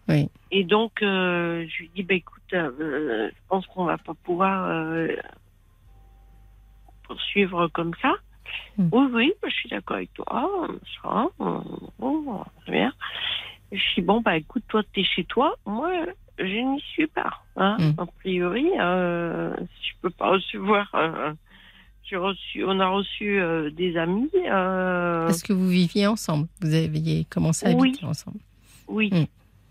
Oui. 0.09 0.31
Et 0.53 0.63
donc, 0.63 1.03
euh, 1.03 1.67
je 1.69 1.83
lui 1.83 1.91
dis, 1.95 2.03
bah, 2.05 2.15
écoute, 2.15 2.43
je 2.53 3.31
pense 3.49 3.67
qu'on 3.67 3.85
va 3.85 3.99
pas 3.99 4.15
pouvoir 4.15 4.71
poursuivre 7.03 7.67
comme 7.69 7.93
ça. 8.01 8.15
Mm. 8.79 8.89
Oui, 8.93 9.09
oui, 9.13 9.33
bah, 9.43 9.49
je 9.51 9.55
suis 9.55 9.69
d'accord 9.69 9.97
avec 9.97 10.15
toi. 10.15 10.69
Ça, 11.03 11.27
bon, 11.39 12.45
bien. 12.69 12.93
Je 13.73 13.95
dis, 13.97 14.03
bon, 14.03 14.21
bah 14.21 14.37
écoute, 14.37 14.63
toi, 14.69 14.83
tu 14.93 15.01
es 15.01 15.05
chez 15.05 15.25
toi. 15.25 15.57
Moi, 15.67 15.91
je 16.39 16.45
n'y 16.75 16.81
suis 16.81 17.07
pas. 17.07 17.31
Hein. 17.57 17.77
Mm. 17.79 18.01
A 18.01 18.07
priori, 18.21 18.67
euh, 18.81 19.55
je 19.83 19.91
peux 20.03 20.11
pas 20.11 20.31
recevoir... 20.31 20.89
euh, 20.95 21.33
reçu, 22.13 22.65
on 22.65 22.79
a 22.79 22.87
reçu 22.87 23.41
euh, 23.41 23.69
des 23.71 23.97
amis. 23.97 24.31
euh, 24.49 25.29
Est-ce 25.29 25.43
que 25.43 25.53
vous 25.53 25.69
viviez 25.69 26.07
ensemble? 26.07 26.47
Vous 26.61 26.73
aviez 26.73 27.27
commencé 27.29 27.67
à 27.67 27.71
Oui. 27.71 27.89
habiter 27.89 28.05
ensemble? 28.07 28.39
Oui, 28.87 29.11
Mm. 29.13 29.25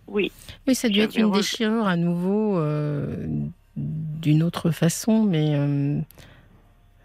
oui. 0.08 0.32
Oui, 0.68 0.76
ça 0.76 0.88
a 0.88 0.90
dû 0.90 1.00
être 1.00 1.16
une 1.16 1.28
re- 1.28 1.36
déchirure 1.38 1.88
à 1.88 1.96
nouveau 1.96 2.58
euh, 2.58 3.26
d'une 3.78 4.44
autre 4.44 4.72
façon, 4.72 5.24
mais 5.24 5.52
euh, 5.56 6.02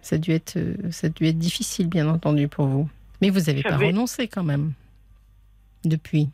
ça, 0.02 0.16
a 0.16 0.18
dû 0.18 0.32
être, 0.32 0.56
euh, 0.56 0.74
ça 0.90 1.06
a 1.06 1.10
dû 1.10 1.26
être 1.26 1.38
difficile, 1.38 1.86
bien 1.86 2.08
entendu, 2.08 2.48
pour 2.48 2.66
vous. 2.66 2.88
Mais 3.22 3.30
vous 3.30 3.40
n'avez 3.42 3.62
pas 3.62 3.76
renoncé 3.76 4.26
quand 4.26 4.42
même, 4.44 4.72
depuis. 5.84 6.28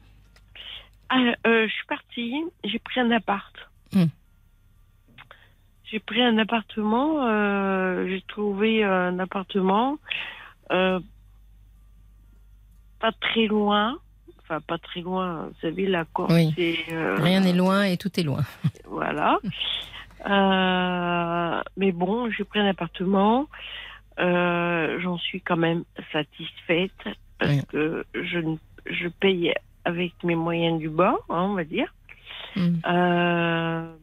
Ah, 1.09 1.19
euh, 1.47 1.66
je 1.69 1.73
suis 1.73 1.87
partie, 1.87 2.35
j'ai 2.65 2.78
pris 2.78 3.01
un 3.01 3.11
appart. 3.11 3.55
Hmm. 3.93 4.07
J'ai 5.85 6.01
pris 6.01 6.20
un 6.20 6.37
appartement, 6.39 7.24
euh, 7.27 8.09
j'ai 8.09 8.20
trouvé 8.23 8.83
un 8.83 9.19
appartement 9.20 9.99
euh, 10.73 10.99
pas 12.99 13.12
très 13.20 13.47
loin, 13.47 13.97
enfin 14.43 14.61
pas 14.61 14.78
très 14.78 15.01
loin, 15.01 15.47
vous 15.47 15.55
savez, 15.61 15.87
la 15.87 16.05
Corse, 16.07 16.33
Oui. 16.35 16.53
Rien 16.89 17.41
n'est 17.41 17.53
loin 17.53 17.85
et 17.85 17.97
tout 17.97 18.11
est 18.19 18.24
loin. 18.24 18.43
Voilà. 18.89 19.39
Mais 21.77 21.93
bon, 21.93 22.31
j'ai 22.31 22.45
pris 22.45 22.59
un 22.61 22.66
appartement. 22.66 23.47
J'en 24.19 25.19
suis 25.19 25.41
quand 25.41 25.57
même 25.57 25.85
satisfaite 26.12 26.93
parce 27.39 27.53
Oui. 27.53 27.62
que 27.69 28.05
je, 28.15 28.41
je 28.87 29.09
paye 29.09 29.53
avec 29.87 30.13
mes 30.25 30.35
moyens 30.35 30.79
du 30.81 30.89
bord, 30.91 31.25
hein, 31.29 31.47
on 31.51 31.55
va 31.55 31.65
dire. 31.65 31.95
Hmm. 32.57 32.75
Euh, 32.87 33.95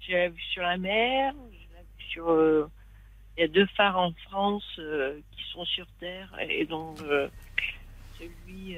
j'ai 0.00 0.12
la 0.14 0.28
vue 0.28 0.40
sur 0.52 0.62
la 0.62 0.76
mer. 0.78 1.34
j'ai 1.50 1.68
la 1.74 1.80
vue 1.82 2.04
sur. 2.10 2.30
euh, 2.30 2.70
Il 3.36 3.40
y 3.40 3.44
a 3.44 3.48
deux 3.48 3.66
phares 3.76 3.98
en 3.98 4.12
France 4.28 4.64
euh, 4.78 5.18
qui 5.32 5.42
sont 5.52 5.64
sur 5.64 5.86
terre 6.00 6.32
et 6.48 6.64
donc 6.64 6.98
celui 8.18 8.76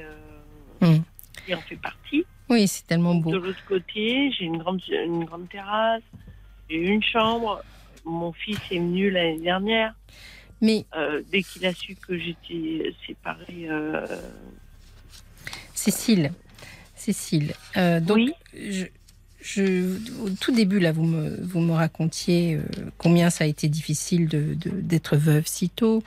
Hmm. 0.80 1.02
qui 1.44 1.54
en 1.54 1.60
fait 1.60 1.76
partie. 1.76 2.24
Oui, 2.48 2.66
c'est 2.68 2.86
tellement 2.86 3.14
beau. 3.16 3.30
De 3.32 3.36
l'autre 3.36 3.64
côté, 3.66 4.30
j'ai 4.32 4.44
une 4.44 4.58
grande, 4.58 4.80
une 4.88 5.24
grande 5.24 5.48
terrasse, 5.48 6.02
j'ai 6.70 6.76
une 6.88 7.02
chambre. 7.02 7.62
Mon 8.04 8.32
fils 8.32 8.58
est 8.70 8.78
venu 8.78 9.10
l'année 9.10 9.40
dernière. 9.40 9.92
Mais 10.62 10.86
dès 11.30 11.42
qu'il 11.42 11.66
a 11.66 11.74
su 11.74 11.94
que 11.96 12.16
j'étais 12.16 12.94
séparée. 13.06 13.68
Cécile, 15.78 16.32
Cécile, 16.94 17.52
euh, 17.76 18.00
donc 18.00 18.16
Oui. 18.16 18.32
je, 18.54 18.84
je- 19.40 19.96
au 20.24 20.30
tout 20.40 20.52
début 20.52 20.80
là, 20.80 20.90
vous 20.92 21.04
me, 21.04 21.40
vous 21.42 21.60
me 21.60 21.72
racontiez 21.72 22.56
euh, 22.56 22.62
combien 22.98 23.30
ça 23.30 23.44
a 23.44 23.46
été 23.46 23.68
difficile 23.68 24.28
de- 24.28 24.54
de- 24.54 24.80
d'être 24.80 25.16
veuve 25.16 25.46
si 25.46 25.68
tôt. 25.70 26.02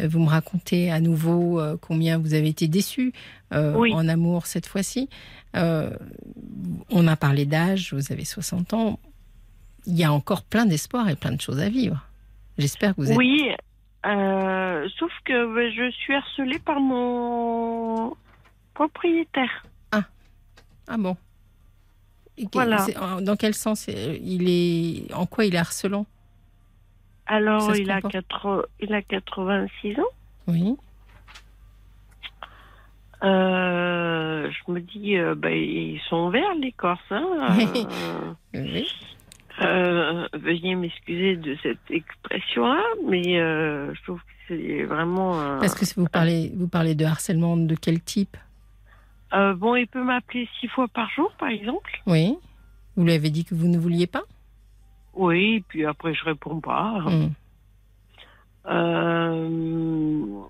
Euh, 0.00 0.06
Vous 0.08 0.20
me 0.20 0.28
racontez 0.28 0.92
à 0.92 1.00
nouveau 1.00 1.60
combien 1.80 2.18
vous 2.18 2.32
avez 2.34 2.48
été 2.48 2.68
déçue 2.68 3.12
Oui. 3.52 3.92
en 3.92 4.06
amour 4.08 4.46
cette 4.46 4.66
fois-ci. 4.66 5.08
On 5.54 7.06
a 7.08 7.16
parlé 7.16 7.44
d'âge, 7.46 7.92
vous 7.92 8.12
avez 8.12 8.24
60 8.24 8.74
ans. 8.74 9.00
Il 9.86 9.96
y 9.96 10.04
a 10.04 10.12
encore 10.12 10.42
plein 10.44 10.66
d'espoir 10.66 11.08
et 11.08 11.16
plein 11.16 11.32
de 11.32 11.40
choses 11.40 11.58
à 11.60 11.68
vivre. 11.68 12.06
J'espère 12.58 12.94
que 12.94 13.00
vous 13.00 13.10
êtes. 13.10 13.16
Oui, 13.18 13.48
sauf 14.98 15.10
que 15.24 15.54
ben, 15.54 15.68
je 15.74 15.90
suis 15.90 16.14
harcelée 16.14 16.60
par 16.60 16.78
mon 16.78 18.14
propriétaire. 18.78 19.64
Ah 20.90 20.96
bon. 20.96 21.16
Et 22.38 22.44
que- 22.44 22.50
Voilà. 22.54 22.86
Dans 23.20 23.36
quel 23.36 23.52
sens 23.52 23.88
euh, 23.90 24.16
il 24.22 24.48
est 24.48 25.12
En 25.12 25.26
quoi 25.26 25.44
il 25.44 25.54
est 25.54 25.58
harcelant? 25.58 26.06
Alors, 27.26 27.74
il 27.76 27.90
a, 27.90 27.96
comporte. 28.00 28.12
80 28.14 28.62
il 28.80 28.94
a 28.94 29.02
86 29.02 29.98
ans. 30.00 30.02
Oui. 30.46 30.76
Euh, 33.24 34.48
je 34.50 34.72
me 34.72 34.80
dis, 34.80 35.16
euh, 35.16 35.34
ben, 35.34 35.50
ils 35.52 36.00
sont 36.08 36.30
verts, 36.30 36.54
les 36.60 36.72
Corses. 36.72 37.00
Hein 37.10 37.26
Euh, 39.60 40.28
Oui. 40.32 40.38
Veuillez 40.40 40.74
m'excuser 40.76 41.36
de 41.36 41.56
cette 41.64 41.90
expression-là, 41.90 42.80
mais 43.08 43.24
je 43.94 44.02
trouve 44.04 44.20
que 44.20 44.32
c'est 44.46 44.84
vraiment. 44.84 45.58
Parce 45.58 45.74
que 45.74 45.84
vous 46.00 46.06
parlez, 46.06 46.52
vous 46.56 46.68
parlez 46.68 46.94
de 46.94 47.04
harcèlement 47.04 47.56
de 47.56 47.74
quel 47.74 48.00
type? 48.00 48.36
Euh, 49.34 49.54
bon, 49.54 49.76
il 49.76 49.86
peut 49.86 50.02
m'appeler 50.02 50.48
six 50.60 50.68
fois 50.68 50.88
par 50.88 51.08
jour, 51.10 51.32
par 51.38 51.48
exemple. 51.48 52.00
Oui. 52.06 52.36
Vous 52.96 53.04
lui 53.04 53.12
avez 53.12 53.30
dit 53.30 53.44
que 53.44 53.54
vous 53.54 53.68
ne 53.68 53.78
vouliez 53.78 54.06
pas? 54.06 54.22
Oui, 55.14 55.64
puis 55.68 55.84
après 55.84 56.14
je 56.14 56.24
réponds 56.24 56.60
pas. 56.60 57.00
Hmm. 57.00 57.30
Euh, 58.66 60.40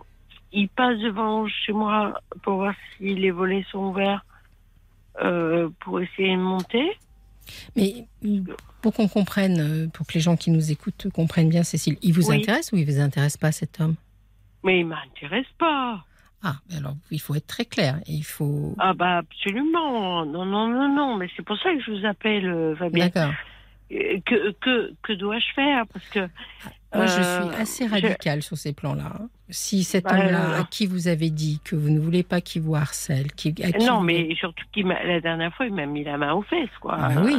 il 0.52 0.68
passe 0.68 0.98
devant 0.98 1.46
chez 1.46 1.72
moi 1.72 2.20
pour 2.42 2.54
voir 2.56 2.74
si 2.96 3.14
les 3.14 3.30
volets 3.30 3.64
sont 3.70 3.90
ouverts 3.90 4.24
euh, 5.22 5.68
pour 5.80 6.00
essayer 6.00 6.36
de 6.36 6.40
monter. 6.40 6.90
Mais 7.76 8.06
pour 8.82 8.92
qu'on 8.92 9.08
comprenne, 9.08 9.90
pour 9.92 10.06
que 10.06 10.14
les 10.14 10.20
gens 10.20 10.36
qui 10.36 10.50
nous 10.50 10.70
écoutent 10.70 11.08
comprennent 11.14 11.48
bien, 11.48 11.62
Cécile, 11.62 11.96
il 12.02 12.12
vous 12.12 12.28
Oui. 12.30 12.36
intéresse 12.42 12.72
ou 12.72 12.76
il 12.76 12.84
vous 12.84 13.00
intéresse 13.00 13.36
pas 13.36 13.52
cet 13.52 13.80
homme? 13.80 13.94
Mais 14.64 14.80
il 14.80 14.86
m'intéresse 14.86 15.46
pas. 15.58 16.04
Ah, 16.42 16.56
alors 16.76 16.94
il 17.10 17.20
faut 17.20 17.34
être 17.34 17.46
très 17.46 17.64
clair. 17.64 17.98
Il 18.06 18.22
faut. 18.24 18.74
Ah 18.78 18.94
bah 18.94 19.18
absolument. 19.18 20.24
Non, 20.24 20.44
non, 20.44 20.68
non, 20.68 20.94
non. 20.94 21.16
Mais 21.16 21.28
c'est 21.36 21.42
pour 21.44 21.58
ça 21.58 21.72
que 21.74 21.80
je 21.80 21.90
vous 21.90 22.06
appelle, 22.06 22.48
euh, 22.48 22.76
Fabien. 22.76 23.06
D'accord. 23.08 23.32
Euh, 23.92 24.18
Que, 24.26 24.50
que, 24.60 24.92
que 25.02 25.12
dois-je 25.14 25.52
faire? 25.54 25.84
Parce 25.92 26.06
que 26.10 26.20
Moi, 26.94 27.06
je 27.06 27.20
Euh, 27.20 27.50
suis 27.52 27.60
assez 27.60 27.86
je- 27.86 27.90
radicale 27.90 28.42
sur 28.42 28.56
ces 28.56 28.72
plans-là. 28.72 29.12
hein. 29.20 29.28
Si 29.50 29.82
cet 29.82 30.04
Bah, 30.04 30.12
homme-là, 30.12 30.50
euh, 30.56 30.60
à 30.60 30.64
qui 30.64 30.86
vous 30.86 31.08
avez 31.08 31.30
dit 31.30 31.60
que 31.64 31.74
vous 31.74 31.90
ne 31.90 31.98
voulez 31.98 32.22
pas 32.22 32.40
qu'il 32.40 32.62
vous 32.62 32.74
harcèle, 32.76 33.32
qui, 33.32 33.48
à 33.62 33.72
qui 33.72 33.84
non, 33.86 33.98
vous- 33.98 34.04
mais 34.04 34.34
surtout 34.36 34.64
qu'il 34.72 34.86
m'a 34.86 35.02
la 35.04 35.20
dernière 35.20 35.52
fois, 35.54 35.66
il 35.66 35.74
m'a 35.74 35.86
mis 35.86 36.04
la 36.04 36.16
main 36.18 36.32
aux 36.34 36.42
fesses, 36.42 36.68
quoi. 36.80 36.96
Ah 37.00 37.08
bah 37.14 37.22
oui, 37.24 37.36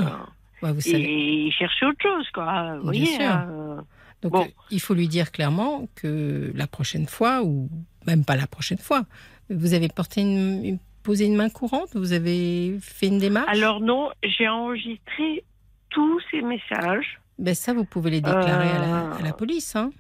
Ouais, 0.62 0.72
vous 0.74 0.82
savez. 0.82 1.02
et 1.04 1.46
il 1.48 1.52
cherchait 1.54 1.86
autre 1.86 2.02
chose, 2.02 2.28
quoi. 2.34 2.76
Vous 2.78 2.84
voyez. 2.86 3.06
sûr. 3.06 3.22
euh, 3.32 3.82
Donc, 4.22 4.34
Bon. 4.34 4.42
euh, 4.44 4.48
il 4.72 4.80
faut 4.82 4.94
lui 4.94 5.08
dire 5.08 5.32
clairement 5.32 5.88
que 5.96 6.52
la 6.56 6.68
prochaine 6.68 7.06
fois, 7.08 7.42
ou 7.44 7.70
même 8.06 8.26
pas 8.26 8.36
la 8.36 8.48
prochaine 8.48 8.78
fois, 8.78 9.04
vous 9.50 9.74
avez 9.74 9.88
porté 9.88 10.22
une, 10.22 10.64
une- 10.66 10.80
posé 11.04 11.26
une 11.26 11.36
main 11.36 11.50
courante, 11.50 11.96
vous 11.96 12.12
avez 12.14 12.78
fait 12.82 13.08
une 13.08 13.20
démarche? 13.20 13.48
Alors 13.50 13.80
non, 13.80 14.10
j'ai 14.24 14.48
enregistré 14.48 15.44
tous 15.90 16.20
ces 16.30 16.42
messages. 16.42 17.20
ben 17.40 17.56
ça, 17.56 17.74
vous 17.74 17.86
pouvez 17.86 18.12
les 18.12 18.22
déclarer 18.22 18.74
à, 18.74 18.80
la, 18.80 19.06
Euh. 19.06 19.14
à 19.20 19.22
la 19.24 19.32
police. 19.34 19.76
Hein. 19.78 19.92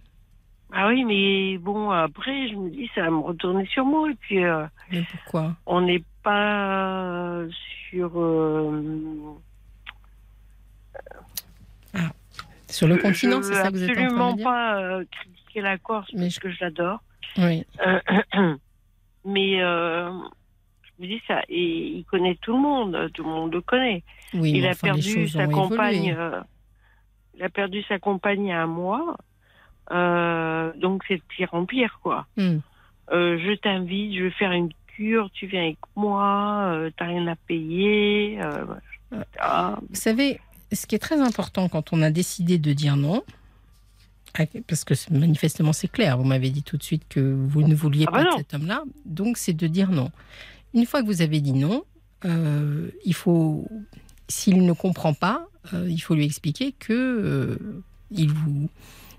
Ah 0.71 0.89
oui, 0.89 1.03
mais 1.05 1.57
bon, 1.57 1.89
après, 1.89 2.49
je 2.49 2.55
me 2.55 2.69
dis, 2.69 2.87
ça 2.93 3.01
va 3.01 3.09
me 3.11 3.19
retourner 3.21 3.65
sur 3.67 3.85
moi. 3.85 4.11
Et 4.11 4.15
puis, 4.15 4.43
euh, 4.43 4.65
Mais 4.91 5.03
pourquoi? 5.09 5.55
on 5.65 5.81
n'est 5.81 6.03
pas 6.21 7.41
sur... 7.89 8.11
euh, 8.19 9.33
Sur 12.69 12.87
le 12.87 12.97
continent, 12.97 13.41
c'est 13.41 13.53
ça 13.53 13.69
que 13.69 13.73
vous 13.77 13.83
êtes 13.83 13.91
en 13.91 13.93
train 13.93 14.03
absolument 14.03 14.31
de 14.31 14.37
dire 14.37 14.45
pas 14.45 14.79
euh, 14.79 15.03
critiquer 15.11 15.61
la 15.61 15.77
Corse, 15.77 16.09
Mais 16.13 16.25
parce 16.25 16.39
que 16.39 16.49
je 16.49 16.57
l'adore. 16.61 16.99
Oui. 17.37 17.65
Euh, 17.85 17.99
mais 19.25 19.61
euh, 19.61 20.11
je 20.83 21.03
me 21.03 21.07
dis 21.07 21.21
ça, 21.27 21.41
et 21.49 21.87
il 21.97 22.05
connaît 22.05 22.37
tout 22.41 22.53
le 22.53 22.59
monde, 22.59 23.11
tout 23.13 23.23
le 23.23 23.29
monde 23.29 23.53
le 23.53 23.61
connaît. 23.61 24.03
Oui, 24.33 24.53
il 24.55 24.65
a 24.67 24.71
enfin, 24.71 24.93
perdu 24.93 25.27
sa 25.27 25.47
compagne. 25.47 26.15
euh, 26.17 26.39
il 27.35 27.43
a 27.43 27.49
perdu 27.49 27.81
sa 27.83 27.99
compagne 27.99 28.51
a 28.51 28.63
un 28.63 28.67
mois. 28.67 29.17
Donc 29.89 31.03
c'est 31.07 31.17
de 31.17 31.23
pire 31.27 31.53
en 31.53 31.65
pire, 31.65 31.99
quoi. 32.03 32.27
Hmm. 32.37 32.59
je 33.11 33.55
t'invite, 33.55 34.15
je 34.15 34.25
vais 34.25 34.31
faire 34.31 34.51
une 34.51 34.69
cure, 34.95 35.31
tu 35.31 35.47
viens 35.47 35.63
avec 35.63 35.79
moi, 35.95 36.89
t'as 36.97 37.05
rien 37.05 37.25
à 37.27 37.35
payer. 37.35 38.39
Vous 39.11 39.95
savez, 39.95 40.39
ce 40.71 40.85
qui 40.87 40.95
est 40.95 40.99
très 40.99 41.19
important 41.19 41.69
quand 41.69 41.93
on 41.93 42.01
a 42.01 42.11
décidé 42.11 42.57
de 42.57 42.73
dire 42.73 42.95
non, 42.95 43.23
ah, 44.37 44.43
parce 44.67 44.83
que 44.83 44.93
manifestement 45.11 45.73
c'est 45.73 45.87
clair, 45.87 46.17
vous 46.17 46.23
m'avez 46.23 46.49
dit 46.49 46.63
tout 46.63 46.77
de 46.77 46.83
suite 46.83 47.03
que 47.09 47.19
vous 47.19 47.63
ne 47.63 47.73
vouliez 47.73 48.05
ah 48.07 48.11
bah 48.11 48.23
pas 48.23 48.31
de 48.31 48.37
cet 48.37 48.53
homme-là, 48.53 48.83
donc 49.05 49.37
c'est 49.37 49.53
de 49.53 49.67
dire 49.67 49.91
non. 49.91 50.11
Une 50.73 50.85
fois 50.85 51.01
que 51.01 51.07
vous 51.07 51.21
avez 51.21 51.41
dit 51.41 51.53
non, 51.53 51.83
euh, 52.25 52.89
il 53.05 53.13
faut, 53.13 53.67
s'il 54.27 54.63
ne 54.63 54.73
comprend 54.73 55.13
pas, 55.13 55.47
euh, 55.73 55.87
il 55.89 55.99
faut 55.99 56.13
lui 56.13 56.25
expliquer 56.25 56.73
que 56.73 56.93
euh, 56.93 57.81
il 58.11 58.31
vous, 58.31 58.69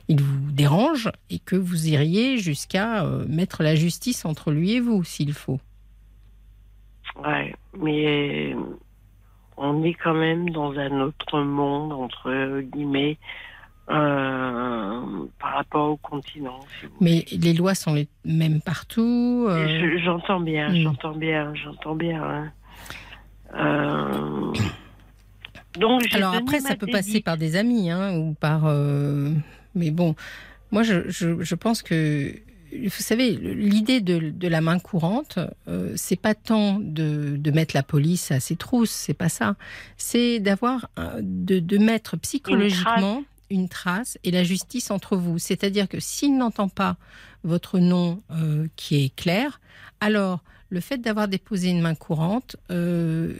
il 0.08 0.22
vous 0.22 0.52
dérange 0.52 1.10
et 1.28 1.38
que 1.40 1.56
vous 1.56 1.88
iriez 1.88 2.38
jusqu'à 2.38 3.04
mettre 3.28 3.62
la 3.62 3.74
justice 3.74 4.24
entre 4.24 4.52
lui 4.52 4.72
et 4.72 4.80
vous, 4.80 5.02
s'il 5.02 5.32
faut. 5.32 5.60
Ouais, 7.24 7.54
mais 7.76 8.54
on 9.60 9.84
est 9.84 9.94
quand 9.94 10.14
même 10.14 10.50
dans 10.50 10.72
un 10.72 11.00
autre 11.00 11.40
monde 11.40 11.92
entre 11.92 12.60
guillemets. 12.62 13.18
Euh, 13.88 15.26
par 15.40 15.54
rapport 15.54 15.90
au 15.90 15.96
continent. 15.96 16.60
Mais 17.00 17.24
les 17.32 17.52
lois 17.52 17.74
sont 17.74 17.92
les 17.92 18.06
mêmes 18.24 18.60
partout. 18.60 19.46
Euh 19.48 19.98
j'entends 20.04 20.38
bien, 20.38 20.72
j'entends 20.72 21.16
bien, 21.16 21.52
j'entends 21.56 21.96
bien. 21.96 22.22
Hein. 22.22 22.52
Euh, 23.56 24.52
donc, 25.76 26.02
Alors 26.12 26.36
après, 26.36 26.60
ça 26.60 26.76
peut 26.76 26.86
passer 26.86 27.20
par 27.20 27.36
des 27.36 27.56
amis, 27.56 27.90
hein, 27.90 28.16
ou 28.16 28.34
par. 28.34 28.72
Mais 29.74 29.90
bon, 29.90 30.14
moi, 30.70 30.84
je, 30.84 31.08
je, 31.08 31.54
pense 31.56 31.82
que 31.82 32.32
vous 32.72 33.02
savez, 33.02 33.32
l'idée 33.32 34.00
de, 34.00 34.30
de, 34.30 34.48
la 34.48 34.60
main 34.60 34.78
courante, 34.78 35.38
c'est 35.96 36.20
pas 36.20 36.34
tant 36.34 36.78
de, 36.80 37.36
de, 37.36 37.50
mettre 37.50 37.74
la 37.74 37.82
police 37.82 38.30
à 38.30 38.40
ses 38.40 38.56
trousses, 38.56 38.90
c'est 38.90 39.14
pas 39.14 39.28
ça. 39.28 39.56
C'est 39.96 40.40
d'avoir, 40.40 40.88
de, 41.20 41.58
de, 41.58 41.78
mettre 41.78 42.16
psychologiquement 42.18 43.24
une 43.50 43.68
trace 43.68 44.18
et 44.24 44.30
la 44.30 44.44
justice 44.44 44.90
entre 44.90 45.16
vous. 45.16 45.38
C'est-à-dire 45.38 45.88
que 45.88 46.00
s'il 46.00 46.36
n'entend 46.36 46.68
pas 46.68 46.96
votre 47.44 47.78
nom 47.78 48.22
euh, 48.30 48.66
qui 48.76 49.04
est 49.04 49.14
clair, 49.14 49.60
alors 50.00 50.42
le 50.70 50.80
fait 50.80 50.98
d'avoir 50.98 51.28
déposé 51.28 51.68
une 51.68 51.80
main 51.80 51.96
courante 51.96 52.56
euh, 52.70 53.34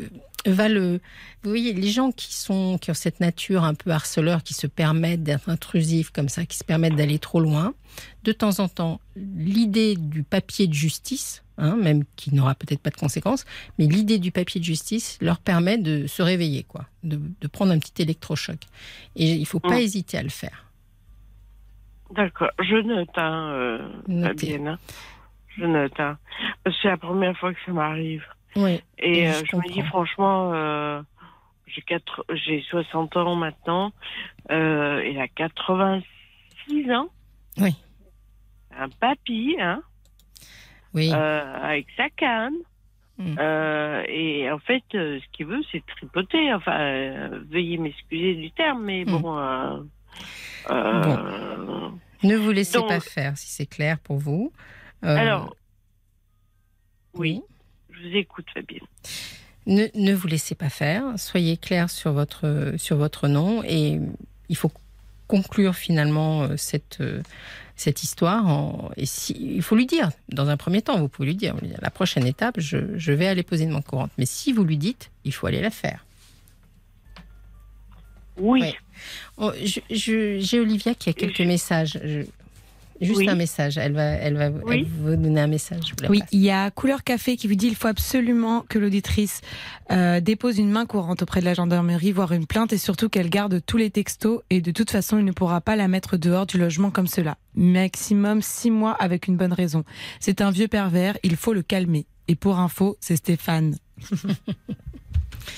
va 0.46 0.68
le. 0.68 1.00
Vous 1.42 1.50
voyez, 1.50 1.72
les 1.72 1.88
gens 1.88 2.12
qui 2.12 2.34
sont 2.34 2.78
qui 2.78 2.90
ont 2.90 2.94
cette 2.94 3.20
nature 3.20 3.64
un 3.64 3.74
peu 3.74 3.90
harceleur, 3.90 4.42
qui 4.42 4.54
se 4.54 4.66
permettent 4.66 5.22
d'être 5.22 5.48
intrusifs 5.48 6.10
comme 6.10 6.28
ça, 6.28 6.44
qui 6.46 6.56
se 6.56 6.64
permettent 6.64 6.96
d'aller 6.96 7.18
trop 7.18 7.40
loin, 7.40 7.74
de 8.24 8.32
temps 8.32 8.60
en 8.60 8.68
temps, 8.68 9.00
l'idée 9.16 9.96
du 9.96 10.22
papier 10.22 10.66
de 10.66 10.74
justice, 10.74 11.42
hein, 11.58 11.76
même 11.76 12.04
qui 12.16 12.34
n'aura 12.34 12.54
peut-être 12.54 12.80
pas 12.80 12.90
de 12.90 12.96
conséquences, 12.96 13.44
mais 13.78 13.86
l'idée 13.86 14.18
du 14.18 14.32
papier 14.32 14.60
de 14.60 14.64
justice 14.64 15.18
leur 15.20 15.38
permet 15.38 15.78
de 15.78 16.06
se 16.06 16.22
réveiller, 16.22 16.64
quoi, 16.64 16.86
de, 17.02 17.18
prendre 17.48 17.72
un 17.72 17.78
petit 17.78 18.02
électrochoc. 18.02 18.58
Et 19.16 19.32
il 19.32 19.40
ne 19.40 19.46
faut 19.46 19.60
pas 19.60 19.76
mm. 19.76 19.84
hésiter 19.84 20.18
à 20.18 20.22
le 20.22 20.28
faire. 20.28 20.66
D'accord, 22.10 22.50
je 22.58 22.76
note, 22.76 23.08
hein, 23.16 23.52
euh, 23.52 23.78
hein. 24.08 24.78
Je 25.56 25.64
note, 25.64 26.00
hein. 26.00 26.18
C'est 26.64 26.88
la 26.88 26.96
première 26.96 27.36
fois 27.38 27.52
que 27.52 27.58
ça 27.64 27.72
m'arrive. 27.72 28.24
Oui. 28.56 28.82
Et, 28.98 29.28
euh, 29.28 29.43
je, 29.51 29.56
me 29.56 29.72
dis 29.72 29.82
franchement, 29.82 30.52
euh, 30.55 31.02
j'ai 31.66 31.85
j'ai 32.35 32.62
60 32.68 33.16
ans 33.16 33.36
maintenant. 33.36 33.93
Euh, 34.51 35.05
il 35.09 35.18
a 35.20 35.28
86 35.28 36.90
ans. 36.93 37.09
Oui. 37.59 37.77
Un 38.77 38.89
papy, 38.89 39.56
hein. 39.60 39.82
Oui. 40.94 41.10
Euh, 41.12 41.56
avec 41.62 41.86
sa 41.97 42.10
canne. 42.10 42.56
Mm. 43.18 43.36
Euh, 43.39 44.02
et 44.09 44.51
en 44.51 44.59
fait, 44.59 44.82
ce 44.93 45.22
qu'il 45.32 45.47
veut, 45.47 45.62
c'est 45.70 45.85
tripoter. 45.86 46.52
Enfin, 46.55 47.28
veuillez 47.51 47.78
m'excuser 47.78 48.35
du 48.35 48.51
terme, 48.51 48.85
mais 48.85 49.05
mm. 49.05 49.10
bon, 49.10 49.20
bon. 49.20 49.89
Ne 52.22 52.36
vous 52.36 52.51
laissez 52.51 52.78
pas 52.81 53.01
faire, 53.01 53.39
si 53.39 53.48
c'est 53.48 53.66
clair 53.66 53.98
pour 53.98 54.18
vous. 54.18 54.52
Alors, 55.02 55.55
oui. 57.14 57.43
Je 58.02 58.09
vous 58.09 58.16
écoute, 58.16 58.47
Fabienne. 58.52 58.81
Ne, 59.66 59.86
ne, 59.94 60.14
vous 60.14 60.27
laissez 60.27 60.55
pas 60.55 60.70
faire. 60.70 61.05
Soyez 61.16 61.56
clair 61.56 61.90
sur 61.90 62.12
votre, 62.12 62.74
sur 62.77 62.97
votre 62.97 63.28
nom 63.28 63.62
et 63.64 64.01
il 64.48 64.56
faut 64.56 64.72
conclure 65.27 65.77
finalement 65.77 66.43
euh, 66.43 66.56
cette, 66.56 66.98
euh, 67.01 67.22
cette 67.77 68.02
histoire. 68.02 68.47
En, 68.48 68.90
et 68.97 69.06
si, 69.06 69.36
il 69.39 69.62
faut 69.62 69.77
lui 69.77 69.86
dire, 69.86 70.10
dans 70.28 70.48
un 70.48 70.56
premier 70.56 70.82
temps, 70.82 70.98
vous 70.98 71.09
pouvez 71.09 71.28
lui 71.28 71.36
dire, 71.36 71.55
la 71.81 71.90
prochaine 71.90 72.27
étape, 72.27 72.59
je, 72.59 72.78
je 72.97 73.12
vais 73.12 73.28
aller 73.28 73.43
poser 73.43 73.64
une 73.64 73.70
main 73.70 73.82
courante. 73.82 74.10
Mais 74.18 74.27
si 74.27 74.52
vous 74.52 74.64
lui 74.64 74.77
dites, 74.77 75.10
il 75.24 75.32
faut 75.32 75.47
aller 75.47 75.60
la 75.60 75.70
faire. 75.70 76.05
Oui. 78.39 78.74
Oh, 79.36 79.52
j'ai 79.90 80.60
Olivia 80.60 80.94
qui 80.94 81.10
a 81.10 81.12
quelques 81.12 81.40
messages. 81.40 81.98
Juste 83.01 83.28
un 83.28 83.35
message. 83.35 83.78
Elle 83.78 83.93
va, 83.93 84.05
elle 84.05 84.36
va 84.36 84.51
vous 84.51 85.16
donner 85.16 85.40
un 85.40 85.47
message. 85.47 85.94
oui, 86.09 86.22
il 86.32 86.40
y 86.40 86.51
a 86.51 86.70
Couleur 86.70 87.02
Café 87.02 87.36
qui 87.36 87.48
vous 87.48 87.55
dit 87.55 87.68
il 87.68 87.74
faut 87.74 87.89
absolument 87.89 88.64
que 88.68 88.78
l'auditrice 88.78 89.40
euh, 89.90 90.20
dépose 90.20 90.59
une 90.59 90.70
main 90.70 90.86
courante 90.86 91.22
auprès 91.22 91.40
de 91.40 91.47
la 91.47 91.55
gendarmerie, 91.55 92.12
voire 92.12 92.32
une 92.32 92.47
plainte, 92.47 92.72
et 92.72 92.78
surtout 92.78 93.09
qu'elle 93.09 93.31
garde 93.31 93.60
tous 93.64 93.77
les 93.77 93.90
textos. 93.90 94.40
Et 94.51 94.60
de 94.60 94.70
toute 94.70 94.90
façon, 94.90 95.18
il 95.18 95.24
ne 95.24 95.32
pourra 95.32 95.60
pas 95.60 95.77
la 95.77 95.89
mettre 95.89 96.16
dehors 96.16 96.47
du 96.47 96.59
logement 96.59 96.90
comme 96.90 97.06
cela. 97.06 97.36
Maximum 97.55 98.43
six 98.43 98.70
mois 98.70 98.93
avec 98.93 99.28
une 99.28 99.36
bonne 99.36 99.52
raison. 99.52 99.85
C'est 100.20 100.40
un 100.40 100.51
vieux 100.51 100.68
pervers, 100.68 101.16
il 101.22 101.36
faut 101.36 101.52
le 101.52 101.62
calmer. 101.62 102.06
Et 102.28 102.36
pour 102.36 102.59
info, 102.59 102.97
c'est 103.01 103.16
Stéphane. 103.16 103.77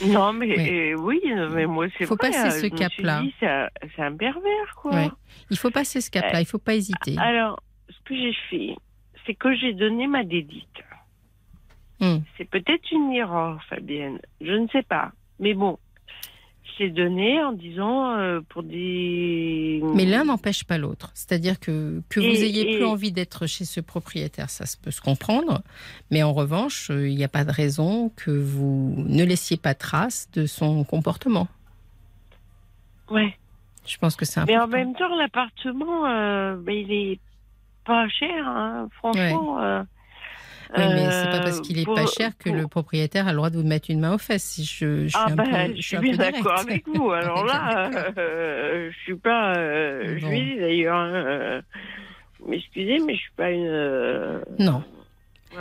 Non, 0.07 0.33
mais 0.33 0.95
oui, 0.95 1.21
mais 1.51 1.67
moi, 1.67 1.87
c'est 1.91 2.05
Il 2.05 2.07
faut 2.07 2.17
passer 2.17 2.51
ce 2.51 2.67
cap-là. 2.67 3.23
C'est 3.41 4.03
un 4.03 4.17
pervers, 4.17 4.75
quoi. 4.77 5.13
Il 5.51 5.59
faut 5.59 5.71
passer 5.71 6.01
ce 6.01 6.11
cap-là, 6.11 6.41
il 6.41 6.45
ne 6.45 6.49
faut 6.49 6.59
pas 6.59 6.75
hésiter. 6.75 7.17
Alors, 7.19 7.63
ce 7.89 7.97
que 8.05 8.15
j'ai 8.15 8.35
fait, 8.51 8.77
c'est 9.27 9.35
que 9.35 9.55
j'ai 9.55 9.73
donné 9.73 10.07
ma 10.07 10.25
dédite. 10.25 10.67
Hmm. 12.01 12.19
C'est 12.37 12.49
peut-être 12.49 12.91
une 12.91 13.13
erreur, 13.13 13.63
Fabienne. 13.69 14.19
Je 14.41 14.53
ne 14.53 14.67
sais 14.69 14.83
pas. 14.83 15.13
Mais 15.39 15.55
bon, 15.55 15.79
c'est 16.79 16.89
donné 16.89 17.43
en 17.43 17.53
disant 17.53 18.17
euh, 18.17 18.41
pour 18.49 18.63
des. 18.63 19.81
Mais 19.95 20.05
l'un 20.05 20.25
n'empêche 20.25 20.65
pas 20.65 20.79
l'autre. 20.79 21.11
C'est-à-dire 21.15 21.61
que 21.61 22.03
que 22.09 22.21
vous 22.21 22.43
ayez 22.43 22.77
plus 22.77 22.85
envie 22.85 23.13
d'être 23.13 23.47
chez 23.47 23.65
ce 23.65 23.81
propriétaire, 23.81 24.51
ça 24.51 24.65
peut 24.83 24.91
se 24.91 25.01
comprendre. 25.01 25.63
Mais 26.11 26.23
en 26.23 26.33
revanche, 26.33 26.91
euh, 26.91 27.09
il 27.09 27.17
n'y 27.17 27.25
a 27.25 27.29
pas 27.29 27.45
de 27.45 27.51
raison 27.51 28.11
que 28.17 28.31
vous 28.31 28.95
ne 28.97 29.25
laissiez 29.25 29.57
pas 29.57 29.75
trace 29.75 30.29
de 30.33 30.47
son 30.47 30.85
comportement. 30.85 31.49
Ouais. 33.11 33.37
Je 33.87 33.97
pense 33.99 34.17
que 34.17 34.25
c'est 34.25 34.41
important. 34.41 34.69
Mais 34.69 34.79
en 34.79 34.85
même 34.85 34.95
temps, 34.95 35.15
l'appartement, 35.17 36.07
euh, 36.07 36.57
ben, 36.57 36.75
il 36.75 36.93
est 36.93 37.21
pas 37.85 38.09
cher, 38.09 38.47
hein, 38.47 38.89
franchement. 38.93 39.85
Oui, 40.77 40.85
mais 40.95 41.11
c'est 41.11 41.31
pas 41.31 41.41
parce 41.41 41.61
qu'il 41.61 41.79
est 41.79 41.85
pas 41.85 42.03
euh, 42.03 42.07
cher 42.07 42.37
que 42.39 42.49
le 42.49 42.67
propriétaire 42.67 43.27
a 43.27 43.31
le 43.31 43.37
droit 43.37 43.51
de 43.51 43.57
vous 43.57 43.67
mettre 43.67 43.91
une 43.91 44.01
main 44.01 44.15
aux 44.15 44.19
fesses. 44.19 44.61
Je, 44.63 45.05
je 45.05 45.09
suis, 45.09 45.17
ah 45.17 45.27
un 45.31 45.35
ben, 45.35 45.45
peu, 45.45 45.77
je 45.77 45.83
suis 45.83 45.99
bien 45.99 46.17
d'accord 46.17 46.61
avec 46.61 46.87
vous. 46.89 47.11
Alors 47.13 47.45
là, 47.45 47.91
euh, 48.17 48.91
je 48.91 48.99
suis 49.01 49.17
pas 49.17 49.55
euh, 49.57 50.19
juive 50.19 50.61
d'ailleurs. 50.61 50.97
Hein, 50.97 51.61
excusez, 52.51 52.99
mais 53.07 53.15
je 53.15 53.21
suis 53.21 53.33
pas 53.37 53.51
une. 53.51 54.41
non. 54.59 54.83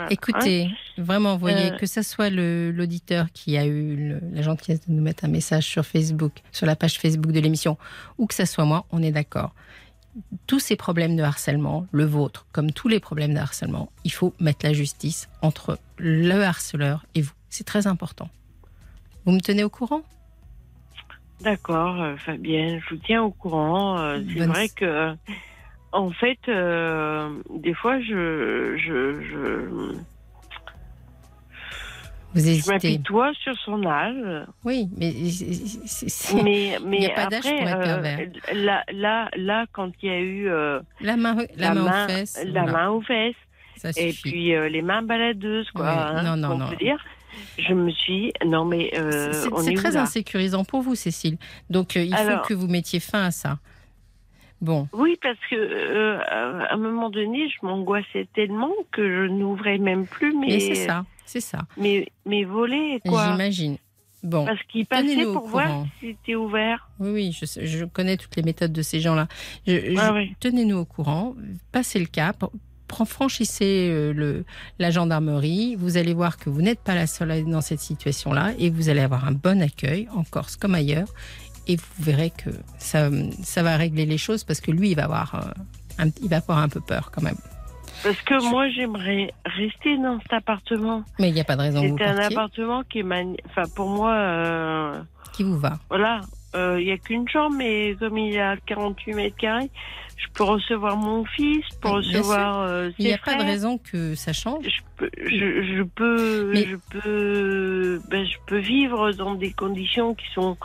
Écoutez, 0.08 0.70
hein 0.70 1.02
vraiment, 1.02 1.36
voyez, 1.36 1.72
que 1.78 1.84
ce 1.84 2.00
soit 2.00 2.30
l'auditeur 2.30 3.26
qui 3.34 3.58
a 3.58 3.66
eu 3.66 4.18
la 4.32 4.40
gentillesse 4.40 4.88
de 4.88 4.92
nous 4.92 5.02
mettre 5.02 5.26
un 5.26 5.28
message 5.28 5.66
sur 5.66 5.84
Facebook, 5.84 6.32
sur 6.50 6.66
la 6.66 6.76
page 6.76 6.98
Facebook 6.98 7.32
de 7.32 7.40
l'émission, 7.40 7.76
ou 8.16 8.26
que 8.26 8.32
ce 8.34 8.46
soit 8.46 8.64
moi, 8.64 8.86
on 8.90 9.02
est 9.02 9.12
d'accord 9.12 9.52
tous 10.46 10.58
ces 10.58 10.76
problèmes 10.76 11.16
de 11.16 11.22
harcèlement, 11.22 11.86
le 11.92 12.04
vôtre, 12.04 12.46
comme 12.52 12.72
tous 12.72 12.88
les 12.88 13.00
problèmes 13.00 13.34
de 13.34 13.38
harcèlement, 13.38 13.90
il 14.04 14.12
faut 14.12 14.34
mettre 14.40 14.66
la 14.66 14.72
justice 14.72 15.28
entre 15.40 15.78
le 15.98 16.42
harceleur 16.42 17.06
et 17.14 17.22
vous. 17.22 17.32
C'est 17.48 17.64
très 17.64 17.86
important. 17.86 18.28
Vous 19.24 19.32
me 19.32 19.40
tenez 19.40 19.64
au 19.64 19.70
courant? 19.70 20.02
D'accord, 21.40 22.00
euh, 22.00 22.16
Fabienne, 22.16 22.80
je 22.80 22.94
vous 22.94 23.00
tiens 23.04 23.22
au 23.22 23.30
courant. 23.30 23.98
Euh, 23.98 24.20
c'est 24.32 24.46
vrai 24.46 24.68
que, 24.68 25.14
en 25.92 26.10
fait, 26.10 26.38
euh, 26.48 27.42
des 27.50 27.74
fois, 27.74 28.00
je, 28.00 28.76
je 28.76 29.94
vous 32.34 32.48
hésitez. 32.48 32.92
Je 32.92 32.98
toi 32.98 33.32
sur 33.42 33.56
son 33.58 33.84
âge. 33.86 34.46
Oui, 34.64 34.88
mais 34.96 35.12
mais, 36.42 36.78
mais 36.84 36.96
il 36.96 37.00
n'y 37.00 37.06
a 37.06 37.10
pas 37.10 37.26
d'âge 37.26 37.42
pour 37.42 37.52
être 37.52 37.78
euh, 37.78 37.84
pervers. 37.84 38.28
Là, 38.54 38.84
là, 38.92 39.28
là, 39.36 39.66
quand 39.72 39.90
il 40.02 40.08
y 40.08 40.12
a 40.12 40.18
eu 40.18 40.48
euh, 40.48 40.80
la 41.00 41.16
main, 41.16 41.36
la, 41.56 41.74
main, 41.74 42.04
aux 42.04 42.08
fesses, 42.08 42.40
la 42.44 42.64
main 42.64 42.90
aux 42.90 43.02
fesses, 43.02 43.34
et 43.96 44.12
puis 44.12 44.54
euh, 44.54 44.68
les 44.68 44.82
mains 44.82 45.02
baladeuses, 45.02 45.70
quoi. 45.70 45.90
Hein, 45.90 46.22
non, 46.22 46.36
non, 46.36 46.56
non. 46.56 46.68
Peut 46.68 46.76
dire. 46.76 47.02
Je 47.58 47.72
me 47.72 47.90
suis 47.90 48.30
non 48.44 48.66
mais 48.66 48.90
c'est 48.92 49.74
très 49.74 49.96
insécurisant 49.96 50.64
pour 50.64 50.82
vous, 50.82 50.94
Cécile. 50.94 51.38
Donc 51.70 51.94
il 51.94 52.14
faut 52.14 52.46
que 52.46 52.54
vous 52.54 52.68
mettiez 52.68 53.00
fin 53.00 53.24
à 53.24 53.30
ça. 53.30 53.58
Bon. 54.62 54.86
Oui, 54.92 55.18
parce 55.20 55.38
que 55.50 55.56
euh, 55.56 56.20
à 56.20 56.74
un 56.74 56.76
moment 56.76 57.10
donné, 57.10 57.48
je 57.48 57.66
m'angoissais 57.66 58.28
tellement 58.32 58.70
que 58.92 59.02
je 59.02 59.26
n'ouvrais 59.26 59.78
même 59.78 60.06
plus 60.06 60.32
mes. 60.32 60.54
Et 60.54 60.60
c'est 60.60 60.86
ça, 60.86 61.04
c'est 61.32 61.40
ça. 61.40 61.60
Mes, 61.78 62.06
mes 62.26 62.44
volets, 62.44 63.00
quoi. 63.06 63.30
J'imagine. 63.32 63.78
Bon. 64.22 64.44
Parce 64.44 64.62
qu'ils 64.64 64.86
passaient 64.86 65.24
pour 65.24 65.48
voir 65.48 65.86
si 65.98 66.08
c'était 66.08 66.34
ouvert. 66.34 66.90
Oui, 67.00 67.10
oui, 67.10 67.32
je, 67.32 67.84
connais 67.86 68.16
toutes 68.16 68.36
les 68.36 68.42
méthodes 68.42 68.72
de 68.72 68.82
ces 68.82 69.00
gens-là. 69.00 69.26
Ah 69.96 70.12
oui. 70.12 70.36
Tenez-nous 70.40 70.76
au 70.76 70.84
courant, 70.84 71.34
passez 71.72 71.98
le 71.98 72.06
cap, 72.06 72.44
franchissez 73.06 73.88
euh, 73.90 74.12
le, 74.12 74.44
la 74.78 74.90
gendarmerie. 74.90 75.74
Vous 75.74 75.96
allez 75.96 76.12
voir 76.12 76.36
que 76.36 76.50
vous 76.50 76.60
n'êtes 76.60 76.80
pas 76.80 76.94
la 76.94 77.06
seule 77.06 77.44
dans 77.50 77.62
cette 77.62 77.80
situation-là 77.80 78.52
et 78.58 78.68
vous 78.68 78.90
allez 78.90 79.00
avoir 79.00 79.26
un 79.26 79.32
bon 79.32 79.62
accueil 79.62 80.06
en 80.14 80.22
Corse 80.22 80.56
comme 80.56 80.74
ailleurs. 80.74 81.08
Et 81.66 81.76
vous 81.76 81.82
verrez 81.98 82.30
que 82.30 82.50
ça, 82.78 83.08
ça 83.42 83.62
va 83.62 83.76
régler 83.76 84.04
les 84.04 84.18
choses 84.18 84.44
parce 84.44 84.60
que 84.60 84.70
lui, 84.70 84.90
il 84.90 84.96
va 84.96 85.04
avoir, 85.04 85.34
euh, 85.34 86.04
un, 86.04 86.10
il 86.22 86.28
va 86.28 86.36
avoir 86.36 86.58
un 86.58 86.68
peu 86.68 86.80
peur 86.80 87.10
quand 87.10 87.22
même. 87.22 87.38
Parce 88.02 88.20
que 88.22 88.50
moi, 88.50 88.68
j'aimerais 88.70 89.32
rester 89.44 89.96
dans 89.98 90.18
cet 90.20 90.32
appartement. 90.32 91.04
Mais 91.18 91.28
il 91.28 91.34
n'y 91.34 91.40
a 91.40 91.44
pas 91.44 91.56
de 91.56 91.62
raison 91.62 91.80
C'est 91.82 92.04
un 92.04 92.14
partiez. 92.16 92.36
appartement 92.36 92.82
qui 92.84 92.98
est 93.00 93.02
magni- 93.04 93.38
Enfin, 93.46 93.64
pour 93.74 93.88
moi, 93.88 94.12
euh, 94.12 95.00
Qui 95.32 95.44
vous 95.44 95.58
va 95.58 95.78
voilà. 95.88 96.20
euh, 96.54 96.80
Il 96.80 96.86
n'y 96.86 96.92
a 96.92 96.98
qu'une 96.98 97.28
chambre, 97.28 97.56
mais 97.56 97.94
comme 97.98 98.18
il 98.18 98.32
y 98.32 98.38
a 98.38 98.56
48 98.66 99.14
mètres 99.14 99.36
carrés, 99.36 99.70
je 100.16 100.26
peux 100.34 100.42
recevoir 100.44 100.96
mon 100.96 101.24
fils, 101.24 101.64
je 101.72 101.78
peux 101.80 101.88
Oui, 101.88 101.94
recevoir 101.96 102.60
euh, 102.62 102.90
Il 102.98 103.04
n'y 103.06 103.10
ses 103.12 103.16
a 103.16 103.18
pas 103.18 103.36
de 103.36 103.42
raison 103.42 103.78
que 103.78 104.14
ça 104.14 104.32
change. 104.32 104.64
Je 104.64 104.80
peux, 104.96 105.10
je, 105.18 105.76
je 105.76 105.82
peux, 105.82 106.50
Mais- 106.52 106.66
je 106.66 106.76
peux, 106.90 108.00
ben, 108.10 108.24
je 108.26 108.36
peux 108.46 108.58
vivre 108.58 109.12
dans 109.12 109.34
des 109.34 109.52
conditions 109.52 110.14
qui 110.14 110.26
sont 110.34 110.56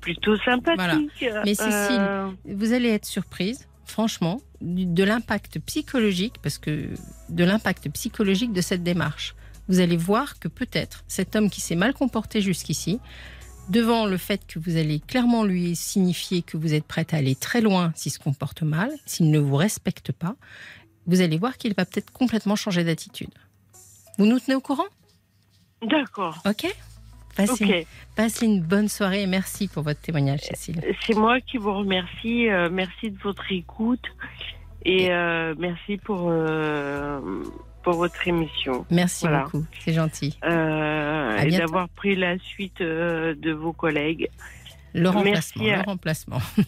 plutôt 0.00 0.36
sympathiques. 0.38 1.24
Mais 1.44 1.54
Cécile, 1.54 2.00
Euh, 2.00 2.28
vous 2.44 2.72
allez 2.72 2.88
être 2.90 3.04
surprise, 3.06 3.68
franchement, 3.92 4.40
de 4.60 5.04
l'impact 5.04 5.60
psychologique, 5.60 6.34
parce 6.42 6.58
que 6.58 6.88
de 7.28 7.44
l'impact 7.44 7.88
psychologique 7.90 8.52
de 8.52 8.60
cette 8.60 8.82
démarche. 8.82 9.34
Vous 9.68 9.80
allez 9.80 9.96
voir 9.96 10.38
que 10.40 10.48
peut-être 10.48 11.04
cet 11.06 11.36
homme 11.36 11.50
qui 11.50 11.60
s'est 11.60 11.76
mal 11.76 11.94
comporté 11.94 12.40
jusqu'ici, 12.40 12.98
devant 13.68 14.06
le 14.06 14.16
fait 14.16 14.44
que 14.46 14.58
vous 14.58 14.76
allez 14.76 14.98
clairement 14.98 15.44
lui 15.44 15.76
signifier 15.76 16.42
que 16.42 16.56
vous 16.56 16.74
êtes 16.74 16.84
prête 16.84 17.14
à 17.14 17.18
aller 17.18 17.36
très 17.36 17.60
loin 17.60 17.92
s'il 17.94 18.10
se 18.10 18.18
comporte 18.18 18.62
mal, 18.62 18.90
s'il 19.06 19.30
ne 19.30 19.38
vous 19.38 19.56
respecte 19.56 20.10
pas, 20.10 20.34
vous 21.06 21.20
allez 21.20 21.38
voir 21.38 21.58
qu'il 21.58 21.74
va 21.74 21.84
peut-être 21.84 22.10
complètement 22.10 22.56
changer 22.56 22.84
d'attitude. 22.84 23.30
Vous 24.18 24.26
nous 24.26 24.40
tenez 24.40 24.56
au 24.56 24.60
courant? 24.60 24.88
D'accord. 25.82 26.42
Ok? 26.44 26.66
Passez, 27.36 27.86
passez 28.16 28.46
une 28.46 28.60
bonne 28.60 28.88
soirée 28.88 29.22
et 29.22 29.26
merci 29.26 29.68
pour 29.68 29.82
votre 29.82 30.00
témoignage, 30.00 30.40
Cécile. 30.40 30.82
C'est 31.06 31.14
moi 31.16 31.40
qui 31.40 31.56
vous 31.58 31.74
remercie. 31.74 32.48
euh, 32.48 32.68
merci 32.70 33.10
de 33.10 33.18
votre 33.18 33.50
écoute 33.50 34.04
et 34.84 35.12
euh, 35.12 35.54
merci 35.58 35.96
pour 35.98 36.26
euh, 36.30 37.20
pour 37.82 37.94
votre 37.94 38.26
émission. 38.28 38.86
Merci 38.90 39.26
Voilà. 39.26 39.44
beaucoup, 39.44 39.64
c'est 39.80 39.92
gentil. 39.92 40.38
Euh, 40.44 41.36
et 41.38 41.50
d'avoir 41.56 41.88
pris 41.88 42.14
la 42.14 42.38
suite 42.38 42.80
euh, 42.80 43.34
de 43.34 43.52
vos 43.52 43.72
collègues. 43.72 44.28
Le 44.94 45.10
Merci 45.10 45.16
remplacement, 45.58 45.64
à- 45.64 45.76
le 45.76 45.82
remplacement. 45.82 46.38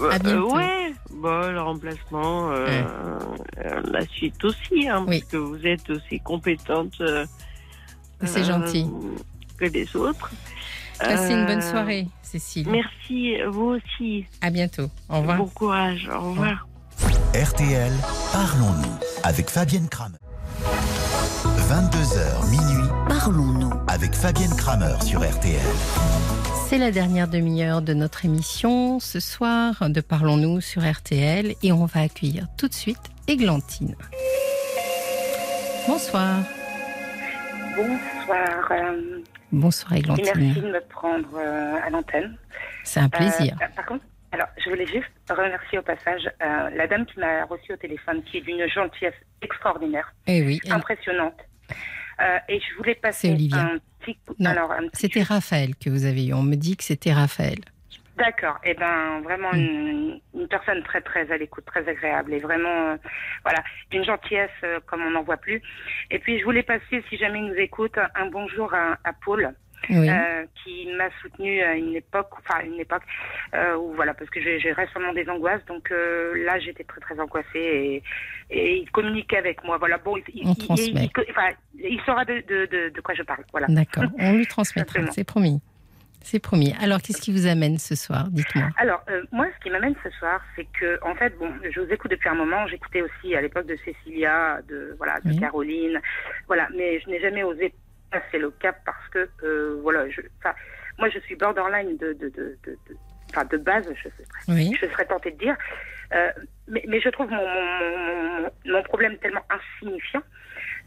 Euh, 0.00 0.10
À 0.12 0.18
bientôt. 0.20 0.54
ouais, 0.54 0.92
bon, 1.10 1.50
le 1.52 1.60
remplacement, 1.60 2.52
euh, 2.52 2.66
Ouais. 2.66 2.84
euh, 3.64 3.82
la 3.90 4.06
suite 4.06 4.44
aussi, 4.44 4.88
hein, 4.88 5.04
Oui. 5.08 5.18
parce 5.18 5.32
que 5.32 5.36
vous 5.38 5.66
êtes 5.66 5.90
aussi 5.90 6.20
compétente 6.20 7.00
euh, 7.00 7.26
C'est 8.24 8.42
euh, 8.42 8.44
gentil. 8.44 8.86
Que 9.58 9.64
les 9.66 9.94
autres. 9.96 10.30
Passez 10.98 11.32
une 11.32 11.46
bonne 11.46 11.58
Euh, 11.62 11.70
soirée, 11.70 12.08
Cécile. 12.22 12.68
Merci, 12.70 13.36
vous 13.48 13.76
aussi. 13.78 14.26
À 14.40 14.50
bientôt. 14.50 14.90
Au 15.08 15.18
revoir. 15.20 15.38
Bon 15.38 15.46
courage. 15.46 16.08
Au 16.12 16.30
revoir. 16.30 16.66
RTL, 17.34 17.92
parlons-nous 18.32 18.98
avec 19.22 19.48
Fabienne 19.48 19.88
Kramer. 19.88 20.16
22h 21.68 22.50
minuit, 22.50 22.88
parlons-nous 23.08 23.70
avec 23.86 24.14
Fabienne 24.14 24.54
Kramer 24.56 24.94
sur 25.04 25.20
RTL. 25.20 25.60
C'est 26.68 26.78
la 26.78 26.90
dernière 26.90 27.28
demi-heure 27.28 27.80
de 27.82 27.94
notre 27.94 28.24
émission 28.24 28.98
ce 29.00 29.20
soir 29.20 29.88
de 29.88 30.00
Parlons-nous 30.00 30.60
sur 30.60 30.82
RTL 30.90 31.54
et 31.62 31.72
on 31.72 31.84
va 31.84 32.00
accueillir 32.00 32.46
tout 32.56 32.68
de 32.68 32.74
suite 32.74 32.98
Églantine. 33.28 33.94
Bonsoir. 35.86 36.40
Bonsoir. 37.76 38.68
euh, 38.72 39.22
Bonsoir 39.52 39.92
et 39.94 40.02
merci 40.06 40.20
Églantine. 40.22 40.62
de 40.62 40.68
me 40.72 40.80
prendre 40.88 41.28
euh, 41.36 41.76
à 41.82 41.90
l'antenne. 41.90 42.36
C'est 42.84 43.00
un 43.00 43.08
plaisir. 43.08 43.56
Euh, 43.62 43.66
par 43.74 43.86
contre, 43.86 44.04
alors, 44.32 44.48
je 44.62 44.68
voulais 44.68 44.86
juste 44.86 45.08
remercier 45.30 45.78
au 45.78 45.82
passage 45.82 46.30
euh, 46.42 46.70
la 46.76 46.86
dame 46.86 47.06
qui 47.06 47.18
m'a 47.18 47.44
reçue 47.46 47.72
au 47.72 47.76
téléphone, 47.76 48.22
qui 48.24 48.38
est 48.38 48.40
d'une 48.42 48.66
gentillesse 48.68 49.14
extraordinaire, 49.40 50.12
Eh 50.26 50.42
oui, 50.42 50.60
elle- 50.66 50.72
impressionnante. 50.72 51.34
Et 52.48 52.58
je 52.60 52.76
voulais 52.76 52.96
passer 52.96 53.30
un 53.52 53.78
petit 54.00 54.16
coup. 54.26 54.34
Non, 54.40 54.50
alors, 54.50 54.72
un 54.72 54.88
petit- 54.88 55.00
c'était 55.02 55.22
Raphaël 55.22 55.76
que 55.76 55.88
vous 55.88 56.04
avez 56.04 56.26
eu. 56.26 56.34
On 56.34 56.42
me 56.42 56.56
dit 56.56 56.76
que 56.76 56.82
c'était 56.82 57.12
Raphaël. 57.12 57.58
D'accord. 58.18 58.58
Et 58.64 58.74
ben, 58.74 59.20
vraiment 59.22 59.52
Mm. 59.52 59.56
une, 59.58 60.20
une 60.34 60.48
personne 60.48 60.82
très 60.82 61.00
très 61.00 61.30
à 61.32 61.36
l'écoute, 61.36 61.64
très 61.64 61.88
agréable 61.88 62.34
et 62.34 62.38
vraiment, 62.38 62.90
euh, 62.92 62.96
voilà, 63.44 63.62
d'une 63.90 64.04
gentillesse 64.04 64.50
euh, 64.64 64.80
comme 64.86 65.02
on 65.02 65.10
n'en 65.10 65.22
voit 65.22 65.36
plus. 65.36 65.62
Et 66.10 66.18
puis, 66.18 66.38
je 66.38 66.44
voulais 66.44 66.62
passer, 66.64 67.02
si 67.08 67.16
jamais 67.16 67.38
il 67.38 67.46
nous 67.46 67.54
écoute, 67.54 67.96
un 68.14 68.26
bonjour 68.26 68.74
à, 68.74 68.98
à 69.04 69.12
Paul. 69.24 69.52
Oui. 69.90 70.10
euh, 70.10 70.44
qui 70.64 70.88
m'a 70.98 71.08
soutenu 71.22 71.62
à 71.62 71.76
une 71.76 71.94
époque, 71.94 72.28
enfin 72.40 72.62
une 72.64 72.80
époque 72.80 73.04
euh, 73.54 73.76
où 73.76 73.94
voilà, 73.94 74.12
parce 74.12 74.28
que 74.28 74.40
j'ai 74.40 74.72
récemment 74.72 75.12
des 75.12 75.26
angoisses, 75.30 75.64
donc 75.66 75.92
euh, 75.92 76.44
là 76.44 76.58
j'étais 76.58 76.82
très 76.82 77.00
très 77.00 77.18
angoissée 77.20 77.46
et, 77.54 78.02
et 78.50 78.76
il 78.78 78.90
communiquait 78.90 79.36
avec 79.38 79.62
moi. 79.62 79.78
Voilà, 79.78 79.96
bon, 79.98 80.16
il, 80.34 82.00
saura 82.04 82.24
de, 82.24 82.34
de, 82.48 82.66
de, 82.66 82.88
de 82.88 83.00
quoi 83.00 83.14
je 83.14 83.22
parle. 83.22 83.44
Voilà. 83.52 83.68
D'accord. 83.68 84.04
On 84.18 84.32
lui 84.34 84.46
transmettra. 84.56 85.00
C'est 85.12 85.22
promis. 85.24 85.62
C'est 86.22 86.40
promis. 86.40 86.74
Alors, 86.80 87.00
qu'est-ce 87.00 87.20
qui 87.22 87.32
vous 87.32 87.46
amène 87.46 87.78
ce 87.78 87.94
soir 87.94 88.28
Dites-moi. 88.30 88.68
Alors, 88.76 89.02
euh, 89.08 89.22
moi, 89.32 89.46
ce 89.56 89.62
qui 89.62 89.70
m'amène 89.70 89.94
ce 90.04 90.10
soir, 90.10 90.40
c'est 90.56 90.66
que, 90.78 90.98
en 91.04 91.14
fait, 91.14 91.36
bon, 91.38 91.50
je 91.70 91.80
vous 91.80 91.90
écoute 91.92 92.10
depuis 92.10 92.28
un 92.28 92.34
moment. 92.34 92.66
J'écoutais 92.66 93.02
aussi 93.02 93.34
à 93.34 93.40
l'époque 93.40 93.66
de 93.66 93.76
Cécilia, 93.84 94.60
de 94.68 94.94
voilà, 94.98 95.20
de 95.24 95.30
Oui. 95.30 95.38
Caroline, 95.40 96.00
voilà. 96.46 96.68
Mais 96.76 97.00
je 97.00 97.08
n'ai 97.08 97.20
jamais 97.20 97.42
osé 97.44 97.72
passer 98.10 98.38
le 98.38 98.50
cap 98.50 98.76
parce 98.84 99.08
que, 99.10 99.28
euh, 99.44 99.78
voilà, 99.82 100.08
je, 100.10 100.20
moi, 100.98 101.08
je 101.08 101.18
suis 101.20 101.36
borderline 101.36 101.96
de, 101.96 102.12
de, 102.14 102.28
de, 102.30 102.58
de, 102.64 102.70
de- 102.88 102.96
enfin, 103.30 103.44
de 103.44 103.56
base, 103.56 103.86
je 103.94 104.02
serais, 104.08 104.24
Oui. 104.48 104.76
je 104.80 104.86
serais 104.86 105.06
tentée 105.06 105.30
de 105.30 105.38
dire. 105.38 105.56
Euh, 106.14 106.30
mais, 106.66 106.82
mais 106.88 107.00
je 107.00 107.08
trouve 107.10 107.30
mon, 107.30 107.36
mon, 107.46 108.42
mon, 108.42 108.50
mon 108.66 108.82
problème 108.82 109.16
tellement 109.18 109.44
insignifiant 109.50 110.22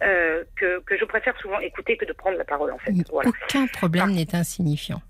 euh, 0.03 0.43
que, 0.55 0.79
que 0.81 0.97
je 0.97 1.05
préfère 1.05 1.37
souvent 1.39 1.59
écouter 1.59 1.95
que 1.95 2.05
de 2.05 2.13
prendre 2.13 2.37
la 2.37 2.43
parole, 2.43 2.71
en 2.71 2.77
fait. 2.79 2.91
Voilà. 3.11 3.29
Aucun 3.29 3.67
problème 3.67 4.11
n'est 4.11 4.33
insignifiant. 4.35 5.01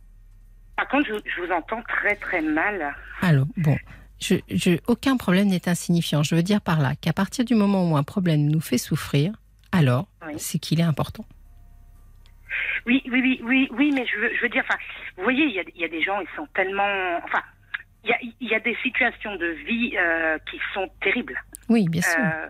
Par 0.82 0.88
contre, 0.88 1.10
je, 1.10 1.14
je 1.30 1.42
vous 1.46 1.52
entends 1.52 1.84
très 1.84 2.16
très 2.16 2.42
mal. 2.42 2.96
Alors, 3.22 3.46
bon, 3.56 3.78
je, 4.20 4.34
je- 4.50 4.80
aucun 4.88 5.16
problème 5.16 5.48
n'est 5.48 5.70
insignifiant. 5.70 6.24
Je 6.24 6.34
veux 6.34 6.42
dire 6.42 6.60
par 6.60 6.80
là 6.80 6.96
qu'à 7.00 7.14
partir 7.14 7.46
du 7.46 7.54
moment 7.54 7.88
où 7.92 7.96
un 7.98 8.02
problème 8.04 8.48
nous 8.50 8.62
fait 8.62 8.80
souffrir, 8.80 9.32
alors 9.72 10.08
Oui. 10.26 10.34
c'est 10.38 10.58
qu'il 10.58 10.80
est 10.80 10.84
important. 10.84 11.24
Oui, 12.88 13.04
oui, 13.12 13.22
oui, 13.22 13.42
oui, 13.44 13.70
oui, 13.74 13.92
mais 13.94 14.08
je 14.08 14.18
veux, 14.20 14.32
je 14.36 14.42
veux 14.42 14.50
dire, 14.50 14.64
enfin, 14.68 14.80
vous 15.18 15.24
voyez, 15.24 15.44
il 15.46 15.52
y 15.54 15.60
a, 15.60 15.64
il 15.76 15.82
y 15.82 15.86
a 15.86 15.88
des 15.88 16.02
gens, 16.02 16.20
ils 16.20 16.36
sont 16.36 16.48
tellement, 16.56 17.18
enfin, 17.24 17.44
il 18.04 18.10
y 18.10 18.14
a, 18.14 18.18
il 18.40 18.48
y 18.50 18.56
a 18.56 18.60
des 18.60 18.76
situations 18.82 19.36
de 19.36 19.46
vie 19.68 19.96
euh, 20.00 20.40
qui 20.50 20.60
sont 20.74 20.90
terribles. 21.00 21.40
Oui, 21.70 21.88
bien 21.90 22.02
sûr. 22.02 22.18
Euh, 22.20 22.48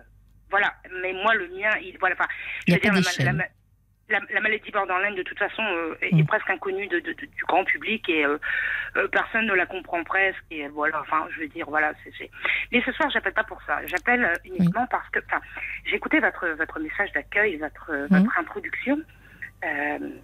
voilà, 0.50 0.74
mais 1.04 1.12
moi, 1.12 1.36
le 1.36 1.50
mien, 1.50 1.72
il, 1.84 1.98
voilà, 2.00 2.16
enfin, 2.18 2.30
je 2.66 2.76
veux 2.76 2.80
dire, 2.80 2.94
la, 2.94 3.34
la 3.34 3.46
la- 4.12 4.20
la 4.30 4.42
maladie 4.42 4.70
borderline, 4.72 5.16
de 5.16 5.24
toute 5.24 5.40
façon, 5.40 5.64
euh, 5.64 5.96
est, 6.02 6.14
Mm. 6.14 6.20
est 6.20 6.24
presque 6.28 6.50
inconnue 6.50 6.88
de, 6.88 7.00
de- 7.00 7.14
de- 7.14 7.26
du 7.26 7.44
grand 7.48 7.64
public 7.64 8.08
et 8.10 8.26
euh, 8.26 8.38
euh, 8.98 9.08
personne 9.08 9.46
ne 9.48 9.54
la 9.54 9.66
comprend 9.66 10.04
presque. 10.04 10.44
Et 10.52 10.68
voilà, 10.68 11.00
enfin, 11.02 11.28
je 11.34 11.40
veux 11.42 11.48
dire, 11.48 11.66
voilà, 11.70 11.94
c'est. 12.04 12.30
Mais 12.72 12.82
ce 12.86 12.92
soir, 12.92 13.10
j'appelle 13.12 13.34
pas 13.34 13.44
pour 13.44 13.62
ça. 13.64 13.80
J'appelle 13.88 14.34
uniquement 14.46 14.86
parce 14.88 15.10
que, 15.10 15.20
enfin, 15.26 15.42
j'ai 15.86 15.96
écouté 15.96 16.20
votre 16.20 16.48
votre 16.50 16.80
message 16.80 17.12
d'accueil, 17.14 17.56
votre 17.58 17.92
Mm. 17.92 18.08
votre 18.18 18.38
introduction. 18.38 19.00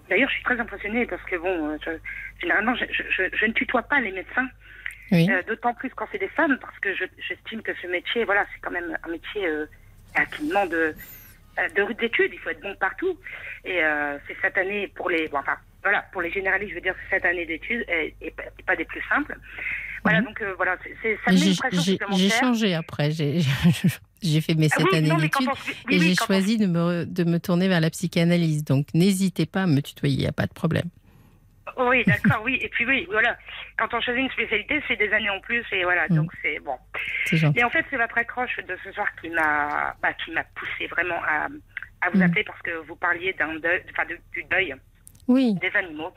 D'ailleurs, 0.09 0.29
je 0.29 0.33
suis 0.35 0.43
très 0.43 0.59
impressionnée 0.59 1.05
parce 1.05 1.21
que 1.23 1.35
bon, 1.35 1.77
je- 1.85 1.99
généralement, 2.41 2.75
je, 2.75 2.85
je, 2.91 3.03
je- 3.09 3.35
je 3.37 3.45
ne 3.45 3.53
tutoie 3.53 3.83
pas 3.83 3.99
les 3.99 4.11
médecins. 4.11 4.47
Oui. 5.11 5.29
D'autant 5.47 5.73
plus 5.73 5.89
quand 5.91 6.07
c'est 6.11 6.17
des 6.17 6.27
femmes, 6.27 6.57
parce 6.59 6.77
que 6.79 6.93
je- 6.93 7.05
j'estime 7.27 7.61
que 7.61 7.73
ce 7.81 7.87
métier, 7.87 8.25
voilà, 8.25 8.45
c'est 8.53 8.59
quand 8.61 8.71
même 8.71 8.97
un 9.03 9.09
métier 9.09 9.47
qui 10.35 10.47
demande 10.47 10.75
euh, 11.59 11.67
de 11.75 11.81
rudes 11.81 12.01
études. 12.01 12.31
Il 12.33 12.39
faut 12.39 12.49
être 12.49 12.61
bon 12.61 12.75
partout. 12.79 13.17
Et 13.65 13.83
euh, 13.83 14.17
c'est 14.27 14.35
cette 14.41 14.57
année 14.57 14.87
pour 14.95 15.09
les, 15.09 15.27
bon, 15.27 15.37
enfin, 15.39 15.57
voilà, 15.83 16.03
pour 16.11 16.21
les 16.21 16.31
généralistes, 16.31 16.71
je 16.71 16.75
veux 16.75 16.81
dire, 16.81 16.95
cette 17.09 17.25
année 17.25 17.45
d'études 17.45 17.85
est, 17.87 18.13
est 18.21 18.31
pas- 18.31 18.43
est 18.43 18.63
pas 18.65 18.75
des 18.75 18.85
plus 18.85 19.01
simples. 19.09 19.37
Voilà, 20.03 20.19
Mhm. 20.21 20.25
donc 20.27 20.41
euh, 20.41 20.53
voilà, 20.55 20.77
c'est 21.01 21.17
ça 21.25 21.31
J'ai 22.15 22.29
changé 22.29 22.73
après. 22.75 23.11
J'ai 24.21 24.41
fait 24.41 24.55
mes 24.55 24.67
Ah 24.71 24.77
sept 24.77 24.87
oui, 24.91 24.97
années 24.97 25.09
d'études 25.21 25.47
oui, 25.47 25.95
et 25.95 25.99
oui, 25.99 26.07
j'ai 26.15 26.15
on- 26.21 26.25
choisi 26.25 26.57
de 26.57 26.65
me, 26.65 27.05
de 27.05 27.23
me 27.23 27.39
tourner 27.39 27.67
vers 27.67 27.79
la 27.81 27.89
psychanalyse. 27.91 28.63
Donc, 28.63 28.87
n'hésitez 28.95 29.45
pas 29.45 29.63
à 29.63 29.67
me 29.67 29.79
tutoyer, 29.81 30.15
il 30.15 30.19
n'y 30.21 30.27
a 30.27 30.31
pas 30.31 30.47
de 30.47 30.53
problème. 30.53 30.85
Oui, 31.77 32.03
d'accord, 32.05 32.41
oui. 32.43 32.59
Et 32.61 32.69
puis 32.69 32.85
oui, 32.85 33.07
voilà. 33.09 33.37
Quand 33.77 33.93
on 33.93 34.01
choisit 34.01 34.23
une 34.23 34.31
spécialité, 34.31 34.81
c'est 34.87 34.95
des 34.95 35.11
années 35.13 35.29
en 35.29 35.39
plus 35.39 35.63
et 35.71 35.83
voilà. 35.83 36.05
Mm. 36.09 36.15
Donc 36.15 36.31
c'est 36.41 36.59
bon. 36.59 36.77
Et 37.55 37.63
en 37.63 37.69
fait, 37.69 37.85
c'est 37.89 37.97
votre 37.97 38.17
accroche 38.17 38.57
de 38.57 38.77
ce 38.83 38.91
soir 38.91 39.07
qui 39.21 39.29
m'a, 39.29 39.95
bah, 40.01 40.13
qui 40.13 40.31
m'a 40.31 40.43
poussé 40.55 40.87
vraiment 40.87 41.21
à, 41.23 41.47
à 42.01 42.09
vous 42.09 42.19
mm. 42.19 42.23
appeler 42.23 42.43
parce 42.43 42.61
que 42.61 42.71
vous 42.87 42.95
parliez 42.95 43.33
d'un 43.33 43.55
deuil, 43.55 43.83
enfin 43.91 44.05
du 44.05 44.43
deuil. 44.43 44.75
Oui. 45.27 45.55
Des 45.55 45.75
animaux. 45.75 46.13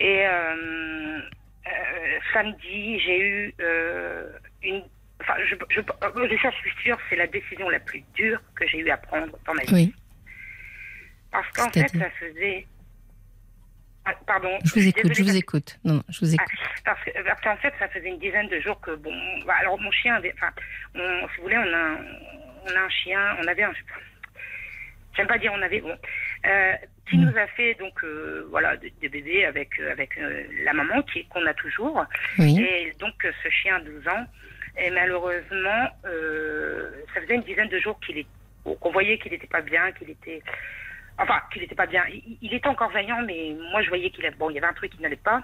Et 0.00 0.26
euh, 0.26 1.20
euh, 1.66 2.18
samedi, 2.32 2.98
j'ai 3.00 3.20
eu 3.20 3.54
euh, 3.60 4.32
une. 4.62 4.82
Enfin, 5.20 5.34
je, 5.48 5.54
je, 5.70 5.80
je, 5.80 6.50
suis 6.50 6.82
sûre, 6.82 6.98
c'est 7.08 7.16
la 7.16 7.28
décision 7.28 7.68
la 7.68 7.78
plus 7.78 8.02
dure 8.14 8.40
que 8.56 8.66
j'ai 8.66 8.78
eu 8.78 8.90
à 8.90 8.96
prendre 8.96 9.38
dans 9.46 9.54
ma 9.54 9.62
vie. 9.62 9.72
Oui. 9.72 9.94
Parce 11.30 11.48
qu'en 11.52 11.70
fait, 11.70 11.88
ça 11.88 12.10
faisait. 12.10 12.66
Ah, 14.04 14.14
pardon. 14.26 14.58
Je 14.64 14.74
vous 14.74 14.88
écoute, 14.88 15.14
je 15.14 15.22
vous 15.22 15.36
écoute. 15.36 15.78
Non, 15.84 16.02
je 16.08 16.20
vous 16.20 16.34
écoute. 16.34 16.48
Ah, 16.86 16.96
parce 17.24 17.40
qu'en 17.40 17.56
fait, 17.56 17.72
ça 17.78 17.88
faisait 17.88 18.08
une 18.08 18.18
dizaine 18.18 18.48
de 18.48 18.60
jours 18.60 18.80
que, 18.80 18.96
bon, 18.96 19.14
bah, 19.46 19.54
alors 19.60 19.78
mon 19.80 19.90
chien, 19.92 20.20
enfin, 20.34 20.50
si 20.94 21.36
vous 21.36 21.42
voulez, 21.42 21.58
on 21.58 21.72
a, 21.72 21.96
on 22.64 22.76
a 22.76 22.80
un 22.80 22.90
chien, 22.90 23.36
on 23.40 23.46
avait 23.46 23.62
un, 23.62 23.72
j'aime 25.16 25.26
pas 25.26 25.38
dire 25.38 25.52
on 25.54 25.62
avait, 25.62 25.80
bon, 25.80 25.96
euh, 26.46 26.74
qui 27.08 27.16
mm. 27.16 27.24
nous 27.24 27.38
a 27.38 27.46
fait 27.48 27.74
donc 27.74 28.02
euh, 28.04 28.46
voilà 28.50 28.76
des, 28.76 29.08
bébés 29.08 29.44
avec 29.44 29.78
euh, 29.78 29.92
avec 29.92 30.18
la 30.64 30.72
maman 30.72 31.02
qui 31.02 31.24
qu'on 31.26 31.46
a 31.46 31.54
toujours 31.54 32.04
et 32.38 32.92
donc 32.98 33.14
ce 33.42 33.48
chien 33.48 33.80
de 33.80 33.90
12 33.90 34.08
ans 34.08 34.26
et 34.78 34.90
malheureusement 34.90 35.88
ça 36.02 37.20
faisait 37.20 37.34
une 37.34 37.42
dizaine 37.42 37.68
de 37.68 37.78
jours 37.78 37.98
qu'il 38.00 38.18
est 38.18 38.26
qu'on 38.64 38.92
voyait 38.92 39.18
qu'il 39.18 39.32
n'était 39.32 39.46
pas 39.46 39.60
bien 39.60 39.92
qu'il 39.92 40.10
était 40.10 40.42
enfin 41.18 41.40
qu'il 41.52 41.62
n'était 41.62 41.74
pas 41.74 41.86
bien 41.86 42.04
il, 42.40 42.54
était 42.54 42.68
encore 42.68 42.90
vaillant 42.90 43.22
mais 43.22 43.54
moi 43.70 43.82
je 43.82 43.88
voyais 43.88 44.10
qu'il 44.10 44.28
bon 44.38 44.50
il 44.50 44.54
y 44.54 44.58
avait 44.58 44.66
un 44.66 44.72
truc 44.72 44.92
qui 44.92 45.02
n'allait 45.02 45.16
pas 45.16 45.42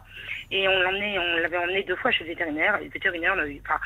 et 0.51 0.67
on 0.67 0.81
l'emmenait 0.81 1.19
on 1.19 1.37
l'avait 1.39 1.59
emmené 1.59 1.83
deux 1.83 1.97
fois 1.97 2.11
chez 2.11 2.25
le 2.25 2.31
vétérinaire 2.31 2.79
le 2.79 2.89
vétérinaire 2.89 3.37
pas 3.67 3.81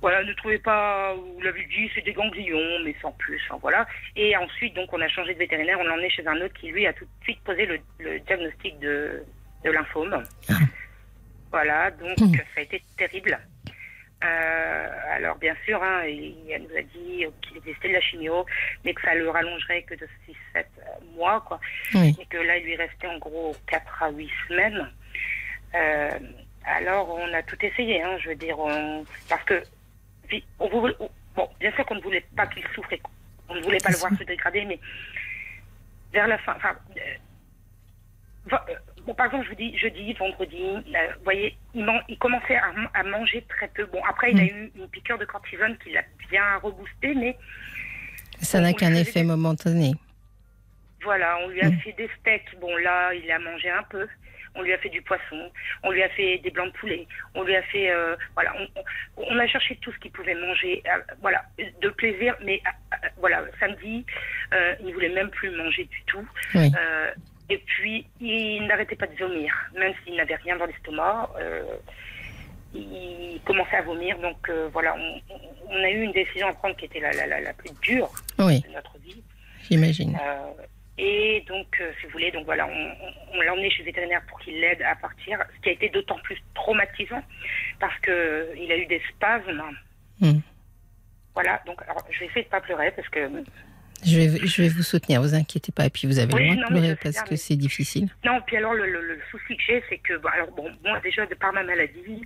voilà, 0.00 0.22
ne 0.22 0.32
trouvez 0.34 0.58
pas, 0.58 1.14
vous 1.14 1.40
l'avez 1.40 1.64
dit, 1.64 1.90
c'est 1.94 2.04
des 2.04 2.12
ganglions, 2.12 2.78
mais 2.84 2.94
sans 3.02 3.12
plus. 3.12 3.42
voilà. 3.60 3.86
Et 4.14 4.36
ensuite, 4.36 4.74
donc, 4.74 4.92
on 4.92 5.00
a 5.00 5.08
changé 5.08 5.34
de 5.34 5.38
vétérinaire, 5.38 5.78
on 5.80 5.84
l'a 5.84 5.94
emmené 5.94 6.08
chez 6.08 6.26
un 6.26 6.36
autre 6.36 6.54
qui, 6.54 6.68
lui, 6.68 6.86
a 6.86 6.92
tout 6.92 7.04
de 7.04 7.24
suite 7.24 7.40
posé 7.40 7.66
le, 7.66 8.20
diagnostic 8.20 8.78
de, 8.78 9.24
de 9.64 9.70
lymphome. 9.70 10.22
Ah. 10.48 10.54
Voilà, 11.50 11.90
donc 11.90 12.20
mmh. 12.20 12.34
ça 12.34 12.58
a 12.58 12.60
été 12.60 12.82
terrible. 12.96 13.38
Euh, 14.24 14.88
alors, 15.10 15.36
bien 15.36 15.54
sûr, 15.64 15.82
hein, 15.82 16.04
il, 16.04 16.34
nous 16.60 16.76
a 16.76 16.82
dit 16.82 17.24
qu'il 17.42 17.56
était 17.58 17.72
testé 17.72 17.88
de 17.88 17.94
la 17.94 18.00
chimio, 18.00 18.44
mais 18.84 18.92
que 18.92 19.02
ça 19.02 19.14
le 19.14 19.30
rallongerait 19.30 19.82
que 19.82 19.94
de 19.94 20.08
6-7 20.54 20.64
mois, 21.14 21.44
quoi. 21.46 21.60
Et 21.94 22.26
que 22.26 22.38
là, 22.38 22.56
il 22.56 22.64
lui 22.64 22.76
restait 22.76 23.06
en 23.06 23.18
gros 23.18 23.54
4 23.68 24.02
à 24.02 24.10
8 24.10 24.30
semaines. 24.48 24.90
Euh, 25.74 26.18
alors, 26.64 27.10
on 27.10 27.32
a 27.32 27.42
tout 27.42 27.64
essayé, 27.64 28.02
hein, 28.02 28.18
je 28.18 28.30
veux 28.30 28.34
dire, 28.34 28.56
parce 29.28 29.44
que 29.44 29.62
on 30.58 30.68
bon, 31.34 31.48
bien 31.60 31.72
sûr 31.72 31.86
qu'on 31.86 31.94
ne 31.94 32.02
voulait 32.02 32.24
pas 32.36 32.46
qu'il 32.46 32.66
souffre, 32.74 32.90
on 33.48 33.54
ne 33.54 33.62
voulait 33.62 33.78
pas 33.78 33.90
le 33.90 33.96
voir 33.96 34.12
se 34.18 34.24
dégrader, 34.24 34.64
mais 34.64 34.78
vers 36.12 36.26
la 36.26 36.38
fin, 36.38 36.54
enfin, 36.56 36.76
euh, 38.52 38.56
bon, 39.08 39.14
par 39.14 39.26
exemple, 39.26 39.44
je 39.44 39.48
vous 39.50 39.56
dis, 39.56 39.76
jeudi, 39.78 40.12
vendredi, 40.12 40.60
vous 40.60 41.24
voyez, 41.24 41.56
il, 41.74 41.86
il 42.08 42.18
commençait 42.18 42.58
à, 42.94 43.02
manger 43.02 43.44
très 43.48 43.68
peu. 43.68 43.86
Bon, 43.86 44.00
après, 44.06 44.32
il 44.32 44.40
a 44.40 44.44
mm. 44.44 44.46
eu 44.46 44.72
une 44.76 44.88
piqûre 44.88 45.18
de 45.18 45.24
cortisone 45.24 45.76
qui 45.82 45.92
l'a 45.92 46.02
bien 46.30 46.56
reboosté, 46.62 47.14
mais. 47.14 47.36
Ça 48.40 48.60
n'a 48.60 48.72
qu'un 48.74 48.94
effet 48.94 49.24
momentané. 49.24 49.92
Voilà, 51.02 51.38
on 51.44 51.48
lui 51.48 51.62
a 51.62 51.70
mm. 51.70 51.78
fait 51.78 51.92
des 51.92 52.10
steaks. 52.20 52.60
Bon, 52.60 52.76
là, 52.76 53.14
il 53.14 53.30
a 53.30 53.38
mangé 53.38 53.70
un 53.70 53.82
peu 53.84 54.06
on 54.58 54.62
lui 54.62 54.72
a 54.72 54.78
fait 54.78 54.88
du 54.88 55.00
poisson, 55.02 55.50
on 55.82 55.90
lui 55.90 56.02
a 56.02 56.08
fait 56.10 56.38
des 56.38 56.50
blancs 56.50 56.72
de 56.72 56.78
poulet, 56.78 57.06
on 57.34 57.44
lui 57.44 57.54
a 57.54 57.62
fait, 57.62 57.90
euh, 57.90 58.16
voilà, 58.34 58.54
on, 59.16 59.38
a 59.38 59.46
cherché 59.46 59.78
tout 59.80 59.92
ce 59.92 59.98
qu'il 59.98 60.10
pouvait 60.10 60.34
manger, 60.34 60.82
euh, 60.86 60.98
voilà, 61.20 61.44
de 61.80 61.88
plaisir, 61.90 62.34
mais 62.44 62.60
euh, 62.66 63.08
voilà, 63.18 63.44
samedi, 63.60 64.04
il 64.80 64.86
ne 64.86 64.92
voulait 64.92 65.10
même 65.10 65.30
plus 65.30 65.50
manger 65.50 65.84
du 65.84 66.02
tout. 66.06 66.28
Et 67.50 67.58
puis, 67.58 68.06
il 68.20 68.66
n'arrêtait 68.66 68.96
pas 68.96 69.06
de 69.06 69.16
vomir, 69.16 69.54
même 69.74 69.92
s'il 70.04 70.16
n'avait 70.16 70.36
rien 70.36 70.56
dans 70.56 70.66
l'estomac. 70.66 71.30
il 72.74 73.40
commençait 73.44 73.76
à 73.76 73.82
vomir, 73.82 74.18
donc 74.18 74.50
voilà, 74.72 74.96
on, 75.70 75.82
a 75.82 75.90
eu 75.90 76.02
une 76.02 76.12
décision 76.12 76.48
à 76.48 76.52
prendre 76.52 76.76
qui 76.76 76.84
était 76.84 77.00
la, 77.00 77.12
la, 77.26 77.52
plus 77.54 77.70
dure 77.80 78.10
de 78.38 78.72
notre 78.72 78.98
vie. 78.98 79.22
J'imagine. 79.68 80.18
Et 80.98 81.44
donc, 81.46 81.78
euh, 81.80 81.92
si 82.00 82.06
vous 82.06 82.12
voulez, 82.12 82.32
donc 82.32 82.44
voilà, 82.44 82.66
on, 82.66 83.40
l'a 83.40 83.52
emmené 83.52 83.70
chez 83.70 83.78
le 83.78 83.84
vétérinaire 83.84 84.20
pour 84.28 84.40
qu'il 84.40 84.60
l'aide 84.60 84.82
à 84.82 84.96
partir, 84.96 85.38
ce 85.56 85.62
qui 85.62 85.68
a 85.68 85.72
été 85.72 85.88
d'autant 85.90 86.18
plus 86.24 86.36
traumatisant 86.54 87.22
parce 87.78 87.96
que 88.00 88.52
il 88.56 88.70
a 88.72 88.76
eu 88.76 88.86
des 88.86 89.00
spasmes. 89.08 89.62
Hmm. 90.20 90.40
Voilà, 91.34 91.62
donc 91.66 91.80
alors, 91.82 92.04
je 92.10 92.18
vais 92.18 92.26
essayer 92.26 92.42
de 92.42 92.48
pas 92.48 92.60
pleurer 92.60 92.90
parce 92.90 93.08
que. 93.08 93.30
Je 94.04 94.16
vais, 94.16 94.46
je 94.46 94.62
vais 94.62 94.68
vous 94.68 94.82
soutenir, 94.82 95.20
vous 95.20 95.34
inquiétez 95.34 95.72
pas. 95.72 95.86
Et 95.86 95.90
puis 95.90 96.06
vous 96.06 96.18
avez 96.18 96.32
le 96.32 96.54
droit 96.54 96.64
de 96.64 96.68
pleurer 96.68 96.96
parce 97.02 97.22
que 97.22 97.36
c'est 97.36 97.56
difficile. 97.56 98.08
Non, 98.24 98.40
puis 98.46 98.56
alors 98.56 98.74
le, 98.74 99.18
souci 99.30 99.56
que 99.56 99.62
j'ai, 99.66 99.82
c'est 99.88 99.98
que, 99.98 100.16
bon, 100.18 100.28
alors 100.28 100.50
bon, 100.52 100.70
moi 100.84 101.00
déjà 101.00 101.26
de 101.26 101.34
par 101.34 101.52
ma 101.52 101.62
maladie, 101.62 102.22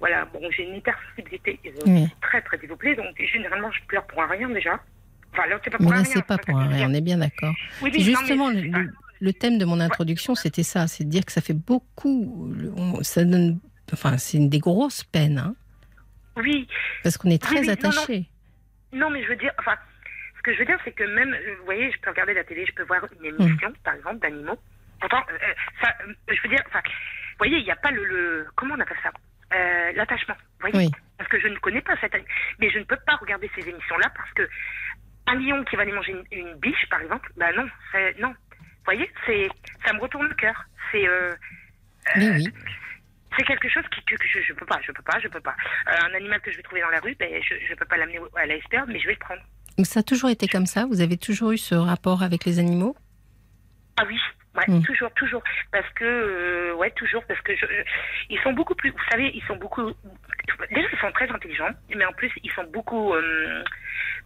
voilà, 0.00 0.24
bon, 0.26 0.40
j'ai 0.50 0.64
une 0.64 0.76
hypersensibilité 0.76 1.60
euh, 1.86 2.06
très 2.20 2.42
très 2.42 2.58
développée, 2.58 2.94
donc 2.96 3.14
généralement 3.32 3.70
je 3.70 3.80
pleure 3.86 4.06
pour 4.06 4.22
un 4.22 4.26
rien 4.26 4.48
déjà. 4.48 4.80
Enfin, 5.32 5.46
là, 5.48 5.58
c'est 5.62 5.70
pas 5.70 5.78
pour 5.78 5.90
mais 5.90 5.96
là, 5.96 6.04
c'est 6.04 6.24
pas 6.24 6.38
pour 6.38 6.56
rien, 6.56 6.88
on 6.88 6.94
est 6.94 7.00
bien 7.00 7.18
d'accord. 7.18 7.54
Justement, 7.92 8.50
le, 8.50 9.32
thème 9.32 9.58
de 9.58 9.64
mon 9.64 9.80
introduction, 9.80 10.34
c'était 10.34 10.62
ça, 10.62 10.86
c'est 10.86 11.04
de 11.04 11.10
dire 11.10 11.24
que 11.24 11.32
ça 11.32 11.40
fait 11.40 11.54
beaucoup, 11.54 12.54
ça 13.02 13.24
donne, 13.24 13.58
enfin, 13.92 14.16
c'est 14.16 14.38
une 14.38 14.48
des 14.48 14.58
grosses 14.58 15.04
peines. 15.04 15.38
Hein. 15.38 15.54
oui. 16.36 16.68
Parce 17.02 17.18
qu'on 17.18 17.30
est 17.30 17.42
très 17.42 17.68
attachés. 17.68 18.28
Non, 18.92 19.10
mais 19.10 19.24
je 19.24 19.28
veux 19.28 19.36
dire, 19.36 19.52
enfin, 19.58 19.74
que 20.44 20.52
je 20.52 20.58
veux 20.58 20.66
dire, 20.66 20.78
c'est 20.84 20.92
que 20.92 21.04
même, 21.04 21.32
euh, 21.32 21.56
vous 21.58 21.64
voyez, 21.64 21.90
je 21.90 21.98
peux 22.00 22.10
regarder 22.10 22.34
la 22.34 22.44
télé, 22.44 22.64
je 22.66 22.74
peux 22.74 22.84
voir 22.84 23.00
une 23.18 23.26
émission, 23.26 23.70
mm. 23.70 23.76
par 23.82 23.94
exemple, 23.94 24.18
d'animaux. 24.18 24.58
Pourtant, 25.00 25.22
euh, 25.30 25.38
euh, 25.84 26.14
je 26.28 26.42
veux 26.42 26.48
dire, 26.48 26.62
vous 26.72 27.38
voyez, 27.38 27.58
il 27.58 27.64
n'y 27.64 27.70
a 27.70 27.76
pas 27.76 27.90
le, 27.90 28.46
comment 28.54 28.74
on 28.76 28.80
appelle 28.80 28.98
ça 29.02 29.10
L'attachement. 29.94 30.34
Vous 30.60 30.68
voyez 30.70 30.90
Parce 31.16 31.30
que 31.30 31.38
je 31.38 31.46
ne 31.46 31.56
connais 31.58 31.80
pas 31.80 31.96
cette, 32.00 32.14
mais 32.58 32.70
je 32.70 32.78
ne 32.78 32.84
peux 32.84 32.98
pas 33.06 33.14
regarder 33.16 33.48
ces 33.54 33.68
émissions-là 33.68 34.10
parce 34.16 34.32
que 34.32 34.48
un 35.28 35.36
lion 35.36 35.62
qui 35.64 35.76
va 35.76 35.82
aller 35.82 35.92
manger 35.92 36.12
une, 36.32 36.54
biche, 36.56 36.88
par 36.90 37.00
exemple, 37.00 37.30
ben 37.36 37.54
non, 37.54 37.68
non. 38.18 38.30
Vous 38.30 38.84
voyez, 38.84 39.08
c'est, 39.24 39.48
ça 39.86 39.92
me 39.92 40.00
retourne 40.00 40.26
le 40.26 40.34
cœur. 40.34 40.64
C'est, 40.90 41.08
oui. 42.16 42.48
c'est 43.36 43.44
quelque 43.44 43.68
chose 43.68 43.84
qui, 43.92 44.02
que, 44.04 44.16
je, 44.26 44.52
ne 44.52 44.58
peux 44.58 44.66
pas, 44.66 44.80
je 44.82 44.90
peux 44.90 45.02
pas, 45.02 45.20
je 45.20 45.28
peux 45.28 45.40
pas. 45.40 45.54
Un 45.86 46.14
animal 46.14 46.40
que 46.40 46.50
je 46.50 46.56
vais 46.56 46.62
trouver 46.64 46.80
dans 46.80 46.90
la 46.90 47.00
rue, 47.00 47.14
ben, 47.14 47.40
je, 47.42 47.70
ne 47.70 47.76
peux 47.76 47.86
pas 47.86 47.96
l'amener 47.96 48.18
à 48.34 48.46
la 48.46 48.56
mais 48.86 48.98
je 48.98 49.06
vais 49.06 49.14
le 49.14 49.18
prendre. 49.20 49.42
Ça 49.82 50.00
a 50.00 50.02
toujours 50.02 50.30
été 50.30 50.46
comme 50.46 50.66
ça? 50.66 50.86
Vous 50.86 51.00
avez 51.00 51.16
toujours 51.16 51.52
eu 51.52 51.58
ce 51.58 51.74
rapport 51.74 52.22
avec 52.22 52.44
les 52.44 52.58
animaux? 52.58 52.96
Ah 53.96 54.04
oui, 54.06 54.18
Ouais, 54.56 54.64
mm. 54.68 54.82
toujours, 54.82 55.10
toujours. 55.12 55.42
Parce 55.72 55.88
que, 55.94 56.04
euh, 56.04 56.74
ouais, 56.76 56.90
toujours, 56.92 57.24
parce 57.26 57.40
que 57.40 57.56
je, 57.56 57.66
ils 58.30 58.38
sont 58.40 58.52
beaucoup 58.52 58.74
plus, 58.74 58.90
vous 58.90 59.04
savez, 59.10 59.32
ils 59.34 59.42
sont 59.48 59.56
beaucoup, 59.56 59.82
déjà, 60.70 60.88
ils 60.92 60.98
sont 61.00 61.10
très 61.12 61.28
intelligents, 61.28 61.70
mais 61.94 62.04
en 62.04 62.12
plus, 62.12 62.30
ils 62.44 62.50
sont 62.52 62.64
beaucoup, 62.72 63.12
euh, 63.14 63.64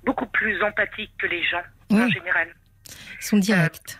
beaucoup 0.05 0.27
plus 0.27 0.62
empathiques 0.62 1.12
que 1.19 1.27
les 1.27 1.43
gens, 1.45 1.62
en 1.91 2.09
général. 2.09 2.49
Ils 3.20 3.25
sont 3.25 3.39
directs. 3.39 3.99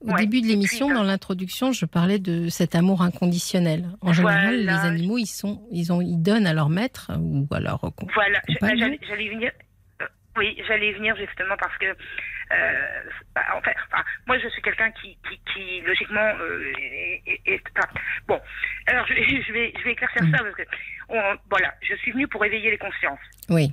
Au 0.00 0.12
début 0.12 0.40
de 0.40 0.46
l'émission, 0.46 0.94
dans 0.94 1.02
l'introduction, 1.02 1.72
je 1.72 1.84
parlais 1.84 2.20
de 2.20 2.48
cet 2.48 2.76
amour 2.76 3.02
inconditionnel. 3.02 3.88
En 4.00 4.12
général, 4.12 4.64
les 4.64 4.68
animaux, 4.68 5.18
ils 5.18 5.26
sont, 5.26 5.66
ils 5.72 5.92
ont, 5.92 6.00
ils 6.00 6.22
donnent 6.22 6.46
à 6.46 6.54
leur 6.54 6.68
maître 6.68 7.10
ou 7.18 7.48
à 7.52 7.58
leur 7.58 7.80
Voilà, 8.14 8.40
j'allais 8.60 9.28
venir. 9.28 9.50
Oui, 10.38 10.56
j'allais 10.68 10.92
venir 10.92 11.16
justement 11.16 11.56
parce 11.58 11.76
que 11.78 11.86
euh, 11.86 13.02
bah, 13.34 13.42
en 13.56 13.60
fait, 13.60 13.76
moi, 14.26 14.38
je 14.38 14.48
suis 14.48 14.62
quelqu'un 14.62 14.90
qui, 14.92 15.18
qui, 15.28 15.40
qui, 15.52 15.80
logiquement, 15.82 16.32
euh, 16.40 16.72
est, 17.26 17.62
bon. 18.26 18.40
Alors, 18.86 19.06
je, 19.06 19.14
je, 19.46 19.52
vais, 19.52 19.72
je 19.76 19.84
vais 19.84 19.92
éclaircir 19.92 20.22
ça 20.30 20.44
parce 20.44 20.54
que, 20.54 20.62
voilà, 21.50 21.74
je 21.82 21.94
suis 21.96 22.12
venue 22.12 22.28
pour 22.28 22.44
éveiller 22.44 22.70
les 22.70 22.78
consciences. 22.78 23.18
Oui. 23.50 23.72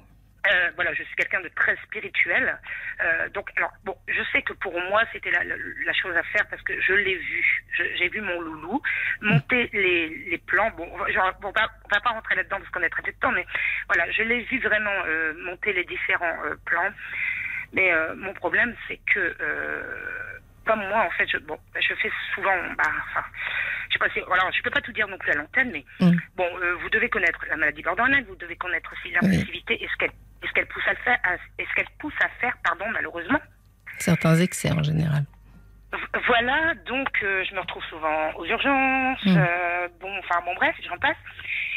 Euh, 0.52 0.70
voilà, 0.76 0.94
je 0.94 1.04
suis 1.04 1.16
quelqu'un 1.16 1.42
de 1.42 1.50
très 1.50 1.76
spirituel. 1.78 2.58
Euh, 3.04 3.30
donc, 3.30 3.50
alors, 3.58 3.72
bon, 3.84 3.96
je 4.08 4.22
sais 4.32 4.42
que 4.42 4.54
pour 4.54 4.80
moi, 4.90 5.04
c'était 5.12 5.32
la, 5.32 5.44
la, 5.44 5.94
chose 5.94 6.16
à 6.16 6.24
faire 6.24 6.46
parce 6.50 6.62
que 6.62 6.80
je 6.82 6.94
l'ai 6.94 7.16
vu. 7.16 7.66
J'ai 7.98 8.10
vu 8.10 8.22
mon 8.22 8.40
loulou 8.42 8.82
monter 9.22 9.70
les, 9.74 10.10
les 10.10 10.38
plans. 10.38 10.72
Bon, 10.78 10.88
genre, 11.08 11.34
bon, 11.42 11.50
on, 11.50 11.60
va, 11.60 11.70
on 11.86 11.96
va 11.96 12.02
pas 12.02 12.10
rentrer 12.12 12.36
là-dedans 12.36 12.58
parce 12.60 12.70
qu'on 12.70 12.84
est 12.84 12.90
très 12.90 13.02
de 13.04 13.12
temps, 13.20 13.32
mais 13.32 13.46
voilà, 13.88 14.10
je 14.12 14.24
l'ai 14.24 14.42
vu 14.44 14.60
vraiment 14.60 15.04
euh, 15.06 15.34
monter 15.46 15.74
les 15.74 15.84
différents 15.84 16.38
euh, 16.46 16.56
plans. 16.66 16.92
Mais 17.74 17.92
euh, 17.92 18.16
mon 18.16 18.34
problème, 18.34 18.76
c'est 18.88 19.00
que, 19.14 19.36
euh, 19.40 19.84
comme 20.66 20.80
moi, 20.88 21.02
en 21.02 21.10
fait, 21.12 21.28
je, 21.28 21.38
bon, 21.38 21.58
je 21.76 21.94
fais 21.96 22.12
souvent, 22.34 22.56
bah, 22.78 22.84
enfin, 23.10 23.26
je 23.90 23.94
sais 23.94 24.00
pas 24.00 24.10
si, 24.10 24.20
voilà, 24.28 24.50
je 24.52 24.62
peux 24.62 24.70
pas 24.70 24.82
tout 24.82 24.94
dire 24.94 25.08
non 25.08 25.18
plus 25.18 25.32
à 25.32 25.36
l'antenne, 25.36 25.72
mais 25.72 25.86
mm. 26.00 26.18
bon, 26.36 26.48
euh, 26.62 26.76
vous 26.76 26.90
devez 26.90 27.10
connaître 27.10 27.44
la 27.50 27.58
maladie 27.58 27.82
borderline, 27.82 28.26
vous 28.28 28.36
devez 28.36 28.56
connaître 28.56 28.92
aussi 28.94 29.12
l'impulsivité 29.12 29.84
et 29.84 29.88
ce 29.88 29.96
qu'elle, 29.98 30.12
ce 30.48 30.54
qu'elle 30.54 30.68
pousse 30.68 30.88
à 30.88 30.96
faire, 30.96 31.18
est-ce 31.58 31.74
qu'elle 31.76 31.90
pousse 32.00 32.14
à 32.22 32.30
faire, 32.42 32.56
pardon, 32.64 32.86
malheureusement. 32.92 33.40
Certains 34.00 34.36
excès 34.36 34.72
en 34.72 34.84
général. 34.84 35.24
Voilà, 36.28 36.74
donc 36.88 37.08
euh, 37.24 37.44
je 37.50 37.56
me 37.56 37.62
retrouve 37.62 37.84
souvent 37.86 38.34
aux 38.36 38.46
urgences, 38.46 39.24
Mm. 39.26 39.38
euh, 39.38 39.88
bon, 40.02 40.12
enfin 40.20 40.42
bon 40.44 40.54
bref, 40.56 40.76
j'en 40.88 40.98
passe. 40.98 41.16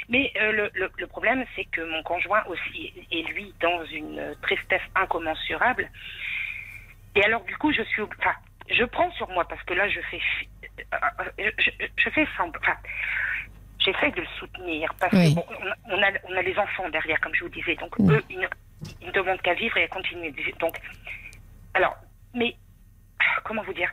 Mais 0.08 0.32
euh, 0.40 0.52
le, 0.52 0.70
le, 0.74 0.90
le 0.98 1.06
problème, 1.06 1.44
c'est 1.54 1.66
que 1.66 1.82
mon 1.82 2.02
conjoint 2.02 2.42
aussi 2.46 2.92
est 3.12 3.28
lui 3.30 3.54
dans 3.60 3.84
une 3.86 4.34
tristesse 4.42 4.82
incommensurable. 4.96 5.88
Et 7.14 7.22
alors 7.24 7.44
du 7.44 7.56
coup, 7.58 7.72
je 7.72 7.82
suis, 7.82 8.02
enfin, 8.02 8.34
je 8.70 8.84
prends 8.84 9.10
sur 9.12 9.28
moi 9.28 9.46
parce 9.46 9.62
que 9.64 9.74
là, 9.74 9.88
je 9.88 10.00
fais, 10.10 10.20
je, 11.38 11.50
je- 11.58 11.86
je 11.96 12.10
fais 12.10 12.26
semblant, 12.36 12.60
enfin, 12.62 12.76
j'essaie 13.92 14.10
de 14.12 14.20
le 14.20 14.26
soutenir 14.38 14.92
parce 15.00 15.12
Oui. 15.12 15.30
que 15.30 15.34
bon, 15.36 15.44
on, 15.90 16.02
a, 16.02 16.10
on 16.28 16.36
a 16.36 16.42
les 16.42 16.56
enfants 16.58 16.88
derrière, 16.90 17.20
comme 17.20 17.34
je 17.34 17.44
vous 17.44 17.50
disais, 17.50 17.74
donc 17.76 17.98
Mm. 17.98 18.10
eux, 18.12 18.22
ils 18.30 18.38
ne, 18.38 18.46
ils 19.00 19.06
ne 19.08 19.12
demandent 19.12 19.40
qu'à 19.42 19.54
vivre 19.54 19.76
et 19.76 19.84
à 19.84 19.88
continuer. 19.88 20.30
de 20.30 20.36
vivre. 20.36 20.58
Donc, 20.58 20.76
alors, 21.74 21.96
mais 22.34 22.54
comment 23.44 23.62
vous 23.62 23.72
dire 23.74 23.90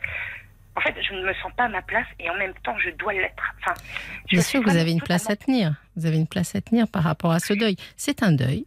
En 0.76 0.82
fait, 0.82 0.94
je 1.02 1.14
ne 1.14 1.24
me 1.26 1.34
sens 1.36 1.52
pas 1.56 1.66
à 1.66 1.70
ma 1.70 1.82
place 1.82 2.08
et 2.20 2.30
en 2.30 2.36
même 2.36 2.54
temps, 2.64 2.78
je 2.80 2.90
dois 2.92 3.14
l'être. 3.14 3.44
Enfin, 3.62 3.74
Bien 4.28 4.42
sûr, 4.42 4.62
vous 4.62 4.76
avez 4.76 4.92
une 4.92 5.02
place 5.02 5.30
à 5.30 5.36
tenir. 5.36 5.74
Vous 5.96 6.06
avez 6.06 6.18
une 6.18 6.28
place 6.28 6.56
à 6.56 6.62
tenir 6.62 6.88
par 6.88 7.04
rapport 7.04 7.32
à 7.32 7.40
ce 7.40 7.54
deuil. 7.54 7.76
C'est 7.96 8.24
un 8.24 8.32
deuil. 8.32 8.66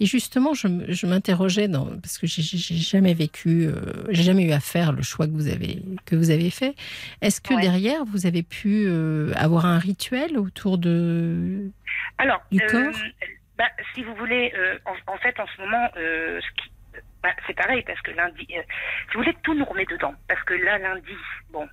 Et 0.00 0.06
justement, 0.06 0.54
je, 0.54 1.06
m'interrogeais 1.06 1.66
dans 1.68 1.86
parce 2.00 2.18
que 2.18 2.26
j'ai, 2.26 2.42
jamais 2.76 3.14
vécu, 3.14 3.66
euh, 3.66 3.72
j'ai 4.10 4.22
jamais 4.22 4.44
eu 4.44 4.52
à 4.52 4.60
faire 4.60 4.92
le 4.92 5.02
choix 5.02 5.26
que 5.26 5.32
vous 5.32 5.48
avez 5.48 5.82
que 6.06 6.14
vous 6.16 6.30
avez 6.30 6.50
fait. 6.50 6.74
Est-ce 7.20 7.40
que 7.40 7.54
Ouais. 7.54 7.60
derrière 7.62 8.04
vous 8.04 8.26
avez 8.26 8.42
pu 8.42 8.84
euh, 8.86 9.32
avoir 9.36 9.66
un 9.66 9.78
rituel 9.78 10.38
autour 10.38 10.78
de 10.78 11.70
Alors, 12.18 12.40
Du 12.52 12.60
euh, 12.62 12.66
corps? 12.68 13.00
bah, 13.56 13.68
si 13.94 14.04
vous 14.04 14.14
voulez, 14.14 14.52
en, 14.86 15.12
en 15.14 15.18
fait, 15.18 15.38
en 15.40 15.46
ce 15.56 15.60
moment, 15.62 15.88
ce 15.96 16.62
qui- 16.62 16.70
bah, 17.22 17.30
c'est 17.48 17.56
pareil 17.56 17.82
parce 17.84 18.00
que 18.02 18.12
lundi, 18.12 18.46
si 18.48 18.54
vous 19.14 19.20
voulez, 19.22 19.34
tout 19.42 19.54
nous 19.54 19.64
remet 19.64 19.84
dedans. 19.86 20.14
Parce 20.28 20.42
que 20.44 20.54
là, 20.54 20.78
lundi, 20.78 21.10
bon, 21.50 21.66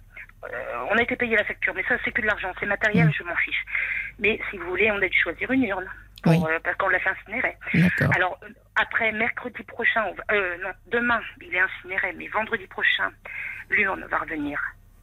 euh, 0.45 0.47
on 0.91 0.97
a 0.97 1.03
été 1.03 1.15
payé 1.15 1.35
la 1.35 1.43
facture, 1.43 1.73
mais 1.76 1.84
ça, 1.88 1.97
c'est 2.03 2.11
que 2.11 2.22
de 2.23 2.26
l'argent, 2.27 2.52
c'est 2.60 2.65
matériel, 2.65 3.07
Mm. 3.07 3.11
je 3.15 3.23
m'en 3.23 3.35
fiche. 3.35 3.64
Mais 4.18 4.39
si 4.49 4.57
vous 4.57 4.65
voulez, 4.68 4.89
on 4.91 4.95
a 5.02 5.07
dû 5.07 5.18
choisir 5.22 5.52
une 5.52 5.64
urne. 5.65 5.88
Pour, 6.23 6.31
Oui. 6.31 6.39
euh, 6.49 6.59
parce 6.63 6.75
qu'on 6.77 6.87
l'a 6.89 6.99
fait 6.99 7.09
incinérer. 7.09 7.55
Alors, 8.15 8.37
euh, 8.43 8.47
après, 8.75 9.11
mercredi 9.11 9.63
prochain, 9.63 10.03
va- 10.13 10.35
euh, 10.35 10.57
non, 10.63 10.71
demain, 10.91 11.21
il 11.41 11.53
est 11.53 11.59
incinéré, 11.59 12.13
mais 12.17 12.27
vendredi 12.27 12.65
prochain, 12.67 13.11
l'urne 13.69 14.03
va 14.09 14.17
revenir 14.17 14.59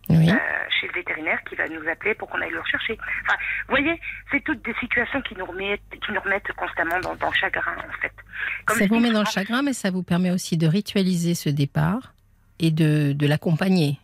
Oui. 0.09 0.30
euh, 0.30 0.34
chez 0.68 0.89
le 0.89 0.93
vétérinaire 0.94 1.43
qui 1.44 1.55
va 1.55 1.68
nous 1.68 1.86
appeler 1.89 2.14
pour 2.14 2.28
qu'on 2.28 2.40
aille 2.40 2.51
le 2.51 2.60
rechercher. 2.60 2.98
Enfin, 3.22 3.36
vous 3.68 3.76
voyez, 3.76 4.01
c'est 4.30 4.43
toutes 4.44 4.62
des 4.64 4.74
situations 4.80 5.22
qui 5.22 5.34
nous 5.36 5.44
remettent, 5.47 5.80
qui 6.05 6.12
nous 6.12 6.20
remettent 6.20 6.52
constamment 6.52 6.98
dans, 7.01 7.14
dans 7.14 7.30
le 7.30 7.36
chagrin, 7.36 7.76
en 7.78 8.01
fait. 8.01 8.12
Comme 8.66 8.78
ça 8.78 8.86
vous 8.86 8.97
dis 8.97 9.01
met 9.02 9.10
dans 9.12 9.20
le 9.20 9.26
chagrin, 9.26 9.62
mais 9.62 9.72
ça 9.72 9.90
vous 9.90 10.02
permet 10.02 10.30
aussi 10.30 10.56
de 10.56 10.66
ritualiser 10.66 11.34
ce 11.34 11.48
départ 11.48 12.12
et 12.59 12.70
de, 12.70 13.12
de 13.12 13.26
l'accompagner. 13.26 13.98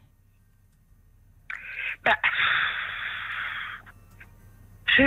bah, 2.04 2.16
je, 4.96 5.02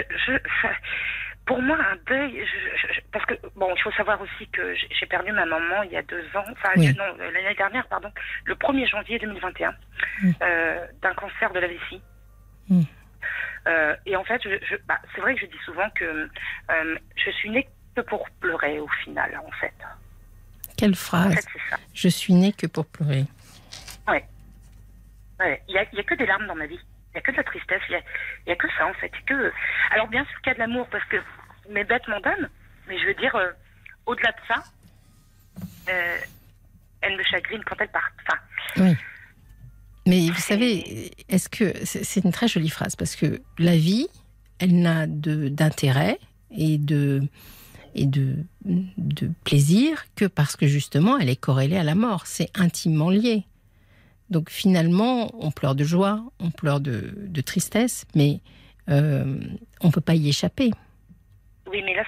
pour 1.51 1.61
moi, 1.61 1.77
un 1.77 1.97
deuil, 2.07 2.45
je- 2.45 2.77
je- 2.87 2.93
je- 2.93 3.01
parce 3.11 3.25
que, 3.25 3.33
bon, 3.55 3.73
il 3.75 3.81
faut 3.81 3.91
savoir 3.91 4.21
aussi 4.21 4.47
que 4.51 4.73
j'ai 4.75 5.05
perdu 5.05 5.31
ma 5.33 5.45
maman 5.45 5.83
il 5.83 5.91
y 5.91 5.97
a 5.97 6.01
deux 6.01 6.23
ans, 6.35 6.45
enfin, 6.49 6.69
Oui. 6.77 6.93
non, 6.97 7.03
euh, 7.19 7.29
l'année 7.31 7.55
dernière, 7.55 7.85
pardon, 7.87 8.09
le 8.45 8.55
1er 8.55 8.85
janvier 8.87 9.19
2021, 9.19 9.73
Mm. 10.21 10.31
euh, 10.41 10.87
d'un 11.01 11.13
cancer 11.13 11.51
de 11.51 11.59
la 11.59 11.67
vessie. 11.67 12.01
Euh, 13.67 13.95
et 14.05 14.15
en 14.15 14.23
fait, 14.23 14.41
je, 14.43 14.75
bah, 14.87 14.99
c'est 15.13 15.21
vrai 15.21 15.35
que 15.35 15.41
je 15.41 15.45
dis 15.45 15.57
souvent 15.65 15.89
que 15.91 16.29
euh, 16.71 16.97
je 17.15 17.31
suis 17.31 17.49
née 17.49 17.67
que 17.95 18.01
pour 18.01 18.27
pleurer 18.39 18.79
au 18.79 18.87
final, 19.03 19.39
en 19.45 19.51
fait. 19.51 19.73
Quelle 20.77 20.91
En 20.91 20.95
phrase 20.95 21.35
fait, 21.35 21.45
c'est 21.53 21.69
ça. 21.69 21.77
Je 21.93 22.07
suis 22.07 22.33
née 22.33 22.53
que 22.53 22.65
pour 22.67 22.85
pleurer. 22.87 23.25
Ouais, 24.07 24.25
Il 25.67 25.73
n'y 25.73 25.79
a, 25.79 25.85
il 25.91 25.97
y 25.97 25.99
a 25.99 26.03
que 26.03 26.15
des 26.15 26.25
larmes 26.25 26.45
dans 26.47 26.55
ma 26.55 26.65
vie. 26.67 26.79
Il 27.09 27.15
n'y 27.15 27.17
a 27.17 27.21
que 27.21 27.31
de 27.31 27.37
la 27.37 27.43
tristesse. 27.43 27.81
Il 27.89 27.99
n'y 28.47 28.53
a 28.53 28.55
que 28.55 28.67
ça, 28.77 28.85
en 28.87 28.93
fait. 28.93 29.11
Que... 29.25 29.51
Alors, 29.91 30.07
bien 30.07 30.23
sûr 30.25 30.39
qu'il 30.41 30.49
y 30.49 30.51
a 30.51 30.53
de 30.53 30.59
l'amour, 30.59 30.87
parce 30.89 31.03
que 31.05 31.17
mes 31.71 31.83
bêtes 31.83 32.07
m'en 32.07 32.19
donnent. 32.19 32.49
Mais 32.87 32.97
je 32.99 33.05
veux 33.05 33.13
dire, 33.15 33.35
euh, 33.35 33.49
au-delà 34.05 34.31
de 34.31 34.37
ça, 34.47 34.63
euh, 35.89 36.17
elles 37.01 37.17
me 37.17 37.23
chagrinent 37.23 37.63
quand 37.65 37.75
elles 37.79 37.89
partent. 37.89 38.13
Enfin, 38.27 38.39
Oui. 38.77 38.95
Mais 40.07 40.29
vous 40.29 40.41
savez, 40.41 41.11
est-ce 41.29 41.47
que 41.47 41.73
c'est 41.85 42.23
une 42.23 42.31
très 42.31 42.47
jolie 42.47 42.69
phrase 42.69 42.95
parce 42.95 43.15
que 43.15 43.39
la 43.59 43.77
vie, 43.77 44.07
elle 44.59 44.81
n'a 44.81 45.05
de- 45.05 45.47
d'intérêt 45.47 46.17
et 46.49 46.77
de 46.79 47.21
et 47.93 48.05
de, 48.07 48.37
de 48.65 49.29
plaisir 49.43 50.05
que 50.15 50.25
parce 50.25 50.55
que 50.55 50.65
justement 50.65 51.17
elle 51.19 51.29
est 51.29 51.35
corrélée 51.35 51.77
à 51.77 51.83
la 51.83 51.93
mort. 51.93 52.25
C'est 52.25 52.49
intimement 52.57 53.09
lié. 53.11 53.43
Donc 54.31 54.49
finalement, 54.49 55.29
on 55.43 55.51
pleure 55.51 55.75
de 55.75 55.83
joie, 55.83 56.23
on 56.39 56.49
pleure 56.51 56.79
de, 56.79 57.13
de 57.17 57.41
tristesse, 57.41 58.05
mais 58.15 58.39
euh, 58.89 59.37
on 59.81 59.87
ne 59.87 59.91
peut 59.91 60.01
pas 60.01 60.15
y 60.15 60.29
échapper. 60.29 60.71
Oui, 61.71 61.81
mais 61.83 61.95
là, 61.95 62.03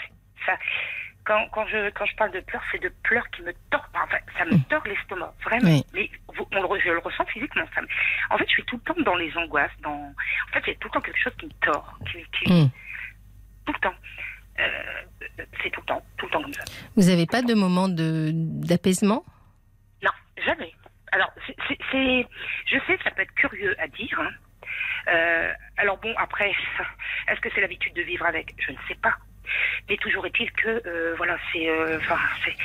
ça. 0.46 0.58
Quand, 1.26 1.48
quand, 1.54 1.66
je, 1.68 1.90
quand 1.92 2.06
je 2.06 2.16
parle 2.18 2.32
de 2.32 2.42
pleurs, 2.42 2.62
c'est 2.70 2.82
de 2.82 2.90
pleurs 3.04 3.30
qui 3.30 3.42
me 3.44 3.54
tordent. 3.72 3.86
Enfin, 3.96 4.18
ça 4.38 4.44
me 4.44 4.58
tord 4.68 4.84
l'estomac, 4.86 5.34
vraiment. 5.46 5.70
Oui. 5.70 5.86
Mais 5.94 6.10
on 6.52 6.74
le 6.74 6.80
je 6.82 6.90
le 6.90 7.00
ressens 7.00 7.24
physiquement. 7.28 7.64
Ça 7.74 7.82
me- 7.82 7.88
En 8.30 8.38
fait, 8.38 8.44
je 8.46 8.52
suis 8.56 8.64
tout 8.66 8.76
le 8.86 8.94
temps 8.94 9.02
dans 9.04 9.16
les 9.16 9.36
angoisses. 9.38 9.72
Dans... 9.84 9.90
En 9.94 10.52
fait, 10.54 10.60
il 10.68 10.68
y 10.68 10.72
a 10.72 10.76
tout 10.76 10.90
le 10.90 10.94
temps 10.94 11.00
quelque 11.02 11.20
chose 11.20 11.34
qui 11.40 11.46
me 11.46 11.52
tord. 11.62 11.98
Qui, 12.12 12.26
qui- 12.38 12.52
Hum. 12.52 12.70
Tout 13.66 13.72
le 13.74 13.80
temps. 13.80 13.96
Euh, 14.60 15.02
c'est 15.64 15.70
tout 15.70 15.80
le 15.80 15.86
temps. 15.86 16.04
Tout 16.18 16.26
le 16.26 16.32
temps 16.34 16.42
comme 16.44 16.54
ça. 16.54 16.64
Vous 16.98 17.04
n'avez 17.04 17.26
pas 17.26 17.42
de 17.42 17.54
moment 17.54 17.88
de- 17.88 18.32
d'apaisement? 18.34 19.24
Non, 20.04 20.12
jamais. 20.46 20.74
Alors, 21.14 21.32
c'est- 21.48 21.56
c'est, 21.70 21.78
c'est- 21.90 22.28
je 22.66 22.78
sais 22.86 22.98
que 22.98 23.04
ça 23.04 23.12
peut 23.12 23.22
être 23.22 23.34
curieux 23.36 23.74
à 23.80 23.88
dire. 23.88 24.20
hein. 24.20 24.32
Euh, 25.08 25.54
alors 25.78 25.98
bon, 26.00 26.14
après, 26.18 26.52
est-ce 27.30 27.40
que 27.40 27.50
c'est 27.56 27.62
l'habitude 27.62 27.94
de 27.94 28.02
vivre 28.02 28.26
avec? 28.26 28.54
Je 28.60 28.72
ne 28.74 28.78
sais 28.90 28.96
pas. 28.96 29.16
Mais 29.90 29.98
toujours 29.98 30.26
est-il 30.26 30.52
que, 30.52 30.82
euh, 30.86 31.14
voilà, 31.18 31.38
c'est, 31.52 31.70
euh, 31.70 31.98
enfin, 31.98 32.18
c'est. 32.46 32.56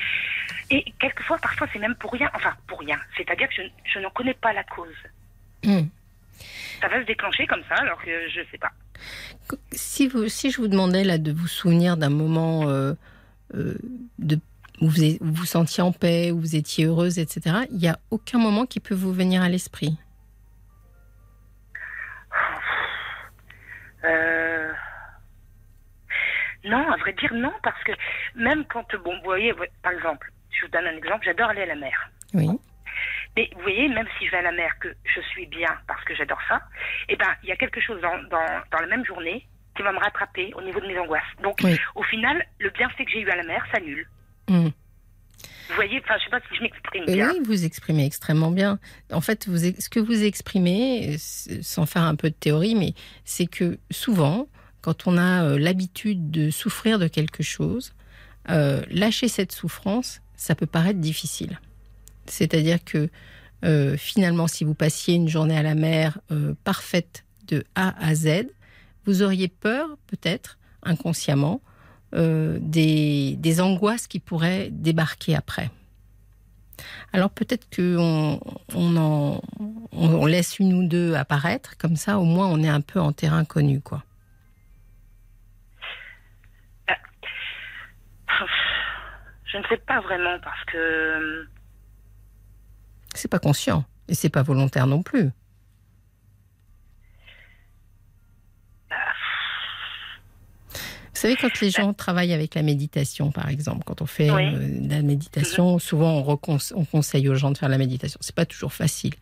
Et 0.70 0.84
quelquefois, 0.98 1.38
parfois, 1.38 1.66
c'est 1.72 1.78
même 1.78 1.94
pour 1.96 2.12
rien. 2.12 2.30
Enfin, 2.34 2.55
pour 2.66 2.80
rien. 2.80 2.98
C'est-à-dire 3.16 3.48
que 3.48 3.55
je, 3.56 3.62
je 3.92 3.98
n'en 4.00 4.10
connais 4.10 4.34
pas 4.34 4.52
la 4.52 4.64
cause. 4.64 4.94
Hum. 5.64 5.88
Ça 6.80 6.88
va 6.88 7.00
se 7.00 7.06
déclencher 7.06 7.46
comme 7.46 7.62
ça, 7.68 7.76
alors 7.76 8.00
que 8.02 8.28
je 8.28 8.40
ne 8.40 8.44
sais 8.46 8.59
pas. 8.59 8.70
Si, 9.72 10.06
vous, 10.09 10.28
si 10.28 10.50
je 10.50 10.59
vous 10.59 10.68
demandais 10.68 11.05
là 11.05 11.18
de 11.18 11.32
vous 11.32 11.48
souvenir 11.48 11.96
d'un 11.96 12.10
moment 12.10 12.68
euh, 12.68 12.92
euh, 13.55 13.74
de, 14.18 14.38
où 14.80 14.88
vous, 14.88 15.02
où 15.20 15.32
vous 15.32 15.46
sentiez 15.46 15.82
en 15.82 15.92
paix, 15.92 16.30
où 16.30 16.38
vous 16.38 16.56
étiez 16.56 16.84
heureuse, 16.84 17.18
etc., 17.18 17.56
il 17.70 17.78
n'y 17.78 17.88
a 17.88 17.98
aucun 18.10 18.38
moment 18.38 18.66
qui 18.66 18.80
peut 18.80 18.94
vous 18.94 19.12
venir 19.12 19.42
à 19.42 19.48
l'esprit? 19.48 19.96
Euh... 24.05 24.57
Non, 26.69 26.90
à 26.93 26.97
vrai 26.97 27.12
dire, 27.15 27.32
non, 27.35 27.53
parce 27.62 27.82
que 27.85 27.93
même 28.35 28.65
quand, 28.66 28.86
bon, 29.05 29.16
vous 29.19 29.24
voyez, 29.24 29.53
par 29.82 29.93
exemple, 29.93 30.31
je 30.51 30.65
vous 30.65 30.70
donne 30.70 30.86
un 30.86 30.97
exemple, 30.97 31.24
j'adore 31.24 31.51
aller 31.51 31.62
à 31.62 31.66
la 31.66 31.77
mer. 31.77 32.11
Oui. 32.35 32.49
Mais 33.36 33.51
vous 33.55 33.62
voyez, 33.62 33.89
même 33.89 34.07
si 34.19 34.27
je 34.27 34.31
vais 34.32 34.39
à 34.39 34.43
la 34.43 34.53
mer, 34.53 34.73
que 34.81 34.89
je 35.15 35.20
suis 35.31 35.47
bien 35.47 35.69
parce 35.86 36.03
que 36.05 36.15
j'adore 36.15 36.40
ça, 36.49 36.61
eh 37.09 37.16
ben, 37.16 37.28
il 37.43 37.49
y 37.49 37.53
a 37.53 37.57
quelque 37.57 37.81
chose 37.81 38.01
dans, 38.01 38.19
dans, 38.24 38.47
dans 38.73 38.81
la 38.81 38.86
même 38.86 39.05
journée 39.05 39.47
qui 39.77 39.82
va 39.82 39.93
me 39.93 39.99
rattraper 39.99 40.53
au 40.55 40.62
niveau 40.62 40.81
de 40.81 40.86
mes 40.86 40.99
angoisses. 40.99 41.23
Donc, 41.43 41.61
Oui. 41.62 41.78
au 41.95 42.03
final, 42.03 42.45
le 42.59 42.70
bienfait 42.70 43.05
que 43.05 43.11
j'ai 43.12 43.20
eu 43.20 43.31
à 43.31 43.36
la 43.36 43.45
mer 43.45 43.65
s'annule. 43.73 44.07
Hum. 44.49 44.73
Vous 45.69 45.74
voyez, 45.74 46.01
enfin, 46.03 46.16
je 46.19 46.24
sais 46.24 46.31
pas 46.31 46.40
si 46.49 46.57
je 46.57 46.62
m'exprime 46.62 47.05
bien. 47.05 47.31
Oui, 47.31 47.40
vous 47.45 47.65
exprimez 47.65 48.07
extrêmement 48.07 48.51
bien. 48.51 48.78
En 49.12 49.20
fait, 49.20 49.47
vous, 49.47 49.59
ce 49.59 49.89
que 49.90 50.01
vous 50.01 50.24
exprimez, 50.24 51.16
sans 51.19 51.85
faire 51.85 52.03
un 52.03 52.16
peu 52.16 52.31
de 52.31 52.35
théorie, 52.35 52.74
mais 52.74 52.95
c'est 53.24 53.47
que 53.47 53.78
souvent, 53.90 54.49
quand 54.89 55.06
on 55.06 55.19
a 55.19 55.44
euh, 55.44 55.59
l'habitude 55.59 56.31
de 56.31 56.48
souffrir 56.48 56.98
de 56.98 57.09
quelque 57.09 57.43
chose, 57.43 57.93
euh, 58.48 58.82
lâcher 58.90 59.28
cette 59.28 59.52
souffrance, 59.52 60.23
ça 60.35 60.55
peut 60.55 60.65
paraître 60.65 60.98
difficile. 60.98 61.60
C'est-à-dire 62.24 62.82
que 62.82 63.10
euh, 63.66 63.98
finalement, 63.98 64.47
si 64.47 64.65
vous 64.65 64.73
passiez 64.73 65.16
une 65.16 65.28
journée 65.28 65.59
à 65.59 65.62
la 65.62 65.74
mer 65.74 66.20
parfaite 66.65 67.27
de 67.48 67.65
A 67.74 68.02
à 68.02 68.15
Z, 68.15 68.47
vous 69.05 69.20
auriez 69.20 69.48
peur, 69.48 69.90
peut-être, 70.06 70.56
inconsciemment, 70.82 71.60
des, 72.15 73.60
angoisses 73.60 74.06
qui 74.06 74.20
pourraient 74.20 74.70
débarquer 74.70 75.35
après. 75.35 75.70
Alors 77.12 77.28
peut-être 77.28 77.66
qu'on 77.77 78.40
on 78.73 80.27
laisse 80.27 80.59
une 80.59 80.73
ou 80.73 80.89
deux 80.89 81.12
apparaître, 81.12 81.77
comme 81.77 81.97
ça 81.97 82.19
au 82.19 82.24
moins 82.24 82.47
on 82.47 82.62
est 82.62 82.69
un 82.69 82.81
peu 82.81 83.01
en 83.01 83.12
terrain 83.12 83.44
connu. 83.44 83.82
quoi. 83.82 84.02
Je 89.52 89.59
ne 89.59 89.62
sais 89.69 89.78
pas 89.78 90.01
vraiment 90.01 90.39
parce 90.43 90.62
que. 90.66 90.77
euh, 90.77 91.44
C'est 93.15 93.28
pas 93.31 93.39
conscient 93.39 93.85
et 94.09 94.15
c'est 94.15 94.28
pas 94.31 94.43
volontaire 94.43 94.86
non 94.86 95.02
plus. 95.02 95.31
Vous 101.15 101.23
savez, 101.23 101.35
quand 101.36 101.60
les 101.60 101.70
gens 101.70 101.93
travaillent 101.94 102.32
avec 102.32 102.55
la 102.55 102.62
méditation, 102.62 103.32
par 103.32 103.48
exemple, 103.48 103.82
quand 103.85 104.02
on 104.02 104.06
fait 104.06 104.31
Oui. 104.31 104.55
euh, 104.55 104.81
de 104.86 104.89
la 104.90 105.02
méditation, 105.02 105.81
souvent 105.81 106.24
on, 106.24 106.59
on 106.77 106.85
conseille 106.85 107.28
aux 107.28 107.35
gens 107.35 107.51
de 107.51 107.59
faire 107.59 107.69
la 107.69 107.78
méditation. 107.78 108.19
C'est 108.23 108.35
pas 108.36 108.47
toujours 108.47 108.73
facile, 108.73 109.15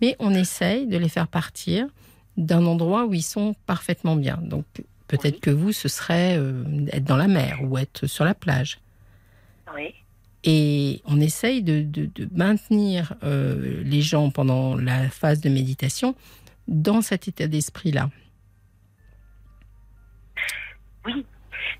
mais 0.00 0.14
on 0.20 0.32
essaye 0.32 0.86
de 0.86 0.96
les 0.96 1.08
faire 1.08 1.26
partir 1.26 1.88
d'un 2.36 2.64
endroit 2.66 3.04
où 3.06 3.14
ils 3.14 3.22
sont 3.24 3.56
parfaitement 3.66 4.14
bien. 4.14 4.36
Donc 4.40 4.64
peut-être 5.10 5.34
Oui. 5.36 5.40
que 5.40 5.50
vous, 5.50 5.72
ce 5.72 5.88
serait 5.88 6.36
euh, 6.38 6.64
être 6.92 7.04
dans 7.04 7.16
la 7.16 7.28
mer 7.28 7.58
ou 7.64 7.76
être 7.78 8.06
sur 8.06 8.24
la 8.24 8.34
plage. 8.34 8.78
Oui. 9.74 9.94
Et 10.44 11.02
on 11.04 11.20
essaye 11.20 11.62
de, 11.62 11.82
de- 11.82 12.06
de 12.14 12.28
maintenir 12.34 13.14
euh, 13.24 13.82
les 13.84 14.00
gens 14.02 14.30
pendant 14.30 14.74
la 14.76 15.10
phase 15.10 15.40
de 15.40 15.50
méditation 15.50 16.14
dans 16.68 17.02
cet 17.02 17.28
état 17.28 17.46
d'esprit-là. 17.46 18.08
Oui, 21.06 21.24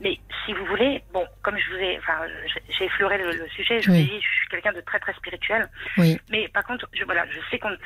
mais 0.01 0.19
si 0.45 0.53
vous 0.53 0.65
voulez, 0.67 1.03
bon, 1.13 1.27
comme 1.43 1.57
je 1.59 1.71
vous 1.71 1.77
ai, 1.77 1.99
enfin, 1.99 2.21
j'ai- 2.69 2.85
effleuré 2.85 3.19
le, 3.19 3.33
le 3.33 3.49
sujet, 3.49 3.81
je 3.83 3.91
Oui. 3.91 4.05
vous 4.05 4.09
ai 4.15 4.19
dit, 4.19 4.23
je 4.23 4.35
suis 4.41 4.49
quelqu'un 4.49 4.73
de 4.73 4.81
très 4.81 4.99
très 5.01 5.13
spirituel, 5.15 5.69
Oui, 5.99 6.19
mais 6.31 6.49
par 6.49 6.65
contre, 6.65 6.89
je, 6.93 7.05
voilà, 7.05 7.25
je 7.31 7.39
sais 7.51 7.59
qu'on 7.59 7.71
ne, 7.71 7.77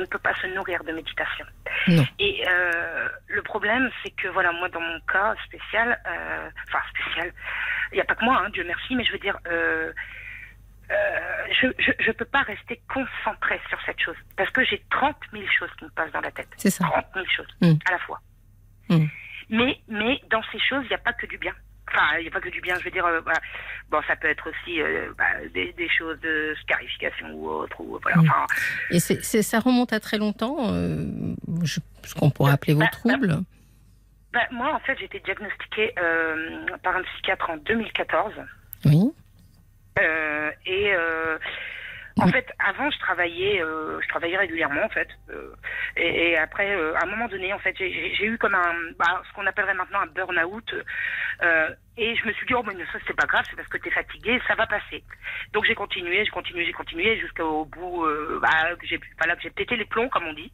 ne 0.00 0.06
peut 0.06 0.18
pas 0.18 0.34
se 0.34 0.46
nourrir 0.48 0.82
de 0.84 0.92
méditation. 0.92 1.46
Non. 1.88 2.06
Et 2.18 2.44
euh, 2.48 3.08
le 3.28 3.42
problème, 3.42 3.90
c'est 4.02 4.10
que 4.10 4.28
voilà, 4.28 4.52
moi, 4.52 4.68
dans 4.68 4.80
mon 4.80 5.00
cas 5.00 5.34
spécial, 5.46 6.00
euh, 6.06 6.50
enfin 6.68 6.80
spécial, 6.90 7.32
il 7.92 7.96
n'y 7.96 8.00
a 8.00 8.04
pas 8.04 8.14
que 8.14 8.24
moi, 8.24 8.42
hein, 8.44 8.50
Dieu 8.50 8.64
merci, 8.66 8.94
mais 8.96 9.04
je 9.04 9.12
veux 9.12 9.18
dire. 9.18 9.36
Euh, 9.46 9.92
euh, 10.90 11.46
je 11.52 11.68
je 11.78 11.92
je 12.00 12.10
peux 12.10 12.24
pas 12.24 12.42
rester 12.42 12.80
concentrée 12.92 13.60
sur 13.68 13.78
cette 13.86 14.00
chose 14.00 14.16
parce 14.36 14.50
que 14.50 14.64
j'ai 14.64 14.82
30 14.90 15.14
000 15.32 15.44
choses 15.56 15.70
qui 15.78 15.84
me 15.84 15.90
passent 15.90 16.10
dans 16.10 16.20
la 16.20 16.32
tête. 16.32 16.48
c'est 16.56 16.70
ça. 16.70 16.84
30 16.84 17.06
000 17.14 17.26
choses 17.36 17.46
Mm. 17.60 17.74
à 17.86 17.90
la 17.92 17.98
fois. 18.00 18.18
Mm. 18.88 19.06
Mais, 19.50 19.78
mais 19.88 20.20
dans 20.30 20.42
ces 20.52 20.58
choses, 20.60 20.84
il 20.84 20.88
n'y 20.88 20.94
a 20.94 20.98
pas 20.98 21.12
que 21.12 21.26
du 21.26 21.36
bien. 21.38 21.52
Enfin, 21.88 22.18
il 22.18 22.22
n'y 22.22 22.28
a 22.28 22.30
pas 22.30 22.40
que 22.40 22.48
du 22.50 22.60
bien, 22.60 22.76
je 22.78 22.84
veux 22.84 22.90
dire, 22.92 23.04
euh, 23.04 23.20
voilà. 23.20 23.40
bon, 23.90 24.00
ça 24.06 24.14
peut 24.14 24.28
être 24.28 24.48
aussi 24.48 24.80
euh, 24.80 25.12
bah, 25.18 25.24
des, 25.52 25.72
des 25.72 25.88
choses 25.88 26.20
de 26.20 26.54
scarification 26.62 27.32
ou 27.32 27.48
autre, 27.48 27.80
ou 27.80 27.98
voilà, 28.00 28.18
Mm. 28.18 28.28
enfin, 28.30 28.46
Et 28.90 29.00
ça 29.00 29.58
remonte 29.58 29.92
à 29.92 29.98
très 29.98 30.16
longtemps, 30.18 30.72
euh, 30.72 31.04
je- 31.64 31.80
ce 32.04 32.14
qu'on 32.14 32.30
pourrait 32.30 32.52
appeler 32.52 32.74
vos 32.74 32.80
Bah, 32.80 32.88
troubles. 32.92 33.38
bah, 34.32 34.46
moi, 34.52 34.72
en 34.72 34.78
fait, 34.80 34.96
j'ai 35.00 35.06
été 35.06 35.18
diagnostiquée 35.20 35.92
par 36.84 36.96
un 36.96 37.02
psychiatre 37.02 37.50
en 37.50 37.56
2014. 37.56 38.34
Oui, 38.84 39.10
et 40.66 40.92
en 42.20 42.28
fait, 42.28 42.46
avant, 42.58 42.90
je 42.90 42.98
travaillais, 42.98 43.62
euh, 43.62 44.00
je 44.00 44.08
travaillais 44.08 44.36
régulièrement, 44.36 44.84
en 44.84 44.88
fait. 44.88 45.08
Euh, 45.30 45.54
et, 45.96 46.36
après, 46.36 46.74
euh, 46.74 46.94
à 46.96 47.04
un 47.04 47.06
moment 47.06 47.28
donné, 47.28 47.52
en 47.52 47.58
fait, 47.58 47.74
j'ai 47.78 48.24
eu 48.24 48.38
comme 48.38 48.54
un, 48.54 48.74
bah, 48.98 49.22
ce 49.28 49.34
qu'on 49.34 49.46
appellerait 49.46 49.74
maintenant 49.74 50.00
un 50.00 50.06
burn-out. 50.06 50.74
Et 51.96 52.14
je 52.16 52.26
me 52.26 52.32
suis 52.32 52.46
dit, 52.46 52.54
oh, 52.54 52.62
mais 52.62 52.74
ça, 52.92 52.98
c'est 53.06 53.16
pas 53.16 53.26
grave, 53.26 53.44
c'est 53.50 53.56
parce 53.56 53.68
que 53.68 53.78
tu 53.78 53.88
es 53.88 53.90
fatigué, 53.90 54.40
ça 54.46 54.54
va 54.54 54.66
passer. 54.66 55.02
Donc, 55.52 55.64
j'ai 55.64 55.74
continué, 55.74 56.24
j'ai 56.24 56.30
continué, 56.30 56.64
j'ai 56.64 56.72
continué 56.72 57.18
jusqu'au 57.18 57.64
bout, 57.64 58.04
euh, 58.04 58.38
bah, 58.40 58.74
que 58.76 58.86
j'ai, 58.86 58.98
pas 59.18 59.26
là, 59.26 59.36
que 59.36 59.42
j'ai 59.42 59.50
pété 59.50 59.76
les 59.76 59.84
plombs, 59.84 60.08
comme 60.08 60.26
on 60.26 60.32
dit. 60.32 60.52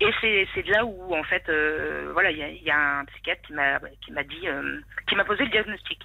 Et 0.00 0.10
c'est, 0.20 0.48
c'est 0.54 0.62
de 0.64 0.72
là 0.72 0.84
où, 0.84 1.14
en 1.14 1.22
fait, 1.22 1.48
euh, 1.48 2.10
voilà, 2.12 2.30
il 2.30 2.38
y 2.38 2.42
a, 2.42 2.48
il 2.48 2.62
y 2.62 2.70
a 2.70 2.98
un 2.98 3.04
psychiatre 3.04 3.42
qui 3.42 3.52
m'a, 3.52 3.78
qui 4.00 4.10
m'a 4.10 4.24
dit, 4.24 4.48
euh, 4.48 4.80
qui 5.06 5.14
m'a 5.14 5.24
posé 5.24 5.44
le 5.44 5.50
diagnostic. 5.50 6.00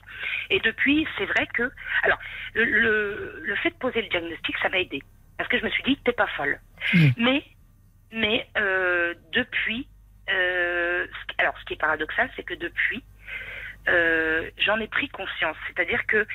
Et 0.49 0.59
depuis, 0.59 1.07
c'est 1.17 1.25
vrai 1.25 1.47
que, 1.47 1.71
alors, 2.03 2.19
le, 2.53 2.65
le, 2.65 3.41
le 3.41 3.55
fait 3.55 3.71
de 3.71 3.75
poser 3.75 4.01
le 4.01 4.09
diagnostic, 4.09 4.55
ça 4.61 4.69
m'a 4.69 4.79
aidé. 4.79 5.01
Parce 5.37 5.49
que 5.49 5.57
je 5.57 5.63
me 5.63 5.69
suis 5.69 5.83
dit, 5.83 5.97
t'es 6.03 6.11
pas 6.11 6.27
folle. 6.27 6.59
Mm. 6.93 7.07
Mais, 7.17 7.43
mais 8.11 8.47
euh, 8.57 9.13
depuis, 9.31 9.87
euh, 10.29 11.07
alors 11.37 11.57
ce 11.59 11.65
qui 11.65 11.73
est 11.73 11.77
paradoxal, 11.77 12.29
c'est 12.35 12.43
que 12.43 12.53
depuis, 12.53 13.03
euh, 13.87 14.49
j'en 14.57 14.79
ai 14.79 14.87
pris 14.87 15.09
conscience. 15.09 15.57
C'est-à-dire 15.67 16.05
que, 16.07 16.25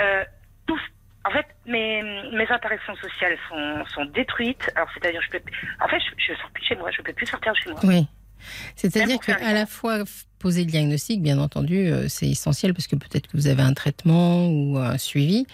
euh, 0.00 0.24
tous, 0.66 0.80
en 1.24 1.30
fait, 1.30 1.46
mes, 1.66 2.02
mes 2.32 2.46
interactions 2.48 2.96
sociales 2.96 3.36
sont, 3.48 3.84
sont 3.94 4.04
détruites. 4.06 4.70
Alors, 4.74 4.88
c'est-à-dire, 4.94 5.20
je 5.22 5.30
peux, 5.30 5.42
en 5.80 5.88
fait, 5.88 6.00
je, 6.00 6.32
je 6.32 6.38
sors 6.38 6.50
plus 6.50 6.62
de 6.62 6.66
chez 6.66 6.76
moi, 6.76 6.90
je 6.90 7.02
peux 7.02 7.12
plus 7.12 7.26
sortir 7.26 7.52
de 7.52 7.58
chez 7.58 7.70
moi. 7.70 7.80
oui. 7.84 8.06
C'est-à-dire 8.76 9.18
qu'à 9.18 9.52
la 9.52 9.66
fois 9.66 10.04
poser 10.38 10.64
le 10.64 10.70
diagnostic, 10.70 11.22
bien 11.22 11.38
entendu, 11.38 11.86
euh, 11.86 12.08
c'est 12.08 12.28
essentiel 12.28 12.74
parce 12.74 12.86
que 12.86 12.96
peut-être 12.96 13.26
que 13.28 13.36
vous 13.36 13.46
avez 13.46 13.62
un 13.62 13.72
traitement 13.72 14.46
ou 14.46 14.78
un 14.78 14.98
suivi, 14.98 15.46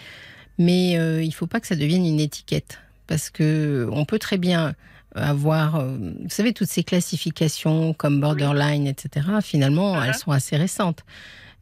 mais 0.57 0.97
euh, 0.97 1.21
il 1.23 1.29
ne 1.29 1.33
faut 1.33 1.47
pas 1.47 1.59
que 1.59 1.67
ça 1.67 1.75
devienne 1.75 2.05
une 2.05 2.19
étiquette 2.19 2.81
parce 3.07 3.29
que 3.29 3.87
on 3.91 4.05
peut 4.05 4.19
très 4.19 4.37
bien 4.37 4.75
avoir, 5.15 5.75
euh, 5.77 5.97
vous 6.21 6.29
savez, 6.29 6.53
toutes 6.53 6.67
ces 6.69 6.83
classifications 6.83 7.93
comme 7.93 8.19
borderline, 8.19 8.87
etc. 8.87 9.27
Finalement, 9.41 9.95
Mhm. 9.95 10.03
elles 10.05 10.15
sont 10.15 10.31
assez 10.31 10.55
récentes. 10.57 11.03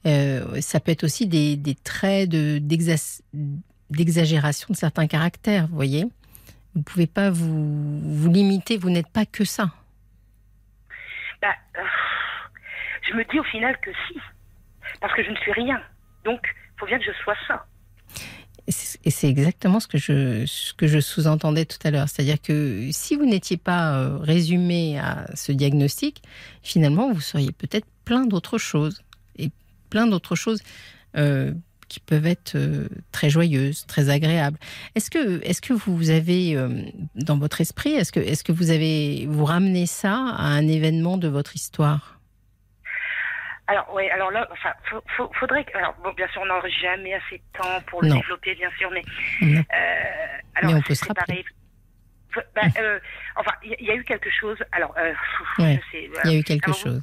Euh, 0.05 0.59
ça 0.61 0.79
peut 0.79 0.91
être 0.91 1.03
aussi 1.03 1.27
des, 1.27 1.55
des 1.57 1.75
traits 1.75 2.29
de, 2.29 2.57
d'exa- 2.59 3.21
d'exagération 3.89 4.67
de 4.71 4.75
certains 4.77 5.07
caractères, 5.07 5.67
vous 5.67 5.75
voyez. 5.75 6.05
Vous 6.73 6.81
pouvez 6.81 7.07
pas 7.07 7.29
vous, 7.29 7.99
vous 8.01 8.31
limiter, 8.31 8.77
vous 8.77 8.89
n'êtes 8.89 9.09
pas 9.09 9.25
que 9.25 9.43
ça. 9.43 9.69
Bah, 11.41 11.49
euh, 11.77 11.81
je 13.09 13.13
me 13.15 13.23
dis 13.31 13.39
au 13.39 13.43
final 13.43 13.77
que 13.81 13.91
si. 14.07 14.17
Parce 15.01 15.13
que 15.13 15.23
je 15.23 15.29
ne 15.31 15.35
suis 15.37 15.51
rien. 15.51 15.81
Donc, 16.25 16.39
il 16.43 16.79
faut 16.79 16.85
bien 16.85 16.97
que 16.99 17.05
je 17.05 17.11
sois 17.23 17.35
ça. 17.47 17.65
Et 18.67 19.09
c'est 19.11 19.27
exactement 19.27 19.79
ce 19.79 19.87
que 19.87 19.97
je, 19.97 20.45
que 20.75 20.87
je 20.87 20.99
sous-entendais 20.99 21.65
tout 21.65 21.79
à 21.83 21.91
l'heure. 21.91 22.07
C'est-à-dire 22.07 22.41
que 22.41 22.89
si 22.91 23.15
vous 23.15 23.25
n'étiez 23.25 23.57
pas 23.57 23.95
euh, 23.95 24.17
résumé 24.17 24.99
à 24.99 25.29
ce 25.35 25.51
diagnostic, 25.51 26.21
finalement, 26.61 27.11
vous 27.11 27.21
seriez 27.21 27.51
peut-être 27.51 27.87
plein 28.05 28.25
d'autres 28.25 28.57
choses. 28.57 29.01
Et 29.37 29.49
plein 29.89 30.07
d'autres 30.07 30.35
choses 30.35 30.61
euh, 31.17 31.53
qui 31.87 31.99
peuvent 31.99 32.27
être 32.27 32.55
euh, 32.55 32.87
très 33.11 33.29
joyeuses, 33.29 33.85
très 33.87 34.09
agréables. 34.09 34.57
Est-ce 34.95 35.09
que, 35.09 35.43
est-ce 35.43 35.61
que 35.61 35.73
vous 35.73 36.09
avez, 36.09 36.55
dans 37.15 37.37
votre 37.37 37.61
esprit, 37.61 37.91
est-ce 37.91 38.11
que, 38.11 38.19
est-ce 38.19 38.43
que 38.43 38.51
vous 38.51 38.69
avez, 38.69 39.25
vous 39.27 39.45
ramenez 39.45 39.87
ça 39.87 40.13
à 40.13 40.45
un 40.45 40.67
événement 40.67 41.17
de 41.17 41.27
votre 41.27 41.55
histoire? 41.55 42.20
Alors, 43.71 43.93
ouais, 43.93 44.09
alors 44.11 44.31
là, 44.31 44.47
enfin, 44.51 44.73
faut- 45.15 45.31
faudrait 45.39 45.63
que. 45.63 45.77
Alors, 45.77 45.93
bon, 46.03 46.11
bien 46.13 46.27
sûr, 46.29 46.41
on 46.41 46.45
n'aura 46.45 46.67
jamais 46.67 47.13
assez 47.13 47.37
de 47.37 47.57
temps 47.57 47.79
pour 47.87 48.01
le 48.01 48.09
Non. 48.09 48.15
développer, 48.17 48.53
bien 48.55 48.69
sûr, 48.77 48.91
mais. 48.91 49.01
Euh, 49.41 49.55
alors, 50.55 50.71
Mais 50.71 50.77
on 50.77 50.81
peut 50.81 50.93
se 50.93 51.05
rappeler. 51.05 51.45
bah, 52.55 52.61
euh, 52.79 52.99
enfin, 53.37 53.51
il 53.63 53.75
y, 53.85 53.91
a 53.91 53.95
eu 53.95 54.03
quelque 54.03 54.29
chose. 54.29 54.57
Alors, 54.73 54.93
euh, 54.97 55.13
Ouais. 55.59 55.79
je 55.85 55.91
sais, 55.91 56.09
Il 56.25 56.31
y 56.31 56.35
a 56.35 56.39
eu 56.39 56.43
quelque 56.43 56.65
Alors, 56.65 56.77
chose. 56.79 57.01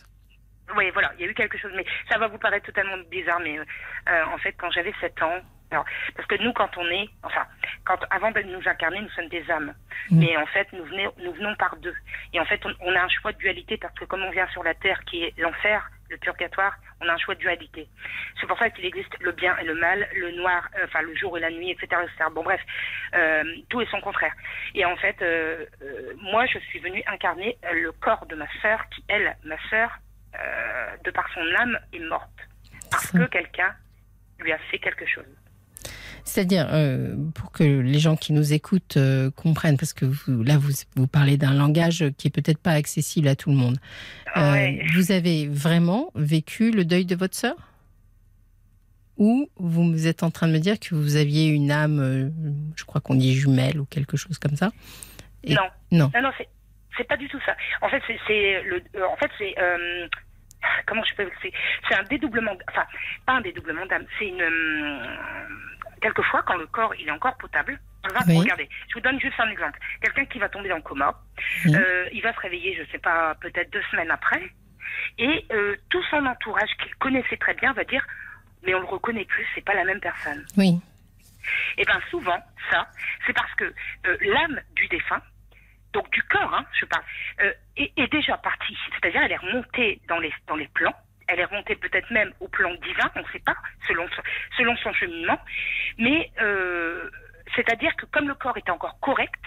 Oui, 0.76 0.90
voilà, 0.92 1.10
il 1.18 1.24
y 1.24 1.28
a 1.28 1.30
eu 1.30 1.34
quelque 1.34 1.56
chose, 1.56 1.72
mais 1.74 1.86
ça 2.10 2.18
va 2.18 2.26
vous 2.28 2.36
paraître 2.38 2.66
totalement 2.66 2.98
bizarre, 3.10 3.40
mais 3.40 3.58
euh, 3.58 4.24
en 4.26 4.36
fait, 4.38 4.52
quand 4.52 4.70
j'avais 4.70 4.92
7 5.00 5.22
ans, 5.22 5.40
alors, 5.70 5.86
parce 6.14 6.28
que 6.28 6.34
nous, 6.42 6.52
quand 6.52 6.76
on 6.76 6.86
est, 6.88 7.08
enfin, 7.22 7.46
quand 7.86 7.98
avant 8.10 8.30
de 8.30 8.40
nous 8.42 8.68
incarner, 8.68 9.00
nous 9.00 9.08
sommes 9.10 9.28
des 9.28 9.50
âmes, 9.50 9.74
Mm. 10.10 10.18
mais 10.20 10.36
en 10.36 10.46
fait, 10.46 10.68
nous, 10.74 10.84
venons, 10.84 11.12
nous 11.24 11.32
venons 11.32 11.54
par 11.56 11.76
deux. 11.76 11.94
Et 12.34 12.40
en 12.40 12.44
fait, 12.44 12.60
on, 12.66 12.72
on 12.80 12.94
a 12.94 13.00
un 13.02 13.08
choix 13.08 13.32
de 13.32 13.38
dualité, 13.38 13.78
parce 13.78 13.94
que 13.94 14.04
comme 14.04 14.22
on 14.22 14.30
vient 14.30 14.48
sur 14.48 14.62
la 14.62 14.74
terre, 14.74 15.00
qui 15.06 15.24
est 15.24 15.34
l'enfer, 15.38 15.90
le 16.08 16.16
purgatoire, 16.16 16.76
on 17.00 17.08
a 17.08 17.12
un 17.12 17.18
choix 17.18 17.34
de 17.34 17.40
dualité. 17.40 17.88
C'est 18.40 18.46
pour 18.46 18.58
ça 18.58 18.70
qu'il 18.70 18.84
existe 18.84 19.14
le 19.20 19.32
bien 19.32 19.56
et 19.58 19.64
le 19.64 19.74
mal, 19.74 20.08
le 20.14 20.32
noir, 20.32 20.68
euh, 20.78 20.84
enfin, 20.84 21.02
le 21.02 21.14
jour 21.16 21.36
et 21.36 21.40
la 21.40 21.50
nuit, 21.50 21.70
etc. 21.70 21.86
etc. 22.02 22.30
Bon, 22.32 22.42
bref, 22.42 22.60
euh, 23.14 23.44
tout 23.68 23.80
est 23.80 23.90
son 23.90 24.00
contraire. 24.00 24.32
Et 24.74 24.84
en 24.84 24.96
fait, 24.96 25.20
euh, 25.22 25.66
euh, 25.82 26.14
moi, 26.20 26.46
je 26.46 26.58
suis 26.58 26.78
venue 26.78 27.02
incarner 27.06 27.58
le 27.72 27.92
corps 27.92 28.26
de 28.26 28.34
ma 28.34 28.46
sœur, 28.62 28.80
qui, 28.90 29.04
elle, 29.08 29.36
ma 29.44 29.56
sœur, 29.70 29.90
euh, 30.34 30.96
de 31.04 31.10
par 31.10 31.28
son 31.32 31.54
âme, 31.56 31.78
est 31.92 32.00
morte. 32.00 32.28
Parce 32.90 33.10
que 33.10 33.26
quelqu'un 33.26 33.74
lui 34.38 34.52
a 34.52 34.58
fait 34.70 34.78
quelque 34.78 35.06
chose. 35.06 35.26
C'est-à-dire, 36.28 36.68
euh, 36.72 37.16
pour 37.34 37.50
que 37.52 37.64
les 37.64 37.98
gens 37.98 38.16
qui 38.16 38.32
nous 38.32 38.52
écoutent 38.52 38.96
euh, 38.98 39.30
comprennent, 39.30 39.76
parce 39.78 39.92
que 39.94 40.04
vous, 40.04 40.42
là, 40.42 40.58
vous, 40.58 40.72
vous 40.94 41.06
parlez 41.06 41.36
d'un 41.38 41.54
langage 41.54 42.04
qui 42.18 42.28
est 42.28 42.30
peut-être 42.30 42.58
pas 42.58 42.72
accessible 42.72 43.28
à 43.28 43.34
tout 43.34 43.50
le 43.50 43.56
monde. 43.56 43.78
Euh, 44.36 44.52
Ouais. 44.52 44.82
Vous 44.94 45.10
avez 45.10 45.48
vraiment 45.48 46.10
vécu 46.14 46.70
le 46.70 46.84
deuil 46.84 47.06
de 47.06 47.16
votre 47.16 47.34
sœur? 47.34 47.56
Ou 49.16 49.48
vous 49.58 50.06
êtes 50.06 50.22
en 50.22 50.30
train 50.30 50.46
de 50.46 50.52
me 50.52 50.58
dire 50.58 50.78
que 50.78 50.94
vous 50.94 51.16
aviez 51.16 51.48
une 51.48 51.72
âme, 51.72 52.30
je 52.76 52.84
crois 52.84 53.00
qu'on 53.00 53.16
dit 53.16 53.34
jumelle 53.34 53.80
ou 53.80 53.84
quelque 53.86 54.16
chose 54.16 54.38
comme 54.38 54.54
ça? 54.54 54.70
Et- 55.42 55.54
Non. 55.54 55.62
Non. 55.90 56.10
Non, 56.14 56.22
non, 56.22 56.30
c'est, 56.96 57.04
pas 57.08 57.16
du 57.16 57.26
tout 57.28 57.40
ça. 57.46 57.56
En 57.80 57.88
fait, 57.88 58.02
c'est, 58.06 58.18
c'est 58.26 58.62
le, 58.62 58.82
en 59.04 59.16
fait, 59.16 59.30
c'est, 59.38 59.54
euh, 59.58 60.06
comment 60.86 61.02
je 61.04 61.14
peux, 61.16 61.28
c'est, 61.42 61.94
un 61.94 62.02
dédoublement, 62.04 62.52
enfin, 62.68 62.84
pas 63.26 63.32
un 63.34 63.40
dédoublement 63.40 63.86
d'âme, 63.86 64.04
c'est 64.18 64.26
une, 64.28 64.40
euh, 64.40 65.06
quelquefois, 66.00 66.42
quand 66.46 66.56
le 66.56 66.66
corps, 66.66 66.94
il 66.96 67.08
est 67.08 67.10
encore 67.12 67.36
potable, 67.36 67.78
Oui. 68.26 68.38
regardez, 68.38 68.68
je 68.88 68.94
vous 68.94 69.00
donne 69.00 69.20
juste 69.20 69.38
un 69.38 69.50
exemple. 69.50 69.78
Quelqu'un 70.00 70.24
qui 70.26 70.38
va 70.38 70.48
tomber 70.48 70.68
dans 70.68 70.76
le 70.76 70.82
coma, 70.82 71.14
Oui. 71.66 71.74
euh, 71.74 72.08
il 72.12 72.22
va 72.22 72.32
se 72.32 72.40
réveiller, 72.40 72.74
je 72.74 72.90
sais 72.90 72.98
pas, 72.98 73.34
peut-être 73.40 73.70
deux 73.72 73.82
semaines 73.90 74.10
après, 74.10 74.50
et 75.18 75.44
euh, 75.52 75.76
tout 75.90 76.02
son 76.10 76.24
entourage 76.24 76.70
qu'il 76.82 76.94
connaissait 76.96 77.36
très 77.36 77.54
bien 77.54 77.72
va 77.72 77.84
dire, 77.84 78.04
mais 78.62 78.74
on 78.74 78.80
le 78.80 78.86
reconnaît 78.86 79.24
plus, 79.24 79.46
c'est 79.54 79.64
pas 79.64 79.74
la 79.74 79.84
même 79.84 80.00
personne. 80.00 80.44
Oui. 80.56 80.80
Et 81.76 81.84
bien 81.84 82.00
souvent, 82.10 82.38
ça, 82.70 82.88
c'est 83.26 83.32
parce 83.32 83.52
que 83.54 83.64
euh, 84.06 84.16
l'âme 84.20 84.60
du 84.74 84.86
défunt, 84.88 85.22
donc 85.92 86.10
du 86.10 86.22
corps, 86.24 86.52
hein, 86.54 86.64
je 86.78 86.84
parle, 86.86 87.04
euh, 87.40 87.52
est, 87.76 87.92
est 87.96 88.12
déjà 88.12 88.36
partie. 88.38 88.76
C'est-à-dire, 88.92 89.22
elle 89.22 89.32
est 89.32 89.36
remontée 89.36 90.00
dans 90.08 90.18
les, 90.18 90.32
dans 90.46 90.56
les 90.56 90.68
plans 90.68 90.94
elle 91.28 91.40
est 91.40 91.44
remontée 91.44 91.76
peut-être 91.76 92.10
même 92.10 92.32
au 92.40 92.48
plan 92.48 92.70
divin, 92.74 93.10
on 93.14 93.20
ne 93.20 93.26
sait 93.32 93.38
pas, 93.40 93.56
selon, 93.86 94.06
selon 94.56 94.76
son 94.78 94.92
cheminement. 94.94 95.38
Mais 95.98 96.30
euh, 96.40 97.08
c'est-à-dire 97.54 97.94
que 97.96 98.06
comme 98.06 98.28
le 98.28 98.34
corps 98.34 98.56
était 98.56 98.70
encore 98.70 98.98
correct, 99.00 99.44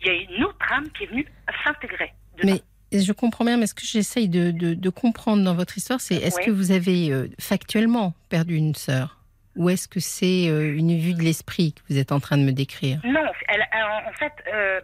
il 0.00 0.06
y 0.06 0.10
a 0.10 0.14
une 0.14 0.44
autre 0.44 0.72
âme 0.72 0.88
qui 0.92 1.04
est 1.04 1.08
venue 1.08 1.26
s'intégrer. 1.64 2.12
Mais 2.44 2.62
je 2.92 3.12
comprends 3.12 3.44
bien, 3.44 3.56
mais 3.56 3.66
ce 3.66 3.74
que 3.74 3.84
j'essaye 3.84 4.28
de, 4.28 4.50
de, 4.52 4.90
comprendre 4.90 5.44
dans 5.44 5.54
votre 5.54 5.76
histoire, 5.76 6.00
c'est 6.00 6.14
est-ce 6.14 6.40
que 6.40 6.50
vous 6.50 6.70
avez 6.70 7.12
euh, 7.12 7.28
factuellement 7.38 8.14
perdu 8.28 8.54
une 8.54 8.74
sœur? 8.74 9.18
Ou 9.56 9.68
est-ce 9.68 9.88
que 9.88 10.00
c'est 10.00 10.48
euh, 10.48 10.74
une 10.74 10.96
vue 10.96 11.14
de 11.14 11.22
l'esprit 11.22 11.74
que 11.74 11.80
vous 11.90 11.98
êtes 11.98 12.12
en 12.12 12.20
train 12.20 12.38
de 12.38 12.44
me 12.44 12.52
décrire? 12.52 13.00
Non, 13.04 13.20
elle, 13.48 13.66
en 13.72 14.12
fait, 14.12 14.32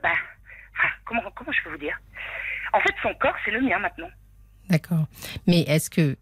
bah, 0.02 0.10
comment, 1.04 1.22
comment 1.34 1.52
je 1.52 1.62
peux 1.62 1.70
vous 1.70 1.78
dire? 1.78 1.98
En 2.72 2.80
fait, 2.80 2.94
son 3.00 3.14
corps, 3.14 3.36
c'est 3.44 3.52
le 3.52 3.60
mien 3.60 3.78
maintenant. 3.78 4.10
D'accord. 4.68 5.06
Mais 5.46 5.60
est-ce 5.62 5.90
que 5.90 6.16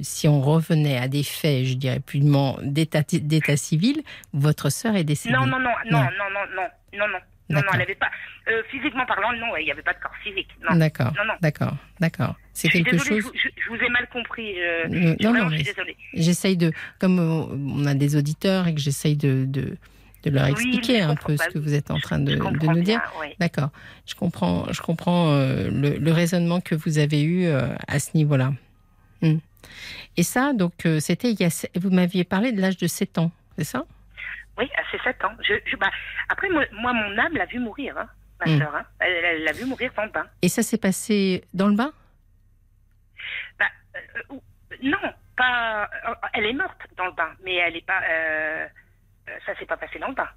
si 0.00 0.28
on 0.28 0.40
revenait 0.40 0.98
à 0.98 1.08
des 1.08 1.22
faits, 1.22 1.64
je 1.64 1.74
dirais 1.74 2.00
plus 2.00 2.20
d'état 2.62 3.56
civil, 3.56 4.02
votre 4.32 4.70
sœur 4.70 4.96
est 4.96 5.04
décédée? 5.04 5.34
Non, 5.34 5.46
non, 5.46 5.58
non, 5.58 5.70
non, 5.90 6.00
non, 6.00 6.08
non, 6.08 6.46
non, 6.56 6.98
non, 6.98 7.08
non. 7.08 7.18
Non, 7.50 7.60
non, 7.60 7.66
elle 7.72 7.80
n'avait 7.80 7.94
pas. 7.94 8.10
Euh, 8.48 8.62
physiquement 8.70 9.04
parlant, 9.04 9.32
non, 9.32 9.56
il 9.58 9.64
n'y 9.64 9.70
avait 9.70 9.82
pas 9.82 9.92
de 9.92 9.98
corps 9.98 10.16
physique. 10.22 10.48
D'accord. 10.74 11.12
D'accord, 11.42 11.76
d'accord. 12.00 12.34
C'est 12.54 12.68
quelque 12.68 12.92
désolée, 12.92 13.20
chose. 13.20 13.32
Je, 13.34 13.48
je, 13.62 13.68
vous 13.68 13.76
ai 13.76 13.88
mal 13.90 14.08
compris. 14.08 14.54
Euh, 14.62 14.88
non, 15.20 15.34
non, 15.34 15.50
je 15.50 15.56
suis 15.56 15.64
désolée. 15.64 15.96
J'essaye 16.14 16.56
de, 16.56 16.72
comme 16.98 17.18
on 17.18 17.84
a 17.84 17.94
des 17.94 18.16
auditeurs 18.16 18.68
et 18.68 18.74
que 18.74 18.80
j'essaye 18.80 19.16
de, 19.16 19.44
de, 19.44 19.76
de 20.22 20.30
leur 20.30 20.46
expliquer 20.46 21.00
un 21.00 21.14
peu 21.16 21.36
ce 21.36 21.48
que 21.48 21.58
vous 21.58 21.74
êtes 21.74 21.90
en 21.90 21.98
train 21.98 22.18
de, 22.18 22.34
de 22.34 22.66
nous 22.66 22.82
dire. 22.82 23.00
D'accord. 23.38 23.70
Je 24.06 24.14
comprends, 24.14 24.72
je 24.72 24.80
comprends 24.80 25.32
euh, 25.32 25.68
le, 25.70 26.12
raisonnement 26.12 26.60
que 26.60 26.74
vous 26.74 26.98
avez 26.98 27.22
eu 27.22 27.46
euh, 27.46 27.68
à 27.88 27.98
ce 27.98 28.16
niveau-là. 28.16 28.52
Hmm. 29.20 29.38
Et 30.16 30.22
ça, 30.22 30.52
donc, 30.52 30.86
euh, 30.86 31.00
c'était 31.00 31.30
il 31.30 31.40
y 31.40 31.44
a. 31.44 31.66
Vous 31.76 31.90
m'aviez 31.90 32.24
parlé 32.24 32.52
de 32.52 32.60
l'âge 32.60 32.76
de 32.76 32.86
7 32.86 33.18
ans, 33.18 33.30
c'est 33.56 33.64
ça? 33.64 33.84
Oui, 34.58 34.68
à 34.76 34.90
ses 34.90 35.02
7 35.02 35.24
ans. 35.24 35.32
Je, 35.42 35.76
bah, 35.76 35.90
après, 36.28 36.48
moi, 36.48 36.64
mon 36.72 37.18
âme 37.18 37.34
l'a 37.34 37.46
vu 37.46 37.58
mourir, 37.58 37.96
hein, 37.98 38.08
ma 38.44 38.52
hmm. 38.52 38.58
soeur. 38.58 38.74
Hein. 38.74 38.84
Elle 39.00 39.44
l'a 39.44 39.52
vu 39.52 39.64
mourir 39.64 39.92
dans 39.96 40.04
le 40.04 40.10
bain. 40.10 40.26
Et 40.42 40.48
ça 40.48 40.62
s'est 40.62 40.78
passé 40.78 41.44
dans 41.54 41.68
le 41.68 41.74
bain? 41.74 41.92
Bah, 43.58 43.66
Non, 44.82 44.98
pas. 45.36 45.88
Elle 46.34 46.46
est 46.46 46.52
morte 46.52 46.80
dans 46.96 47.06
le 47.06 47.12
bain, 47.12 47.30
mais 47.44 47.56
elle 47.56 47.74
n'est 47.74 47.80
pas 47.80 48.02
ça 49.46 49.56
s'est 49.58 49.66
pas 49.66 49.76
passé 49.76 49.98
dans 49.98 50.08
le 50.08 50.14
bain. 50.14 50.28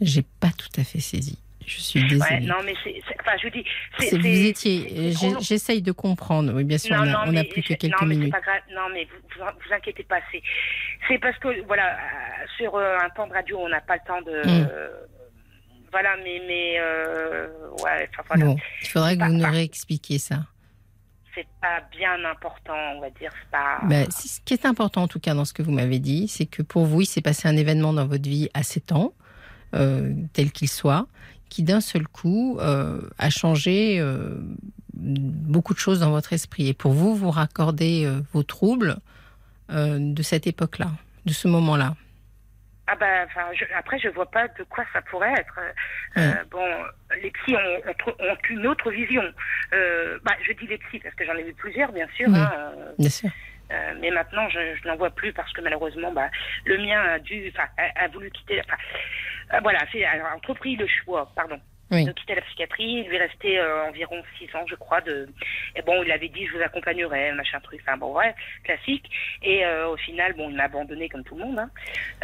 J'ai 0.00 0.22
pas 0.22 0.50
tout 0.56 0.80
à 0.80 0.84
fait 0.84 1.00
saisi. 1.00 1.42
Je 1.66 1.80
suis 1.80 2.08
désolée. 2.08 2.40
non, 2.40 2.56
mais 2.64 2.74
c'est, 2.82 2.98
enfin, 3.20 3.36
je 3.42 3.48
dis, 3.48 3.64
vous 3.98 4.46
étiez, 4.46 5.12
j'essaye 5.40 5.82
de 5.82 5.92
comprendre. 5.92 6.54
Oui, 6.54 6.64
bien 6.64 6.78
sûr, 6.78 6.96
on 6.98 7.36
a, 7.36 7.44
plus 7.44 7.62
que 7.62 7.74
quelques 7.74 8.00
non, 8.00 8.06
minutes. 8.06 8.32
Mais 8.32 8.40
pas 8.40 8.40
grave, 8.40 8.62
non, 8.72 8.88
mais 8.92 9.04
vous, 9.04 9.44
vous, 9.44 9.74
inquiétez 9.74 10.04
pas. 10.04 10.20
C'est, 10.32 10.42
c'est 11.06 11.18
parce 11.18 11.36
que 11.38 11.62
voilà, 11.66 11.92
euh, 11.92 12.46
sur 12.56 12.74
euh, 12.74 12.96
un 12.98 13.10
temps 13.10 13.26
de 13.26 13.34
radio, 13.34 13.58
on 13.60 13.68
n'a 13.68 13.82
pas 13.82 13.96
le 13.96 14.06
temps 14.06 14.22
de. 14.22 14.46
Hmm. 14.46 14.68
voilà, 15.92 16.16
mais 16.24 16.40
mais 16.46 16.80
ouais, 17.82 18.08
enfin, 18.12 18.22
voilà. 18.28 18.44
Bon, 18.46 18.56
il 18.80 18.88
faudrait 18.88 19.18
que 19.18 19.24
vous 19.24 19.32
nous 19.32 19.50
réexpliquiez 19.50 20.18
ça 20.18 20.46
c'est 21.38 21.46
pas 21.60 21.80
bien 21.96 22.24
important, 22.24 22.74
on 22.96 23.00
va 23.00 23.10
dire. 23.10 23.32
Ben, 23.88 24.10
ce 24.10 24.40
qui 24.44 24.54
est 24.54 24.66
important, 24.66 25.02
en 25.02 25.08
tout 25.08 25.20
cas, 25.20 25.34
dans 25.34 25.44
ce 25.44 25.52
que 25.52 25.62
vous 25.62 25.70
m'avez 25.70 25.98
dit, 25.98 26.26
c'est 26.26 26.46
que 26.46 26.62
pour 26.62 26.84
vous, 26.84 27.02
il 27.02 27.06
s'est 27.06 27.20
passé 27.20 27.46
un 27.48 27.56
événement 27.56 27.92
dans 27.92 28.06
votre 28.06 28.28
vie 28.28 28.48
à 28.54 28.62
7 28.62 28.92
ans, 28.92 29.12
euh, 29.74 30.12
tel 30.32 30.50
qu'il 30.50 30.68
soit, 30.68 31.06
qui 31.48 31.62
d'un 31.62 31.80
seul 31.80 32.08
coup 32.08 32.58
euh, 32.60 33.00
a 33.18 33.30
changé 33.30 34.00
euh, 34.00 34.40
beaucoup 34.94 35.74
de 35.74 35.78
choses 35.78 36.00
dans 36.00 36.10
votre 36.10 36.32
esprit. 36.32 36.68
Et 36.68 36.74
pour 36.74 36.92
vous, 36.92 37.14
vous 37.14 37.30
raccordez 37.30 38.10
vos 38.32 38.42
troubles 38.42 38.98
de 39.70 40.22
cette 40.22 40.46
époque-là, 40.46 40.90
de 41.26 41.32
ce 41.32 41.46
moment-là. 41.46 41.94
Ah 42.90 42.96
bah, 42.96 43.24
enfin, 43.26 43.48
je, 43.52 43.64
après, 43.76 43.98
je 43.98 44.08
vois 44.08 44.30
pas 44.30 44.48
de 44.48 44.62
quoi 44.64 44.82
ça 44.94 45.02
pourrait 45.02 45.34
être. 45.34 45.60
Euh, 46.16 46.32
bon, 46.50 46.66
les 47.22 47.30
psys 47.30 47.54
ont, 47.54 48.10
ont, 48.18 48.36
une 48.48 48.66
autre 48.66 48.90
vision. 48.90 49.22
Euh, 49.74 50.18
bah, 50.24 50.32
je 50.42 50.52
dis 50.54 50.66
les 50.66 50.78
psys 50.78 50.98
parce 51.00 51.14
que 51.14 51.26
j'en 51.26 51.34
ai 51.34 51.42
vu 51.42 51.52
plusieurs, 51.52 51.92
bien 51.92 52.08
sûr. 52.16 52.28
Hein, 52.34 52.50
euh, 52.56 52.92
bien 52.98 53.10
sûr. 53.10 53.28
Euh, 53.70 53.92
mais 54.00 54.10
maintenant, 54.10 54.48
je, 54.48 54.58
je 54.82 54.88
n'en 54.88 54.96
vois 54.96 55.10
plus 55.10 55.34
parce 55.34 55.52
que 55.52 55.60
malheureusement, 55.60 56.10
bah, 56.12 56.30
le 56.64 56.78
mien 56.78 56.98
a 56.98 57.18
dû, 57.18 57.52
enfin, 57.54 57.68
a, 57.76 58.04
a, 58.04 58.08
voulu 58.08 58.30
quitter. 58.30 58.60
Enfin, 58.60 58.78
euh, 59.52 59.60
voilà, 59.62 59.80
c'est 59.92 60.06
entrepris 60.34 60.76
le 60.76 60.86
choix, 60.86 61.30
pardon, 61.36 61.60
oui. 61.90 62.04
de 62.04 62.12
quitter 62.12 62.34
la 62.34 62.42
psychiatrie. 62.42 63.02
Il 63.04 63.08
lui 63.08 63.18
restait 63.18 63.58
euh, 63.58 63.88
environ 63.88 64.16
six 64.38 64.46
ans, 64.54 64.64
je 64.68 64.74
crois. 64.74 65.00
De... 65.00 65.28
Et 65.76 65.82
bon, 65.82 66.02
il 66.02 66.10
avait 66.10 66.28
dit 66.28 66.46
je 66.46 66.56
vous 66.56 66.62
accompagnerai, 66.62 67.32
machin 67.32 67.60
truc. 67.60 67.80
Enfin 67.86 67.96
bon, 67.96 68.14
ouais, 68.14 68.34
classique. 68.64 69.04
Et 69.42 69.64
euh, 69.64 69.88
au 69.88 69.96
final, 69.96 70.34
bon, 70.34 70.50
il 70.50 70.56
m'a 70.56 70.64
abandonné 70.64 71.08
comme 71.08 71.24
tout 71.24 71.36
le 71.36 71.44
monde. 71.44 71.58
Hein. 71.58 71.70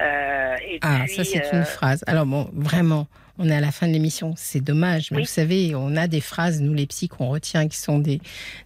Euh, 0.00 0.56
et 0.66 0.78
ah, 0.82 1.00
puis, 1.04 1.14
ça 1.14 1.24
c'est 1.24 1.52
une 1.52 1.64
phrase. 1.64 2.04
Alors 2.06 2.26
bon, 2.26 2.48
vraiment. 2.52 3.06
On 3.36 3.48
est 3.48 3.56
à 3.56 3.60
la 3.60 3.72
fin 3.72 3.88
de 3.88 3.92
l'émission, 3.92 4.34
c'est 4.36 4.60
dommage, 4.60 5.10
mais 5.10 5.18
vous 5.18 5.24
savez, 5.24 5.74
on 5.74 5.96
a 5.96 6.06
des 6.06 6.20
phrases, 6.20 6.62
nous 6.62 6.72
les 6.72 6.86
psys, 6.86 7.08
qu'on 7.08 7.30
retient, 7.30 7.66
qui 7.66 7.76
sont 7.76 7.98
des, 7.98 8.20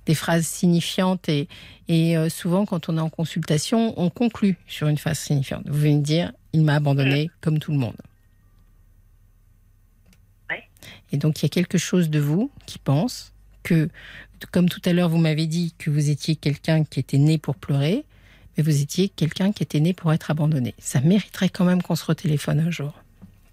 des 0.04 0.14
phrases 0.14 0.46
signifiantes 0.46 1.26
et, 1.30 1.48
et 1.88 2.16
souvent, 2.28 2.66
quand 2.66 2.90
on 2.90 2.98
est 2.98 3.00
en 3.00 3.08
consultation, 3.08 3.94
on 3.96 4.10
conclut 4.10 4.58
sur 4.66 4.88
une 4.88 4.98
phrase 4.98 5.20
signifiante. 5.20 5.62
Vous 5.64 5.80
venez 5.80 5.96
de 5.96 6.02
dire, 6.02 6.32
il 6.52 6.64
m'a 6.64 6.74
abandonné 6.74 7.26
mm. 7.26 7.30
comme 7.40 7.58
tout 7.58 7.72
le 7.72 7.78
monde. 7.78 7.96
Et 11.12 11.16
donc 11.16 11.40
il 11.40 11.44
y 11.44 11.46
a 11.46 11.48
quelque 11.48 11.78
chose 11.78 12.10
de 12.10 12.18
vous 12.18 12.50
qui 12.66 12.78
pense 12.78 13.32
que, 13.62 13.88
comme 14.52 14.68
tout 14.68 14.82
à 14.84 14.92
l'heure 14.92 15.08
vous 15.08 15.18
m'avez 15.18 15.46
dit 15.46 15.74
que 15.78 15.90
vous 15.90 16.10
étiez 16.10 16.36
quelqu'un 16.36 16.84
qui 16.84 17.00
était 17.00 17.18
né 17.18 17.38
pour 17.38 17.56
pleurer, 17.56 18.04
mais 18.56 18.62
vous 18.62 18.82
étiez 18.82 19.08
quelqu'un 19.08 19.52
qui 19.52 19.62
était 19.62 19.80
né 19.80 19.92
pour 19.92 20.12
être 20.12 20.30
abandonné. 20.30 20.74
Ça 20.78 21.00
mériterait 21.00 21.48
quand 21.48 21.64
même 21.64 21.82
qu'on 21.82 21.96
se 21.96 22.04
retéléphone 22.04 22.60
un 22.60 22.70
jour, 22.70 22.92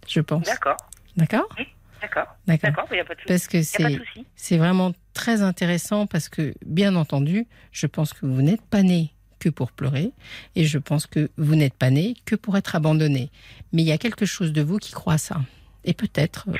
je 0.07 0.21
pense. 0.21 0.45
D'accord. 0.45 0.77
D'accord 1.15 1.55
D'accord. 2.01 2.35
D'accord. 2.45 2.85
Il 2.91 2.95
n'y 2.95 2.99
a 2.99 3.05
pas 3.05 3.15
de 3.15 3.21
Parce 3.27 3.47
que 3.47 3.61
c'est 3.63 4.57
vraiment 4.57 4.93
très 5.13 5.41
intéressant 5.41 6.05
parce 6.05 6.29
que, 6.29 6.53
bien 6.65 6.95
entendu, 6.95 7.47
je 7.71 7.87
pense 7.87 8.13
que 8.13 8.25
vous 8.25 8.41
n'êtes 8.41 8.61
pas 8.61 8.83
né 8.83 9.11
que 9.39 9.49
pour 9.49 9.71
pleurer 9.71 10.11
et 10.55 10.65
je 10.65 10.77
pense 10.77 11.07
que 11.07 11.29
vous 11.37 11.55
n'êtes 11.55 11.73
pas 11.73 11.89
né 11.89 12.15
que 12.25 12.35
pour 12.35 12.57
être 12.57 12.75
abandonné. 12.75 13.31
Mais 13.73 13.81
il 13.81 13.87
y 13.87 13.91
a 13.91 13.97
quelque 13.97 14.25
chose 14.25 14.53
de 14.53 14.61
vous 14.61 14.77
qui 14.77 14.91
croit 14.91 15.13
à 15.13 15.17
ça. 15.17 15.41
Et 15.83 15.93
peut-être 15.93 16.45
euh, 16.49 16.57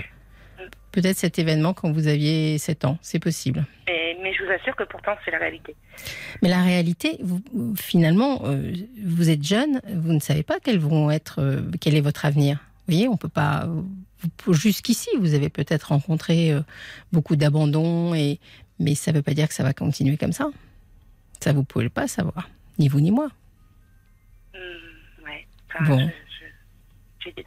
peut-être 0.95 1.17
cet 1.17 1.37
événement 1.39 1.73
quand 1.73 1.91
vous 1.91 2.07
aviez 2.07 2.57
7 2.57 2.85
ans. 2.85 2.97
C'est 3.01 3.19
possible. 3.19 3.65
mais 3.87 4.33
je 4.33 4.43
vous 4.43 4.49
assure 4.49 4.75
que 4.75 4.83
pourtant, 4.83 5.11
c'est 5.23 5.31
la 5.31 5.37
réalité. 5.37 5.75
Mais 6.41 6.49
la 6.49 6.63
réalité, 6.63 7.17
vous, 7.21 7.41
finalement, 7.75 8.41
euh, 8.45 8.71
vous 9.03 9.29
êtes 9.29 9.43
jeune, 9.43 9.81
vous 9.93 10.13
ne 10.13 10.19
savez 10.19 10.41
pas 10.41 10.59
quels 10.59 10.79
vont 10.79 11.11
être, 11.11 11.39
euh, 11.39 11.61
quel 11.81 11.95
est 11.95 12.01
votre 12.01 12.25
avenir. 12.25 12.57
Vous 12.87 12.93
voyez, 12.93 13.07
on 13.09 13.17
peut 13.17 13.29
pas. 13.29 13.67
Jusqu'ici, 14.49 15.09
vous 15.19 15.33
avez 15.33 15.49
peut-être 15.49 15.89
rencontré 15.89 16.51
euh, 16.51 16.61
beaucoup 17.11 17.35
d'abandon, 17.35 18.15
et 18.15 18.39
mais 18.79 18.95
ça 18.95 19.11
ne 19.11 19.17
veut 19.17 19.23
pas 19.23 19.33
dire 19.33 19.47
que 19.49 19.53
ça 19.53 19.63
va 19.63 19.73
continuer 19.73 20.17
comme 20.17 20.31
ça. 20.31 20.49
Ça, 21.41 21.51
vous 21.51 21.63
pouvez 21.63 21.89
pas 21.89 22.07
savoir, 22.07 22.49
ni 22.79 22.87
vous 22.87 23.01
ni 23.01 23.11
moi. 23.11 23.27
Mmh, 24.53 25.25
ouais. 25.25 25.45
bon. 25.87 26.09
J'ai 27.19 27.31
des 27.33 27.43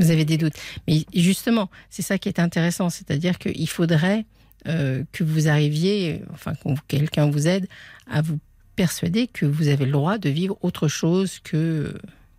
vous 0.00 0.10
avez 0.10 0.24
des 0.24 0.36
doutes. 0.36 0.54
Mais 0.88 1.04
justement, 1.14 1.70
c'est 1.90 2.02
ça 2.02 2.18
qui 2.18 2.28
est 2.28 2.40
intéressant, 2.40 2.90
c'est-à-dire 2.90 3.38
qu'il 3.38 3.68
faudrait 3.68 4.24
euh, 4.66 5.04
que 5.12 5.24
vous 5.24 5.48
arriviez, 5.48 6.22
enfin, 6.32 6.54
que 6.54 6.68
quelqu'un 6.88 7.30
vous 7.30 7.46
aide 7.46 7.68
à 8.10 8.22
vous 8.22 8.38
persuader 8.76 9.26
que 9.26 9.46
vous 9.46 9.68
avez 9.68 9.84
le 9.84 9.92
droit 9.92 10.18
de 10.18 10.30
vivre 10.30 10.56
autre 10.62 10.88
chose 10.88 11.38
que, 11.40 11.94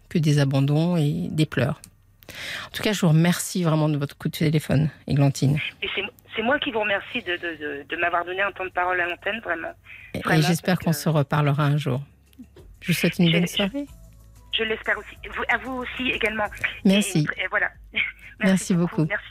que 0.09 0.17
des 0.17 0.39
abandons 0.39 0.97
et 0.97 1.27
des 1.29 1.45
pleurs. 1.45 1.81
En 2.67 2.69
tout 2.71 2.81
cas, 2.81 2.93
je 2.93 3.01
vous 3.01 3.09
remercie 3.09 3.63
vraiment 3.63 3.89
de 3.89 3.97
votre 3.97 4.17
coup 4.17 4.29
de 4.29 4.37
téléphone, 4.37 4.89
Églantine. 5.07 5.59
C'est 6.35 6.43
moi 6.43 6.57
qui 6.59 6.71
vous 6.71 6.79
remercie 6.79 7.21
de, 7.21 7.35
de, 7.35 7.85
de, 7.87 7.95
m'avoir 7.97 8.23
donné 8.23 8.41
un 8.41 8.51
temps 8.53 8.63
de 8.63 8.69
parole 8.69 9.01
à 9.01 9.05
l'antenne, 9.05 9.41
vraiment. 9.43 9.73
Et, 10.13 10.21
j'espère 10.41 10.79
qu'on 10.79 10.93
se 10.93 11.09
reparlera 11.09 11.65
un 11.65 11.75
jour. 11.75 12.01
Je 12.79 12.87
vous 12.87 12.97
souhaite 12.97 13.19
une 13.19 13.31
bonne 13.31 13.47
soirée. 13.47 13.85
Je 14.53 14.63
l'espère 14.63 14.97
aussi. 14.97 15.15
à 15.49 15.57
vous 15.57 15.71
aussi 15.71 16.11
également. 16.11 16.45
Merci. 16.85 17.25
Et, 17.37 17.47
voilà. 17.49 17.69
Merci, 18.39 18.73
beaucoup. 18.73 19.05
Merci. 19.05 19.25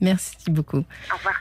Merci 0.00 0.50
beaucoup. 0.50 0.84
Au 1.12 1.16
revoir. 1.16 1.40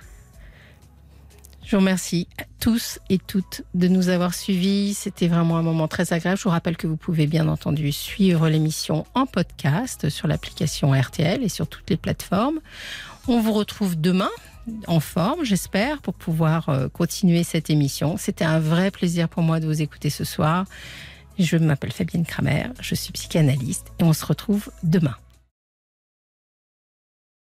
Je 1.64 1.72
vous 1.72 1.78
remercie 1.78 2.28
tous 2.60 3.00
et 3.10 3.18
toutes 3.18 3.64
de 3.74 3.88
nous 3.88 4.10
avoir 4.10 4.34
suivis. 4.34 4.94
C'était 4.94 5.28
vraiment 5.28 5.58
un 5.58 5.62
moment 5.62 5.88
très 5.88 6.12
agréable. 6.12 6.38
Je 6.38 6.44
vous 6.44 6.50
rappelle 6.50 6.76
que 6.76 6.88
vous 6.88 6.98
pouvez 6.98 7.26
bien 7.26 7.48
entendu 7.48 7.92
suivre 7.92 8.50
l'émission 8.50 9.06
en 9.14 9.26
podcast 9.26 10.10
sur 10.10 10.28
l'application 10.28 10.92
RTL 10.92 11.42
et 11.42 11.50
sur 11.50 11.68
toutes 11.68 11.90
les 11.90 11.98
plateformes. 11.98 12.60
On 13.28 13.40
vous 13.40 13.54
retrouve 13.54 14.00
demain 14.00 14.30
en 14.88 15.00
forme, 15.00 15.44
j'espère, 15.44 16.02
pour 16.02 16.14
pouvoir 16.14 16.70
euh, 16.70 16.88
continuer 16.90 17.44
cette 17.44 17.70
émission. 17.70 18.18
C'était 18.18 18.46
un 18.46 18.60
vrai 18.60 18.92
plaisir 18.92 19.30
pour 19.30 19.44
moi 19.44 19.60
de 19.60 19.66
vous 19.66 19.82
écouter 19.82 20.10
ce 20.10 20.24
soir. 20.24 20.66
Je 21.40 21.58
m'appelle 21.58 21.92
Fabienne 21.92 22.26
Kramer, 22.26 22.66
je 22.80 22.96
suis 22.96 23.12
psychanalyste 23.12 23.88
et 24.00 24.04
on 24.04 24.14
se 24.14 24.26
retrouve 24.26 24.70
demain. 24.84 25.16